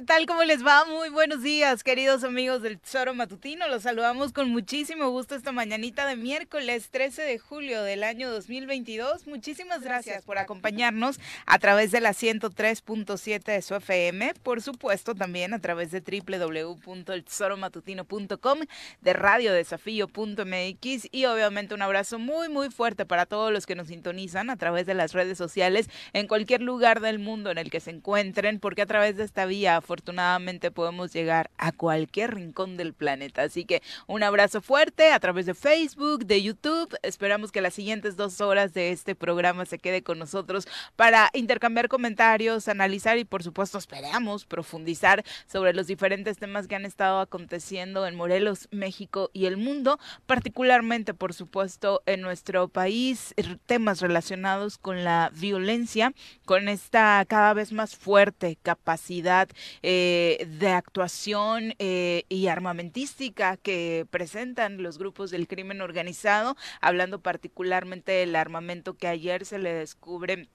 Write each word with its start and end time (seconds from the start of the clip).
¿qué 0.00 0.06
tal? 0.06 0.24
¿Cómo 0.24 0.44
les 0.44 0.64
va? 0.64 0.86
Muy 0.86 1.10
buenos 1.10 1.42
días, 1.42 1.84
queridos 1.84 2.24
amigos 2.24 2.62
del 2.62 2.80
Tesoro 2.80 3.12
Matutino. 3.12 3.68
Los 3.68 3.82
saludamos 3.82 4.32
con 4.32 4.48
muchísimo 4.48 5.10
gusto 5.10 5.34
esta 5.34 5.52
mañanita 5.52 6.06
de 6.06 6.16
miércoles 6.16 6.88
13 6.90 7.20
de 7.20 7.38
julio 7.38 7.82
del 7.82 8.02
año 8.02 8.30
2022. 8.30 9.26
Muchísimas 9.26 9.82
gracias 9.82 10.24
por 10.24 10.38
acompañarnos 10.38 11.20
a 11.44 11.58
través 11.58 11.90
de 11.90 12.00
la 12.00 12.12
103.7 12.12 13.44
de 13.44 13.60
su 13.60 13.74
FM, 13.74 14.32
por 14.42 14.62
supuesto 14.62 15.14
también 15.14 15.52
a 15.52 15.58
través 15.58 15.90
de 15.90 16.00
www.eltesoromatutino.com, 16.00 18.60
de 19.02 19.12
radiodesafío.mx 19.12 21.08
y 21.12 21.26
obviamente 21.26 21.74
un 21.74 21.82
abrazo 21.82 22.18
muy 22.18 22.48
muy 22.48 22.70
fuerte 22.70 23.04
para 23.04 23.26
todos 23.26 23.52
los 23.52 23.66
que 23.66 23.74
nos 23.74 23.88
sintonizan 23.88 24.48
a 24.48 24.56
través 24.56 24.86
de 24.86 24.94
las 24.94 25.12
redes 25.12 25.36
sociales 25.36 25.90
en 26.14 26.26
cualquier 26.26 26.62
lugar 26.62 27.00
del 27.00 27.18
mundo 27.18 27.50
en 27.50 27.58
el 27.58 27.70
que 27.70 27.80
se 27.80 27.90
encuentren, 27.90 28.60
porque 28.60 28.80
a 28.80 28.86
través 28.86 29.18
de 29.18 29.24
esta 29.24 29.44
vía 29.44 29.82
afortunadamente 29.90 30.70
podemos 30.70 31.12
llegar 31.12 31.50
a 31.58 31.72
cualquier 31.72 32.36
rincón 32.36 32.76
del 32.76 32.94
planeta. 32.94 33.42
Así 33.42 33.64
que 33.64 33.82
un 34.06 34.22
abrazo 34.22 34.60
fuerte 34.60 35.10
a 35.10 35.18
través 35.18 35.46
de 35.46 35.54
Facebook, 35.54 36.26
de 36.26 36.40
YouTube. 36.40 36.96
Esperamos 37.02 37.50
que 37.50 37.60
las 37.60 37.74
siguientes 37.74 38.16
dos 38.16 38.40
horas 38.40 38.72
de 38.72 38.92
este 38.92 39.16
programa 39.16 39.64
se 39.66 39.80
quede 39.80 40.04
con 40.04 40.20
nosotros 40.20 40.68
para 40.94 41.28
intercambiar 41.32 41.88
comentarios, 41.88 42.68
analizar 42.68 43.18
y 43.18 43.24
por 43.24 43.42
supuesto 43.42 43.78
esperamos 43.78 44.44
profundizar 44.44 45.24
sobre 45.48 45.74
los 45.74 45.88
diferentes 45.88 46.38
temas 46.38 46.68
que 46.68 46.76
han 46.76 46.86
estado 46.86 47.18
aconteciendo 47.18 48.06
en 48.06 48.14
Morelos, 48.14 48.68
México 48.70 49.30
y 49.32 49.46
el 49.46 49.56
mundo, 49.56 49.98
particularmente 50.26 51.14
por 51.14 51.34
supuesto 51.34 52.00
en 52.06 52.20
nuestro 52.20 52.68
país, 52.68 53.34
temas 53.66 54.00
relacionados 54.00 54.78
con 54.78 55.02
la 55.02 55.32
violencia, 55.34 56.12
con 56.44 56.68
esta 56.68 57.24
cada 57.26 57.54
vez 57.54 57.72
más 57.72 57.96
fuerte 57.96 58.56
capacidad 58.62 59.48
eh, 59.82 60.46
de 60.58 60.68
actuación 60.68 61.74
eh, 61.78 62.24
y 62.28 62.48
armamentística 62.48 63.56
que 63.56 64.06
presentan 64.10 64.82
los 64.82 64.98
grupos 64.98 65.30
del 65.30 65.48
crimen 65.48 65.80
organizado, 65.80 66.56
hablando 66.80 67.20
particularmente 67.20 68.12
del 68.12 68.36
armamento 68.36 68.96
que 68.96 69.08
ayer 69.08 69.46
se 69.46 69.58
le 69.58 69.72
descubre 69.72 70.48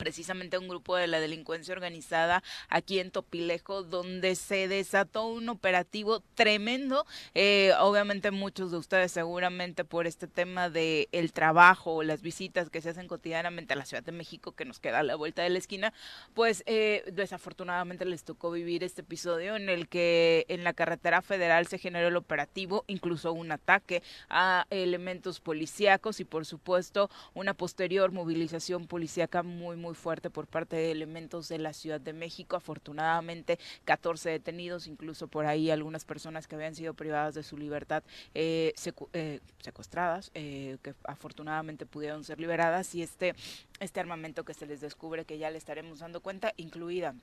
precisamente 0.00 0.56
un 0.56 0.66
grupo 0.66 0.96
de 0.96 1.06
la 1.06 1.20
delincuencia 1.20 1.74
organizada 1.74 2.42
aquí 2.70 3.00
en 3.00 3.10
Topilejo, 3.10 3.82
donde 3.82 4.34
se 4.34 4.66
desató 4.66 5.26
un 5.26 5.50
operativo 5.50 6.20
tremendo. 6.34 7.04
Eh, 7.34 7.72
obviamente 7.78 8.30
muchos 8.30 8.70
de 8.70 8.78
ustedes 8.78 9.12
seguramente 9.12 9.84
por 9.84 10.06
este 10.06 10.26
tema 10.26 10.70
de 10.70 11.10
el 11.12 11.34
trabajo 11.34 11.96
o 11.96 12.02
las 12.02 12.22
visitas 12.22 12.70
que 12.70 12.80
se 12.80 12.88
hacen 12.88 13.08
cotidianamente 13.08 13.74
a 13.74 13.76
la 13.76 13.84
Ciudad 13.84 14.02
de 14.02 14.12
México, 14.12 14.52
que 14.52 14.64
nos 14.64 14.80
queda 14.80 15.00
a 15.00 15.02
la 15.02 15.16
vuelta 15.16 15.42
de 15.42 15.50
la 15.50 15.58
esquina, 15.58 15.92
pues 16.32 16.62
eh, 16.64 17.04
desafortunadamente 17.12 18.06
les 18.06 18.24
tocó 18.24 18.50
vivir 18.50 18.82
este 18.82 19.02
episodio 19.02 19.54
en 19.54 19.68
el 19.68 19.86
que 19.86 20.46
en 20.48 20.64
la 20.64 20.72
carretera 20.72 21.20
federal 21.20 21.66
se 21.66 21.76
generó 21.76 22.08
el 22.08 22.16
operativo, 22.16 22.84
incluso 22.86 23.34
un 23.34 23.52
ataque 23.52 24.02
a 24.30 24.66
elementos 24.70 25.40
policíacos 25.40 26.20
y 26.20 26.24
por 26.24 26.46
supuesto 26.46 27.10
una 27.34 27.52
posterior 27.52 28.12
movilización 28.12 28.86
policíaca 28.86 29.42
muy, 29.42 29.76
muy 29.76 29.89
fuerte 29.94 30.30
por 30.30 30.46
parte 30.46 30.76
de 30.76 30.90
elementos 30.90 31.48
de 31.48 31.58
la 31.58 31.72
Ciudad 31.72 32.00
de 32.00 32.12
México. 32.12 32.56
Afortunadamente, 32.56 33.58
14 33.84 34.30
detenidos, 34.30 34.86
incluso 34.86 35.28
por 35.28 35.46
ahí 35.46 35.70
algunas 35.70 36.04
personas 36.04 36.46
que 36.46 36.54
habían 36.54 36.74
sido 36.74 36.94
privadas 36.94 37.34
de 37.34 37.42
su 37.42 37.56
libertad 37.56 38.02
eh, 38.34 38.74
eh, 39.12 39.40
secuestradas, 39.60 40.30
eh, 40.34 40.78
que 40.82 40.94
afortunadamente 41.04 41.86
pudieron 41.86 42.24
ser 42.24 42.40
liberadas 42.40 42.94
y 42.94 43.02
este, 43.02 43.34
este 43.80 44.00
armamento 44.00 44.44
que 44.44 44.54
se 44.54 44.66
les 44.66 44.80
descubre 44.80 45.24
que 45.24 45.38
ya 45.38 45.50
le 45.50 45.58
estaremos 45.58 46.00
dando 46.00 46.20
cuenta, 46.20 46.52
incluida 46.56 47.14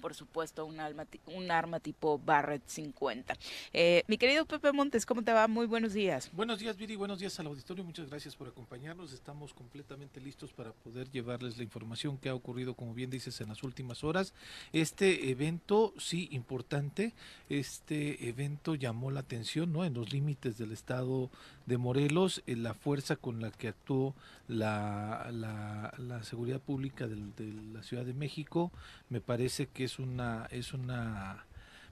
por 0.00 0.14
supuesto, 0.14 0.64
un, 0.64 0.80
un 1.26 1.50
arma 1.50 1.80
tipo 1.80 2.18
Barrett 2.18 2.66
50. 2.66 3.34
Eh, 3.72 4.04
mi 4.06 4.18
querido 4.18 4.44
Pepe 4.46 4.72
Montes, 4.72 5.06
¿cómo 5.06 5.22
te 5.22 5.32
va? 5.32 5.48
Muy 5.48 5.66
buenos 5.66 5.92
días. 5.92 6.30
Buenos 6.32 6.58
días, 6.58 6.76
Viri, 6.76 6.96
buenos 6.96 7.18
días 7.18 7.38
al 7.40 7.46
auditorio. 7.46 7.84
Muchas 7.84 8.08
gracias 8.08 8.36
por 8.36 8.48
acompañarnos. 8.48 9.12
Estamos 9.12 9.54
completamente 9.54 10.20
listos 10.20 10.52
para 10.52 10.72
poder 10.72 11.10
llevarles 11.10 11.56
la 11.56 11.64
información 11.64 12.18
que 12.18 12.28
ha 12.28 12.34
ocurrido, 12.34 12.74
como 12.74 12.94
bien 12.94 13.10
dices, 13.10 13.40
en 13.40 13.48
las 13.48 13.62
últimas 13.62 14.04
horas. 14.04 14.34
Este 14.72 15.30
evento, 15.30 15.94
sí, 15.98 16.28
importante. 16.32 17.14
Este 17.48 18.28
evento 18.28 18.74
llamó 18.74 19.10
la 19.10 19.20
atención, 19.20 19.72
¿no? 19.72 19.84
En 19.84 19.94
los 19.94 20.12
límites 20.12 20.58
del 20.58 20.72
estado 20.72 21.30
de 21.66 21.78
Morelos, 21.78 22.42
en 22.46 22.62
la 22.62 22.74
fuerza 22.74 23.16
con 23.16 23.40
la 23.40 23.50
que 23.50 23.68
actuó 23.68 24.14
la, 24.48 25.28
la, 25.32 26.22
seguridad 26.22 26.60
pública 26.60 27.06
de 27.06 27.16
la 27.72 27.82
Ciudad 27.82 28.04
de 28.04 28.14
México, 28.14 28.70
me 29.10 29.20
parece 29.20 29.66
que 29.66 29.84
es 29.84 29.98
una, 29.98 30.46
es 30.50 30.72
una, 30.72 31.44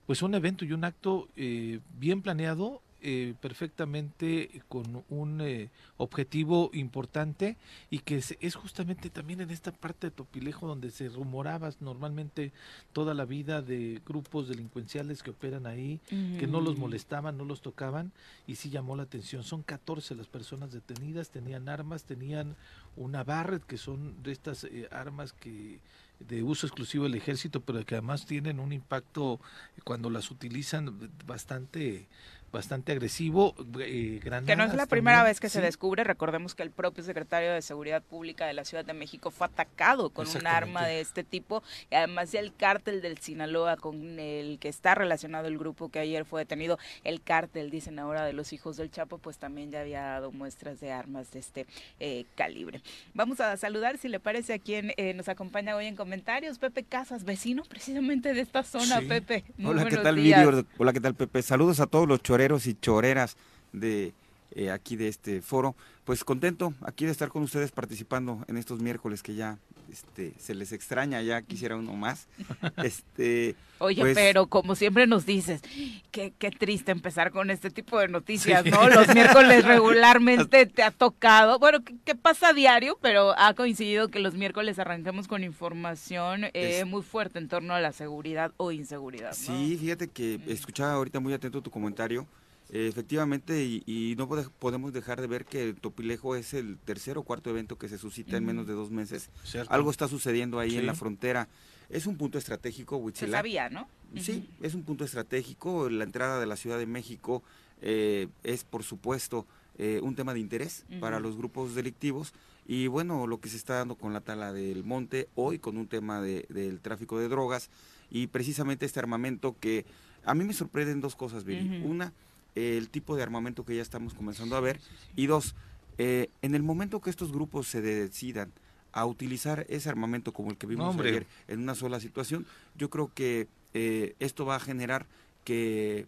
pues 0.07 0.23
un 0.23 0.35
evento 0.35 0.65
y 0.65 0.73
un 0.73 0.85
acto 0.85 1.29
eh, 1.37 1.81
bien 1.99 2.23
planeado, 2.23 2.83
eh, 3.07 3.35
perfectamente 3.39 4.63
con 4.67 5.05
un 5.11 5.43
eh, 5.43 5.69
objetivo 5.99 6.71
importante 6.73 7.59
y 7.91 7.99
que 7.99 8.17
es, 8.17 8.55
justamente 8.55 9.11
también 9.11 9.43
en 9.43 9.51
esta 9.51 9.73
parte 9.73 10.07
de 10.07 10.11
Topilejo 10.11 10.67
donde 10.67 10.91
se 10.91 11.11
rumoraba 11.11 11.71
normalmente 11.81 12.51
toda 12.95 13.13
la 13.13 13.27
vida 13.27 13.61
de 13.61 14.01
grupos 14.07 14.49
delincuenciales 14.49 15.23
que 15.23 15.33
operan 15.33 15.67
ahí, 15.67 16.01
que 16.09 16.47
no 16.47 16.63
los 16.63 16.79
molestaban, 16.79 17.37
no 17.37 17.45
los 17.45 17.61
tocaban 17.61 18.11
y 18.47 18.55
sí 18.55 18.71
llamó 18.71 18.97
la 18.97 19.03
atención. 19.03 19.43
Son 19.43 19.63
14 19.63 20.15
las 20.15 20.27
personas 20.27 20.73
detenidas, 20.73 21.29
tenían 21.29 21.69
armas, 21.69 22.05
tenían 22.05 22.57
una 22.97 23.23
Barrett, 23.23 23.67
que 23.67 23.77
son 23.77 24.23
de 24.23 24.33
estas 24.33 24.67
armas 24.91 25.35
que 25.35 25.79
de 26.21 26.43
uso 26.43 26.67
exclusivo 26.67 27.05
del 27.05 27.17
ejército, 27.17 27.61
pero 27.61 27.85
que 27.85 27.97
además 27.97 28.25
tienen 28.25 28.61
un 28.61 28.73
impacto 28.73 29.41
cuando 29.85 30.11
las 30.11 30.31
utilizan 30.31 31.11
bastante 31.27 32.07
bastante 32.55 32.93
agresivo. 32.93 33.55
Eh, 33.81 34.21
que 34.23 34.57
no 34.57 34.65
es 34.65 34.75
la 34.75 34.87
primera 34.87 35.23
vez 35.23 35.41
que 35.41 35.51
se 35.51 35.61
descubre. 35.61 36.05
Recordemos 36.05 36.55
que 36.55 36.63
el 36.63 36.71
propio 36.71 37.05
secretario 37.05 37.53
de 37.53 37.61
Seguridad 37.61 38.03
Pública 38.03 38.47
de 38.47 38.55
la 38.55 38.65
Ciudad 38.65 38.85
de 38.85 38.95
México 38.95 39.31
fue 39.31 39.49
atacado 39.49 40.09
con 40.09 40.27
un 40.27 40.47
arma 40.47 40.87
de 40.87 41.01
este 41.01 41.25
tipo. 41.25 41.63
Y 41.91 41.97
además 41.97 42.33
el 42.33 42.55
cártel 42.55 43.03
del 43.03 43.19
Sinaloa 43.19 43.77
con 43.77 44.19
el 44.19 44.59
que 44.59 44.69
está 44.69 44.95
relacionado 44.95 45.49
el 45.49 45.59
grupo 45.59 45.91
que 45.91 45.99
ayer 45.99 46.25
fue 46.25 46.43
detenido, 46.43 46.79
el 47.03 47.21
cártel, 47.21 47.71
dicen 47.71 47.99
ahora, 47.99 48.25
de 48.25 48.33
los 48.33 48.53
hijos 48.53 48.77
del 48.77 48.91
Chapo, 48.91 49.19
pues 49.19 49.37
también 49.37 49.73
ya 49.73 49.81
había 49.81 50.03
dado 50.03 50.31
muestras 50.31 50.81
de 50.81 50.93
armas 50.93 51.33
de 51.33 51.41
este 51.41 51.67
eh, 51.99 52.25
calibre. 52.37 52.81
Vamos 53.13 53.41
a 53.41 53.57
saludar, 53.57 53.99
si 53.99 54.09
le 54.09 54.21
parece, 54.21 54.55
a 54.55 54.59
quien 54.61 54.93
eh, 54.97 55.13
nos 55.15 55.29
acompaña 55.29 55.75
hoy 55.75 55.87
en 55.87 55.97
comentarios. 55.97 56.59
Pepe 56.59 56.85
Casas, 56.85 57.25
vecino 57.25 57.65
precisamente 57.65 58.33
de 58.33 58.41
esta 58.41 58.63
zona, 58.63 59.01
Pepe. 59.01 59.45
Hola, 59.63 59.85
¿qué 59.87 59.97
tal, 59.97 60.65
Hola, 60.79 60.93
¿qué 60.93 61.01
tal, 61.01 61.15
Pepe? 61.15 61.43
Saludos 61.43 61.81
a 61.81 61.87
todos 61.87 62.07
los 62.07 62.23
choreros 62.23 62.44
y 62.67 62.75
choreras 62.75 63.37
de 63.73 64.13
eh, 64.55 64.71
aquí 64.71 64.97
de 64.97 65.09
este 65.09 65.41
foro. 65.41 65.75
Pues 66.05 66.23
contento 66.23 66.75
aquí 66.83 67.07
de 67.07 67.13
estar 67.13 67.31
con 67.31 67.43
ustedes 67.43 67.73
participando 67.73 68.45
en 68.47 68.59
estos 68.59 68.81
miércoles 68.81 69.23
que 69.23 69.35
ya 69.35 69.59
este, 69.91 70.35
se 70.39 70.55
les 70.55 70.73
extraña, 70.73 71.23
ya 71.23 71.43
quisiera 71.43 71.77
uno 71.77 71.95
más. 71.95 72.27
Este, 72.85 73.55
Oye, 73.79 74.03
pues 74.03 74.15
pero 74.15 74.47
como 74.49 74.75
siempre 74.75 75.07
nos 75.07 75.25
dices, 75.25 75.63
qué, 76.11 76.33
qué 76.39 76.51
triste 76.51 76.93
empezar 76.93 77.31
con 77.31 77.51
este 77.51 77.71
tipo 77.71 77.99
de 77.99 78.09
noticias, 78.09 78.65
¿no? 78.67 78.89
Los 78.89 79.15
miércoles 79.15 79.65
regularmente 79.67 80.67
te 80.67 80.83
ha 80.83 80.91
tocado, 80.91 81.59
bueno, 81.59 81.79
que, 81.83 82.15
pasa 82.15 82.49
a 82.49 82.53
diario, 82.53 82.99
pero 83.01 83.39
ha 83.39 83.55
coincidido 83.55 84.09
que 84.09 84.19
los 84.19 84.35
miércoles 84.35 84.79
arranquemos 84.79 85.29
con 85.29 85.45
información 85.45 86.47
eh, 86.53 86.85
muy 86.85 87.03
fuerte 87.03 87.39
en 87.39 87.49
torno 87.49 87.75
a 87.75 87.81
la 87.81 87.93
seguridad 87.93 88.53
o 88.57 88.73
inseguridad. 88.73 89.33
Sí, 89.33 89.79
fíjate 89.81 90.09
que 90.09 90.41
escuchaba 90.47 90.93
ahorita 90.95 91.21
muy 91.21 91.33
atento 91.33 91.63
tu 91.63 91.71
comentario 91.71 92.27
efectivamente, 92.71 93.65
y, 93.65 94.15
no 94.17 94.29
podemos 94.59 94.93
dejar 94.93 95.21
de 95.21 95.27
ver 95.27 95.45
que 95.45 95.75
Topilejo 95.75 96.37
es 96.37 96.55
el 96.55 96.79
tercer 96.79 97.19
o 97.19 97.23
cuarto 97.23 97.51
evento 97.51 97.79
que 97.79 97.89
se 97.89 97.99
suscita 97.99 98.37
en 98.37 98.45
menos 98.45 98.67
de 98.67 98.73
dos 98.73 98.91
meses. 98.91 99.31
Algo 99.69 99.91
está 99.91 100.09
sucediendo 100.09 100.59
ahí 100.59 100.77
en 100.77 100.87
la 100.87 100.95
frontera. 100.95 101.49
Es 101.91 102.07
un 102.07 102.17
punto 102.17 102.39
estratégico, 102.39 102.97
Huitzilá. 102.97 103.29
Se 103.29 103.37
sabía, 103.37 103.69
¿no? 103.69 103.89
Sí, 104.17 104.49
es 104.63 104.75
un 104.75 104.85
punto 104.85 105.05
estratégico. 105.05 105.91
La 105.91 106.05
entrada 106.05 106.41
de 106.41 106.47
la 106.47 106.57
Ciudad 106.57 106.79
de 106.79 106.87
México 106.87 107.43
eh, 107.83 108.29
es, 108.43 108.65
por 108.65 108.83
supuesto, 108.83 109.47
eh, 109.77 110.01
un 110.03 110.15
tema 110.15 110.35
de 110.35 110.41
interés 110.41 110.87
para 111.01 111.21
los 111.21 111.37
grupos 111.37 111.75
delictivos. 111.75 112.33
Y 112.67 112.87
bueno, 112.87 113.27
lo 113.27 113.41
que 113.41 113.49
se 113.49 113.57
está 113.57 113.75
dando 113.75 113.97
con 113.97 114.13
la 114.13 114.21
tala 114.21 114.53
del 114.53 114.85
monte, 114.85 115.29
hoy 115.35 115.59
con 115.59 115.77
un 115.77 115.87
tema 115.87 116.23
de, 116.23 116.47
del 116.49 116.81
tráfico 116.81 117.19
de 117.19 117.29
drogas 117.29 117.71
y 118.11 118.29
precisamente 118.29 118.87
este 118.87 119.01
armamento 119.01 119.57
que 119.59 119.85
a 120.25 120.35
mí 120.35 120.45
me 120.45 120.55
sorprenden 120.55 121.01
dos 121.01 121.17
cosas, 121.17 121.45
Billy. 121.45 121.83
Una, 121.85 122.13
el 122.55 122.89
tipo 122.89 123.17
de 123.17 123.23
armamento 123.23 123.65
que 123.65 123.77
ya 123.77 123.83
estamos 123.83 124.15
comenzando 124.15 124.57
a 124.57 124.61
ver. 124.61 124.81
Y 125.17 125.27
dos, 125.27 125.55
eh, 125.99 126.29
en 126.43 126.55
el 126.55 126.63
momento 126.63 127.01
que 127.01 127.11
estos 127.11 127.33
grupos 127.33 127.69
se 127.69 127.81
decidan 127.81 128.53
a 128.93 129.07
utilizar 129.07 129.67
ese 129.69 129.89
armamento 129.89 130.33
como 130.33 130.51
el 130.51 130.57
que 130.57 130.67
vimos 130.67 130.97
ayer 130.99 131.27
en 131.49 131.61
una 131.61 131.75
sola 131.75 131.99
situación, 131.99 132.47
yo 132.77 132.91
creo 132.91 133.11
que 133.13 133.49
eh, 133.75 134.15
esto 134.21 134.47
va 134.47 134.57
a 134.57 134.61
generar 134.61 135.07
que 135.43 136.07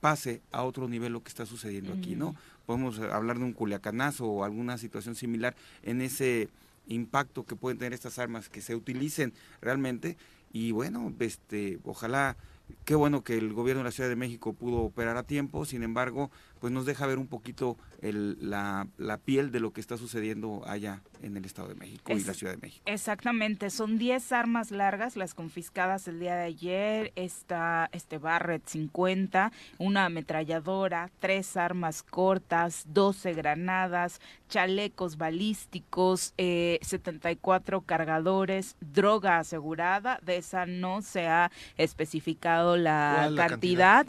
pase 0.00 0.42
a 0.52 0.62
otro 0.62 0.86
nivel 0.86 1.12
lo 1.12 1.22
que 1.22 1.30
está 1.30 1.46
sucediendo 1.46 1.94
aquí, 1.94 2.14
¿no? 2.14 2.36
Podemos 2.66 2.98
hablar 2.98 3.38
de 3.38 3.44
un 3.44 3.54
culiacanazo 3.54 4.26
o 4.26 4.44
alguna 4.44 4.76
situación 4.76 5.14
similar 5.14 5.56
en 5.82 6.02
ese 6.02 6.50
impacto 6.88 7.44
que 7.44 7.56
pueden 7.56 7.78
tener 7.78 7.94
estas 7.94 8.18
armas 8.18 8.48
que 8.48 8.60
se 8.60 8.74
utilicen 8.74 9.32
realmente 9.60 10.16
y 10.52 10.72
bueno, 10.72 11.12
este, 11.18 11.78
ojalá 11.84 12.36
qué 12.84 12.94
bueno 12.94 13.22
que 13.22 13.36
el 13.36 13.52
gobierno 13.52 13.80
de 13.80 13.84
la 13.84 13.90
Ciudad 13.90 14.08
de 14.08 14.16
México 14.16 14.52
pudo 14.52 14.78
operar 14.78 15.16
a 15.16 15.22
tiempo, 15.22 15.64
sin 15.64 15.82
embargo, 15.82 16.30
pues 16.60 16.72
nos 16.72 16.86
deja 16.86 17.06
ver 17.06 17.18
un 17.18 17.26
poquito 17.26 17.76
la, 18.00 18.86
piel 19.24 19.50
de 19.50 19.60
lo 19.60 19.72
que 19.72 19.80
está 19.80 19.96
sucediendo 19.96 20.62
allá 20.66 21.02
en 21.22 21.36
el 21.36 21.44
Estado 21.44 21.68
de 21.68 21.74
México 21.74 22.12
y 22.12 22.22
la 22.22 22.34
Ciudad 22.34 22.54
de 22.54 22.60
México. 22.60 22.82
Exactamente, 22.86 23.70
son 23.70 23.98
10 23.98 24.32
armas 24.32 24.70
largas 24.70 25.16
las 25.16 25.34
confiscadas 25.34 26.06
el 26.08 26.20
día 26.20 26.36
de 26.36 26.44
ayer, 26.44 27.12
esta, 27.16 27.88
este 27.92 28.18
Barrett 28.18 28.66
50, 28.66 29.52
una 29.78 30.06
ametralladora, 30.06 31.10
tres 31.18 31.56
armas 31.56 32.02
cortas, 32.02 32.84
12 32.88 33.34
granadas, 33.34 34.20
chalecos 34.48 35.16
balísticos, 35.16 36.34
74 36.36 37.78
eh, 37.78 37.82
cargadores, 37.84 38.76
droga 38.80 39.38
asegurada, 39.38 40.20
de 40.22 40.36
esa 40.36 40.66
no 40.66 41.02
se 41.02 41.26
ha 41.26 41.50
especificado 41.76 42.76
la, 42.76 43.30
cantidad, 43.36 44.06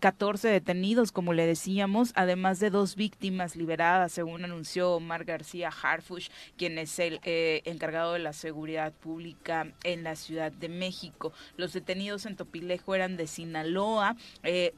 14 0.00 0.48
eh, 0.48 0.52
detenidos, 0.52 1.12
como 1.12 1.32
le 1.32 1.46
decíamos, 1.78 2.10
además 2.16 2.58
de 2.58 2.70
dos 2.70 2.96
víctimas 2.96 3.54
liberadas, 3.54 4.10
según 4.10 4.42
anunció 4.44 4.94
Omar 4.94 5.24
García 5.24 5.70
Harfush, 5.70 6.28
quien 6.56 6.76
es 6.76 6.98
el 6.98 7.20
eh, 7.22 7.62
encargado 7.66 8.14
de 8.14 8.18
la 8.18 8.32
seguridad 8.32 8.92
pública 8.92 9.72
en 9.84 10.02
la 10.02 10.16
Ciudad 10.16 10.50
de 10.50 10.68
México. 10.68 11.32
Los 11.56 11.72
detenidos 11.72 12.26
en 12.26 12.34
Topilejo 12.34 12.96
eran 12.96 13.16
de 13.16 13.28
Sinaloa. 13.28 14.16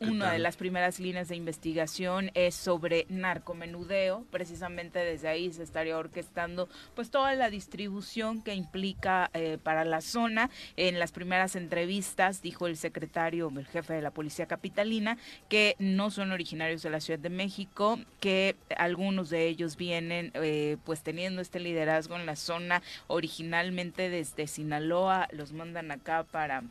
una 0.01 0.33
de 0.33 0.41
las 0.41 0.59
primeras 0.59 1.01
líneas 1.01 1.29
de 1.29 1.37
investigación 1.37 2.31
es 2.35 2.55
sobre 2.55 3.07
narcomenudeo, 3.09 4.27
precisamente 4.31 4.99
desde 4.99 5.29
ahí 5.29 5.51
se 5.55 5.63
estaría 5.63 5.97
orquestando 5.97 6.69
pues 6.95 7.11
toda 7.11 7.35
la 7.35 7.49
distribución 7.49 8.43
que 8.43 8.55
implica 8.55 9.31
eh, 9.33 9.57
para 9.63 9.87
la 9.87 10.03
zona. 10.03 10.51
En 10.77 10.99
las 10.99 11.13
primeras 11.13 11.57
entrevistas 11.57 12.43
dijo 12.43 12.67
el 12.67 12.77
secretario, 12.77 13.51
el 13.57 13.67
jefe 13.67 13.95
de 13.95 14.03
la 14.03 14.11
policía 14.11 14.45
capitalina, 14.45 15.17
que 15.49 15.77
no 15.79 16.11
son 16.11 16.33
originarios 16.33 16.83
de 16.83 16.90
la 16.91 17.01
Ciudad 17.01 17.19
de 17.19 17.31
México, 17.31 17.99
que 18.21 18.57
algunos 18.77 19.31
de 19.31 19.47
ellos 19.47 19.77
vienen 19.77 20.31
eh, 20.35 20.77
pues 20.85 21.03
teniendo 21.03 21.41
este 21.41 21.61
liderazgo 21.61 22.17
en 22.17 22.27
la 22.27 22.37
zona 22.37 22.83
originalmente 23.07 24.11
desde 24.11 24.47
Sinaloa, 24.47 25.29
los 25.33 25.53
mandan 25.53 25.91
acá 25.91 26.25
para 26.25 26.63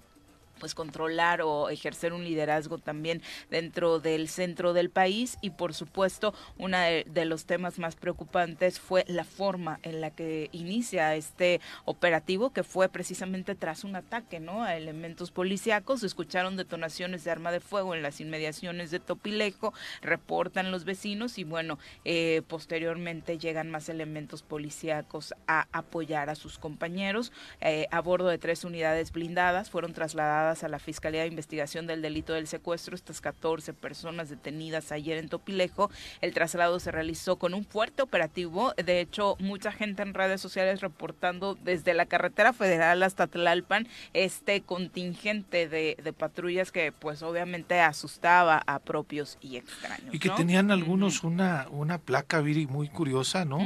pues 0.59 0.75
controlar 0.75 1.41
o 1.41 1.69
ejercer 1.69 2.13
un 2.13 2.23
liderazgo 2.23 2.77
también 2.77 3.21
dentro 3.50 4.00
del 4.00 4.27
centro 4.27 4.73
del 4.73 4.89
país. 4.89 5.38
Y 5.41 5.51
por 5.51 5.73
supuesto 5.73 6.33
uno 6.57 6.77
de, 6.77 7.25
los 7.25 7.45
temas 7.45 7.79
más 7.79 7.95
preocupantes 7.95 8.79
fue 8.79 9.06
la 9.07 9.23
forma 9.23 9.79
en 9.83 10.01
la 10.01 10.11
que 10.11 10.50
inicia 10.51 11.15
este 11.15 11.61
operativo 11.85 12.51
que 12.51 12.63
fue 12.63 12.89
precisamente 12.89 13.56
tras 13.56 13.83
un 13.83 13.95
ataque 13.95 14.39
no 14.39 14.63
a 14.63 14.75
elementos 14.75 15.31
policíacos. 15.31 16.03
Escucharon 16.03 16.57
detonaciones 16.57 17.23
de 17.23 17.31
arma 17.31 17.51
de 17.51 17.59
fuego 17.59 17.95
en 17.95 18.01
las 18.01 18.19
inmediaciones 18.21 18.91
de 18.91 19.00
Topilejo 19.00 19.73
reportan 20.01 20.71
los 20.71 20.85
vecinos 20.85 21.38
y 21.38 21.44
bueno 21.44 21.79
eh, 22.05 22.41
posteriormente 22.47 23.38
llegan 23.38 23.69
más 23.69 23.89
elementos 23.89 24.41
policíacos 24.41 25.33
a 25.47 25.67
apoyar 25.71 26.29
a 26.29 26.35
sus 26.35 26.57
compañeros. 26.57 27.31
Eh, 27.62 27.88
a 27.91 28.01
bordo 28.01 28.27
de 28.27 28.38
tres 28.38 28.63
unidades 28.63 29.12
blindadas 29.12 29.69
fueron 29.69 29.94
trasladadas 29.94 30.49
a 30.50 30.68
la 30.68 30.80
Fiscalía 30.80 31.22
de 31.22 31.28
Investigación 31.28 31.86
del 31.86 32.01
Delito 32.01 32.34
del 32.34 32.48
Secuestro, 32.48 32.96
estas 32.96 33.22
14 33.22 33.74
personas 33.74 34.30
detenidas 34.30 34.92
ayer 34.92 35.18
en 35.18 35.30
Topilejo. 35.30 35.92
El 36.22 36.34
traslado 36.34 36.80
se 36.80 36.92
realizó 36.92 37.36
con 37.36 37.54
un 37.54 37.63
fuerte 37.66 38.01
operativo. 38.01 38.74
De 38.84 39.00
hecho, 39.00 39.36
mucha 39.40 39.72
gente 39.72 40.01
en 40.01 40.16
redes 40.16 40.42
sociales 40.42 40.81
reportando 40.81 41.56
desde 41.63 41.94
la 41.94 42.07
carretera 42.07 42.51
federal 42.51 43.04
hasta 43.04 43.28
Tlalpan 43.28 43.88
este 44.13 44.62
contingente 44.62 45.68
de, 45.68 46.13
patrullas 46.18 46.72
que 46.72 46.92
pues 46.92 47.22
obviamente 47.22 47.80
asustaba 47.80 48.63
a 48.66 48.80
propios 48.80 49.38
y 49.42 49.57
extraños. 49.57 50.13
Y 50.13 50.18
que 50.18 50.31
tenían 50.31 50.72
algunos 50.72 51.24
una, 51.24 51.68
una 51.69 52.00
placa, 52.00 52.42
Viri, 52.42 52.66
muy 52.66 52.90
curiosa, 52.90 53.46
¿no? 53.46 53.60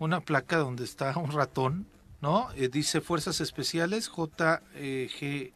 Una 0.00 0.20
placa 0.20 0.56
donde 0.56 0.82
está 0.82 1.16
un 1.16 1.30
ratón, 1.30 1.86
¿no? 2.20 2.48
Eh, 2.56 2.68
dice 2.68 3.00
Fuerzas 3.00 3.40
Especiales, 3.40 4.10
JG 4.10 5.52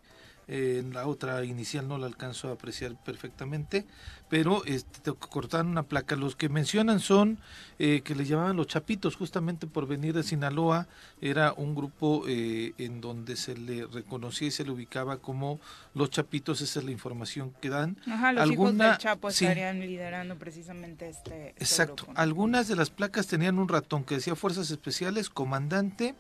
en 0.49 0.95
la 0.95 1.06
otra 1.06 1.45
inicial 1.45 1.87
no 1.87 1.99
la 1.99 2.06
alcanzo 2.06 2.49
a 2.49 2.53
apreciar 2.53 2.97
perfectamente, 2.97 3.85
pero 4.31 4.65
este, 4.65 5.00
tengo 5.00 5.19
que 5.19 5.29
cortar 5.29 5.67
una 5.67 5.83
placa. 5.83 6.17
Los 6.17 6.37
que 6.37 6.49
mencionan 6.49 7.00
son 7.00 7.39
eh, 7.79 8.00
que 8.03 8.15
le 8.15 8.25
llamaban 8.25 8.56
los 8.56 8.67
Chapitos, 8.67 9.15
justamente 9.15 9.67
por 9.67 9.87
venir 9.87 10.15
de 10.15 10.23
Sinaloa, 10.23 10.89
era 11.21 11.53
un 11.53 11.75
grupo 11.75 12.25
eh, 12.27 12.73
en 12.79 13.03
donde 13.03 13.37
se 13.37 13.56
le 13.56 13.87
reconocía 13.87 14.49
y 14.49 14.50
se 14.50 14.65
le 14.65 14.71
ubicaba 14.71 15.19
como 15.19 15.61
los 15.95 16.11
Chapitos, 16.11 16.62
esa 16.62 16.79
es 16.79 16.85
la 16.85 16.93
información 16.93 17.53
que 17.61 17.69
dan. 17.69 17.99
Ajá, 18.06 18.33
los 18.33 18.51
hijos 18.51 18.77
del 18.77 18.97
Chapo 18.97 19.29
estarían 19.29 19.81
liderando 19.81 20.37
precisamente 20.37 21.11
este, 21.11 21.51
este 21.51 21.62
Exacto, 21.62 22.06
algunas 22.15 22.69
de 22.69 22.77
las 22.77 22.89
placas 22.89 23.27
tenían 23.27 23.59
un 23.59 23.69
ratón 23.69 24.03
que 24.03 24.15
decía 24.15 24.35
Fuerzas 24.35 24.71
Especiales, 24.71 25.29
Comandante, 25.29 26.15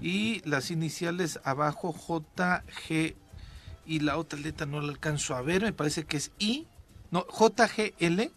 y 0.00 0.40
las 0.48 0.70
iniciales 0.70 1.40
abajo 1.44 1.94
JG 1.94 3.16
y 3.86 4.00
la 4.00 4.16
otra 4.16 4.38
letra 4.38 4.66
no 4.66 4.80
la 4.80 4.88
alcanzo 4.88 5.34
a 5.34 5.42
ver, 5.42 5.62
me 5.62 5.72
parece 5.72 6.04
que 6.04 6.16
es 6.16 6.32
I, 6.38 6.66
no, 7.10 7.26
JGL, 7.26 8.30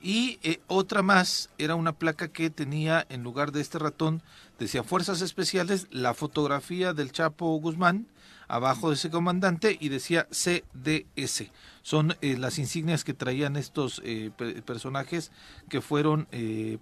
y 0.00 0.38
eh, 0.42 0.60
otra 0.66 1.02
más 1.02 1.50
era 1.58 1.74
una 1.74 1.92
placa 1.92 2.28
que 2.28 2.50
tenía 2.50 3.06
en 3.08 3.22
lugar 3.22 3.52
de 3.52 3.60
este 3.60 3.78
ratón, 3.78 4.22
decía 4.58 4.82
Fuerzas 4.82 5.20
Especiales, 5.20 5.88
la 5.90 6.14
fotografía 6.14 6.92
del 6.92 7.12
Chapo 7.12 7.56
Guzmán, 7.56 8.06
abajo 8.48 8.90
de 8.90 8.94
ese 8.94 9.10
comandante, 9.10 9.76
y 9.80 9.88
decía 9.88 10.28
CDS. 10.30 11.50
Son 11.82 12.16
eh, 12.20 12.36
las 12.36 12.58
insignias 12.58 13.04
que 13.04 13.14
traían 13.14 13.56
estos 13.56 14.00
eh, 14.04 14.30
personajes 14.64 15.32
que 15.68 15.80
fueron 15.80 16.28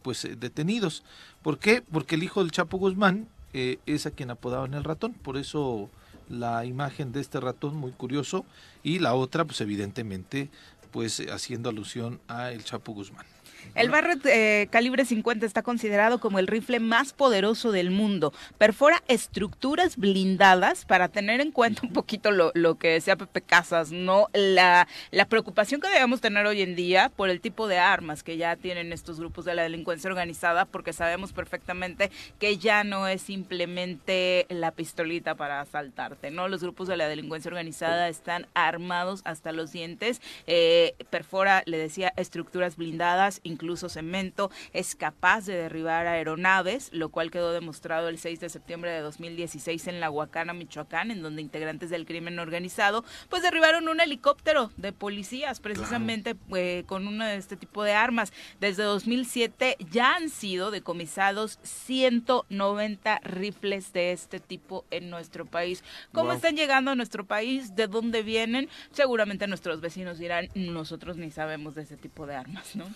pues 0.02 0.28
detenidos. 0.38 1.05
¿Por 1.43 1.58
qué? 1.58 1.82
Porque 1.82 2.17
el 2.17 2.22
hijo 2.22 2.43
del 2.43 2.52
Chapo 2.52 2.78
Guzmán 2.78 3.28
es 3.52 4.06
a 4.06 4.10
quien 4.10 4.31
apodaban 4.31 4.75
el 4.75 4.84
ratón, 4.84 5.12
por 5.14 5.37
eso 5.37 5.88
la 6.28 6.64
imagen 6.64 7.12
de 7.12 7.20
este 7.20 7.40
ratón 7.40 7.76
muy 7.76 7.92
curioso 7.92 8.44
y 8.82 8.98
la 8.98 9.14
otra 9.14 9.44
pues 9.44 9.60
evidentemente 9.60 10.50
pues 10.90 11.20
haciendo 11.30 11.68
alusión 11.68 12.20
a 12.28 12.52
el 12.52 12.64
Chapo 12.64 12.92
Guzmán. 12.92 13.26
El 13.75 13.90
Barrett 13.90 14.25
eh, 14.26 14.69
calibre 14.70 15.05
50 15.05 15.44
está 15.46 15.62
considerado 15.62 16.20
como 16.20 16.38
el 16.38 16.46
rifle 16.46 16.81
más 16.81 17.12
poderoso 17.12 17.72
del 17.72 17.90
mundo. 17.90 18.32
Perfora 18.58 19.02
estructuras 19.08 19.96
blindadas 19.96 20.84
para 20.84 21.08
tener 21.08 21.40
en 21.40 21.50
cuenta 21.50 21.82
un 21.84 21.93
poquito 21.93 22.31
lo, 22.31 22.52
que 22.78 22.88
decía 22.88 23.16
Pepe 23.16 23.43
Casas, 23.43 23.90
¿no? 23.90 24.28
La, 24.32 24.87
la 25.11 25.26
preocupación 25.26 25.81
que 25.81 25.88
debemos 25.88 26.20
tener 26.20 26.46
hoy 26.46 26.62
en 26.62 26.77
día 26.77 27.10
por 27.15 27.31
el 27.31 27.41
tipo 27.41 27.69
de 27.69 27.79
armas 27.79 28.22
que 28.22 28.36
ya 28.36 28.56
tienen 28.56 28.93
estos 28.93 29.19
grupos 29.19 29.44
de 29.44 29.55
la 29.55 29.62
delincuencia 29.62 30.08
organizada, 30.08 30.65
porque 30.65 30.93
sabemos 30.93 31.32
perfectamente 31.32 32.10
que 32.38 32.58
ya 32.58 32.84
no 32.84 33.08
es 33.08 33.22
simplemente 33.22 34.46
la 34.48 34.70
pistolita 34.70 35.34
para 35.34 35.60
asaltarte, 35.60 36.31
¿no? 36.31 36.48
Los 36.48 36.62
grupos 36.62 36.88
de 36.88 36.96
la 36.96 37.08
delincuencia 37.08 37.48
organizada 37.48 38.08
están 38.08 38.46
armados 38.55 39.22
hasta 39.24 39.53
los 39.53 39.72
dientes. 39.72 40.20
Eh, 40.46 40.94
perfora, 41.10 41.62
le 41.67 41.79
decía, 41.79 42.12
estructuras 42.17 42.77
blindadas, 42.77 43.41
incluso 43.55 43.89
cemento, 43.89 44.51
es 44.73 44.94
capaz 44.94 45.46
de 45.46 45.55
derribar 45.55 46.06
aeronaves, 46.06 46.91
lo 46.93 47.08
cual 47.08 47.31
quedó 47.31 47.53
demostrado 47.53 48.08
el 48.08 48.19
6 48.19 48.41
de 48.41 48.49
septiembre 48.49 48.91
de 48.91 49.01
2016 49.01 49.87
en 49.87 50.01
La 50.01 50.11
Huacana, 50.11 50.53
Michoacán, 50.53 51.11
en 51.11 51.23
donde 51.23 51.43
integrantes 51.43 51.91
del 51.91 52.06
crimen 52.06 52.39
organizado 52.39 53.05
pues 53.29 53.43
derribaron 53.43 53.89
un 53.89 54.01
helicóptero 54.01 54.70
de 54.77 54.93
policías 54.93 55.61
precisamente 55.61 56.37
eh, 56.55 56.84
con 56.87 57.06
uno 57.06 57.25
de 57.25 57.37
este 57.37 57.56
tipo 57.56 57.82
de 57.82 57.93
armas. 57.93 58.32
Desde 58.61 58.82
2007 58.82 59.77
ya 59.91 60.17
han 60.17 60.31
sido 60.31 60.70
decomisados 60.70 61.58
190 61.63 63.20
rifles 63.20 63.93
de 63.93 64.13
este 64.13 64.41
tipo 64.41 64.84
en 64.91 65.11
nuestro 65.11 65.46
país. 65.46 65.84
¿Cómo 66.13 66.32
están 66.32 66.56
llegando 66.56 66.91
a 66.91 66.94
nuestro 66.94 67.25
país? 67.25 67.75
¿De 67.77 67.87
dónde 67.87 68.23
vienen? 68.23 68.69
Seguramente 68.93 69.46
nuestros 69.46 69.81
vecinos 69.81 70.19
dirán, 70.19 70.49
nosotros 70.55 71.17
ni 71.17 71.31
sabemos 71.31 71.75
de 71.75 71.82
ese 71.82 71.96
tipo 71.96 72.27
de 72.27 72.37
armas, 72.37 72.77
¿no? 72.77 72.87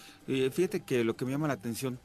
Fíjate 0.53 0.81
que 0.81 1.05
lo 1.05 1.17
que 1.17 1.25
me 1.25 1.31
llama 1.31 1.49
la 1.49 1.55
atención, 1.55 1.99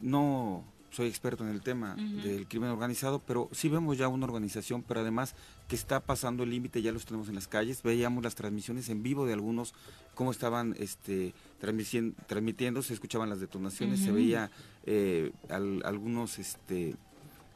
no 0.00 0.64
soy 0.90 1.06
experto 1.06 1.44
en 1.44 1.50
el 1.50 1.62
tema 1.62 1.94
del 1.94 2.48
crimen 2.48 2.70
organizado, 2.70 3.20
pero 3.20 3.48
sí 3.52 3.68
vemos 3.68 3.96
ya 3.96 4.08
una 4.08 4.26
organización, 4.26 4.82
pero 4.82 5.00
además 5.00 5.34
que 5.68 5.76
está 5.76 6.00
pasando 6.00 6.42
el 6.42 6.50
límite, 6.50 6.82
ya 6.82 6.90
los 6.90 7.04
tenemos 7.04 7.28
en 7.28 7.36
las 7.36 7.46
calles, 7.46 7.82
veíamos 7.82 8.24
las 8.24 8.34
transmisiones 8.34 8.88
en 8.88 9.02
vivo 9.02 9.24
de 9.24 9.32
algunos, 9.32 9.72
cómo 10.14 10.32
estaban 10.32 10.74
este, 10.78 11.32
transmitiendo, 11.60 12.82
se 12.82 12.94
escuchaban 12.94 13.28
las 13.28 13.40
detonaciones, 13.40 14.00
se 14.00 14.10
veía 14.10 14.50
eh, 14.84 15.32
algunos 15.48 16.40
este, 16.40 16.96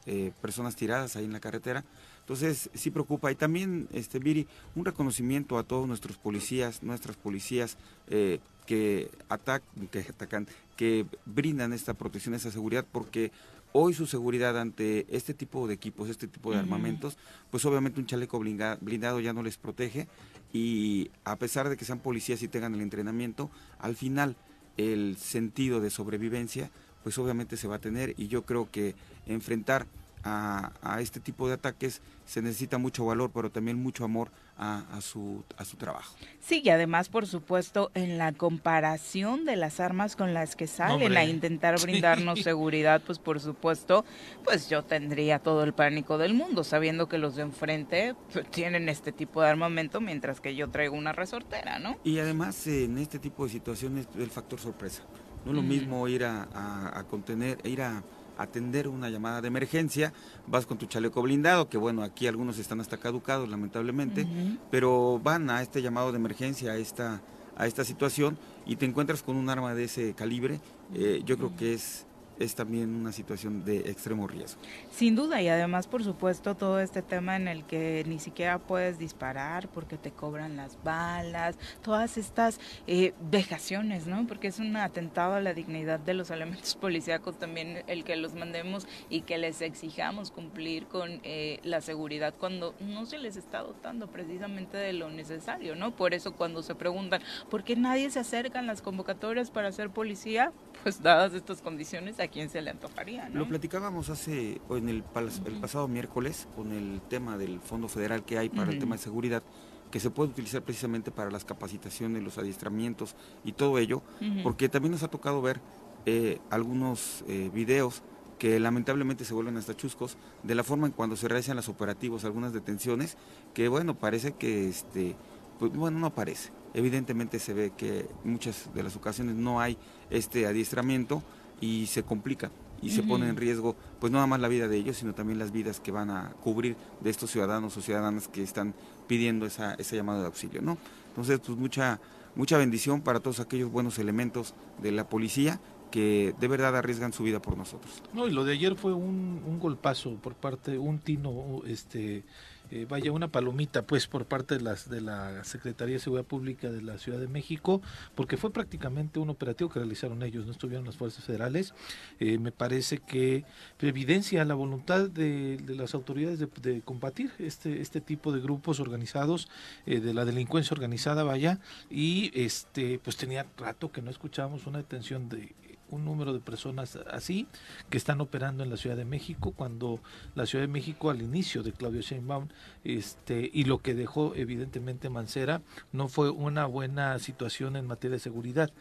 eh, 0.05 0.31
personas 0.41 0.75
tiradas 0.75 1.15
ahí 1.15 1.25
en 1.25 1.33
la 1.33 1.41
carretera. 1.41 1.83
Entonces, 2.25 2.71
sí 2.73 2.89
preocupa. 2.89 3.31
Y 3.31 3.35
también, 3.35 3.87
este, 3.93 4.17
Viri, 4.17 4.47
un 4.73 4.83
reconocimiento 4.83 5.59
a 5.59 5.63
todos 5.63 5.87
nuestros 5.87 6.17
policías, 6.17 6.81
nuestras 6.81 7.15
policías, 7.15 7.77
eh, 8.07 8.39
que, 8.65 9.11
atacan, 9.29 9.87
que 9.91 9.99
atacan, 9.99 10.47
que 10.75 11.05
brindan 11.27 11.71
esta 11.71 11.93
protección, 11.93 12.33
esta 12.33 12.49
seguridad, 12.49 12.83
porque 12.91 13.31
hoy 13.73 13.93
su 13.93 14.07
seguridad 14.07 14.59
ante 14.59 15.05
este 15.15 15.35
tipo 15.35 15.67
de 15.67 15.75
equipos, 15.75 16.09
este 16.09 16.27
tipo 16.27 16.51
de 16.51 16.57
armamentos, 16.57 17.15
pues 17.51 17.63
obviamente 17.65 17.99
un 17.99 18.07
chaleco 18.07 18.39
blindado 18.39 19.19
ya 19.19 19.31
no 19.31 19.43
les 19.43 19.57
protege. 19.57 20.07
Y 20.51 21.11
a 21.25 21.35
pesar 21.35 21.69
de 21.69 21.77
que 21.77 21.85
sean 21.85 21.99
policías 21.99 22.41
y 22.41 22.47
tengan 22.47 22.73
el 22.73 22.81
entrenamiento, 22.81 23.51
al 23.77 23.95
final 23.95 24.35
el 24.77 25.15
sentido 25.17 25.79
de 25.79 25.91
sobrevivencia 25.91 26.71
pues 27.03 27.19
obviamente 27.19 27.55
se 27.55 27.67
va 27.67 27.75
a 27.75 27.79
tener. 27.79 28.15
Y 28.17 28.29
yo 28.29 28.45
creo 28.45 28.71
que 28.71 28.95
enfrentar 29.27 29.85
a, 30.25 30.99
este 30.99 31.19
tipo 31.19 31.47
de 31.47 31.53
ataques 31.53 32.01
se 32.25 32.41
necesita 32.41 32.77
mucho 32.77 33.05
valor, 33.05 33.31
pero 33.31 33.51
también 33.51 33.81
mucho 33.81 34.03
amor 34.03 34.31
a, 34.57 34.99
su, 35.01 35.43
a 35.57 35.65
su 35.65 35.77
trabajo. 35.77 36.15
Sí, 36.39 36.61
y 36.63 36.69
además, 36.69 37.09
por 37.09 37.27
supuesto, 37.27 37.91
en 37.93 38.17
la 38.17 38.31
comparación 38.31 39.45
de 39.45 39.55
las 39.55 39.79
armas 39.79 40.15
con 40.15 40.33
las 40.33 40.55
que 40.55 40.65
salen 40.65 41.15
a 41.15 41.25
intentar 41.25 41.79
brindarnos 41.81 42.41
seguridad, 42.41 43.01
pues 43.05 43.19
por 43.19 43.39
supuesto, 43.39 44.05
pues 44.43 44.69
yo 44.69 44.83
tendría 44.83 45.39
todo 45.39 45.63
el 45.63 45.73
pánico 45.73 46.17
del 46.17 46.33
mundo, 46.33 46.63
sabiendo 46.63 47.07
que 47.07 47.17
los 47.17 47.35
de 47.35 47.43
enfrente 47.43 48.15
pues, 48.33 48.49
tienen 48.49 48.89
este 48.89 49.11
tipo 49.11 49.41
de 49.41 49.49
armamento, 49.49 50.01
mientras 50.01 50.41
que 50.41 50.55
yo 50.55 50.69
traigo 50.69 50.95
una 50.95 51.11
resortera, 51.11 51.77
¿no? 51.77 51.97
Y 52.03 52.17
además, 52.17 52.65
en 52.65 52.97
este 52.97 53.19
tipo 53.19 53.43
de 53.43 53.51
situaciones, 53.51 54.07
el 54.17 54.31
factor 54.31 54.59
sorpresa. 54.59 55.03
No 55.45 55.51
es 55.51 55.57
lo 55.57 55.61
mismo 55.61 56.07
ir 56.07 56.23
a, 56.25 56.47
a, 56.91 57.03
contener, 57.03 57.59
ir 57.65 57.83
a 57.83 58.01
atender 58.37 58.87
una 58.87 59.09
llamada 59.09 59.41
de 59.41 59.47
emergencia, 59.47 60.13
vas 60.47 60.65
con 60.65 60.77
tu 60.77 60.85
chaleco 60.85 61.21
blindado, 61.21 61.69
que 61.69 61.77
bueno, 61.77 62.03
aquí 62.03 62.27
algunos 62.27 62.57
están 62.57 62.81
hasta 62.81 62.97
caducados 62.97 63.49
lamentablemente, 63.49 64.27
pero 64.71 65.19
van 65.23 65.49
a 65.49 65.61
este 65.61 65.81
llamado 65.81 66.11
de 66.11 66.17
emergencia, 66.17 66.71
a 66.71 66.77
esta, 66.77 67.21
a 67.55 67.67
esta 67.67 67.83
situación 67.83 68.37
y 68.65 68.75
te 68.75 68.85
encuentras 68.85 69.23
con 69.23 69.35
un 69.35 69.49
arma 69.49 69.73
de 69.73 69.85
ese 69.85 70.13
calibre, 70.13 70.59
eh, 70.93 71.21
yo 71.25 71.37
creo 71.37 71.55
que 71.55 71.73
es 71.73 72.04
es 72.39 72.55
también 72.55 72.93
una 72.95 73.11
situación 73.11 73.63
de 73.63 73.89
extremo 73.89 74.27
riesgo. 74.27 74.61
Sin 74.91 75.15
duda, 75.15 75.41
y 75.41 75.47
además, 75.47 75.87
por 75.87 76.03
supuesto, 76.03 76.55
todo 76.55 76.79
este 76.79 77.01
tema 77.01 77.35
en 77.35 77.47
el 77.47 77.63
que 77.65 78.03
ni 78.07 78.19
siquiera 78.19 78.59
puedes 78.59 78.99
disparar 78.99 79.67
porque 79.69 79.97
te 79.97 80.11
cobran 80.11 80.57
las 80.57 80.81
balas, 80.83 81.57
todas 81.81 82.17
estas 82.17 82.59
eh, 82.87 83.13
vejaciones, 83.29 84.07
¿no? 84.07 84.25
Porque 84.27 84.47
es 84.47 84.59
un 84.59 84.75
atentado 84.77 85.35
a 85.35 85.41
la 85.41 85.53
dignidad 85.53 85.99
de 85.99 86.13
los 86.13 86.29
elementos 86.29 86.75
policíacos 86.81 87.37
también 87.37 87.83
el 87.87 88.03
que 88.03 88.15
los 88.15 88.33
mandemos 88.33 88.87
y 89.09 89.21
que 89.21 89.37
les 89.37 89.61
exijamos 89.61 90.31
cumplir 90.31 90.87
con 90.87 91.19
eh, 91.23 91.59
la 91.63 91.81
seguridad 91.81 92.33
cuando 92.37 92.75
no 92.79 93.05
se 93.05 93.17
les 93.17 93.37
está 93.37 93.59
dotando 93.59 94.07
precisamente 94.07 94.77
de 94.77 94.93
lo 94.93 95.09
necesario, 95.09 95.75
¿no? 95.75 95.95
Por 95.95 96.13
eso 96.13 96.33
cuando 96.33 96.61
se 96.63 96.75
preguntan, 96.75 97.21
¿por 97.49 97.63
qué 97.63 97.75
nadie 97.75 98.09
se 98.09 98.19
acerca 98.19 98.59
en 98.59 98.67
las 98.67 98.81
convocatorias 98.81 99.51
para 99.51 99.71
ser 99.71 99.89
policía? 99.89 100.51
Pues 100.85 101.01
dadas 101.01 101.33
estas 101.33 101.63
condiciones, 101.63 102.19
a 102.19 102.27
quién 102.27 102.47
se 102.47 102.61
le 102.61 102.69
antojaría. 102.69 103.27
Lo 103.29 103.47
platicábamos 103.47 104.11
hace, 104.11 104.61
en 104.69 104.87
el, 104.87 105.03
el, 105.45 105.53
pasado 105.59 105.87
miércoles, 105.87 106.47
con 106.55 106.71
el 106.71 107.01
tema 107.09 107.39
del 107.39 107.59
Fondo 107.59 107.87
Federal 107.87 108.23
que 108.23 108.37
hay 108.37 108.49
para 108.49 108.71
el 108.71 108.77
tema 108.77 108.95
de 108.95 109.01
seguridad, 109.01 109.41
que 109.89 109.99
se 109.99 110.11
puede 110.11 110.29
utilizar 110.29 110.61
precisamente 110.61 111.09
para 111.09 111.31
las 111.31 111.43
capacitaciones, 111.43 112.21
los 112.21 112.37
adiestramientos 112.37 113.15
y 113.43 113.53
todo 113.53 113.79
ello, 113.79 114.03
porque 114.43 114.69
también 114.69 114.91
nos 114.91 115.01
ha 115.01 115.07
tocado 115.07 115.41
ver 115.41 115.59
eh, 116.05 116.37
algunos 116.51 117.23
eh, 117.27 117.49
videos 117.51 118.03
que 118.37 118.59
lamentablemente 118.59 119.25
se 119.25 119.33
vuelven 119.33 119.57
hasta 119.57 119.75
chuscos 119.75 120.19
de 120.43 120.53
la 120.53 120.63
forma 120.63 120.85
en 120.85 120.93
cuando 120.93 121.15
se 121.15 121.27
realizan 121.27 121.55
los 121.55 121.67
operativos, 121.67 122.25
algunas 122.25 122.53
detenciones, 122.53 123.17
que 123.55 123.69
bueno, 123.69 123.97
parece 123.97 124.33
que 124.33 124.69
este, 124.69 125.15
pues, 125.57 125.71
bueno, 125.73 125.97
no 125.97 126.13
parece. 126.13 126.51
Evidentemente 126.75 127.39
se 127.39 127.53
ve 127.53 127.71
que 127.75 128.07
muchas 128.23 128.69
de 128.73 128.83
las 128.83 128.95
ocasiones 128.95 129.35
no 129.35 129.61
hay 129.61 129.77
este 130.09 130.45
adiestramiento 130.45 131.23
y 131.61 131.87
se 131.87 132.03
complica 132.03 132.51
y 132.81 132.89
se 132.89 133.01
pone 133.01 133.29
en 133.29 133.37
riesgo 133.37 133.75
pues 133.99 134.11
no 134.11 134.17
nada 134.17 134.27
más 134.27 134.39
la 134.39 134.47
vida 134.47 134.67
de 134.67 134.77
ellos, 134.77 134.97
sino 134.97 135.15
también 135.15 135.39
las 135.39 135.51
vidas 135.51 135.79
que 135.79 135.91
van 135.91 136.09
a 136.09 136.33
cubrir 136.43 136.75
de 136.99 137.09
estos 137.09 137.31
ciudadanos 137.31 137.75
o 137.77 137.81
ciudadanas 137.81 138.27
que 138.27 138.43
están 138.43 138.75
pidiendo 139.07 139.45
esa, 139.45 139.73
esa 139.75 139.95
llamada 139.95 140.19
de 140.19 140.25
auxilio, 140.25 140.61
¿no? 140.61 140.77
Entonces, 141.07 141.39
pues 141.39 141.57
mucha, 141.57 141.99
mucha 142.35 142.57
bendición 142.57 143.01
para 143.01 143.21
todos 143.21 143.39
aquellos 143.39 143.71
buenos 143.71 143.97
elementos 143.97 144.53
de 144.81 144.91
la 144.91 145.07
policía 145.07 145.59
que 145.91 146.35
de 146.39 146.47
verdad 146.47 146.75
arriesgan 146.75 147.13
su 147.13 147.23
vida 147.23 147.41
por 147.41 147.57
nosotros. 147.57 148.03
No, 148.13 148.27
y 148.27 148.31
lo 148.31 148.43
de 148.43 148.53
ayer 148.53 148.75
fue 148.75 148.93
un, 148.93 149.41
un 149.47 149.59
golpazo 149.59 150.15
por 150.15 150.35
parte, 150.35 150.77
un 150.77 150.99
tino, 150.99 151.61
este 151.65 152.25
eh, 152.71 152.85
vaya 152.89 153.11
una 153.11 153.27
palomita 153.27 153.83
pues 153.83 154.07
por 154.07 154.25
parte 154.25 154.55
de 154.57 154.61
las 154.61 154.89
de 154.89 155.01
la 155.01 155.43
Secretaría 155.43 155.95
de 155.95 155.99
Seguridad 155.99 156.25
Pública 156.25 156.69
de 156.69 156.81
la 156.81 156.97
Ciudad 156.97 157.19
de 157.19 157.27
México 157.27 157.81
porque 158.15 158.37
fue 158.37 158.51
prácticamente 158.51 159.19
un 159.19 159.29
operativo 159.29 159.69
que 159.69 159.79
realizaron 159.79 160.23
ellos 160.23 160.45
no 160.45 160.51
estuvieron 160.51 160.85
las 160.85 160.97
fuerzas 160.97 161.23
federales. 161.23 161.73
Eh, 162.19 162.37
me 162.37 162.51
parece 162.51 162.99
que 162.99 163.43
evidencia 163.79 164.43
la 164.45 164.55
voluntad 164.55 165.09
de, 165.09 165.61
las 165.67 165.93
autoridades 165.93 166.39
de, 166.39 166.81
combatir 166.81 167.31
este 167.39 167.81
este 167.81 168.01
tipo 168.01 168.31
de 168.31 168.39
grupos 168.39 168.79
organizados 168.79 169.47
eh, 169.85 169.99
de 169.99 170.13
la 170.13 170.25
delincuencia 170.25 170.73
organizada 170.73 171.23
vaya 171.23 171.59
y 171.89 172.31
este 172.33 172.99
pues 172.99 173.17
tenía 173.17 173.45
rato 173.57 173.91
que 173.91 174.01
no 174.01 174.09
escuchábamos 174.09 174.65
una 174.67 174.79
detención 174.79 175.29
de 175.29 175.53
un 175.95 176.05
número 176.05 176.33
de 176.33 176.39
personas 176.39 176.97
así 177.11 177.47
que 177.89 177.97
están 177.97 178.21
operando 178.21 178.63
en 178.63 178.69
la 178.69 178.77
Ciudad 178.77 178.95
de 178.95 179.05
México 179.05 179.53
cuando 179.55 179.99
la 180.35 180.45
Ciudad 180.45 180.63
de 180.63 180.71
México 180.71 181.09
al 181.09 181.21
inicio 181.21 181.63
de 181.63 181.71
Claudio 181.71 182.01
Sheinbaum 182.01 182.47
este 182.83 183.49
y 183.53 183.63
lo 183.63 183.79
que 183.79 183.95
dejó 183.95 184.35
evidentemente 184.35 185.09
Mancera 185.09 185.61
no 185.91 186.07
fue 186.07 186.29
una 186.29 186.65
buena 186.65 187.17
situación 187.19 187.75
en 187.75 187.87
materia 187.87 188.15
de 188.15 188.19
seguridad 188.19 188.71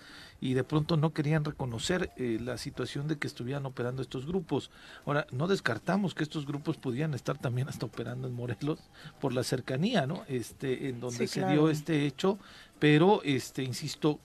y 0.44 0.52
de 0.52 0.62
pronto 0.62 0.98
no 0.98 1.14
querían 1.14 1.42
reconocer 1.42 2.12
eh, 2.16 2.38
la 2.38 2.58
situación 2.58 3.08
de 3.08 3.16
que 3.16 3.26
estuvieran 3.26 3.64
operando 3.64 4.02
estos 4.02 4.26
grupos. 4.26 4.70
Ahora, 5.06 5.26
no 5.30 5.48
descartamos 5.48 6.14
que 6.14 6.22
estos 6.22 6.44
grupos 6.44 6.76
pudieran 6.76 7.14
estar 7.14 7.38
también 7.38 7.68
hasta 7.68 7.86
operando 7.86 8.28
en 8.28 8.34
Morelos 8.34 8.78
por 9.22 9.32
la 9.32 9.42
cercanía, 9.42 10.06
¿no? 10.06 10.22
Este, 10.28 10.88
en 10.90 11.00
donde 11.00 11.28
se 11.28 11.46
dio 11.46 11.70
este 11.70 12.04
hecho, 12.04 12.38
pero 12.78 13.22
este, 13.24 13.62
insisto, 13.62 14.20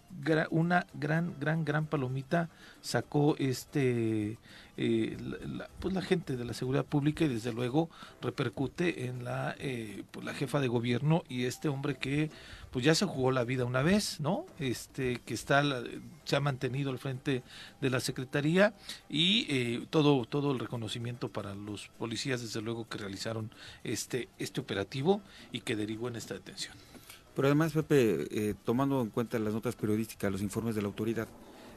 una 0.49 0.85
gran, 0.93 1.35
gran, 1.39 1.63
gran 1.63 1.85
palomita 1.85 2.49
sacó 2.81 3.35
este 3.37 4.37
eh, 4.77 5.17
la, 5.45 5.69
pues 5.79 5.93
la 5.93 6.01
gente 6.01 6.37
de 6.37 6.45
la 6.45 6.53
seguridad 6.53 6.85
pública 6.85 7.25
y 7.25 7.27
desde 7.27 7.51
luego 7.51 7.89
repercute 8.21 9.05
en 9.05 9.23
la 9.23 9.55
eh, 9.59 10.03
pues 10.11 10.25
la 10.25 10.33
jefa 10.33 10.59
de 10.59 10.67
gobierno 10.67 11.23
y 11.27 11.45
este 11.45 11.67
hombre 11.67 11.97
que 11.97 12.31
pues 12.71 12.85
ya 12.85 12.95
se 12.95 13.05
jugó 13.05 13.31
la 13.31 13.43
vida 13.43 13.65
una 13.65 13.81
vez 13.81 14.19
no 14.21 14.45
este 14.57 15.19
que 15.25 15.33
está 15.33 15.63
se 16.23 16.35
ha 16.35 16.39
mantenido 16.39 16.91
al 16.91 16.99
frente 16.99 17.43
de 17.81 17.89
la 17.89 17.99
secretaría 17.99 18.73
y 19.09 19.47
eh, 19.49 19.85
todo 19.89 20.23
todo 20.25 20.53
el 20.53 20.59
reconocimiento 20.59 21.27
para 21.27 21.53
los 21.55 21.89
policías 21.97 22.41
desde 22.41 22.61
luego 22.61 22.87
que 22.87 22.97
realizaron 22.97 23.51
este 23.83 24.29
este 24.39 24.61
operativo 24.61 25.21
y 25.51 25.59
que 25.59 25.75
derivó 25.75 26.07
en 26.07 26.15
esta 26.15 26.35
detención 26.35 26.88
pero 27.35 27.47
además 27.47 27.73
Pepe 27.73 28.55
tomando 28.63 29.01
en 29.01 29.09
cuenta 29.09 29.39
las 29.39 29.53
notas 29.53 29.75
periodísticas 29.75 30.31
los 30.31 30.41
informes 30.41 30.75
de 30.75 30.81
la 30.81 30.87
autoridad 30.87 31.27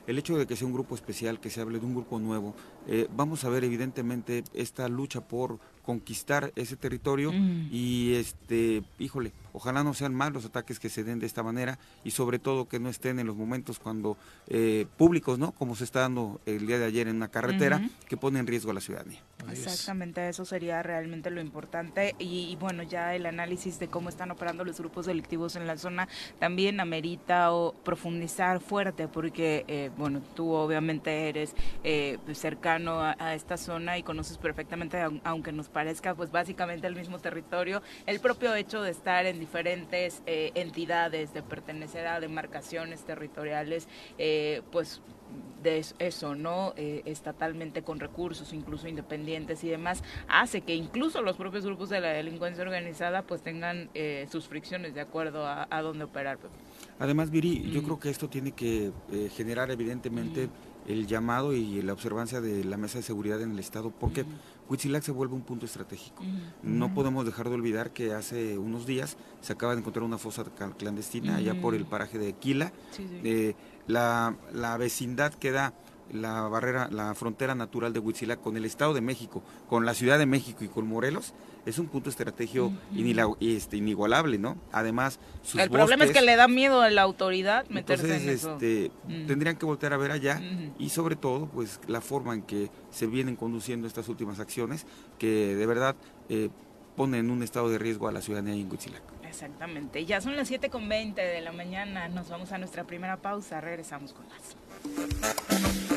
el 0.06 0.18
hecho 0.18 0.36
de 0.36 0.46
que 0.46 0.56
sea 0.56 0.66
un 0.66 0.72
grupo 0.72 0.94
especial, 0.94 1.40
que 1.40 1.50
se 1.50 1.60
hable 1.60 1.78
de 1.78 1.86
un 1.86 1.94
grupo 1.94 2.18
nuevo, 2.18 2.54
eh, 2.86 3.06
vamos 3.14 3.44
a 3.44 3.48
ver 3.48 3.64
evidentemente 3.64 4.44
esta 4.52 4.88
lucha 4.88 5.20
por 5.20 5.58
conquistar 5.82 6.52
ese 6.56 6.76
territorio 6.76 7.32
y 7.32 8.14
este, 8.14 8.82
híjole, 8.98 9.32
ojalá 9.52 9.82
no 9.82 9.94
sean 9.94 10.14
más 10.14 10.32
los 10.32 10.44
ataques 10.44 10.78
que 10.78 10.88
se 10.88 11.04
den 11.04 11.18
de 11.18 11.26
esta 11.26 11.42
manera 11.42 11.78
y 12.04 12.12
sobre 12.12 12.38
todo 12.38 12.68
que 12.68 12.78
no 12.78 12.88
estén 12.88 13.18
en 13.18 13.26
los 13.26 13.36
momentos 13.36 13.78
cuando 13.78 14.16
eh, 14.48 14.86
públicos, 14.96 15.38
¿no? 15.38 15.52
Como 15.52 15.76
se 15.76 15.84
está 15.84 16.00
dando 16.00 16.40
el 16.46 16.66
día 16.66 16.78
de 16.78 16.86
ayer 16.86 17.08
en 17.08 17.16
una 17.16 17.28
carretera 17.28 17.80
que 18.08 18.16
pone 18.16 18.38
en 18.38 18.46
riesgo 18.46 18.70
a 18.70 18.74
la 18.74 18.80
ciudadanía. 18.80 19.20
Exactamente, 19.50 20.28
eso 20.28 20.44
sería 20.44 20.82
realmente 20.82 21.30
lo 21.30 21.40
importante 21.40 22.14
y, 22.18 22.56
bueno, 22.60 22.84
ya 22.84 23.14
el 23.14 23.26
análisis 23.26 23.78
de 23.80 23.88
cómo 23.88 24.08
están 24.08 24.30
operando 24.30 24.64
los 24.64 24.78
grupos 24.78 25.06
delictivos 25.06 25.56
en 25.56 25.66
la 25.66 25.76
zona 25.76 26.08
también 26.38 26.78
amerita 26.78 27.52
o 27.52 27.72
profundizar 27.72 28.60
fuerte 28.60 29.08
porque, 29.08 29.64
eh, 29.66 29.90
bueno, 29.96 30.22
tú 30.34 30.52
obviamente 30.52 31.28
eres 31.28 31.54
eh, 31.82 32.18
cercano 32.34 33.00
a, 33.00 33.16
a, 33.18 33.34
esta 33.34 33.56
zona 33.56 33.98
y 33.98 34.02
conoces 34.02 34.38
perfectamente, 34.38 35.02
aunque 35.24 35.52
nos 35.52 35.68
parezca 35.72 36.14
pues 36.14 36.30
básicamente 36.30 36.86
el 36.86 36.94
mismo 36.94 37.18
territorio, 37.18 37.82
el 38.06 38.20
propio 38.20 38.54
hecho 38.54 38.82
de 38.82 38.90
estar 38.90 39.26
en 39.26 39.40
diferentes 39.40 40.22
eh, 40.26 40.52
entidades, 40.54 41.32
de 41.34 41.42
pertenecer 41.42 42.06
a 42.06 42.20
demarcaciones 42.20 43.02
territoriales, 43.04 43.88
eh, 44.18 44.62
pues 44.70 45.00
de 45.62 45.82
eso, 45.98 46.34
¿no? 46.34 46.74
Eh, 46.76 47.02
estatalmente 47.06 47.82
con 47.82 48.00
recursos, 48.00 48.52
incluso 48.52 48.88
independientes 48.88 49.62
y 49.64 49.68
demás, 49.68 50.02
hace 50.28 50.60
que 50.60 50.74
incluso 50.74 51.22
los 51.22 51.36
propios 51.36 51.64
grupos 51.64 51.88
de 51.88 52.00
la 52.00 52.08
delincuencia 52.08 52.62
organizada 52.62 53.22
pues 53.22 53.42
tengan 53.42 53.88
sus 54.30 54.48
fricciones 54.48 54.94
de 54.94 55.00
acuerdo 55.00 55.46
a, 55.46 55.68
a 55.70 55.82
dónde 55.82 56.04
operar. 56.04 56.38
Además, 56.98 57.30
Viri, 57.30 57.70
yo 57.70 57.80
mm. 57.80 57.84
creo 57.84 58.00
que 58.00 58.10
esto 58.10 58.28
tiene 58.28 58.52
que 58.52 58.90
generar 59.34 59.70
evidentemente 59.70 60.48
mm. 60.48 60.90
el 60.90 61.06
llamado 61.06 61.54
y 61.54 61.80
la 61.80 61.92
observancia 61.92 62.40
de 62.40 62.64
la 62.64 62.76
mesa 62.76 62.98
de 62.98 63.04
seguridad 63.04 63.40
en 63.40 63.52
el 63.52 63.58
Estado, 63.58 63.90
porque 63.90 64.24
Huitzilac 64.68 65.02
se 65.02 65.12
vuelve 65.12 65.34
un 65.34 65.42
punto 65.42 65.66
estratégico. 65.66 66.22
No 66.62 66.94
podemos 66.94 67.26
dejar 67.26 67.48
de 67.48 67.54
olvidar 67.54 67.92
que 67.92 68.12
hace 68.14 68.58
unos 68.58 68.86
días 68.86 69.16
se 69.40 69.52
acaba 69.52 69.74
de 69.74 69.80
encontrar 69.80 70.04
una 70.04 70.18
fosa 70.18 70.44
clandestina 70.78 71.36
allá 71.36 71.60
por 71.60 71.74
el 71.74 71.84
paraje 71.84 72.18
de 72.18 72.32
Quila. 72.32 72.72
Eh, 72.98 73.54
la, 73.86 74.36
la, 74.52 74.76
vecindad 74.76 75.34
queda 75.34 75.74
la 76.12 76.42
barrera, 76.42 76.88
la 76.90 77.14
frontera 77.14 77.54
natural 77.54 77.92
de 77.92 77.98
Huitzilac 77.98 78.40
con 78.40 78.56
el 78.56 78.64
Estado 78.64 78.94
de 78.94 79.00
México, 79.00 79.42
con 79.68 79.84
la 79.84 79.94
Ciudad 79.94 80.18
de 80.18 80.26
México 80.26 80.64
y 80.64 80.68
con 80.68 80.86
Morelos, 80.86 81.34
es 81.64 81.78
un 81.78 81.86
punto 81.86 82.10
estratégico 82.10 82.72
este, 83.40 83.76
inigualable, 83.76 84.38
¿no? 84.38 84.56
Además, 84.72 85.20
sus 85.42 85.60
El 85.60 85.70
problema 85.70 86.04
es 86.04 86.10
que 86.10 86.22
le 86.22 86.36
da 86.36 86.48
miedo 86.48 86.82
a 86.82 86.90
la 86.90 87.02
autoridad 87.02 87.68
meterse 87.68 88.16
en 88.16 88.28
eso. 88.28 88.54
Este, 88.54 88.90
Tendrían 89.26 89.56
que 89.56 89.66
voltear 89.66 89.92
a 89.92 89.96
ver 89.96 90.10
allá 90.10 90.40
y 90.78 90.88
sobre 90.90 91.16
todo, 91.16 91.46
pues, 91.46 91.80
la 91.86 92.00
forma 92.00 92.34
en 92.34 92.42
que 92.42 92.70
se 92.90 93.06
vienen 93.06 93.36
conduciendo 93.36 93.86
estas 93.86 94.08
últimas 94.08 94.40
acciones, 94.40 94.86
que 95.18 95.54
de 95.54 95.66
verdad 95.66 95.94
eh, 96.28 96.50
ponen 96.96 97.26
en 97.26 97.30
un 97.30 97.42
estado 97.42 97.70
de 97.70 97.78
riesgo 97.78 98.08
a 98.08 98.12
la 98.12 98.20
ciudadanía 98.20 98.54
en 98.54 98.70
Huitzilac. 98.70 99.02
Exactamente. 99.32 100.04
Ya 100.04 100.20
son 100.20 100.36
las 100.36 100.50
7.20 100.50 101.14
de 101.14 101.40
la 101.40 101.52
mañana. 101.52 102.06
Nos 102.08 102.28
vamos 102.28 102.52
a 102.52 102.58
nuestra 102.58 102.84
primera 102.84 103.16
pausa. 103.16 103.62
Regresamos 103.62 104.12
con 104.12 104.26
más. 104.28 105.90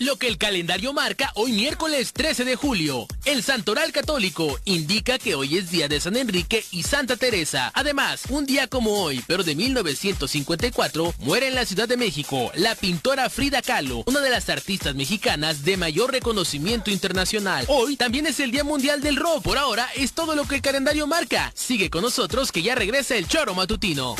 Lo 0.00 0.16
que 0.16 0.28
el 0.28 0.38
calendario 0.38 0.92
marca 0.92 1.32
hoy 1.34 1.50
miércoles 1.50 2.12
13 2.12 2.44
de 2.44 2.54
julio. 2.54 3.08
El 3.24 3.42
Santoral 3.42 3.90
Católico 3.90 4.60
indica 4.64 5.18
que 5.18 5.34
hoy 5.34 5.56
es 5.56 5.72
día 5.72 5.88
de 5.88 5.98
San 5.98 6.16
Enrique 6.16 6.64
y 6.70 6.84
Santa 6.84 7.16
Teresa. 7.16 7.72
Además, 7.74 8.22
un 8.28 8.46
día 8.46 8.68
como 8.68 9.02
hoy, 9.02 9.24
pero 9.26 9.42
de 9.42 9.56
1954, 9.56 11.14
muere 11.18 11.48
en 11.48 11.56
la 11.56 11.66
Ciudad 11.66 11.88
de 11.88 11.96
México 11.96 12.52
la 12.54 12.76
pintora 12.76 13.28
Frida 13.28 13.60
Kahlo, 13.60 14.04
una 14.06 14.20
de 14.20 14.30
las 14.30 14.48
artistas 14.48 14.94
mexicanas 14.94 15.64
de 15.64 15.76
mayor 15.76 16.12
reconocimiento 16.12 16.92
internacional. 16.92 17.64
Hoy 17.66 17.96
también 17.96 18.28
es 18.28 18.38
el 18.38 18.52
Día 18.52 18.62
Mundial 18.62 19.00
del 19.00 19.16
Rock. 19.16 19.42
Por 19.42 19.58
ahora 19.58 19.88
es 19.96 20.12
todo 20.12 20.36
lo 20.36 20.46
que 20.46 20.54
el 20.54 20.62
calendario 20.62 21.08
marca. 21.08 21.50
Sigue 21.56 21.90
con 21.90 22.02
nosotros 22.02 22.52
que 22.52 22.62
ya 22.62 22.76
regresa 22.76 23.16
el 23.16 23.26
choro 23.26 23.52
matutino. 23.52 24.14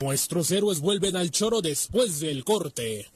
Nuestros 0.00 0.50
héroes 0.50 0.80
vuelven 0.80 1.16
al 1.16 1.30
choro 1.30 1.60
después 1.60 2.20
del 2.20 2.44
corte. 2.44 3.10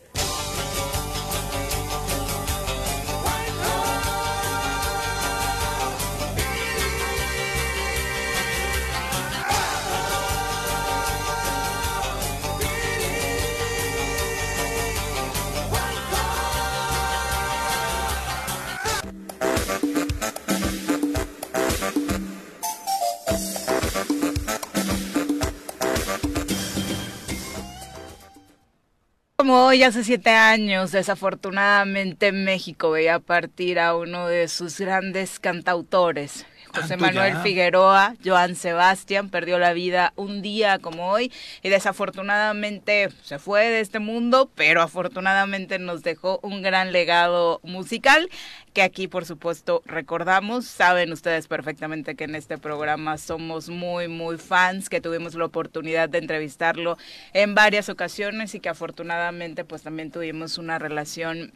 Hoy, 29.50 29.83
hace 29.83 30.05
siete 30.05 30.28
años, 30.28 30.93
desafortunadamente 30.93 32.33
México 32.33 32.90
veía 32.90 33.19
partir 33.19 33.78
a 33.78 33.97
uno 33.97 34.26
de 34.26 34.47
sus 34.47 34.78
grandes 34.78 35.40
cantautores, 35.40 36.45
José 36.75 36.97
Manuel 36.97 37.37
Figueroa, 37.39 38.15
Joan 38.25 38.55
Sebastián, 38.55 39.31
perdió 39.31 39.59
la 39.59 39.73
vida 39.73 40.13
un 40.17 40.43
día 40.43 40.79
como 40.79 41.11
hoy 41.11 41.33
y 41.63 41.69
desafortunadamente 41.69 43.09
se 43.23 43.39
fue 43.39 43.69
de 43.69 43.81
este 43.81 43.99
mundo, 43.99 44.51
pero 44.55 44.83
afortunadamente 44.83 45.79
nos 45.79 46.03
dejó 46.03 46.41
un 46.43 46.63
gran 46.63 46.93
legado 46.93 47.61
musical 47.63 48.29
que 48.73 48.83
aquí 48.83 49.09
por 49.09 49.25
supuesto 49.25 49.83
recordamos. 49.87 50.67
Saben 50.67 51.13
ustedes 51.13 51.49
perfectamente 51.49 52.15
que 52.15 52.25
en 52.25 52.35
este 52.35 52.59
programa 52.59 53.19
somos 53.19 53.69
muy, 53.69 54.09
muy 54.09 54.39
fans, 54.39 54.89
que 54.89 55.01
tuvimos 55.01 55.35
la 55.35 55.47
oportunidad 55.47 56.09
de 56.09 56.19
entrevistarlo 56.19 56.97
en 57.33 57.55
varias 57.55 57.89
ocasiones 57.89 58.55
y 58.55 58.61
que 58.61 58.69
afortunadamente 58.69 59.65
pues 59.65 59.83
también 59.83 60.11
tuvimos 60.11 60.59
una 60.59 60.79
relación 60.79 61.53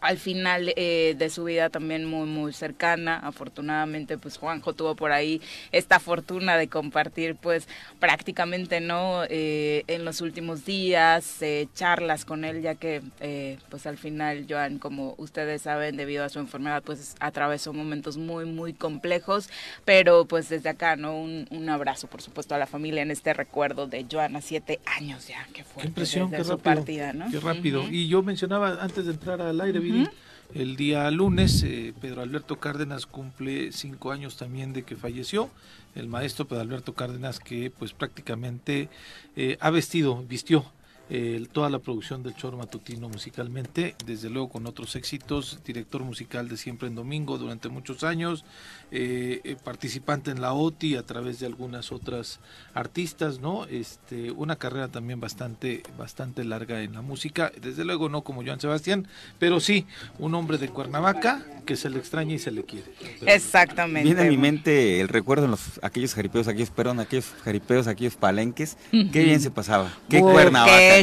al 0.00 0.18
final 0.18 0.72
eh, 0.76 1.14
de 1.18 1.30
su 1.30 1.44
vida 1.44 1.70
también 1.70 2.04
muy 2.04 2.26
muy 2.26 2.52
cercana. 2.52 3.18
Afortunadamente 3.18 4.18
pues 4.18 4.36
Juanjo 4.38 4.72
tuvo 4.72 4.94
por 4.94 5.12
ahí 5.12 5.40
esta 5.72 5.98
fortuna 5.98 6.56
de 6.56 6.68
compartir 6.68 7.34
pues 7.36 7.68
prácticamente 7.98 8.80
no 8.80 9.24
eh, 9.28 9.84
en 9.88 10.04
los 10.04 10.20
últimos 10.20 10.64
días 10.64 11.42
eh, 11.42 11.68
charlas 11.74 12.24
con 12.24 12.44
él 12.44 12.62
ya 12.62 12.74
que 12.74 13.02
pues 13.68 13.86
al 13.86 13.98
final 13.98 14.46
Joan 14.48 14.78
como 14.78 15.14
ustedes 15.18 15.62
saben 15.62 15.96
debido 15.96 16.24
a 16.24 16.28
su 16.28 16.38
enfermedad 16.38 16.82
pues 16.84 17.16
atravesó 17.20 17.72
momentos 17.72 18.16
muy 18.16 18.44
muy 18.44 18.72
complejos. 18.72 19.48
Pero 19.84 20.26
pues 20.26 20.48
desde 20.48 20.68
acá 20.68 20.96
no 20.96 21.18
un, 21.18 21.46
un 21.50 21.68
abrazo 21.68 22.06
por 22.06 22.22
supuesto 22.22 22.54
a 22.54 22.58
la 22.58 22.66
familia 22.66 23.02
en 23.02 23.10
este 23.10 23.34
recuerdo 23.34 23.86
de 23.86 24.06
Joan 24.10 24.36
a 24.36 24.40
siete 24.40 24.80
años 24.86 25.26
ya. 25.26 25.46
Que 25.52 25.64
fue 25.64 25.82
qué 25.82 25.88
impresión 25.88 26.30
qué 26.30 26.38
rápido, 26.38 26.58
partida 26.58 27.12
¿no? 27.12 27.30
qué 27.30 27.40
rápido. 27.40 27.82
Y 27.90 28.08
yo 28.08 28.22
mencionaba 28.22 28.78
antes 28.80 29.06
de 29.06 29.12
entrar 29.12 29.40
al 29.40 29.60
aire 29.60 29.80
el 30.54 30.76
día 30.76 31.10
lunes, 31.10 31.62
eh, 31.62 31.92
Pedro 32.00 32.22
Alberto 32.22 32.58
Cárdenas 32.58 33.06
cumple 33.06 33.72
cinco 33.72 34.12
años 34.12 34.36
también 34.36 34.72
de 34.72 34.82
que 34.82 34.96
falleció. 34.96 35.50
El 35.94 36.08
maestro 36.08 36.46
Pedro 36.46 36.62
Alberto 36.62 36.94
Cárdenas 36.94 37.38
que 37.38 37.70
pues 37.70 37.92
prácticamente 37.92 38.88
eh, 39.36 39.58
ha 39.60 39.70
vestido, 39.70 40.24
vistió 40.28 40.64
toda 41.52 41.70
la 41.70 41.78
producción 41.78 42.22
del 42.22 42.34
Choro 42.34 42.58
Matutino 42.58 43.08
musicalmente, 43.08 43.94
desde 44.04 44.28
luego 44.28 44.50
con 44.50 44.66
otros 44.66 44.94
éxitos, 44.96 45.60
director 45.64 46.02
musical 46.02 46.48
de 46.48 46.56
Siempre 46.56 46.88
en 46.88 46.94
Domingo 46.94 47.38
durante 47.38 47.68
muchos 47.68 48.04
años, 48.04 48.44
eh, 48.90 49.40
eh, 49.44 49.56
participante 49.62 50.30
en 50.30 50.40
la 50.40 50.52
OTI 50.52 50.96
a 50.96 51.02
través 51.02 51.40
de 51.40 51.46
algunas 51.46 51.92
otras 51.92 52.40
artistas, 52.74 53.38
¿no? 53.38 53.64
Este, 53.66 54.30
una 54.30 54.56
carrera 54.56 54.88
también 54.88 55.20
bastante, 55.20 55.82
bastante 55.98 56.44
larga 56.44 56.82
en 56.82 56.94
la 56.94 57.02
música, 57.02 57.52
desde 57.60 57.84
luego 57.84 58.08
no 58.08 58.22
como 58.22 58.42
Joan 58.44 58.60
Sebastián, 58.60 59.06
pero 59.38 59.60
sí 59.60 59.86
un 60.18 60.34
hombre 60.34 60.58
de 60.58 60.68
Cuernavaca 60.68 61.44
que 61.66 61.76
se 61.76 61.90
le 61.90 61.98
extraña 61.98 62.34
y 62.34 62.38
se 62.38 62.50
le 62.50 62.64
quiere. 62.64 62.86
Exactamente. 63.26 64.04
Viene 64.04 64.22
a 64.22 64.30
mi 64.30 64.38
mente 64.38 65.00
el 65.00 65.08
recuerdo 65.08 65.44
en 65.44 65.50
los, 65.50 65.80
aquellos 65.82 66.14
jaripeos, 66.14 66.48
aquellos, 66.48 66.70
perdón, 66.70 67.00
aquellos 67.00 67.26
jaripeos, 67.44 67.86
aquellos 67.86 68.16
palenques, 68.16 68.78
qué 68.90 69.22
bien 69.22 69.40
se 69.40 69.50
pasaba, 69.50 69.92
qué 70.08 70.20
Cuernavaca 70.20 70.97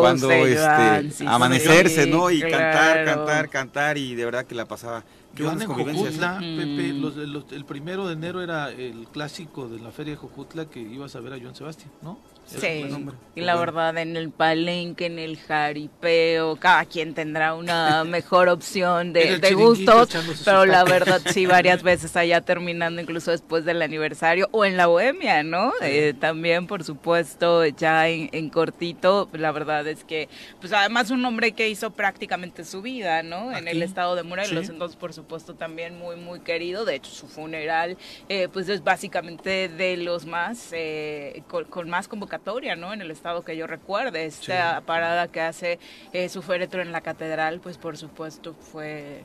cuando 0.00 0.30
este, 0.30 1.26
amanecerse, 1.26 2.06
¿no? 2.06 2.30
Y 2.30 2.40
cantar, 2.40 3.04
cantar, 3.04 3.48
cantar 3.48 3.98
y 3.98 4.14
de 4.14 4.24
verdad 4.24 4.46
que 4.46 4.54
la 4.54 4.66
pasaba. 4.66 5.04
Joan 5.38 5.60
en 5.62 5.68
Jojutla, 5.68 6.38
Pepe, 6.38 6.92
mm. 6.92 7.54
el 7.54 7.64
primero 7.64 8.06
de 8.06 8.14
enero 8.14 8.42
era 8.42 8.70
el 8.70 9.06
clásico 9.12 9.68
de 9.68 9.78
la 9.78 9.92
feria 9.92 10.14
de 10.14 10.16
Jojutla 10.16 10.66
que 10.66 10.80
ibas 10.80 11.14
a 11.14 11.20
ver 11.20 11.34
a 11.34 11.38
Joan 11.38 11.54
Sebastián, 11.54 11.92
¿no? 12.02 12.18
Sí, 12.48 12.86
y 13.34 13.42
la 13.42 13.56
verdad 13.56 13.96
en 13.98 14.16
el 14.16 14.30
palenque, 14.30 15.06
en 15.06 15.18
el 15.18 15.36
jaripeo, 15.36 16.56
cada 16.56 16.86
quien 16.86 17.12
tendrá 17.12 17.54
una 17.54 18.04
mejor 18.04 18.48
opción 18.48 19.12
de, 19.12 19.38
de 19.38 19.54
gustos, 19.54 20.08
pero 20.44 20.64
la 20.64 20.84
verdad 20.84 21.20
sí, 21.26 21.44
varias 21.46 21.82
veces 21.82 22.16
allá 22.16 22.40
terminando 22.40 23.02
incluso 23.02 23.30
después 23.30 23.66
del 23.66 23.82
aniversario 23.82 24.48
o 24.52 24.64
en 24.64 24.76
la 24.78 24.86
bohemia, 24.86 25.42
¿no? 25.42 25.72
Eh, 25.82 26.14
también, 26.18 26.66
por 26.66 26.84
supuesto, 26.84 27.66
ya 27.66 28.08
en, 28.08 28.48
cortito, 28.48 29.28
la 29.32 29.52
verdad 29.52 29.86
es 29.86 30.04
que, 30.04 30.28
pues 30.60 30.72
además 30.72 31.10
un 31.10 31.24
hombre 31.24 31.52
que 31.52 31.68
hizo 31.68 31.90
prácticamente 31.90 32.64
su 32.64 32.80
vida, 32.80 33.22
¿no? 33.22 33.54
En 33.54 33.68
el 33.68 33.82
estado 33.82 34.16
de 34.16 34.22
Morelos, 34.22 34.70
entonces 34.70 34.96
por 34.96 35.12
supuesto 35.12 35.54
también 35.54 35.98
muy, 35.98 36.16
muy 36.16 36.40
querido, 36.40 36.86
de 36.86 36.94
hecho 36.94 37.10
su 37.10 37.28
funeral, 37.28 37.98
eh, 38.30 38.48
pues 38.50 38.68
es 38.70 38.82
básicamente 38.82 39.68
de 39.68 39.98
los 39.98 40.24
más, 40.24 40.70
eh, 40.72 41.42
con, 41.48 41.90
más 41.90 42.08
convocatorias 42.08 42.37
¿no? 42.76 42.92
En 42.92 43.00
el 43.00 43.10
estado 43.10 43.42
que 43.42 43.56
yo 43.56 43.66
recuerde, 43.66 44.26
esta 44.26 44.80
parada 44.82 45.28
que 45.28 45.40
hace 45.40 45.78
eh, 46.12 46.28
su 46.28 46.42
féretro 46.42 46.82
en 46.82 46.92
la 46.92 47.00
catedral, 47.00 47.60
pues 47.60 47.78
por 47.78 47.96
supuesto 47.96 48.54
fue 48.54 49.22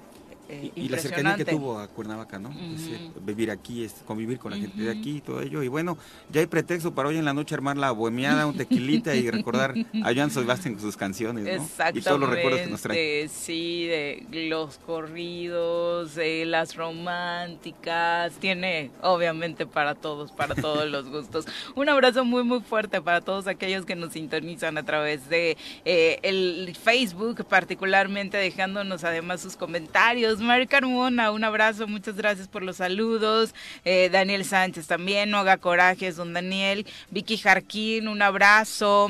eh, 0.54 0.72
y, 0.76 0.90
la 0.90 0.98
cercanía 0.98 1.36
que 1.36 1.46
tuvo 1.46 1.80
a 1.80 1.88
Cuernavaca, 1.88 2.40
¿no? 2.40 2.52
vivir 3.26 3.52
aquí, 3.52 3.88
convivir 4.06 4.40
con 4.40 4.52
la 4.52 4.58
gente 4.58 4.82
de 4.82 4.92
aquí 4.92 5.18
y 5.18 5.22
todo 5.22 5.42
ello. 5.42 5.64
Y 5.64 5.68
bueno, 5.68 5.98
ya 6.32 6.42
hay 6.42 6.48
pretexto 6.48 6.94
para 6.94 7.10
hoy 7.10 7.18
en 7.18 7.26
la 7.26 7.34
noche 7.34 7.56
armar 7.56 7.78
la 7.78 7.92
bohemiada, 7.92 8.46
un 8.46 8.56
tequilita 8.56 9.16
y 9.16 9.30
recordar 9.30 9.74
a 10.04 10.14
Joan 10.14 10.32
Sebastián 10.32 10.76
con 10.76 10.84
sus 10.84 10.98
canciones, 10.98 11.46
¿no? 11.46 11.52
Exactamente. 11.52 12.00
Y 12.00 12.04
todos 12.04 12.20
los 12.20 12.30
recuerdos 12.30 12.62
que 12.62 12.68
nos 12.68 12.82
trae. 12.82 13.30
Sí, 13.30 13.86
de 13.86 14.26
los 14.50 14.78
corridos, 14.80 16.16
de 16.16 16.46
las 16.46 16.76
románticas, 16.76 18.34
tiene 18.40 18.92
obviamente 19.02 19.66
para 19.66 19.96
todos, 19.96 20.32
para 20.32 20.56
todos 20.56 20.90
los 20.90 21.10
gustos. 21.10 21.46
Un 21.76 21.90
abrazo 21.90 22.26
muy, 22.26 22.44
muy 22.44 22.62
fuerte 22.62 23.02
para 23.02 23.22
todos 23.22 23.48
aquellos 23.48 23.86
que 23.86 23.96
nos 23.96 24.14
sintonizan 24.14 24.78
a 24.78 24.84
través 24.84 25.30
de 25.30 25.58
eh, 25.86 26.20
el 26.24 26.76
Facebook, 26.82 27.46
particularmente 27.46 28.38
dejándonos 28.38 29.04
además 29.04 29.42
sus 29.42 29.56
comentarios 29.56 30.40
Mari 30.44 30.68
Carmona, 30.68 31.32
un 31.32 31.44
abrazo, 31.44 31.88
muchas 31.88 32.16
gracias 32.16 32.48
por 32.48 32.64
los 32.64 32.78
saludos. 32.78 33.54
Eh, 33.86 34.10
Daniel 34.12 34.46
Sánchez 34.46 34.88
también, 34.88 35.30
no 35.30 35.38
haga 35.38 35.58
corajes, 35.58 36.16
don 36.18 36.34
Daniel. 36.34 36.86
Vicky 37.10 37.38
Jarquín, 37.38 38.08
un 38.08 38.22
abrazo. 38.22 39.10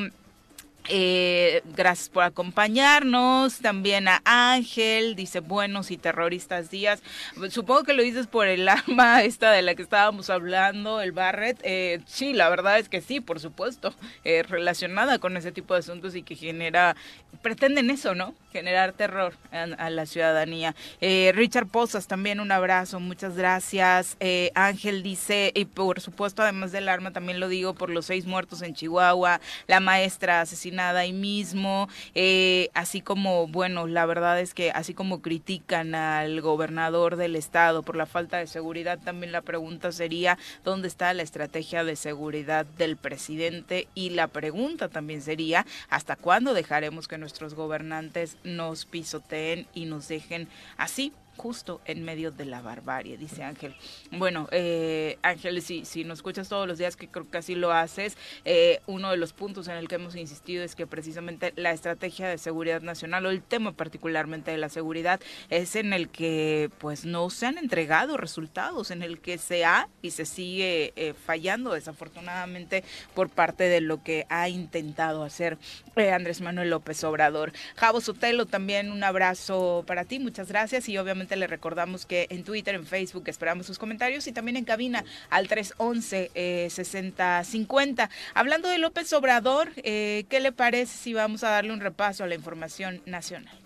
Eh, 0.89 1.61
gracias 1.75 2.09
por 2.09 2.23
acompañarnos. 2.23 3.59
También 3.59 4.07
a 4.07 4.21
Ángel, 4.25 5.15
dice 5.15 5.39
buenos 5.39 5.91
y 5.91 5.97
terroristas 5.97 6.69
días. 6.69 7.01
Supongo 7.49 7.83
que 7.83 7.93
lo 7.93 8.03
dices 8.03 8.27
por 8.27 8.47
el 8.47 8.67
arma 8.69 9.23
esta 9.23 9.51
de 9.51 9.61
la 9.61 9.75
que 9.75 9.81
estábamos 9.81 10.29
hablando, 10.29 11.01
el 11.01 11.13
Barrett. 11.13 11.59
Eh, 11.63 12.01
sí, 12.05 12.33
la 12.33 12.49
verdad 12.49 12.79
es 12.79 12.89
que 12.89 13.01
sí, 13.01 13.21
por 13.21 13.39
supuesto, 13.39 13.93
eh, 14.23 14.43
relacionada 14.43 15.19
con 15.19 15.37
ese 15.37 15.51
tipo 15.51 15.73
de 15.73 15.79
asuntos 15.79 16.15
y 16.15 16.23
que 16.23 16.35
genera, 16.35 16.95
pretenden 17.41 17.89
eso, 17.89 18.13
¿no? 18.13 18.33
Generar 18.51 18.91
terror 18.91 19.33
a, 19.51 19.89
la 19.89 20.05
ciudadanía. 20.05 20.75
Eh, 21.01 21.31
Richard 21.33 21.67
Posas, 21.67 22.07
también 22.07 22.39
un 22.39 22.51
abrazo, 22.51 22.99
muchas 22.99 23.35
gracias. 23.35 24.17
Ángel 24.53 25.01
dice, 25.01 25.51
y 25.55 25.65
por 25.65 26.01
supuesto, 26.01 26.43
además 26.43 26.71
del 26.71 26.89
arma, 26.89 27.11
también 27.11 27.39
lo 27.39 27.47
digo 27.47 27.73
por 27.73 27.89
los 27.89 28.05
seis 28.05 28.25
muertos 28.25 28.61
en 28.61 28.75
Chihuahua, 28.75 29.41
la 29.67 29.79
maestra 29.79 30.41
asesinada 30.41 30.72
nada 30.73 31.01
ahí 31.01 31.13
mismo, 31.13 31.87
eh, 32.15 32.69
así 32.73 33.01
como, 33.01 33.47
bueno, 33.47 33.87
la 33.87 34.05
verdad 34.05 34.39
es 34.39 34.53
que 34.53 34.71
así 34.71 34.93
como 34.93 35.21
critican 35.21 35.95
al 35.95 36.41
gobernador 36.41 37.15
del 37.15 37.35
estado 37.35 37.83
por 37.83 37.95
la 37.95 38.05
falta 38.05 38.37
de 38.37 38.47
seguridad, 38.47 38.99
también 38.99 39.31
la 39.31 39.41
pregunta 39.41 39.91
sería, 39.91 40.37
¿dónde 40.63 40.87
está 40.87 41.13
la 41.13 41.23
estrategia 41.23 41.83
de 41.83 41.95
seguridad 41.95 42.65
del 42.65 42.97
presidente? 42.97 43.87
Y 43.95 44.11
la 44.11 44.27
pregunta 44.27 44.89
también 44.89 45.21
sería, 45.21 45.65
¿hasta 45.89 46.15
cuándo 46.15 46.53
dejaremos 46.53 47.07
que 47.07 47.17
nuestros 47.17 47.53
gobernantes 47.53 48.37
nos 48.43 48.85
pisoteen 48.85 49.67
y 49.73 49.85
nos 49.85 50.07
dejen 50.07 50.47
así? 50.77 51.13
Justo 51.37 51.81
en 51.85 52.03
medio 52.03 52.31
de 52.31 52.45
la 52.45 52.61
barbarie, 52.61 53.17
dice 53.17 53.43
Ángel. 53.43 53.75
Bueno, 54.11 54.47
eh, 54.51 55.17
Ángel, 55.21 55.61
si, 55.61 55.85
si 55.85 56.03
nos 56.03 56.19
escuchas 56.19 56.49
todos 56.49 56.67
los 56.67 56.77
días, 56.77 56.95
que 56.95 57.07
creo 57.07 57.29
que 57.29 57.37
así 57.37 57.55
lo 57.55 57.71
haces, 57.71 58.17
eh, 58.45 58.81
uno 58.87 59.11
de 59.11 59.17
los 59.17 59.33
puntos 59.33 59.67
en 59.67 59.75
el 59.75 59.87
que 59.87 59.95
hemos 59.95 60.15
insistido 60.15 60.63
es 60.63 60.75
que 60.75 60.87
precisamente 60.87 61.53
la 61.55 61.71
estrategia 61.71 62.27
de 62.27 62.37
seguridad 62.37 62.81
nacional 62.81 63.25
o 63.25 63.29
el 63.29 63.41
tema 63.41 63.71
particularmente 63.71 64.51
de 64.51 64.57
la 64.57 64.69
seguridad 64.69 65.19
es 65.49 65.75
en 65.75 65.93
el 65.93 66.09
que 66.09 66.69
pues 66.79 67.05
no 67.05 67.29
se 67.29 67.47
han 67.47 67.57
entregado 67.57 68.17
resultados, 68.17 68.91
en 68.91 69.03
el 69.03 69.19
que 69.19 69.37
se 69.37 69.65
ha 69.65 69.89
y 70.01 70.11
se 70.11 70.25
sigue 70.25 70.93
eh, 70.95 71.13
fallando 71.13 71.73
desafortunadamente 71.73 72.83
por 73.13 73.29
parte 73.29 73.65
de 73.65 73.81
lo 73.81 74.03
que 74.03 74.25
ha 74.29 74.49
intentado 74.49 75.23
hacer 75.23 75.57
Andrés 75.95 76.41
Manuel 76.41 76.69
López 76.69 77.03
Obrador. 77.03 77.53
Javo 77.75 78.01
Sotelo, 78.01 78.45
también 78.45 78.91
un 78.91 79.03
abrazo 79.03 79.83
para 79.87 80.05
ti, 80.05 80.19
muchas 80.19 80.47
gracias 80.47 80.89
y 80.89 80.97
obviamente 80.97 81.22
le 81.31 81.47
recordamos 81.47 82.05
que 82.05 82.27
en 82.29 82.43
Twitter, 82.43 82.75
en 82.75 82.85
Facebook 82.85 83.23
esperamos 83.27 83.65
sus 83.65 83.79
comentarios 83.79 84.27
y 84.27 84.31
también 84.31 84.57
en 84.57 84.65
cabina 84.65 85.03
al 85.29 85.47
311-6050. 85.47 88.03
Eh, 88.03 88.09
Hablando 88.33 88.67
de 88.69 88.77
López 88.77 89.11
Obrador, 89.13 89.71
eh, 89.77 90.25
¿qué 90.29 90.39
le 90.39 90.51
parece 90.51 90.95
si 90.97 91.13
vamos 91.13 91.43
a 91.43 91.49
darle 91.49 91.73
un 91.73 91.79
repaso 91.79 92.23
a 92.23 92.27
la 92.27 92.35
información 92.35 93.01
nacional? 93.05 93.57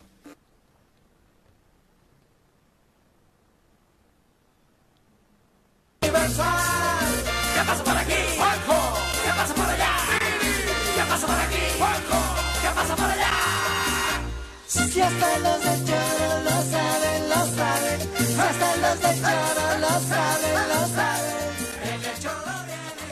¿Qué 5.99 6.09
pasa 6.09 7.83
por 7.83 7.97
aquí? 7.97 8.13
¿Qué 8.13 8.37
pasa 9.35 9.53
por 9.53 9.65
allá? 9.65 9.93
¿Qué 10.95 11.01
pasa 11.09 11.27
por 11.27 11.35
aquí? 11.35 11.57
¿Qué 12.61 12.69
pasa 12.75 12.95
por 12.95 13.05
allá? 13.05 13.31
Si 14.67 15.01
hasta 15.01 15.39
los 15.39 15.61
saben, 15.63 16.45
lo 16.45 16.51
saben. 16.71 17.06
Hasta 18.39 18.77
los 18.77 19.01
de 19.01 19.07
lo 19.79 19.87
saben, 19.87 20.69
lo 20.69 20.87
saben. 20.95 21.06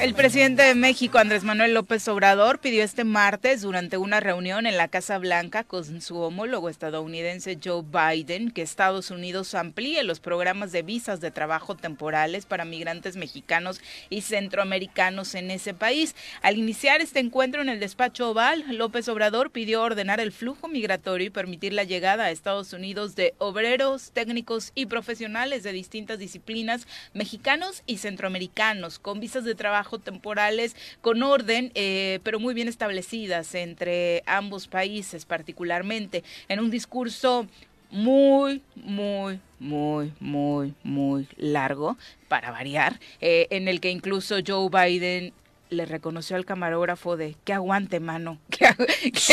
El 0.05 0.13
presidente 0.13 0.61
de 0.61 0.75
México, 0.75 1.17
Andrés 1.17 1.43
Manuel 1.43 1.73
López 1.73 2.07
Obrador, 2.09 2.59
pidió 2.59 2.83
este 2.83 3.03
martes 3.03 3.63
durante 3.63 3.97
una 3.97 4.19
reunión 4.19 4.67
en 4.67 4.77
la 4.77 4.87
Casa 4.87 5.17
Blanca 5.17 5.63
con 5.63 5.99
su 5.99 6.19
homólogo 6.19 6.69
estadounidense 6.69 7.57
Joe 7.57 7.81
Biden 7.81 8.51
que 8.51 8.61
Estados 8.61 9.09
Unidos 9.09 9.55
amplíe 9.55 10.03
los 10.03 10.19
programas 10.19 10.71
de 10.71 10.83
visas 10.83 11.21
de 11.21 11.31
trabajo 11.31 11.73
temporales 11.75 12.45
para 12.45 12.65
migrantes 12.65 13.15
mexicanos 13.15 13.81
y 14.11 14.21
centroamericanos 14.21 15.33
en 15.33 15.49
ese 15.49 15.73
país. 15.73 16.15
Al 16.43 16.59
iniciar 16.59 17.01
este 17.01 17.19
encuentro 17.19 17.63
en 17.63 17.69
el 17.69 17.79
despacho 17.79 18.29
oval, 18.29 18.63
López 18.77 19.09
Obrador 19.09 19.49
pidió 19.49 19.81
ordenar 19.81 20.19
el 20.19 20.31
flujo 20.31 20.67
migratorio 20.67 21.25
y 21.25 21.31
permitir 21.31 21.73
la 21.73 21.83
llegada 21.83 22.25
a 22.25 22.29
Estados 22.29 22.73
Unidos 22.73 23.15
de 23.15 23.33
obreros, 23.39 24.11
técnicos 24.11 24.71
y 24.75 24.85
profesionales 24.85 25.63
de 25.63 25.71
distintas 25.71 26.19
disciplinas 26.19 26.85
mexicanos 27.15 27.81
y 27.87 27.97
centroamericanos 27.97 28.99
con 28.99 29.19
visas 29.19 29.45
de 29.45 29.55
trabajo 29.55 29.94
temporales 29.99 30.75
con 31.01 31.23
orden, 31.23 31.71
eh, 31.75 32.19
pero 32.23 32.39
muy 32.39 32.53
bien 32.53 32.67
establecidas 32.67 33.55
entre 33.55 34.23
ambos 34.25 34.67
países 34.67 35.25
particularmente, 35.25 36.23
en 36.47 36.59
un 36.59 36.69
discurso 36.69 37.47
muy, 37.91 38.61
muy, 38.75 39.39
muy, 39.59 40.11
muy, 40.19 40.73
muy 40.83 41.27
largo, 41.37 41.97
para 42.27 42.51
variar, 42.51 42.99
eh, 43.21 43.47
en 43.51 43.67
el 43.67 43.79
que 43.79 43.89
incluso 43.89 44.37
Joe 44.45 44.69
Biden 44.69 45.33
le 45.69 45.85
reconoció 45.85 46.35
al 46.35 46.45
camarógrafo 46.45 47.17
de 47.17 47.35
que 47.43 47.53
aguante 47.53 47.99
mano, 47.99 48.39
que, 48.49 48.65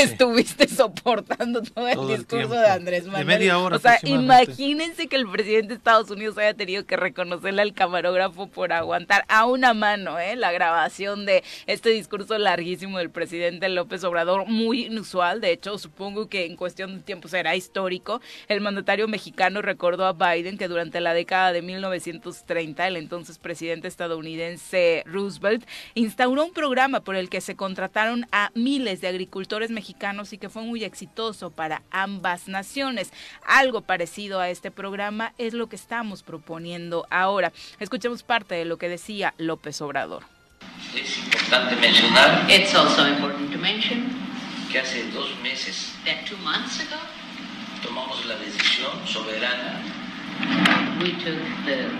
estuviste 0.03 0.67
soportando 0.69 1.63
todo 1.63 1.89
el 1.89 2.19
discurso 2.19 2.55
de 2.55 2.69
Andrés 2.69 3.05
Manuel. 3.05 3.27
De 3.27 3.33
media 3.33 3.59
hora 3.59 3.77
o 3.77 3.79
sea, 3.79 3.99
imagínense 4.03 5.09
que 5.09 5.17
el 5.17 5.29
presidente 5.29 5.69
de 5.69 5.75
Estados 5.75 6.11
Unidos 6.11 6.39
haya 6.39 6.55
tenido 6.55 6.87
que 6.87 6.97
reconocerle 6.97 7.63
al 7.63 7.75
camarógrafo 7.75 8.47
por 8.47 8.73
aguantar 8.73 9.25
a 9.29 9.47
una 9.47 9.75
mano 9.75 10.19
¿eh? 10.19 10.37
la 10.37 10.53
grabación 10.53 11.27
de 11.27 11.45
este 11.67 11.91
discurso 11.91 12.39
larguísimo 12.39 12.99
del 12.99 13.11
presidente 13.11 13.69
López 13.69 14.03
Obrador, 14.05 14.47
muy 14.47 14.87
inusual, 14.87 15.41
de 15.41 15.53
hecho 15.53 15.77
supongo 15.79 16.29
que 16.29 16.47
en 16.47 16.57
cuestión 16.57 16.97
de 16.97 17.03
tiempo 17.03 17.29
será 17.29 17.57
histórico. 17.57 18.21
El 18.49 18.61
mandatario 18.61 19.07
mexicano 19.07 19.63
recordó 19.63 20.07
a 20.07 20.13
Biden 20.13 20.57
que 20.57 20.69
durante 20.69 21.01
la 21.01 21.15
década 21.15 21.53
de 21.53 21.63
1930 21.63 22.87
el 22.89 22.97
entonces 22.97 23.39
presidente 23.39 23.89
estadounidense 23.89 25.03
Roosevelt 25.07 25.65
instauró 26.23 26.45
un 26.45 26.53
programa 26.53 27.01
por 27.01 27.17
el 27.17 27.29
que 27.29 27.41
se 27.41 27.57
contrataron 27.57 28.29
a 28.31 28.53
miles 28.55 29.01
de 29.01 29.09
agricultores 29.09 29.73
mexicanos 29.73 30.33
y 30.33 30.39
que 30.39 30.49
fue 30.49 30.63
muy 30.63 30.85
exitoso 30.85 31.51
para 31.51 31.83
ambas 31.91 32.47
naciones. 32.47 33.13
Algo 33.45 33.81
parecido 33.81 34.39
a 34.39 34.49
este 34.49 34.71
programa 34.71 35.33
es 35.37 35.53
lo 35.53 35.69
que 35.69 35.75
estamos 35.75 36.23
proponiendo 36.23 37.09
ahora. 37.11 37.53
Escuchemos 37.81 38.23
parte 38.23 38.55
de 38.55 38.65
lo 38.65 38.77
que 38.79 38.89
decía 38.89 39.35
López 39.37 39.81
Obrador. 39.81 40.23
Es 40.95 41.19
importante 41.19 41.75
mencionar 41.75 42.49
It's 42.49 42.73
also 42.73 43.05
important 43.09 43.51
to 43.51 43.59
mention 43.59 44.09
que 44.71 44.79
hace 44.79 45.11
dos 45.11 45.29
meses 45.43 45.93
that 46.05 46.25
two 46.25 46.37
months 46.45 46.79
ago 46.79 47.01
tomamos 47.83 48.25
la 48.27 48.37
decisión 48.37 48.93
soberana 49.09 49.83
we 51.01 51.15
took 51.25 51.43
the 51.67 51.91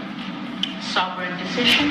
sovereign 0.81 1.37
decision 1.39 1.91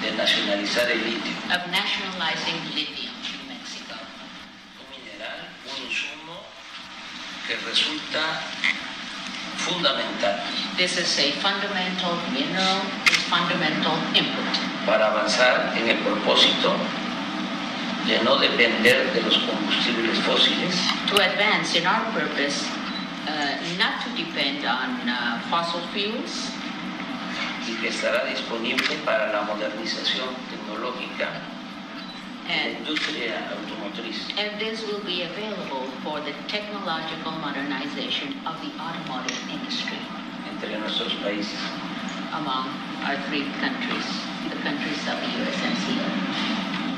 de 0.00 0.12
nacionalizar 0.12 0.90
el 0.90 1.04
litio. 1.04 1.32
Of 1.50 1.66
nationalizing 1.70 2.58
lithium 2.74 3.14
in 3.24 3.48
Mexico. 3.48 3.94
Un 4.80 4.86
mineral, 4.90 5.48
un 5.64 5.76
insumo 5.84 6.42
que 7.46 7.56
resulta 7.66 8.40
fundamental. 9.56 10.40
This 10.76 10.98
is 10.98 11.18
a 11.18 11.32
fundamental 11.40 12.16
mineral, 12.32 12.82
is 13.10 13.22
fundamental 13.24 13.96
input. 14.14 14.46
Para 14.84 15.08
avanzar 15.08 15.72
en 15.76 15.88
el 15.88 15.98
propósito 15.98 16.76
de 18.06 18.22
no 18.22 18.38
depender 18.38 19.12
de 19.12 19.22
los 19.22 19.38
combustibles 19.38 20.18
fósiles. 20.20 20.74
To 21.08 21.16
advance 21.20 21.74
in 21.74 21.86
our 21.86 22.04
purpose, 22.12 22.64
uh, 23.26 23.56
not 23.78 24.04
to 24.04 24.10
depend 24.14 24.64
on 24.64 25.08
uh, 25.08 25.40
fossil 25.50 25.80
fuels 25.92 26.55
que 27.86 27.92
estará 27.92 28.24
disponible 28.24 28.96
para 29.04 29.30
la 29.30 29.42
modernización 29.42 30.30
tecnológica 30.50 31.28
de 32.48 32.56
la 32.56 32.68
industria 32.80 33.48
automotriz. 33.54 34.26
And 34.36 34.58
this 34.58 34.82
will 34.88 35.04
be 35.06 35.22
available 35.22 35.86
for 36.02 36.18
the 36.18 36.32
technological 36.48 37.30
modernization 37.38 38.34
of 38.44 38.58
the 38.58 38.72
automotive 38.82 39.38
industry. 39.48 39.98
Entre 40.50 40.76
nuestros 40.76 41.14
países. 41.22 41.60
Among 42.34 42.66
our 43.06 43.14
three 43.28 43.46
countries, 43.62 44.06
the 44.50 44.56
countries 44.66 45.06
of 45.06 45.22
the 45.22 45.30
USMCA. 45.46 46.10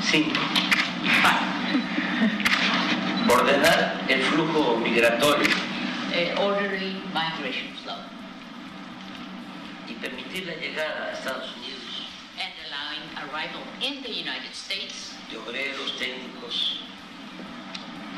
Cinco. 0.01 0.41
Ordenar 3.29 4.09
el 4.09 4.23
flujo 4.23 4.79
migratorio. 4.81 5.53
Uh, 6.17 6.33
orderly 6.41 6.97
migration 7.13 7.69
flow 7.85 8.01
permitir 10.01 10.47
la 10.47 10.55
llegada 10.55 11.07
a 11.07 11.13
Estados 11.13 11.51
Unidos. 11.57 12.07
And 12.39 12.53
allowing 12.67 13.31
arrival 13.31 13.63
in 13.81 14.03
the 14.03 14.11
United 14.11 14.55
States 14.55 15.15
de 15.31 15.39
obreros 15.39 15.99
técnicos 15.99 16.79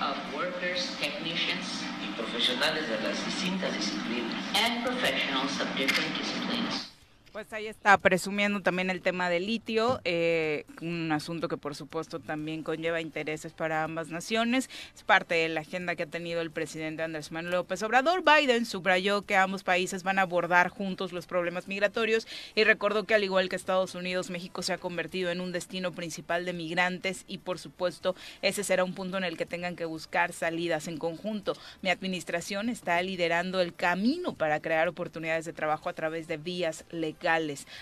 of 0.00 0.16
workers, 0.34 0.96
technicians 1.00 1.82
y 2.02 2.12
profesionales 2.16 2.88
de 2.88 3.00
las 3.00 3.24
distintas 3.24 3.72
disciplinas. 3.74 4.36
and 4.54 4.84
professionals 4.84 5.60
of 5.60 5.68
different 5.76 6.16
disciplines 6.16 6.89
Pues 7.32 7.52
ahí 7.52 7.68
está 7.68 7.96
presumiendo 7.98 8.60
también 8.60 8.90
el 8.90 9.02
tema 9.02 9.30
del 9.30 9.46
litio, 9.46 10.00
eh, 10.02 10.64
un 10.80 11.12
asunto 11.12 11.46
que 11.46 11.56
por 11.56 11.76
supuesto 11.76 12.18
también 12.18 12.64
conlleva 12.64 13.00
intereses 13.00 13.52
para 13.52 13.84
ambas 13.84 14.08
naciones. 14.08 14.68
Es 14.96 15.04
parte 15.04 15.36
de 15.36 15.48
la 15.48 15.60
agenda 15.60 15.94
que 15.94 16.02
ha 16.02 16.06
tenido 16.06 16.40
el 16.40 16.50
presidente 16.50 17.04
Andrés 17.04 17.30
Manuel 17.30 17.54
López 17.54 17.84
Obrador. 17.84 18.24
Biden 18.24 18.66
subrayó 18.66 19.22
que 19.22 19.36
ambos 19.36 19.62
países 19.62 20.02
van 20.02 20.18
a 20.18 20.22
abordar 20.22 20.70
juntos 20.70 21.12
los 21.12 21.26
problemas 21.26 21.68
migratorios 21.68 22.26
y 22.56 22.64
recordó 22.64 23.04
que 23.04 23.14
al 23.14 23.22
igual 23.22 23.48
que 23.48 23.54
Estados 23.54 23.94
Unidos, 23.94 24.30
México 24.30 24.62
se 24.62 24.72
ha 24.72 24.78
convertido 24.78 25.30
en 25.30 25.40
un 25.40 25.52
destino 25.52 25.92
principal 25.92 26.44
de 26.44 26.52
migrantes 26.52 27.24
y 27.28 27.38
por 27.38 27.60
supuesto 27.60 28.16
ese 28.42 28.64
será 28.64 28.82
un 28.82 28.94
punto 28.94 29.18
en 29.18 29.24
el 29.24 29.36
que 29.36 29.46
tengan 29.46 29.76
que 29.76 29.84
buscar 29.84 30.32
salidas 30.32 30.88
en 30.88 30.98
conjunto. 30.98 31.52
Mi 31.80 31.90
administración 31.90 32.68
está 32.68 33.00
liderando 33.02 33.60
el 33.60 33.72
camino 33.72 34.34
para 34.34 34.58
crear 34.58 34.88
oportunidades 34.88 35.44
de 35.44 35.52
trabajo 35.52 35.88
a 35.88 35.92
través 35.92 36.26
de 36.26 36.36
vías 36.36 36.84
legales 36.90 37.19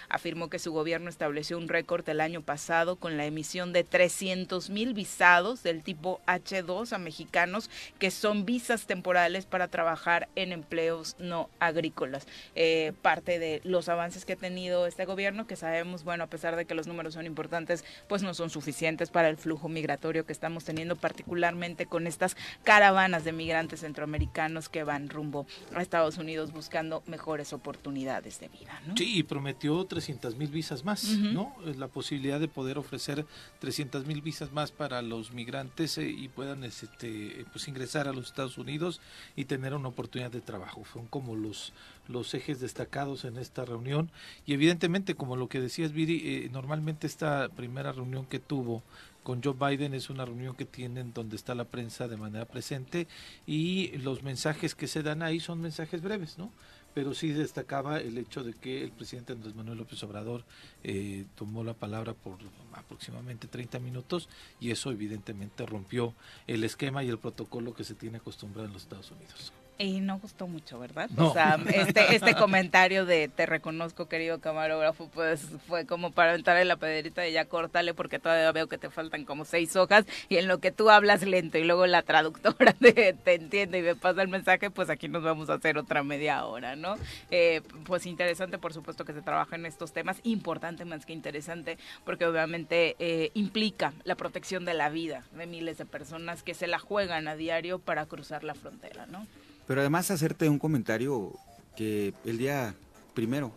Afirmó 0.08 0.50
que 0.50 0.58
su 0.58 0.72
gobierno 0.72 1.08
estableció 1.08 1.58
un 1.58 1.68
récord 1.68 2.08
el 2.08 2.20
año 2.20 2.42
pasado 2.42 2.96
con 2.96 3.16
la 3.16 3.24
emisión 3.24 3.72
de 3.72 3.84
300 3.84 4.70
mil 4.70 4.94
visados 4.94 5.62
del 5.62 5.82
tipo 5.82 6.20
H2 6.26 6.92
a 6.92 6.98
mexicanos 6.98 7.70
que 7.98 8.10
son 8.10 8.44
visas 8.44 8.86
temporales 8.86 9.46
para 9.46 9.68
trabajar 9.68 10.28
en 10.34 10.52
empleos 10.52 11.16
no 11.18 11.48
agrícolas. 11.60 12.26
Eh, 12.54 12.92
parte 13.02 13.38
de 13.38 13.60
los 13.64 13.88
avances 13.88 14.24
que 14.24 14.34
ha 14.34 14.36
tenido 14.36 14.86
este 14.86 15.04
gobierno, 15.04 15.46
que 15.46 15.56
sabemos, 15.56 16.04
bueno, 16.04 16.24
a 16.24 16.28
pesar 16.28 16.56
de 16.56 16.64
que 16.64 16.74
los 16.74 16.86
números 16.86 17.14
son 17.14 17.26
importantes, 17.26 17.84
pues 18.08 18.22
no 18.22 18.34
son 18.34 18.50
suficientes 18.50 19.10
para 19.10 19.28
el 19.28 19.36
flujo 19.36 19.68
migratorio 19.68 20.26
que 20.26 20.32
estamos 20.32 20.64
teniendo, 20.64 20.96
particularmente 20.96 21.86
con 21.86 22.06
estas 22.06 22.36
caravanas 22.64 23.24
de 23.24 23.32
migrantes 23.32 23.80
centroamericanos 23.80 24.68
que 24.68 24.84
van 24.84 25.08
rumbo 25.08 25.46
a 25.74 25.82
Estados 25.82 26.18
Unidos 26.18 26.52
buscando 26.52 27.02
mejores 27.06 27.52
oportunidades 27.52 28.40
de 28.40 28.48
vida. 28.48 28.80
Sí, 28.96 29.22
prometió 29.28 29.84
300 29.84 30.36
mil 30.36 30.48
visas 30.48 30.84
más, 30.84 31.04
¿no? 31.04 31.54
La 31.76 31.86
posibilidad 31.86 32.40
de 32.40 32.48
poder 32.48 32.78
ofrecer 32.78 33.26
300 33.60 34.06
mil 34.06 34.22
visas 34.22 34.52
más 34.52 34.72
para 34.72 35.02
los 35.02 35.32
migrantes 35.32 35.98
eh, 35.98 36.08
y 36.08 36.28
puedan 36.28 36.64
este, 36.64 37.44
pues 37.52 37.68
ingresar 37.68 38.08
a 38.08 38.12
los 38.12 38.26
Estados 38.26 38.58
Unidos 38.58 39.00
y 39.36 39.44
tener 39.44 39.74
una 39.74 39.88
oportunidad 39.88 40.32
de 40.32 40.40
trabajo. 40.40 40.82
Son 40.92 41.06
como 41.06 41.36
los, 41.36 41.72
los 42.08 42.34
ejes 42.34 42.58
destacados 42.60 43.24
en 43.24 43.36
esta 43.36 43.64
reunión 43.64 44.10
y 44.46 44.54
evidentemente, 44.54 45.14
como 45.14 45.36
lo 45.36 45.48
que 45.48 45.60
decías, 45.60 45.92
Viri, 45.92 46.22
eh, 46.24 46.48
normalmente 46.50 47.06
esta 47.06 47.48
primera 47.50 47.92
reunión 47.92 48.26
que 48.26 48.40
tuvo 48.40 48.82
con 49.22 49.42
Joe 49.42 49.52
Biden 49.52 49.92
es 49.92 50.08
una 50.08 50.24
reunión 50.24 50.54
que 50.54 50.64
tienen 50.64 51.12
donde 51.12 51.36
está 51.36 51.54
la 51.54 51.66
prensa 51.66 52.08
de 52.08 52.16
manera 52.16 52.46
presente 52.46 53.06
y 53.46 53.88
los 53.98 54.22
mensajes 54.22 54.74
que 54.74 54.86
se 54.86 55.02
dan 55.02 55.22
ahí 55.22 55.38
son 55.38 55.60
mensajes 55.60 56.00
breves, 56.00 56.38
¿no? 56.38 56.50
Pero 56.94 57.14
sí 57.14 57.28
destacaba 57.28 58.00
el 58.00 58.18
hecho 58.18 58.42
de 58.42 58.54
que 58.54 58.82
el 58.82 58.90
presidente 58.90 59.32
Andrés 59.32 59.54
Manuel 59.54 59.78
López 59.78 60.02
Obrador 60.02 60.44
eh, 60.82 61.26
tomó 61.36 61.62
la 61.64 61.74
palabra 61.74 62.14
por 62.14 62.38
aproximadamente 62.72 63.46
30 63.46 63.78
minutos 63.78 64.28
y 64.60 64.70
eso 64.70 64.90
evidentemente 64.90 65.66
rompió 65.66 66.14
el 66.46 66.64
esquema 66.64 67.04
y 67.04 67.08
el 67.08 67.18
protocolo 67.18 67.74
que 67.74 67.84
se 67.84 67.94
tiene 67.94 68.18
acostumbrado 68.18 68.66
en 68.66 68.72
los 68.72 68.82
Estados 68.82 69.10
Unidos. 69.10 69.52
Y 69.80 70.00
no 70.00 70.18
gustó 70.18 70.48
mucho, 70.48 70.80
¿verdad? 70.80 71.08
O 71.16 71.32
sea, 71.32 71.56
este, 71.72 72.16
este 72.16 72.34
comentario 72.34 73.06
de 73.06 73.28
te 73.28 73.46
reconozco, 73.46 74.08
querido 74.08 74.40
camarógrafo, 74.40 75.08
pues 75.08 75.40
fue 75.68 75.86
como 75.86 76.10
para 76.10 76.34
entrar 76.34 76.56
en 76.56 76.66
la 76.66 76.76
pedrita 76.76 77.28
y 77.28 77.32
ya 77.32 77.44
córtale 77.44 77.94
porque 77.94 78.18
todavía 78.18 78.50
veo 78.50 78.66
que 78.66 78.76
te 78.76 78.90
faltan 78.90 79.24
como 79.24 79.44
seis 79.44 79.76
hojas 79.76 80.04
y 80.28 80.38
en 80.38 80.48
lo 80.48 80.58
que 80.58 80.72
tú 80.72 80.90
hablas 80.90 81.22
lento 81.22 81.58
y 81.58 81.64
luego 81.64 81.86
la 81.86 82.02
traductora 82.02 82.72
te, 82.80 83.12
te 83.12 83.34
entiende 83.34 83.78
y 83.78 83.82
me 83.82 83.94
pasa 83.94 84.20
el 84.22 84.26
mensaje, 84.26 84.68
pues 84.68 84.90
aquí 84.90 85.06
nos 85.06 85.22
vamos 85.22 85.48
a 85.48 85.54
hacer 85.54 85.78
otra 85.78 86.02
media 86.02 86.44
hora, 86.44 86.74
¿no? 86.74 86.96
Eh, 87.30 87.62
pues 87.84 88.04
interesante, 88.06 88.58
por 88.58 88.72
supuesto, 88.72 89.04
que 89.04 89.12
se 89.12 89.22
trabaja 89.22 89.54
en 89.54 89.64
estos 89.64 89.92
temas, 89.92 90.18
importante 90.24 90.84
más 90.86 91.06
que 91.06 91.12
interesante, 91.12 91.78
porque 92.04 92.26
obviamente 92.26 92.96
eh, 92.98 93.30
implica 93.34 93.92
la 94.02 94.16
protección 94.16 94.64
de 94.64 94.74
la 94.74 94.88
vida 94.88 95.22
de 95.36 95.46
miles 95.46 95.78
de 95.78 95.86
personas 95.86 96.42
que 96.42 96.54
se 96.54 96.66
la 96.66 96.80
juegan 96.80 97.28
a 97.28 97.36
diario 97.36 97.78
para 97.78 98.06
cruzar 98.06 98.42
la 98.42 98.54
frontera, 98.54 99.06
¿no? 99.06 99.24
Pero 99.68 99.82
además 99.82 100.10
hacerte 100.10 100.48
un 100.48 100.58
comentario 100.58 101.34
que 101.76 102.14
el 102.24 102.38
día 102.38 102.74
primero 103.14 103.52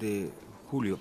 de 0.00 0.30
julio 0.70 0.98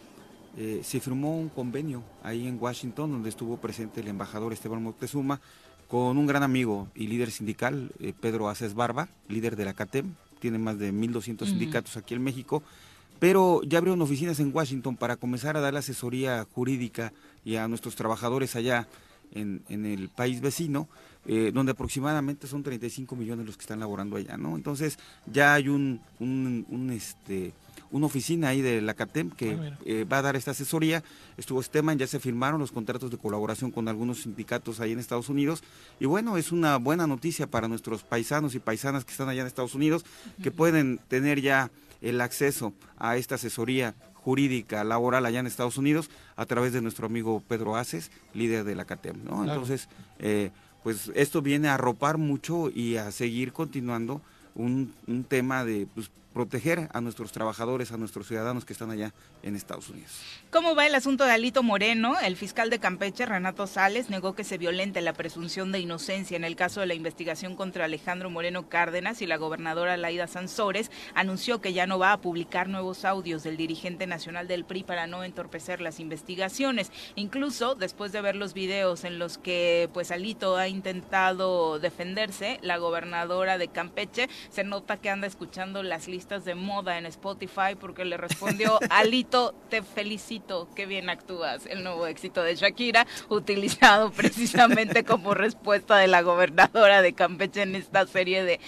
eh, 0.57 0.81
se 0.83 0.99
firmó 0.99 1.37
un 1.37 1.49
convenio 1.49 2.03
ahí 2.23 2.47
en 2.47 2.57
Washington 2.59 3.11
donde 3.11 3.29
estuvo 3.29 3.57
presente 3.57 4.01
el 4.01 4.07
embajador 4.07 4.51
Esteban 4.51 4.81
Moctezuma 4.81 5.39
con 5.87 6.17
un 6.17 6.25
gran 6.25 6.41
amigo 6.41 6.87
y 6.95 7.05
líder 7.07 7.29
sindical, 7.29 7.91
eh, 7.99 8.13
Pedro 8.19 8.49
Aces 8.49 8.73
Barba, 8.73 9.07
líder 9.29 9.55
de 9.55 9.65
la 9.65 9.73
CATEM, 9.75 10.15
tiene 10.39 10.57
más 10.57 10.79
de 10.79 10.91
1.200 10.91 11.45
sindicatos 11.45 11.95
aquí 11.95 12.15
en 12.15 12.23
México, 12.23 12.63
pero 13.19 13.61
ya 13.63 13.77
abrieron 13.77 14.01
oficinas 14.01 14.39
en 14.39 14.51
Washington 14.53 14.97
para 14.97 15.15
comenzar 15.15 15.57
a 15.57 15.59
dar 15.59 15.75
asesoría 15.75 16.45
jurídica 16.53 17.13
y 17.43 17.57
a 17.57 17.67
nuestros 17.67 17.95
trabajadores 17.95 18.55
allá 18.55 18.87
en, 19.31 19.61
en 19.69 19.85
el 19.85 20.09
país 20.09 20.41
vecino 20.41 20.89
eh, 21.27 21.51
donde 21.53 21.71
aproximadamente 21.71 22.47
son 22.47 22.61
35 22.61 23.15
millones 23.15 23.45
los 23.45 23.57
que 23.57 23.61
están 23.61 23.79
laborando 23.79 24.15
allá, 24.15 24.37
¿no? 24.37 24.55
Entonces 24.55 24.99
ya 25.25 25.55
hay 25.55 25.69
un, 25.69 25.99
un, 26.19 26.91
este, 26.91 27.53
una 27.91 28.05
oficina 28.05 28.49
ahí 28.49 28.61
de 28.61 28.81
la 28.81 28.93
CATEM 28.93 29.31
que 29.31 29.53
ah, 29.53 29.77
eh, 29.85 30.03
va 30.03 30.19
a 30.19 30.21
dar 30.21 30.35
esta 30.35 30.51
asesoría. 30.51 31.03
Estuvo 31.37 31.61
Esteban, 31.61 31.97
ya 31.97 32.07
se 32.07 32.19
firmaron 32.19 32.59
los 32.59 32.71
contratos 32.71 33.09
de 33.09 33.17
colaboración 33.17 33.71
con 33.71 33.87
algunos 33.87 34.21
sindicatos 34.21 34.79
ahí 34.79 34.91
en 34.91 34.99
Estados 34.99 35.29
Unidos. 35.29 35.63
Y 35.99 36.05
bueno, 36.05 36.37
es 36.37 36.51
una 36.51 36.77
buena 36.77 37.07
noticia 37.07 37.47
para 37.47 37.67
nuestros 37.67 38.03
paisanos 38.03 38.53
y 38.53 38.59
paisanas 38.59 39.03
que 39.03 39.11
están 39.11 39.29
allá 39.29 39.41
en 39.41 39.47
Estados 39.47 39.75
Unidos, 39.75 40.05
que 40.43 40.51
pueden 40.51 40.99
tener 41.07 41.41
ya 41.41 41.71
el 42.01 42.21
acceso 42.21 42.73
a 42.97 43.17
esta 43.17 43.35
asesoría 43.35 43.95
jurídica 44.13 44.83
laboral 44.83 45.25
allá 45.25 45.39
en 45.39 45.47
Estados 45.47 45.77
Unidos 45.77 46.09
a 46.35 46.45
través 46.47 46.73
de 46.73 46.81
nuestro 46.81 47.05
amigo 47.05 47.43
Pedro 47.47 47.75
Aces, 47.75 48.11
líder 48.33 48.63
de 48.63 48.75
la 48.75 48.85
CATEM, 48.85 49.23
¿no? 49.23 49.43
Entonces, 49.43 49.87
eh, 50.17 50.49
pues 50.85 51.11
esto 51.15 51.41
viene 51.41 51.67
a 51.67 51.73
arropar 51.73 52.19
mucho 52.19 52.69
y 52.69 52.97
a 52.97 53.11
seguir 53.11 53.53
continuando 53.53 54.21
un, 54.53 54.93
un 55.07 55.23
tema 55.23 55.65
de 55.65 55.87
pues, 55.91 56.11
proteger 56.35 56.89
a 56.91 56.99
nuestros 56.99 57.31
trabajadores, 57.31 57.93
a 57.93 57.97
nuestros 57.97 58.27
ciudadanos 58.27 58.65
que 58.65 58.73
están 58.73 58.91
allá 58.91 59.13
en 59.41 59.55
Estados 59.55 59.87
Unidos. 59.87 60.11
¿Cómo 60.51 60.75
va 60.75 60.85
el 60.85 60.93
asunto 60.93 61.23
de 61.23 61.31
Alito 61.31 61.63
Moreno? 61.63 62.19
El 62.21 62.35
fiscal 62.35 62.69
de 62.69 62.77
Campeche, 62.77 63.25
Renato 63.25 63.67
Sales, 63.67 64.09
negó 64.09 64.35
que 64.35 64.43
se 64.43 64.57
violente 64.57 64.99
la 64.99 65.13
presunción 65.13 65.71
de 65.71 65.79
inocencia 65.79 66.35
en 66.35 66.43
el 66.43 66.57
caso 66.57 66.81
de 66.81 66.87
la 66.87 66.93
investigación 66.93 67.55
contra 67.55 67.85
Alejandro 67.85 68.29
Moreno 68.29 68.67
Cárdenas 68.67 69.21
y 69.21 69.27
la 69.27 69.37
gobernadora 69.37 69.95
Laida 69.95 70.27
Sansores 70.27 70.91
anunció 71.13 71.61
que 71.61 71.71
ya 71.71 71.87
no 71.87 71.99
va 71.99 72.11
a 72.11 72.19
publicar 72.19 72.67
nuevos 72.67 73.05
audios 73.05 73.43
del 73.43 73.55
dirigente 73.55 74.05
nacional 74.05 74.49
del 74.49 74.65
PRI 74.65 74.83
para 74.83 75.07
no 75.07 75.23
entorpecer 75.23 75.79
las 75.79 76.01
investigaciones. 76.01 76.91
Incluso 77.15 77.75
después 77.75 78.11
de 78.11 78.19
ver 78.19 78.35
los 78.35 78.53
videos 78.53 79.05
en 79.05 79.19
los 79.19 79.37
que 79.37 79.89
pues 79.93 80.11
Alito 80.11 80.57
ha 80.57 80.67
intentado 80.67 81.79
defenderse, 81.79 82.59
la 82.61 82.75
gobernadora 82.75 83.57
de 83.57 83.69
Campeche 83.69 84.27
se 84.49 84.65
nota 84.65 84.97
que 84.97 85.09
anda 85.09 85.27
escuchando 85.27 85.81
las 85.81 86.09
listas 86.09 86.24
de 86.25 86.55
moda 86.55 86.97
en 86.97 87.05
Spotify 87.05 87.75
porque 87.79 88.03
le 88.03 88.17
respondió, 88.17 88.79
Alito, 88.89 89.53
te 89.69 89.83
felicito, 89.83 90.67
qué 90.75 90.87
bien 90.87 91.09
actúas, 91.09 91.67
el 91.67 91.83
nuevo 91.83 92.07
éxito 92.07 92.41
de 92.41 92.55
Shakira, 92.55 93.05
utilizado 93.29 94.11
precisamente 94.11 95.03
como 95.03 95.35
respuesta 95.35 95.97
de 95.97 96.07
la 96.07 96.23
gobernadora 96.23 97.03
de 97.03 97.13
Campeche 97.13 97.61
en 97.61 97.75
esta 97.75 98.07
serie 98.07 98.43
de 98.43 98.59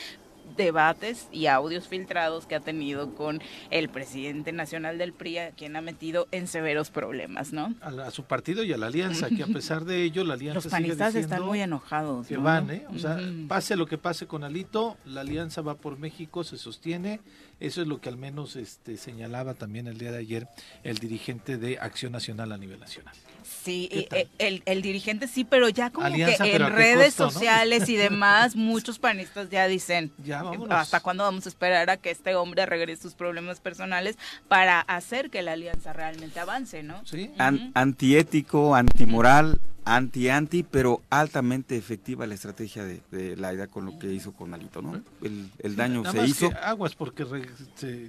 debates 0.58 1.28
y 1.32 1.46
audios 1.46 1.88
filtrados 1.88 2.46
que 2.46 2.56
ha 2.56 2.60
tenido 2.60 3.16
con 3.16 3.42
el 3.70 3.90
presidente 3.90 4.52
nacional 4.52 4.98
del 4.98 5.14
PRI, 5.14 5.38
a 5.38 5.52
quien 5.52 5.76
ha 5.76 5.82
metido 5.82 6.28
en 6.32 6.48
severos 6.48 6.90
problemas, 6.90 7.54
¿no? 7.54 7.74
A, 7.82 8.12
su 8.12 8.24
partido 8.24 8.64
y 8.64 8.74
a 8.74 8.78
la 8.78 8.88
alianza, 8.88 9.30
que 9.30 9.44
a 9.44 9.48
pesar 9.54 9.86
de 9.86 10.04
ello, 10.04 10.24
la 10.24 10.34
alianza 10.34 10.56
Los 10.56 10.68
panistas 10.68 11.16
están 11.16 11.44
muy 11.44 11.62
enojados. 11.62 12.28
Que 12.28 12.38
van, 12.38 12.70
¿eh? 12.72 12.86
O 12.94 13.00
sea, 13.00 13.20
pase 13.48 13.76
lo 13.76 13.86
que 13.86 13.98
pase 13.98 14.28
con 14.28 14.44
Alito, 14.44 14.98
la 15.06 15.22
alianza 15.22 15.62
va 15.62 15.76
por 15.76 15.98
México, 15.98 16.44
se 16.44 16.58
sostiene. 16.58 17.22
Eso 17.60 17.82
es 17.82 17.88
lo 17.88 18.02
que 18.02 18.10
al 18.10 18.18
menos 18.18 18.56
este, 18.56 18.98
señalaba 18.98 19.56
también 19.56 19.88
el 19.88 19.98
día 19.98 20.12
de 20.12 20.20
ayer 20.20 20.48
el 20.84 20.98
dirigente 20.98 21.58
de 21.58 21.80
Acción 21.80 22.12
Nacional 22.12 22.52
a 22.52 22.58
nivel 22.58 22.80
nacional. 22.80 23.16
Sí, 23.48 23.90
eh, 23.92 24.28
el, 24.40 24.62
el, 24.66 24.82
dirigente 24.82 25.28
sí, 25.28 25.44
pero 25.44 25.70
ya 25.70 25.90
como 25.90 26.12
que 26.14 26.36
en 26.40 26.72
redes 26.74 27.14
sociales 27.14 27.88
y 27.88 27.96
demás, 27.98 28.56
muchos 28.56 29.00
panistas 29.00 29.50
ya 29.50 29.68
dicen, 29.68 30.12
¿hasta 30.70 31.00
cuándo 31.00 31.24
vamos 31.24 31.46
a 31.46 31.50
esperar 31.50 31.90
a 31.90 31.98
que 31.98 32.12
este 32.12 32.36
hombre 32.36 32.64
arregle 32.64 32.96
sus 32.98 33.14
problemas 33.14 33.60
personales 33.60 34.18
para 34.48 34.82
hacer 34.82 35.30
que 35.30 35.42
la 35.42 35.54
alianza 35.54 35.94
realmente 35.94 36.40
avance, 36.40 36.84
¿no? 36.84 37.06
Sí. 37.06 37.32
antiético, 37.38 38.76
antimoral, 38.76 39.60
anti-anti, 39.88 40.64
pero 40.64 41.02
altamente 41.10 41.78
efectiva 41.78 42.28
la 42.28 42.36
estrategia 42.36 42.84
de, 42.84 43.02
de 43.12 43.38
Laida 43.38 43.68
con 43.68 43.86
lo 43.86 43.98
que 43.98 44.14
hizo 44.14 44.34
con 44.34 44.54
Alito, 44.54 44.82
¿no? 44.82 45.02
El, 45.22 45.76
daño 45.76 46.10
se 46.12 46.26
hizo. 46.26 46.50
aguas, 46.62 46.96
porque 46.96 47.26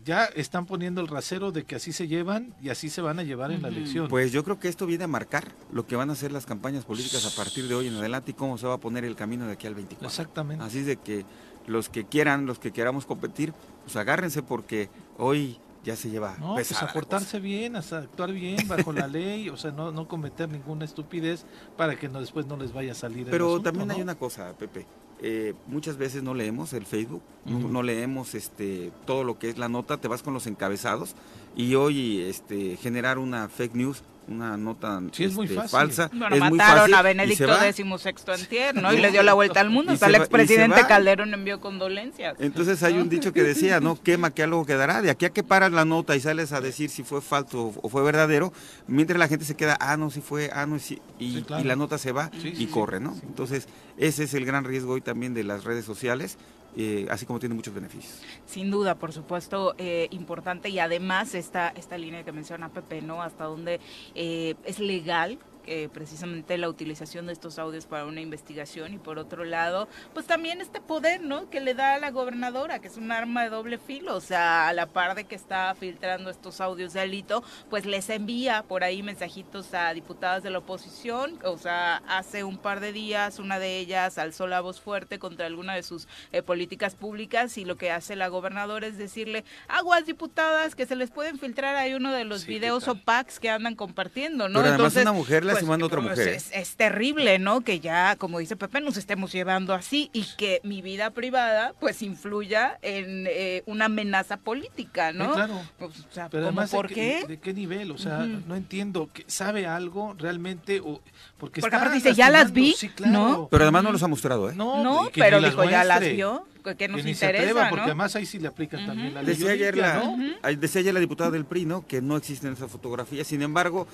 ya 0.04 0.24
están 0.24 0.66
poniendo 0.66 1.00
el 1.00 1.08
rasero 1.08 1.52
de 1.52 1.64
que 1.64 1.76
así 1.76 1.92
se 1.92 2.08
llevan 2.08 2.54
y 2.60 2.70
así 2.70 2.88
se 2.88 3.00
van 3.00 3.18
a 3.18 3.22
llevar 3.22 3.52
en 3.52 3.62
la 3.62 3.68
elección. 3.68 4.08
Pues 4.08 4.32
yo 4.32 4.42
creo 4.44 4.58
que 4.58 4.68
esto 4.68 4.86
viene 4.86 5.04
a 5.04 5.08
marcar 5.08 5.52
lo 5.72 5.86
que 5.86 5.96
van 5.96 6.10
a 6.10 6.14
hacer 6.14 6.32
las 6.32 6.46
campañas 6.46 6.84
políticas 6.84 7.24
a 7.26 7.36
partir 7.36 7.68
de 7.68 7.74
hoy 7.74 7.86
en 7.86 7.94
adelante 7.94 8.32
y 8.32 8.34
cómo 8.34 8.58
se 8.58 8.66
va 8.66 8.74
a 8.74 8.78
poner 8.78 9.04
el 9.04 9.14
camino 9.14 9.46
de 9.46 9.52
aquí 9.52 9.66
al 9.66 9.74
24. 9.74 10.06
Exactamente. 10.08 10.64
Así 10.64 10.82
de 10.82 10.96
que 10.96 11.24
los 11.66 11.88
que 11.88 12.04
quieran, 12.04 12.46
los 12.46 12.58
que 12.58 12.72
queramos 12.72 13.06
competir, 13.06 13.52
pues 13.84 13.96
agárrense 13.96 14.42
porque 14.42 14.88
hoy 15.16 15.58
ya 15.84 15.96
se 15.96 16.10
lleva 16.10 16.36
No, 16.38 16.54
pues 16.54 16.72
a 16.82 16.92
portarse 16.92 17.40
bien, 17.40 17.76
a 17.76 17.78
actuar 17.78 18.32
bien 18.32 18.66
bajo 18.68 18.92
la 18.92 19.06
ley, 19.06 19.48
o 19.48 19.56
sea, 19.56 19.70
no, 19.70 19.90
no 19.92 20.06
cometer 20.08 20.48
ninguna 20.48 20.84
estupidez 20.84 21.44
para 21.76 21.96
que 21.96 22.08
no, 22.08 22.20
después 22.20 22.46
no 22.46 22.56
les 22.56 22.72
vaya 22.72 22.92
a 22.92 22.94
salir 22.94 23.20
el 23.20 23.30
Pero 23.30 23.48
asunto, 23.48 23.70
también 23.70 23.90
hay 23.90 24.02
una 24.02 24.16
cosa, 24.16 24.52
Pepe. 24.58 24.86
eh, 25.20 25.54
muchas 25.66 25.96
veces 25.96 26.22
no 26.22 26.34
leemos 26.34 26.72
el 26.72 26.86
Facebook, 26.86 27.22
no, 27.44 27.82
leemos 27.82 28.34
este 28.34 28.92
todo 29.06 29.24
lo 29.24 29.38
que 29.38 29.48
es 29.48 29.58
la 29.58 29.68
nota, 29.68 29.96
te 29.96 30.08
vas 30.08 30.22
con 30.22 30.34
los 30.34 30.46
encabezados 30.46 31.14
y 31.56 31.74
hoy 31.74 32.20
este 32.22 32.76
generar 32.76 33.18
una 33.18 33.48
fake 33.48 33.74
news, 33.74 34.02
una 34.28 34.58
nota 34.58 35.00
Sí, 35.12 35.24
es 35.24 35.32
muy 35.34 35.46
este, 35.46 35.56
fácil. 35.56 35.70
falsa, 35.70 36.10
Bueno, 36.12 36.34
es 36.36 36.40
muy 36.42 36.58
mataron 36.58 36.80
fácil 36.80 36.94
a 36.94 37.02
Benedicto. 37.02 37.46
XVI 37.46 38.32
antier, 38.34 38.74
¿no? 38.74 38.92
Y 38.92 38.98
le 38.98 39.10
dio 39.10 39.22
la 39.22 39.32
vuelta 39.32 39.60
al 39.60 39.70
mundo. 39.70 39.92
Hasta 39.92 40.04
se 40.06 40.10
el 40.10 40.16
expresidente. 40.16 40.82
Calderón 40.86 41.32
envió 41.32 41.60
condolencias. 41.60 42.36
Entonces 42.38 42.82
hay 42.82 42.98
un 42.98 43.08
dicho 43.08 43.32
que 43.32 43.42
decía, 43.42 43.80
¿no? 43.80 43.98
Quema 44.02 44.30
que 44.30 44.42
algo 44.42 44.66
quedará. 44.66 45.00
De 45.00 45.08
aquí 45.10 45.24
a 45.24 45.30
que 45.30 45.42
paras 45.42 45.72
la 45.72 45.86
nota 45.86 46.14
y 46.14 46.20
sales 46.20 46.52
a 46.52 46.60
decir 46.60 46.90
si 46.90 47.04
fue 47.04 47.22
falso 47.22 47.72
o 47.80 47.88
fue 47.88 48.02
verdadero, 48.02 48.52
mientras 48.86 49.18
la 49.18 49.28
gente 49.28 49.46
se 49.46 49.56
queda, 49.56 49.78
ah, 49.80 49.96
no, 49.96 50.10
si 50.10 50.20
fue, 50.20 50.50
ah, 50.52 50.66
no, 50.66 50.78
sí, 50.78 51.00
y, 51.18 51.36
Sí, 51.36 51.42
claro. 51.44 51.64
y 51.64 51.66
la 51.66 51.76
nota 51.76 51.96
se 51.96 52.12
va 52.12 52.30
Sí, 52.42 52.48
y 52.48 52.56
sí, 52.56 52.66
corre, 52.66 53.00
¿no? 53.00 53.14
sí. 53.14 53.22
Entonces 53.26 53.66
ese 53.96 54.24
es 54.24 54.34
el 54.34 54.44
gran 54.44 54.64
riesgo 54.64 54.92
hoy 54.92 55.00
también 55.00 55.32
de 55.32 55.42
las 55.42 55.64
redes 55.64 55.86
sociales, 55.86 56.36
eh, 56.80 57.08
así 57.10 57.26
como 57.26 57.40
tiene 57.40 57.56
muchos 57.56 57.74
beneficios. 57.74 58.22
Sin 58.46 58.70
duda, 58.70 58.94
por 58.94 59.12
supuesto, 59.12 59.74
eh, 59.78 60.06
importante 60.12 60.68
y 60.68 60.78
además 60.78 61.34
esta, 61.34 61.70
esta 61.70 61.98
línea 61.98 62.22
que 62.22 62.30
menciona 62.30 62.68
Pepe, 62.68 63.02
¿no? 63.02 63.20
Hasta 63.20 63.44
donde 63.44 63.80
eh, 64.14 64.54
es 64.64 64.78
legal 64.78 65.40
eh, 65.70 65.88
precisamente 65.92 66.56
la 66.56 66.68
utilización 66.68 67.26
de 67.26 67.34
estos 67.34 67.58
audios 67.58 67.84
para 67.86 68.06
una 68.06 68.20
investigación 68.20 68.94
y 68.94 68.98
por 68.98 69.18
otro 69.18 69.44
lado, 69.44 69.86
pues 70.14 70.26
también 70.26 70.60
este 70.60 70.80
poder, 70.80 71.20
¿no? 71.22 71.50
Que 71.50 71.60
le 71.60 71.74
da 71.74 71.94
a 71.94 71.98
la 71.98 72.10
gobernadora, 72.10 72.78
que 72.78 72.88
es 72.88 72.96
un 72.96 73.12
arma 73.12 73.42
de 73.42 73.50
doble 73.50 73.76
filo, 73.76 74.16
o 74.16 74.20
sea, 74.20 74.68
a 74.68 74.72
la 74.72 74.86
par 74.86 75.14
de 75.14 75.24
que 75.24 75.34
está 75.34 75.74
filtrando 75.78 76.30
estos 76.30 76.60
audios 76.60 76.94
de 76.94 77.00
Alito, 77.00 77.44
pues 77.68 77.84
les 77.84 78.08
envía 78.08 78.62
por 78.62 78.82
ahí 78.82 79.02
mensajitos 79.02 79.74
a 79.74 79.92
diputadas 79.92 80.42
de 80.42 80.50
la 80.50 80.58
oposición, 80.58 81.38
o 81.44 81.58
sea, 81.58 82.02
hace 82.08 82.44
un 82.44 82.56
par 82.56 82.80
de 82.80 82.92
días 82.92 83.38
una 83.38 83.58
de 83.58 83.78
ellas 83.78 84.18
alzó 84.18 84.46
la 84.46 84.60
voz 84.60 84.80
fuerte 84.80 85.18
contra 85.18 85.46
alguna 85.46 85.74
de 85.74 85.82
sus 85.82 86.08
eh, 86.32 86.42
políticas 86.42 86.94
públicas 86.94 87.58
y 87.58 87.64
lo 87.64 87.76
que 87.76 87.90
hace 87.90 88.16
la 88.16 88.28
gobernadora 88.28 88.86
es 88.86 88.96
decirle, 88.96 89.44
aguas 89.68 90.06
diputadas, 90.06 90.74
que 90.74 90.86
se 90.86 90.96
les 90.96 91.10
pueden 91.10 91.38
filtrar 91.38 91.76
ahí 91.76 91.94
uno 91.94 92.12
de 92.12 92.24
los 92.24 92.40
Sí, 92.40 92.46
¿qué 92.46 92.52
videos 92.54 92.88
o 92.88 92.94
packs 92.94 93.38
que 93.38 93.50
andan 93.50 93.74
compartiendo, 93.74 94.48
¿no? 94.48 94.60
Pero 94.60 94.74
además 94.74 94.78
Entonces, 94.78 95.02
una 95.02 95.12
mujer 95.12 95.44
pues, 95.66 95.82
otra 95.82 96.00
pues, 96.00 96.10
mujer. 96.10 96.28
¿eh? 96.28 96.36
Es, 96.36 96.50
es 96.52 96.76
terrible, 96.76 97.38
¿no? 97.38 97.60
Que 97.62 97.80
ya, 97.80 98.16
como 98.16 98.38
dice 98.38 98.56
Pepe, 98.56 98.80
nos 98.80 98.96
estemos 98.96 99.32
llevando 99.32 99.74
así 99.74 100.10
y 100.12 100.24
que 100.36 100.60
mi 100.64 100.82
vida 100.82 101.10
privada 101.10 101.74
pues 101.80 102.02
influya 102.02 102.78
en 102.82 103.26
eh, 103.28 103.62
una 103.66 103.86
amenaza 103.86 104.36
política, 104.36 105.12
¿no? 105.12 105.26
Sí, 105.26 105.30
claro. 105.34 105.60
Pues, 105.78 106.00
o 106.00 106.12
sea, 106.12 106.28
Pero 106.28 106.44
¿cómo 106.46 106.60
además, 106.60 106.70
¿de 106.70 106.76
por 106.76 106.88
qué, 106.88 106.94
qué? 106.94 107.26
¿de 107.26 107.38
qué 107.38 107.54
nivel? 107.54 107.90
O 107.90 107.98
sea, 107.98 108.18
no 108.18 108.54
entiendo. 108.56 109.08
que 109.12 109.24
¿Sabe 109.26 109.66
algo 109.66 110.14
realmente? 110.18 110.80
O, 110.80 111.00
porque 111.38 111.60
Porque 111.60 111.76
aparte 111.76 111.96
dice, 111.96 112.14
"Ya 112.14 112.30
las 112.30 112.44
lastimando". 112.44 112.68
vi", 112.70 112.74
Sí, 112.76 112.88
claro. 112.88 113.12
¿no? 113.12 113.48
Pero 113.50 113.64
además 113.64 113.84
no 113.84 113.92
los 113.92 114.02
ha 114.02 114.08
mostrado, 114.08 114.50
¿eh? 114.50 114.54
No, 114.56 114.82
No, 114.82 115.10
pero 115.14 115.40
dijo, 115.40 115.64
ya 115.68 115.84
las 115.84 116.00
vio, 116.00 116.46
que, 116.64 116.76
que 116.76 116.88
nos 116.88 117.02
se 117.02 117.10
interesa, 117.10 117.42
atreva, 117.44 117.64
¿no? 117.64 117.70
porque 117.70 117.84
además 117.84 118.14
ahí 118.16 118.26
sí 118.26 118.38
le 118.38 118.48
aplican 118.48 118.84
también 118.86 119.14
la 119.14 119.22
ley 119.22 119.34
Decía 119.34 119.52
ayer, 119.52 119.76
la, 119.76 119.94
¿no? 119.94 120.16
ay, 120.42 120.56
decía 120.56 120.80
ayer 120.80 120.92
la 120.92 121.00
diputada 121.00 121.30
del 121.30 121.44
PRI, 121.44 121.64
¿no? 121.66 121.86
Que 121.86 122.02
no 122.02 122.16
existen 122.16 122.52
esas 122.52 122.70
fotografías. 122.70 123.26
Sin 123.26 123.42
embargo, 123.42 123.86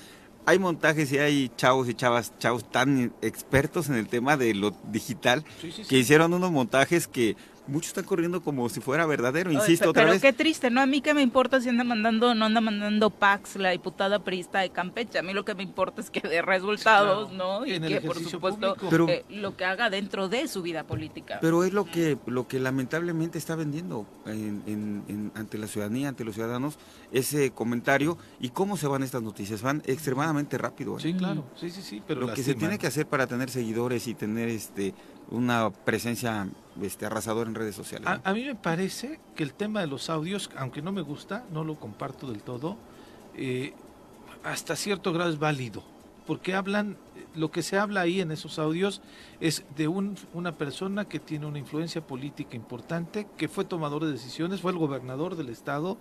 hay 0.47 0.59
montajes 0.59 1.11
y 1.13 1.19
hay 1.19 1.51
chavos 1.57 1.89
y 1.89 1.95
chavas, 1.95 2.33
chavos 2.39 2.71
tan 2.71 3.13
expertos 3.23 3.89
en 3.89 3.95
el 3.95 4.09
tema 4.09 4.37
de 4.37 4.55
lo 4.55 4.73
digital 4.91 5.45
Sí, 5.61 5.71
sí, 5.73 5.83
sí. 5.85 5.89
que 5.89 5.99
hicieron 5.99 6.33
unos 6.35 6.51
montajes 6.53 7.07
que 7.07 7.37
muchos 7.67 7.89
están 7.89 8.05
corriendo 8.05 8.43
como 8.43 8.69
si 8.69 8.81
fuera 8.81 9.07
verdadero. 9.07 9.51
Oye, 9.51 9.59
Insisto 9.59 9.85
pe- 9.87 9.91
otra 9.91 10.03
pero 10.03 10.13
vez. 10.13 10.23
qué 10.23 10.33
triste, 10.33 10.71
¿no? 10.71 10.81
A 10.81 10.87
mí 10.87 11.01
qué 11.01 11.15
me 11.15 11.23
importa 11.23 11.61
si 11.61 11.69
anda 11.69 11.85
mandando, 11.85 12.35
no 12.35 12.45
anda 12.45 12.61
mandando 12.61 13.11
packs 13.11 13.57
la 13.57 13.71
diputada 13.71 14.19
priista 14.23 14.61
de 14.61 14.71
Campeche. 14.71 15.19
A 15.19 15.23
mí 15.23 15.33
lo 15.33 15.45
que 15.45 15.55
me 15.55 15.63
importa 15.63 16.01
es 16.01 16.11
que 16.11 16.21
dé 16.21 16.43
resultados, 16.43 17.29
Sí, 17.31 17.35
claro. 17.37 17.61
¿no? 17.61 17.67
Y 17.67 17.73
En 17.75 17.85
el 17.85 18.01
que, 18.01 18.01
por 18.07 18.19
supuesto. 18.23 18.77
Pero- 18.91 19.09
eh, 19.09 19.25
lo 19.31 19.57
que 19.57 19.65
haga 19.65 19.91
dentro 19.91 20.29
de 20.29 20.47
su 20.49 20.63
vida 20.63 20.85
política. 20.85 21.39
Pero 21.41 21.65
es 21.65 21.73
lo 21.73 21.85
que, 21.85 22.19
lo 22.27 22.47
que 22.49 22.59
lamentablemente 22.61 23.39
está 23.39 23.55
vendiendo 23.57 24.07
en- 24.27 24.63
en- 24.67 25.03
en- 25.09 25.33
ante 25.35 25.59
la 25.59 25.67
ciudadanía, 25.67 26.09
ante 26.09 26.25
los 26.25 26.35
ciudadanos, 26.35 26.79
ese 27.13 27.51
comentario 27.53 28.19
y 28.41 28.51
cómo 28.51 28.77
se 28.77 28.87
van 28.87 29.03
estas 29.03 29.23
noticias. 29.23 29.63
Van 29.63 29.83
extremadamente 29.87 30.59
rápido. 30.59 30.97
¿eh? 30.99 31.01
Sí, 31.01 31.15
claro. 31.15 31.45
Sí, 31.57 31.71
sí, 31.71 31.83
sí. 31.83 32.03
Pero 32.07 32.21
lo 32.23 32.33
que 32.35 32.43
se 32.43 32.55
tiene 32.55 32.79
que 32.79 32.87
hacer 32.87 33.07
para 33.07 33.27
tener 33.27 33.51
seguidores 33.51 34.07
y 34.09 34.15
tener 34.15 34.49
este 34.49 34.95
una 35.35 35.71
presencia 35.71 36.49
este, 36.83 37.07
arrasadora 37.07 37.49
en 37.49 37.55
redes 37.55 37.75
sociales. 37.75 38.07
¿no? 38.09 38.15
A, 38.25 38.31
a 38.31 38.35
mí 38.35 38.45
me 38.45 38.55
parece 38.55 39.21
que 39.37 39.43
el 39.43 39.53
tema 39.55 39.81
de 39.81 39.87
los 39.87 40.11
audios, 40.11 40.51
aunque 40.57 40.83
no 40.83 40.93
me 40.93 41.03
gusta, 41.03 41.45
no 41.53 41.65
lo 41.65 41.77
comparto 41.79 42.27
del 42.31 42.43
todo, 42.43 42.77
eh, 43.37 43.73
hasta 44.45 44.77
cierto 44.77 45.13
grado 45.13 45.31
es 45.31 45.39
válido, 45.39 45.83
porque 46.27 46.55
hablan, 46.55 46.97
lo 47.35 47.51
que 47.51 47.63
se 47.63 47.79
habla 47.79 48.03
ahí 48.03 48.21
en 48.21 48.31
esos 48.31 48.59
audios 48.59 49.01
es 49.41 49.65
de 49.77 49.89
un- 49.89 50.17
una 50.35 50.53
persona 50.53 51.07
que 51.07 51.19
tiene 51.21 51.47
una 51.47 51.59
influencia 51.59 52.01
política 52.07 52.55
importante, 52.57 53.27
que 53.37 53.49
fue 53.49 53.65
tomador 53.65 54.05
de 54.05 54.13
decisiones, 54.13 54.61
fue 54.61 54.73
el 54.73 54.79
gobernador 54.79 55.37
del 55.37 55.49
estado, 55.49 55.97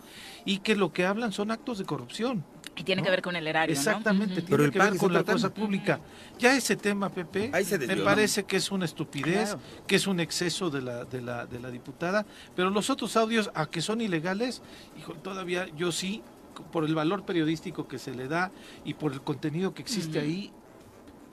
y 0.46 0.60
que 0.60 0.76
lo 0.76 0.92
que 0.94 1.06
hablan 1.06 1.32
son 1.32 1.52
actos 1.52 1.78
de 1.78 1.86
corrupción. 1.86 2.44
Y 2.76 2.84
tiene 2.84 3.02
¿no? 3.02 3.06
que 3.06 3.12
ver 3.12 3.22
con 3.22 3.36
el 3.36 3.46
erario, 3.48 3.76
¿no? 3.76 3.80
Exactamente, 3.80 4.34
Ujú. 4.34 4.42
tiene 4.42 4.50
Pero 4.50 4.64
el 4.66 4.72
que 4.72 4.80
ver 4.80 4.98
con 4.98 5.14
la 5.14 5.24
cosa 5.24 5.54
pública. 5.54 6.00
Ya 6.40 6.56
ese 6.56 6.76
tema, 6.76 7.10
Pepe, 7.10 7.52
Ahí 7.54 7.64
se 7.66 7.78
me 7.78 7.96
¿no? 7.96 8.04
parece 8.04 8.46
que 8.46 8.58
es 8.58 8.72
una 8.72 8.86
estupidez, 8.86 9.50
Claro. 9.50 9.60
que 9.86 9.96
es 9.96 10.08
un 10.08 10.20
exceso 10.20 10.70
de 10.70 10.82
la, 10.82 11.06
de, 11.06 11.22
la, 11.22 11.46
de 11.46 11.60
la 11.60 11.70
diputada, 11.70 12.26
pero 12.56 12.70
los 12.72 12.90
otros 12.90 13.16
audios, 13.16 13.52
a 13.54 13.68
que 13.68 13.82
son 13.82 14.02
ilegales, 14.02 14.62
hijo, 14.98 15.14
todavía 15.14 15.68
yo 15.76 15.92
sí, 15.92 16.24
por 16.72 16.86
el 16.86 16.96
valor 16.96 17.26
periodístico 17.26 17.88
que 17.88 18.00
se 18.00 18.14
le 18.14 18.28
da 18.28 18.52
y 18.86 18.94
por 18.96 19.14
el 19.14 19.22
contenido 19.22 19.74
que 19.74 19.82
existe 19.82 20.20
ahí, 20.20 20.52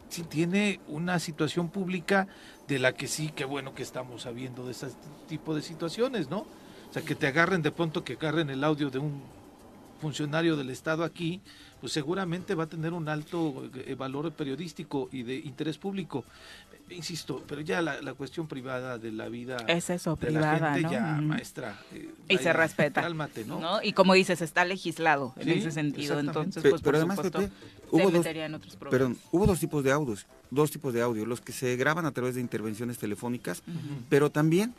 sí 0.09 0.23
tiene 0.23 0.81
una 0.89 1.19
situación 1.19 1.69
pública 1.69 2.27
de 2.69 2.79
la 2.79 2.93
que 2.93 3.07
sí, 3.07 3.33
qué 3.35 3.45
bueno 3.45 3.75
que 3.75 3.83
estamos 3.83 4.23
sabiendo 4.23 4.65
de 4.67 4.73
ese 4.73 4.89
tipo 5.29 5.55
de 5.55 5.63
situaciones, 5.63 6.29
¿no? 6.29 6.39
O 6.41 6.93
sea, 6.93 7.03
que 7.03 7.15
te 7.15 7.27
agarren 7.27 7.63
de 7.63 7.71
pronto, 7.71 8.03
que 8.03 8.15
agarren 8.15 8.51
el 8.51 8.65
audio 8.65 8.91
de 8.91 8.99
un 8.99 9.23
funcionario 10.01 10.57
del 10.57 10.71
Estado 10.71 11.05
aquí, 11.05 11.41
pues 11.81 11.93
seguramente 11.93 12.55
va 12.55 12.65
a 12.65 12.67
tener 12.67 12.93
un 12.93 13.09
alto 13.09 13.69
eh, 13.75 13.95
valor 13.95 14.33
periodístico 14.33 15.09
y 15.13 15.23
de 15.23 15.37
interés 15.37 15.79
público. 15.79 16.25
Insisto, 16.91 17.45
pero 17.47 17.61
ya 17.61 17.81
la, 17.83 18.03
la 18.03 18.15
cuestión 18.15 18.49
privada 18.49 18.99
de 18.99 19.13
la 19.13 19.29
vida 19.29 19.59
Es 19.69 19.91
eso, 19.91 20.17
de 20.17 20.33
la 20.33 20.41
privada, 20.57 20.73
gente 20.75 20.83
¿no? 20.83 20.91
ya, 20.93 21.03
maestra. 21.21 21.81
eh, 21.93 22.11
Y 22.29 22.39
se 22.39 22.53
respeta. 22.53 23.01
Cálmate, 23.01 23.45
¿no? 23.45 23.61
¿no? 23.61 23.81
Y 23.83 23.93
como 23.93 24.15
dices, 24.15 24.43
está 24.43 24.65
legislado 24.65 25.33
en 25.37 25.51
ese 25.51 25.71
sentido. 25.71 26.19
Entonces, 26.19 26.61
pues, 26.63 26.83
pero 26.83 26.83
por 26.83 26.97
además, 26.97 27.17
supuesto, 27.19 27.39
Pepe, 27.39 27.53
se 27.91 27.97
hubo 27.97 28.11
dos, 28.11 28.27
en 28.27 28.55
otros 28.55 28.75
problemas. 28.77 28.91
perdón, 28.91 29.19
hubo 29.31 29.47
dos 29.47 29.61
tipos 29.61 29.85
de 29.85 29.93
audios, 29.93 30.27
dos 30.51 30.71
tipos 30.73 30.93
de 30.93 31.03
audio, 31.03 31.25
los 31.27 31.41
que 31.41 31.53
se 31.53 31.77
graban 31.77 32.07
a 32.07 32.11
través 32.11 32.35
de 32.35 32.41
intervenciones 32.41 32.99
telefónicas, 32.99 33.63
pero 34.09 34.31
también 34.31 34.75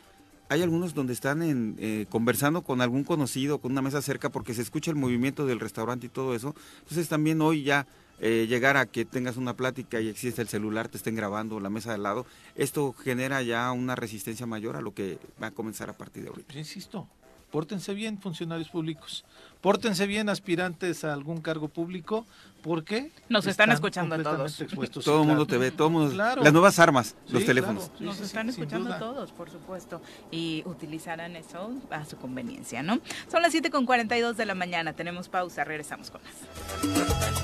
hay 0.52 0.60
algunos 0.60 0.92
donde 0.92 1.14
están 1.14 1.42
en, 1.42 1.76
eh, 1.78 2.04
conversando 2.10 2.60
con 2.60 2.82
algún 2.82 3.04
conocido, 3.04 3.58
con 3.58 3.72
una 3.72 3.80
mesa 3.80 4.02
cerca, 4.02 4.28
porque 4.28 4.52
se 4.52 4.60
escucha 4.60 4.90
el 4.90 4.98
movimiento 4.98 5.46
del 5.46 5.60
restaurante 5.60 6.06
y 6.06 6.10
todo 6.10 6.34
eso. 6.34 6.54
Entonces 6.80 7.08
también 7.08 7.40
hoy 7.40 7.62
ya 7.62 7.86
eh, 8.20 8.46
llegar 8.46 8.76
a 8.76 8.84
que 8.84 9.06
tengas 9.06 9.38
una 9.38 9.56
plática 9.56 10.00
y 10.00 10.08
existe 10.08 10.42
el 10.42 10.48
celular, 10.48 10.88
te 10.88 10.98
estén 10.98 11.16
grabando 11.16 11.58
la 11.58 11.70
mesa 11.70 11.92
de 11.92 11.98
lado, 11.98 12.26
esto 12.54 12.92
genera 12.92 13.42
ya 13.42 13.72
una 13.72 13.96
resistencia 13.96 14.44
mayor 14.44 14.76
a 14.76 14.82
lo 14.82 14.92
que 14.92 15.18
va 15.42 15.48
a 15.48 15.50
comenzar 15.52 15.88
a 15.88 15.96
partir 15.96 16.22
de 16.22 16.28
ahorita. 16.28 16.48
Pues 16.52 16.58
insisto, 16.58 17.08
pórtense 17.52 17.94
bien 17.94 18.18
funcionarios 18.18 18.68
públicos, 18.70 19.24
pórtense 19.60 20.06
bien 20.06 20.28
aspirantes 20.28 21.04
a 21.04 21.12
algún 21.12 21.40
cargo 21.40 21.68
público, 21.68 22.26
porque 22.62 23.10
Nos 23.28 23.46
están 23.46 23.70
escuchando 23.72 24.14
completamente 24.14 24.48
todos. 24.54 24.60
expuestos, 24.62 25.04
todo 25.04 25.22
el 25.22 25.28
mundo 25.28 25.46
te 25.46 25.58
ve, 25.58 25.70
todo 25.70 25.88
el 25.88 25.92
mundo, 25.92 26.12
Claro. 26.12 26.42
las 26.42 26.52
nuevas 26.52 26.78
armas, 26.78 27.14
Sí, 27.26 27.32
los 27.34 27.44
teléfonos. 27.44 27.84
claro. 27.84 27.98
Sí, 27.98 28.04
Nos 28.04 28.16
sí, 28.16 28.22
están 28.24 28.48
escuchando 28.48 28.96
todos, 28.98 29.30
por 29.32 29.50
supuesto, 29.50 30.00
y 30.30 30.62
utilizarán 30.64 31.36
eso 31.36 31.72
a 31.90 32.04
su 32.06 32.16
conveniencia, 32.16 32.82
¿no? 32.82 33.00
Son 33.30 33.42
las 33.42 33.52
7 33.52 33.70
con 33.70 33.84
42 33.84 34.36
de 34.36 34.46
la 34.46 34.54
mañana, 34.54 34.94
tenemos 34.94 35.28
pausa, 35.28 35.62
regresamos 35.64 36.10
con 36.10 36.20
más. 36.22 37.42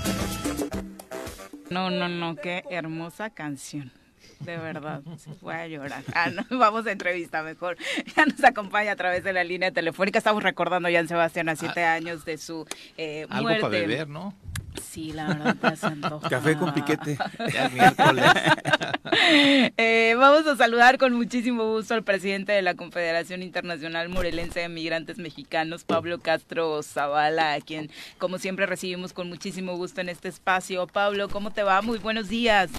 No, 1.70 1.90
no, 1.90 2.08
no, 2.08 2.34
qué 2.36 2.64
hermosa 2.70 3.28
canción. 3.30 3.92
De 4.40 4.56
verdad, 4.56 5.02
se 5.16 5.34
fue 5.34 5.54
a 5.54 5.66
llorar. 5.66 6.02
Ah, 6.14 6.30
no, 6.30 6.44
vamos 6.58 6.86
a 6.86 6.92
entrevista 6.92 7.42
mejor. 7.42 7.76
Ya 8.16 8.26
nos 8.26 8.42
acompaña 8.44 8.92
a 8.92 8.96
través 8.96 9.24
de 9.24 9.32
la 9.32 9.44
línea 9.44 9.70
telefónica. 9.70 10.18
Estamos 10.18 10.42
recordando 10.42 10.88
ya 10.88 11.00
en 11.00 11.08
Sebastián 11.08 11.48
a 11.48 11.56
siete 11.56 11.84
años 11.84 12.24
de 12.24 12.38
su 12.38 12.66
eh, 12.96 13.26
Algo 13.28 13.42
muerte. 13.42 13.60
para 13.62 13.70
beber, 13.78 14.08
¿no? 14.08 14.34
Sí, 14.80 15.12
la 15.12 15.26
verdad, 15.28 15.56
te 15.56 15.66
hace. 15.66 15.88
Café 16.30 16.56
con 16.56 16.72
piquete. 16.72 17.18
Ya 17.52 17.66
el 17.66 17.72
miércoles. 17.72 18.24
Eh, 19.76 20.14
vamos 20.16 20.46
a 20.46 20.56
saludar 20.56 20.98
con 20.98 21.14
muchísimo 21.14 21.64
gusto 21.64 21.94
al 21.94 22.04
presidente 22.04 22.52
de 22.52 22.62
la 22.62 22.74
Confederación 22.74 23.42
Internacional 23.42 24.08
Morelense 24.08 24.60
de 24.60 24.68
Migrantes 24.68 25.18
Mexicanos, 25.18 25.84
Pablo 25.84 26.20
Castro 26.20 26.82
Zavala, 26.82 27.54
a 27.54 27.60
quien 27.60 27.90
como 28.18 28.38
siempre 28.38 28.66
recibimos 28.66 29.12
con 29.12 29.28
muchísimo 29.28 29.76
gusto 29.76 30.00
en 30.00 30.08
este 30.10 30.28
espacio. 30.28 30.86
Pablo, 30.86 31.28
¿cómo 31.28 31.50
te 31.50 31.62
va? 31.62 31.82
Muy 31.82 31.98
buenos 31.98 32.28
días. 32.28 32.70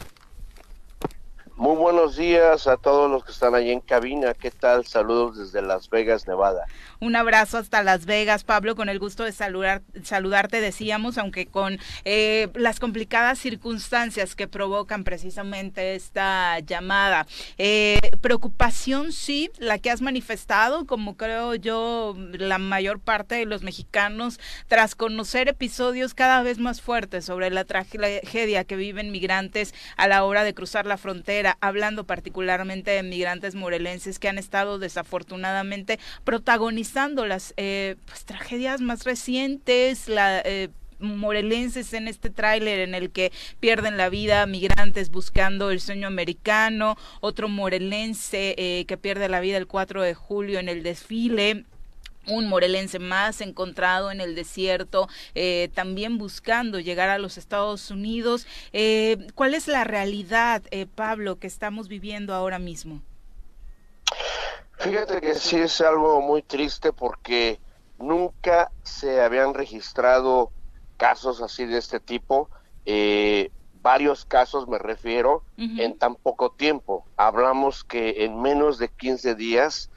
Muy 1.59 1.75
buenos 1.75 2.15
días 2.15 2.67
a 2.67 2.77
todos 2.77 3.11
los 3.11 3.25
que 3.25 3.33
están 3.33 3.53
ahí 3.53 3.69
en 3.69 3.81
cabina. 3.81 4.33
¿Qué 4.33 4.49
tal? 4.49 4.85
Saludos 4.85 5.37
desde 5.37 5.61
Las 5.61 5.89
Vegas, 5.89 6.25
Nevada. 6.25 6.63
Un 7.01 7.17
abrazo 7.17 7.57
hasta 7.57 7.83
Las 7.83 8.05
Vegas, 8.05 8.45
Pablo, 8.45 8.77
con 8.77 8.87
el 8.87 8.97
gusto 8.97 9.25
de 9.25 9.33
saludar, 9.33 9.81
saludarte, 10.01 10.61
decíamos, 10.61 11.17
aunque 11.17 11.47
con 11.47 11.77
eh, 12.05 12.47
las 12.55 12.79
complicadas 12.79 13.39
circunstancias 13.39 14.37
que 14.37 14.47
provocan 14.47 15.03
precisamente 15.03 15.95
esta 15.95 16.59
llamada. 16.59 17.27
Eh, 17.57 17.99
preocupación, 18.21 19.11
sí, 19.11 19.51
la 19.57 19.79
que 19.79 19.91
has 19.91 19.99
manifestado, 19.99 20.85
como 20.85 21.17
creo 21.17 21.55
yo, 21.55 22.15
la 22.31 22.57
mayor 22.57 23.01
parte 23.01 23.35
de 23.35 23.45
los 23.45 23.63
mexicanos, 23.63 24.39
tras 24.69 24.95
conocer 24.95 25.49
episodios 25.49 26.13
cada 26.13 26.41
vez 26.41 26.57
más 26.57 26.79
fuertes 26.79 27.25
sobre 27.25 27.49
la 27.49 27.65
tragedia 27.65 28.63
que 28.63 28.75
viven 28.77 29.11
migrantes 29.11 29.73
a 29.97 30.07
la 30.07 30.23
hora 30.23 30.45
de 30.45 30.53
cruzar 30.53 30.85
la 30.85 30.95
frontera 30.97 31.48
hablando 31.61 32.05
particularmente 32.05 32.91
de 32.91 33.03
migrantes 33.03 33.55
morelenses 33.55 34.19
que 34.19 34.29
han 34.29 34.37
estado 34.37 34.79
desafortunadamente 34.79 35.99
protagonizando 36.23 37.25
las 37.25 37.53
eh, 37.57 37.95
pues, 38.05 38.25
tragedias 38.25 38.81
más 38.81 39.03
recientes, 39.03 40.07
la 40.07 40.41
eh, 40.45 40.69
morelenses 40.99 41.93
en 41.93 42.07
este 42.07 42.29
tráiler 42.29 42.79
en 42.79 42.93
el 42.93 43.11
que 43.11 43.31
pierden 43.59 43.97
la 43.97 44.09
vida 44.09 44.45
migrantes 44.45 45.09
buscando 45.09 45.71
el 45.71 45.79
sueño 45.79 46.07
americano, 46.07 46.97
otro 47.21 47.47
morelense 47.47 48.55
eh, 48.57 48.85
que 48.85 48.97
pierde 48.97 49.29
la 49.29 49.39
vida 49.39 49.57
el 49.57 49.67
4 49.67 50.01
de 50.01 50.13
julio 50.13 50.59
en 50.59 50.69
el 50.69 50.83
desfile 50.83 51.65
un 52.29 52.47
morelense 52.47 52.99
más 52.99 53.41
encontrado 53.41 54.11
en 54.11 54.21
el 54.21 54.35
desierto, 54.35 55.07
eh, 55.35 55.69
también 55.73 56.17
buscando 56.17 56.79
llegar 56.79 57.09
a 57.09 57.17
los 57.17 57.37
Estados 57.37 57.91
Unidos. 57.91 58.47
Eh, 58.73 59.27
¿Cuál 59.35 59.53
es 59.53 59.67
la 59.67 59.83
realidad, 59.83 60.63
eh, 60.71 60.85
Pablo, 60.85 61.37
que 61.37 61.47
estamos 61.47 61.87
viviendo 61.87 62.33
ahora 62.33 62.59
mismo? 62.59 63.01
Fíjate 64.77 65.19
que 65.19 65.35
sí 65.35 65.57
es 65.57 65.81
algo 65.81 66.21
muy 66.21 66.41
triste 66.41 66.93
porque 66.93 67.59
nunca 67.97 68.71
se 68.83 69.21
habían 69.21 69.53
registrado 69.53 70.51
casos 70.97 71.41
así 71.41 71.65
de 71.65 71.77
este 71.77 71.99
tipo. 71.99 72.49
varios 73.81 74.25
casos 74.25 74.67
me 74.67 74.77
refiero 74.77 75.43
en 75.57 75.97
tan 75.97 76.15
poco 76.15 76.51
tiempo. 76.51 77.05
Hablamos 77.17 77.83
que 77.83 78.25
en 78.25 78.41
menos 78.41 78.77
de 78.77 78.89
15 78.89 79.35
días 79.35 79.89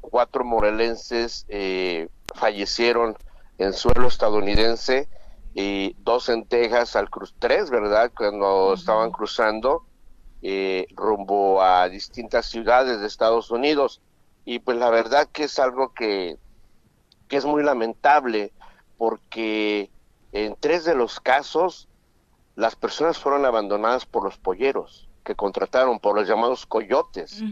cuatro 0.00 0.44
morelenses 0.44 1.46
eh, 1.48 2.08
fallecieron 2.34 3.16
en 3.58 3.72
suelo 3.72 4.08
estadounidense 4.08 5.08
y 5.54 5.96
dos 5.98 6.28
en 6.28 6.46
Texas 6.46 6.94
al 6.96 7.10
cruz, 7.10 7.34
tres, 7.38 7.70
¿verdad? 7.70 8.12
Cuando 8.16 8.74
estaban 8.74 9.10
cruzando 9.10 9.84
eh, 10.42 10.86
rumbo 10.94 11.62
a 11.62 11.88
distintas 11.88 12.46
ciudades 12.46 13.00
de 13.00 13.06
Estados 13.06 13.50
Unidos. 13.50 14.00
Y 14.44 14.60
pues 14.60 14.76
la 14.78 14.90
verdad 14.90 15.28
que 15.32 15.44
es 15.44 15.58
algo 15.58 15.92
que, 15.92 16.38
que 17.26 17.36
es 17.36 17.44
muy 17.44 17.62
lamentable 17.62 18.52
porque 18.96 19.90
en 20.32 20.56
tres 20.58 20.84
de 20.84 20.94
los 20.94 21.20
casos 21.20 21.88
las 22.54 22.76
personas 22.76 23.18
fueron 23.18 23.44
abandonadas 23.44 24.06
por 24.06 24.24
los 24.24 24.38
polleros 24.38 25.08
que 25.24 25.34
contrataron, 25.34 26.00
por 26.00 26.14
los 26.16 26.26
llamados 26.26 26.66
coyotes. 26.66 27.42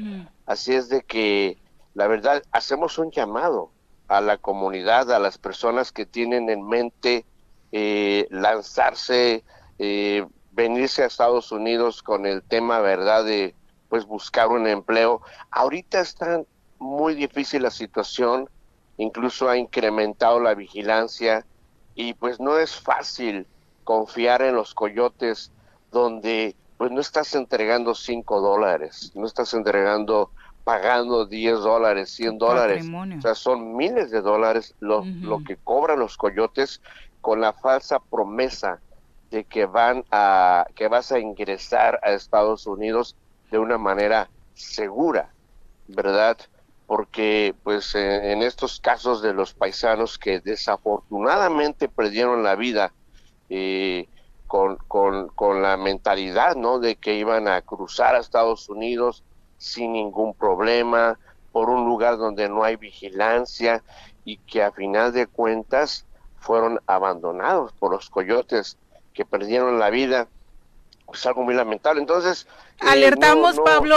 Así 0.46 0.74
es 0.74 0.88
de 0.88 1.02
que 1.02 1.58
la 1.96 2.08
verdad, 2.08 2.42
hacemos 2.52 2.98
un 2.98 3.10
llamado 3.10 3.70
a 4.06 4.20
la 4.20 4.36
comunidad, 4.36 5.10
a 5.10 5.18
las 5.18 5.38
personas 5.38 5.92
que 5.92 6.04
tienen 6.04 6.50
en 6.50 6.62
mente 6.62 7.24
eh, 7.72 8.28
lanzarse, 8.30 9.44
eh, 9.78 10.26
venirse 10.52 11.02
a 11.02 11.06
Estados 11.06 11.52
Unidos 11.52 12.02
con 12.02 12.26
el 12.26 12.42
tema, 12.42 12.80
¿verdad?, 12.80 13.24
de 13.24 13.54
pues 13.88 14.04
buscar 14.04 14.48
un 14.48 14.66
empleo. 14.66 15.22
Ahorita 15.50 16.00
está 16.00 16.42
muy 16.78 17.14
difícil 17.14 17.62
la 17.62 17.70
situación, 17.70 18.50
incluso 18.98 19.48
ha 19.48 19.56
incrementado 19.56 20.38
la 20.38 20.52
vigilancia 20.52 21.46
y 21.94 22.12
pues 22.12 22.38
no 22.40 22.58
es 22.58 22.78
fácil 22.78 23.46
confiar 23.84 24.42
en 24.42 24.54
los 24.54 24.74
coyotes 24.74 25.50
donde 25.90 26.56
pues 26.76 26.90
no 26.90 27.00
estás 27.00 27.34
entregando 27.34 27.94
cinco 27.94 28.42
dólares, 28.42 29.12
no 29.14 29.24
estás 29.24 29.54
entregando 29.54 30.30
pagando 30.66 31.26
10 31.26 31.60
dólares, 31.60 32.10
100 32.10 32.38
dólares. 32.38 32.84
O 32.90 33.20
sea, 33.20 33.36
son 33.36 33.76
miles 33.76 34.10
de 34.10 34.20
dólares 34.20 34.74
lo, 34.80 35.04
lo 35.04 35.44
que 35.44 35.56
cobran 35.56 36.00
los 36.00 36.16
coyotes 36.16 36.82
con 37.20 37.40
la 37.40 37.52
falsa 37.52 38.00
promesa 38.00 38.80
de 39.30 39.44
que 39.44 39.66
van 39.66 40.04
a 40.10 40.66
que 40.74 40.88
vas 40.88 41.12
a 41.12 41.20
ingresar 41.20 42.00
a 42.02 42.10
Estados 42.10 42.66
Unidos 42.66 43.14
de 43.52 43.60
una 43.60 43.78
manera 43.78 44.28
segura, 44.54 45.30
¿verdad? 45.86 46.36
Porque 46.88 47.54
pues 47.62 47.94
en 47.94 48.42
estos 48.42 48.80
casos 48.80 49.22
de 49.22 49.34
los 49.34 49.54
paisanos 49.54 50.18
que 50.18 50.40
desafortunadamente 50.40 51.88
perdieron 51.88 52.42
la 52.42 52.56
vida 52.56 52.92
eh, 53.50 54.08
con, 54.48 54.78
con, 54.88 55.28
con 55.28 55.62
la 55.62 55.76
mentalidad, 55.76 56.56
¿no? 56.56 56.80
De 56.80 56.96
que 56.96 57.14
iban 57.14 57.46
a 57.46 57.62
cruzar 57.62 58.16
a 58.16 58.18
Estados 58.18 58.68
Unidos 58.68 59.22
sin 59.58 59.92
ningún 59.92 60.34
problema, 60.34 61.18
por 61.52 61.70
un 61.70 61.86
lugar 61.86 62.18
donde 62.18 62.48
no 62.48 62.64
hay 62.64 62.76
vigilancia 62.76 63.82
y 64.24 64.38
que 64.38 64.62
a 64.62 64.72
final 64.72 65.12
de 65.12 65.26
cuentas 65.26 66.04
fueron 66.38 66.80
abandonados 66.86 67.72
por 67.72 67.92
los 67.92 68.10
coyotes 68.10 68.76
que 69.14 69.24
perdieron 69.24 69.78
la 69.78 69.90
vida 69.90 70.28
es 71.12 71.26
algo 71.26 71.42
muy 71.42 71.54
lamentable. 71.54 72.00
Entonces, 72.00 72.46
eh, 72.78 72.84
alertamos, 72.86 73.56
Pablo, 73.64 73.96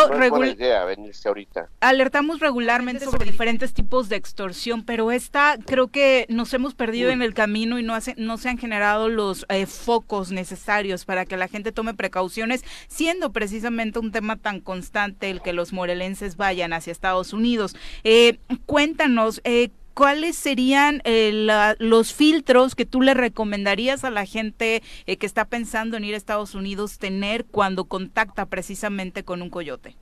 ahorita. 1.25 1.69
Alertamos 1.81 2.39
regularmente 2.39 3.05
sobre 3.05 3.25
diferentes 3.25 3.73
tipos 3.73 4.09
de 4.09 4.15
extorsión, 4.15 4.83
pero 4.83 5.11
esta 5.11 5.57
creo 5.65 5.87
que 5.87 6.25
nos 6.29 6.53
hemos 6.53 6.75
perdido 6.75 7.09
en 7.09 7.21
el 7.21 7.33
camino 7.33 7.79
y 7.79 7.83
no, 7.83 7.93
hace, 7.93 8.15
no 8.17 8.37
se 8.37 8.49
han 8.49 8.57
generado 8.57 9.09
los 9.09 9.45
eh, 9.49 9.65
focos 9.65 10.31
necesarios 10.31 11.05
para 11.05 11.25
que 11.25 11.37
la 11.37 11.47
gente 11.47 11.71
tome 11.71 11.93
precauciones, 11.93 12.63
siendo 12.87 13.31
precisamente 13.31 13.99
un 13.99 14.11
tema 14.11 14.37
tan 14.37 14.61
constante 14.61 15.29
el 15.29 15.41
que 15.41 15.53
los 15.53 15.73
morelenses 15.73 16.37
vayan 16.37 16.73
hacia 16.73 16.91
Estados 16.91 17.33
Unidos. 17.33 17.75
Eh, 18.03 18.39
cuéntanos, 18.65 19.41
eh, 19.43 19.69
¿cuáles 19.99 20.37
serían 20.37 21.01
eh, 21.03 21.75
los 21.77 22.13
filtros 22.13 22.73
que 22.73 22.85
tú 22.85 23.01
le 23.01 23.13
recomendarías 23.13 24.05
a 24.05 24.09
la 24.09 24.25
gente 24.25 24.81
eh, 25.05 25.17
que 25.17 25.25
está 25.25 25.43
pensando 25.43 25.97
en 25.97 26.05
ir 26.05 26.13
a 26.13 26.17
Estados 26.17 26.55
Unidos 26.55 26.99
tener 26.99 27.43
cuando 27.43 27.83
contacta 27.83 28.45
precisamente 28.45 29.25
con 29.25 29.41
un 29.41 29.49
coyote? 29.49 29.97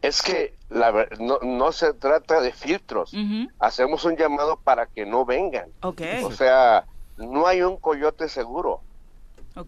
Es 0.00 0.22
que 0.22 0.54
la, 0.70 1.08
no, 1.18 1.40
no 1.42 1.72
se 1.72 1.92
trata 1.92 2.40
de 2.40 2.52
filtros. 2.52 3.12
Hacemos 3.58 4.04
un 4.04 4.16
llamado 4.16 4.60
para 4.62 4.86
que 4.86 5.06
no 5.06 5.24
vengan. 5.24 5.68
O 5.80 6.30
sea, 6.30 6.84
no 7.16 7.48
hay 7.48 7.62
un 7.62 7.76
coyote 7.78 8.28
seguro. 8.28 8.80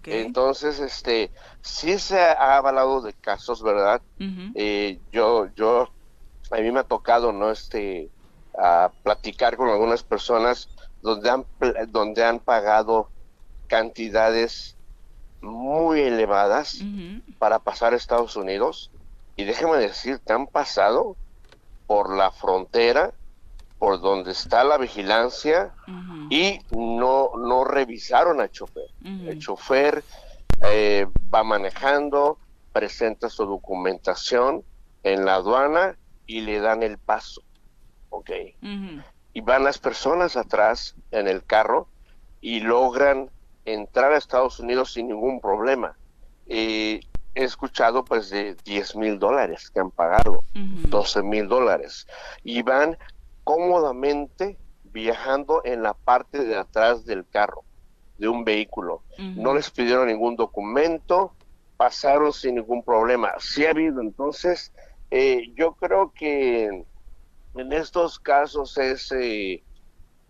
Entonces, 0.05 0.79
este, 0.79 1.33
sí 1.63 1.99
se 1.99 2.21
ha 2.21 2.59
hablado 2.59 3.01
de 3.01 3.13
casos, 3.13 3.61
¿verdad? 3.61 4.01
Eh, 4.55 5.01
yo, 5.11 5.49
yo, 5.57 5.89
a 6.53 6.57
mí 6.59 6.71
me 6.71 6.79
ha 6.79 6.85
tocado, 6.85 7.33
¿no? 7.33 7.51
Este, 7.51 8.09
a 8.59 8.91
platicar 9.03 9.57
con 9.57 9.69
algunas 9.69 10.03
personas 10.03 10.69
donde 11.03 11.31
han, 11.31 11.45
donde 11.89 12.25
han 12.25 12.39
pagado 12.39 13.09
cantidades 13.67 14.77
muy 15.41 16.01
elevadas 16.01 16.79
para 17.39 17.59
pasar 17.59 17.93
a 17.93 17.97
Estados 17.97 18.37
Unidos. 18.37 18.91
Y 19.37 19.45
déjeme 19.45 19.77
decir, 19.77 20.19
te 20.21 20.33
han 20.33 20.47
pasado 20.47 21.17
por 21.87 22.15
la 22.15 22.31
frontera, 22.31 23.13
por 23.79 24.01
donde 24.01 24.33
está 24.33 24.65
la 24.65 24.79
vigilancia, 24.79 25.75
y 26.31 26.61
no, 26.71 27.33
no 27.37 27.65
revisaron 27.65 28.41
al 28.41 28.51
chofer. 28.51 28.89
El 29.05 29.39
chofer 29.39 30.03
eh, 30.67 31.07
va 31.33 31.45
manejando, 31.45 32.39
presenta 32.73 33.29
su 33.29 33.45
documentación 33.45 34.65
en 35.03 35.25
la 35.27 35.35
aduana 35.35 35.99
y 36.27 36.41
le 36.41 36.61
dan 36.61 36.83
el 36.83 36.97
paso. 36.97 37.43
¿Ok? 38.15 38.31
Y 39.33 39.41
van 39.41 39.65
las 39.65 39.79
personas 39.79 40.37
atrás 40.37 40.95
en 41.11 41.27
el 41.29 41.45
carro 41.45 41.89
y 42.41 42.61
logran 42.61 43.31
entrar 43.65 44.13
a 44.13 44.19
Estados 44.19 44.61
Unidos 44.61 44.93
sin 44.93 45.09
ningún 45.09 45.41
problema. 45.41 45.97
he 46.47 47.01
escuchado 47.35 48.05
pues 48.05 48.31
de 48.31 48.55
10 48.65 48.97
mil 48.97 49.19
dólares 49.19 49.71
que 49.71 49.81
han 49.81 49.91
pagado, 49.91 50.45
12 50.53 51.23
mil 51.23 51.49
dólares, 51.49 52.07
y 52.45 52.63
van 52.63 52.97
cómodamente 53.43 54.57
viajando 54.85 55.61
en 55.65 55.83
la 55.83 55.95
parte 55.95 56.45
de 56.45 56.57
atrás 56.57 57.05
del 57.05 57.27
carro, 57.27 57.65
de 58.19 58.29
un 58.29 58.45
vehículo. 58.45 59.03
No 59.19 59.55
les 59.55 59.71
pidieron 59.71 60.07
ningún 60.07 60.37
documento, 60.37 61.33
pasaron 61.77 62.33
sin 62.33 62.55
ningún 62.57 62.85
problema. 62.85 63.33
Sí 63.39 63.67
ha 63.67 63.71
habido, 63.71 64.01
entonces, 64.01 64.73
eh, 65.11 65.53
yo 65.57 65.73
creo 65.73 66.13
que 66.15 66.85
en 67.57 67.73
estos 67.73 68.19
casos 68.19 68.77
es 68.79 69.11
eh, 69.13 69.63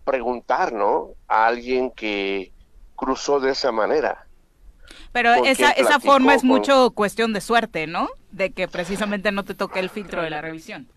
preguntar, 0.04 0.72
¿no? 0.72 1.10
A 1.28 1.46
alguien 1.46 1.90
que 1.90 2.52
cruzó 2.96 3.40
de 3.40 3.52
esa 3.52 3.72
manera. 3.72 4.26
Pero 5.12 5.34
esa, 5.34 5.70
esa 5.70 6.00
forma 6.00 6.34
es 6.34 6.42
con- 6.42 6.48
mucho 6.48 6.90
cuestión 6.90 7.32
de 7.32 7.40
suerte, 7.40 7.86
¿no? 7.86 8.08
De 8.30 8.50
que 8.52 8.68
precisamente 8.68 9.32
no 9.32 9.44
te 9.44 9.54
toque 9.54 9.80
el 9.80 9.90
filtro 9.90 10.22
de 10.22 10.30
la 10.30 10.40
revisión. 10.40 10.88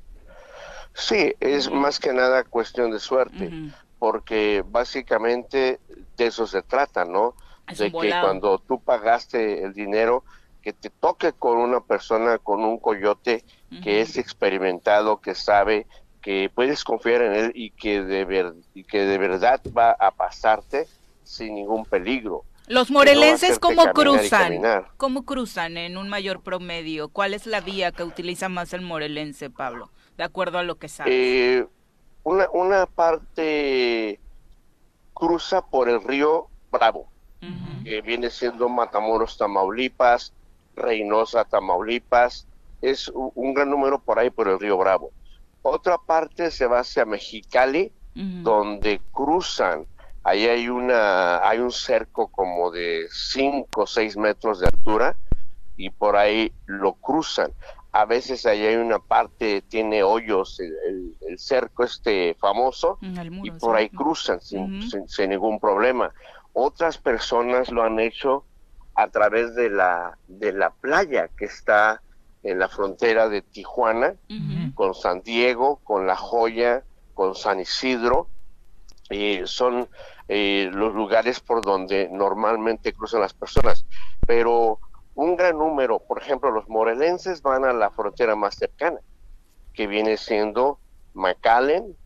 Sí, 0.94 1.36
es 1.40 1.70
más 1.72 2.00
que 2.00 2.12
nada 2.12 2.44
cuestión 2.44 2.90
de 2.92 3.00
suerte, 3.00 3.52
porque 4.00 4.64
básicamente 4.68 5.80
de 6.18 6.26
eso 6.26 6.48
se 6.48 6.64
trata, 6.64 7.06
¿no? 7.06 7.36
Es 7.68 7.78
de 7.78 7.92
que 7.92 8.10
cuando 8.22 8.58
tú 8.60 8.80
pagaste 8.82 9.64
el 9.64 9.74
dinero, 9.74 10.24
que 10.64 10.74
te 10.74 10.90
toque 10.90 11.34
con 11.34 11.58
una 11.58 11.82
persona, 11.82 12.40
con 12.40 12.64
un 12.64 12.80
coyote 12.80 13.44
que 13.84 14.02
es 14.02 14.18
experimentado, 14.18 15.22
que 15.22 15.36
sabe 15.36 15.86
que 16.22 16.50
puedes 16.54 16.84
confiar 16.84 17.22
en 17.22 17.34
él 17.34 17.52
y 17.56 17.72
que 17.72 18.02
de, 18.04 18.26
ver- 18.26 18.54
y 18.74 18.84
que 18.84 19.06
de 19.06 19.18
verdad 19.18 19.62
va 19.78 19.92
a 19.92 20.12
pasarte 20.12 20.88
sin 21.24 21.56
ningún 21.56 21.86
peligro. 21.86 22.44
Los 22.68 22.92
no 22.92 23.00
morelenses, 23.00 23.52
hacerte 23.52 23.60
¿cómo 23.62 23.94
cruzan? 23.94 24.62
¿Cómo 24.98 25.24
cruzan 25.26 25.78
en 25.78 25.98
un 25.98 26.10
mayor 26.10 26.42
promedio? 26.42 27.08
¿Cuál 27.08 27.34
es 27.34 27.46
la 27.46 27.62
vía 27.62 27.92
que 27.94 28.04
utiliza 28.04 28.50
más 28.50 28.74
el 28.74 28.82
morelense, 28.82 29.50
Pablo? 29.50 29.90
De 30.18 30.24
acuerdo 30.24 30.58
a 30.58 30.64
lo 30.64 30.76
que 30.76 30.90
sabes. 30.90 31.14
Eh, 31.16 31.66
una, 32.24 32.50
una 32.52 32.86
parte 32.86 34.20
cruza 35.14 35.62
por 35.66 35.88
el 35.88 36.04
río 36.04 36.48
Bravo, 36.72 37.08
que 37.84 38.02
viene 38.02 38.30
siendo 38.30 38.68
Matamoros, 38.68 39.38
Tamaulipas, 39.38 40.34
Reynosa, 40.76 41.46
Tamaulipas, 41.46 42.48
es 42.82 43.08
un 43.14 43.54
gran 43.54 43.70
número 43.70 43.98
por 43.98 44.20
ahí 44.20 44.30
por 44.30 44.48
el 44.50 44.60
río 44.60 44.78
Bravo. 44.78 45.12
Otra 45.70 45.98
parte 45.98 46.50
se 46.50 46.66
va 46.66 46.80
hacia 46.80 47.06
Mexicali, 47.06 47.92
donde 48.44 49.02
cruzan, 49.12 49.86
ahí 50.24 50.48
hay 50.48 50.70
una, 50.70 51.46
hay 51.48 51.60
un 51.60 51.72
cerco 51.72 52.30
como 52.30 52.72
de 52.72 53.06
5 53.12 53.82
o 53.82 53.86
6 53.88 54.16
metros 54.16 54.62
de 54.62 54.68
altura, 54.68 55.18
y 55.76 55.90
por 55.90 56.16
ahí 56.16 56.54
lo 56.66 56.94
cruzan. 56.94 57.54
A 57.92 58.06
veces 58.06 58.46
ahí 58.46 58.66
hay 58.66 58.76
una 58.78 59.00
parte, 59.00 59.62
tiene 59.62 60.04
hoyos, 60.04 60.58
el, 60.62 60.74
el- 60.88 61.16
el 61.28 61.38
cerco 61.38 61.84
este 61.84 62.36
famoso, 62.40 62.98
y 63.48 63.52
por 63.60 63.76
ahí 63.76 63.90
cruzan 63.90 64.40
sin, 64.40 64.82
sin- 64.90 65.08
sin 65.10 65.30
ningún 65.32 65.60
problema. 65.60 66.14
Otras 66.54 66.98
personas 66.98 67.70
lo 67.72 67.84
han 67.84 68.00
hecho 68.00 68.46
a 68.96 69.10
través 69.10 69.54
de 69.56 69.70
la, 69.70 70.18
de 70.28 70.54
la 70.54 70.70
playa 70.72 71.28
que 71.38 71.46
está 71.46 72.02
en 72.48 72.60
la 72.60 72.70
frontera 72.70 73.28
de 73.28 73.42
Tijuana, 73.42 74.16
con 74.74 74.94
San 74.94 75.22
Diego, 75.22 75.82
con 75.84 76.08
La 76.08 76.16
Joya, 76.16 76.84
con 77.14 77.36
San 77.36 77.60
Isidro, 77.60 78.30
y 79.10 79.42
son 79.46 79.90
eh, 80.30 80.70
los 80.72 80.94
lugares 80.94 81.42
por 81.42 81.62
donde 81.62 82.10
normalmente 82.10 82.94
cruzan 82.94 83.22
las 83.22 83.34
personas. 83.34 83.86
Pero 84.26 84.80
un 85.16 85.36
gran 85.36 85.58
número, 85.58 86.00
por 86.00 86.22
ejemplo, 86.22 86.50
los 86.52 86.70
morelenses 86.70 87.42
van 87.42 87.66
a 87.66 87.74
la 87.74 87.90
frontera 87.90 88.36
más 88.36 88.56
cercana, 88.56 89.00
que 89.74 89.88
viene 89.88 90.16
siendo 90.16 90.80
McAllen, 91.14 91.98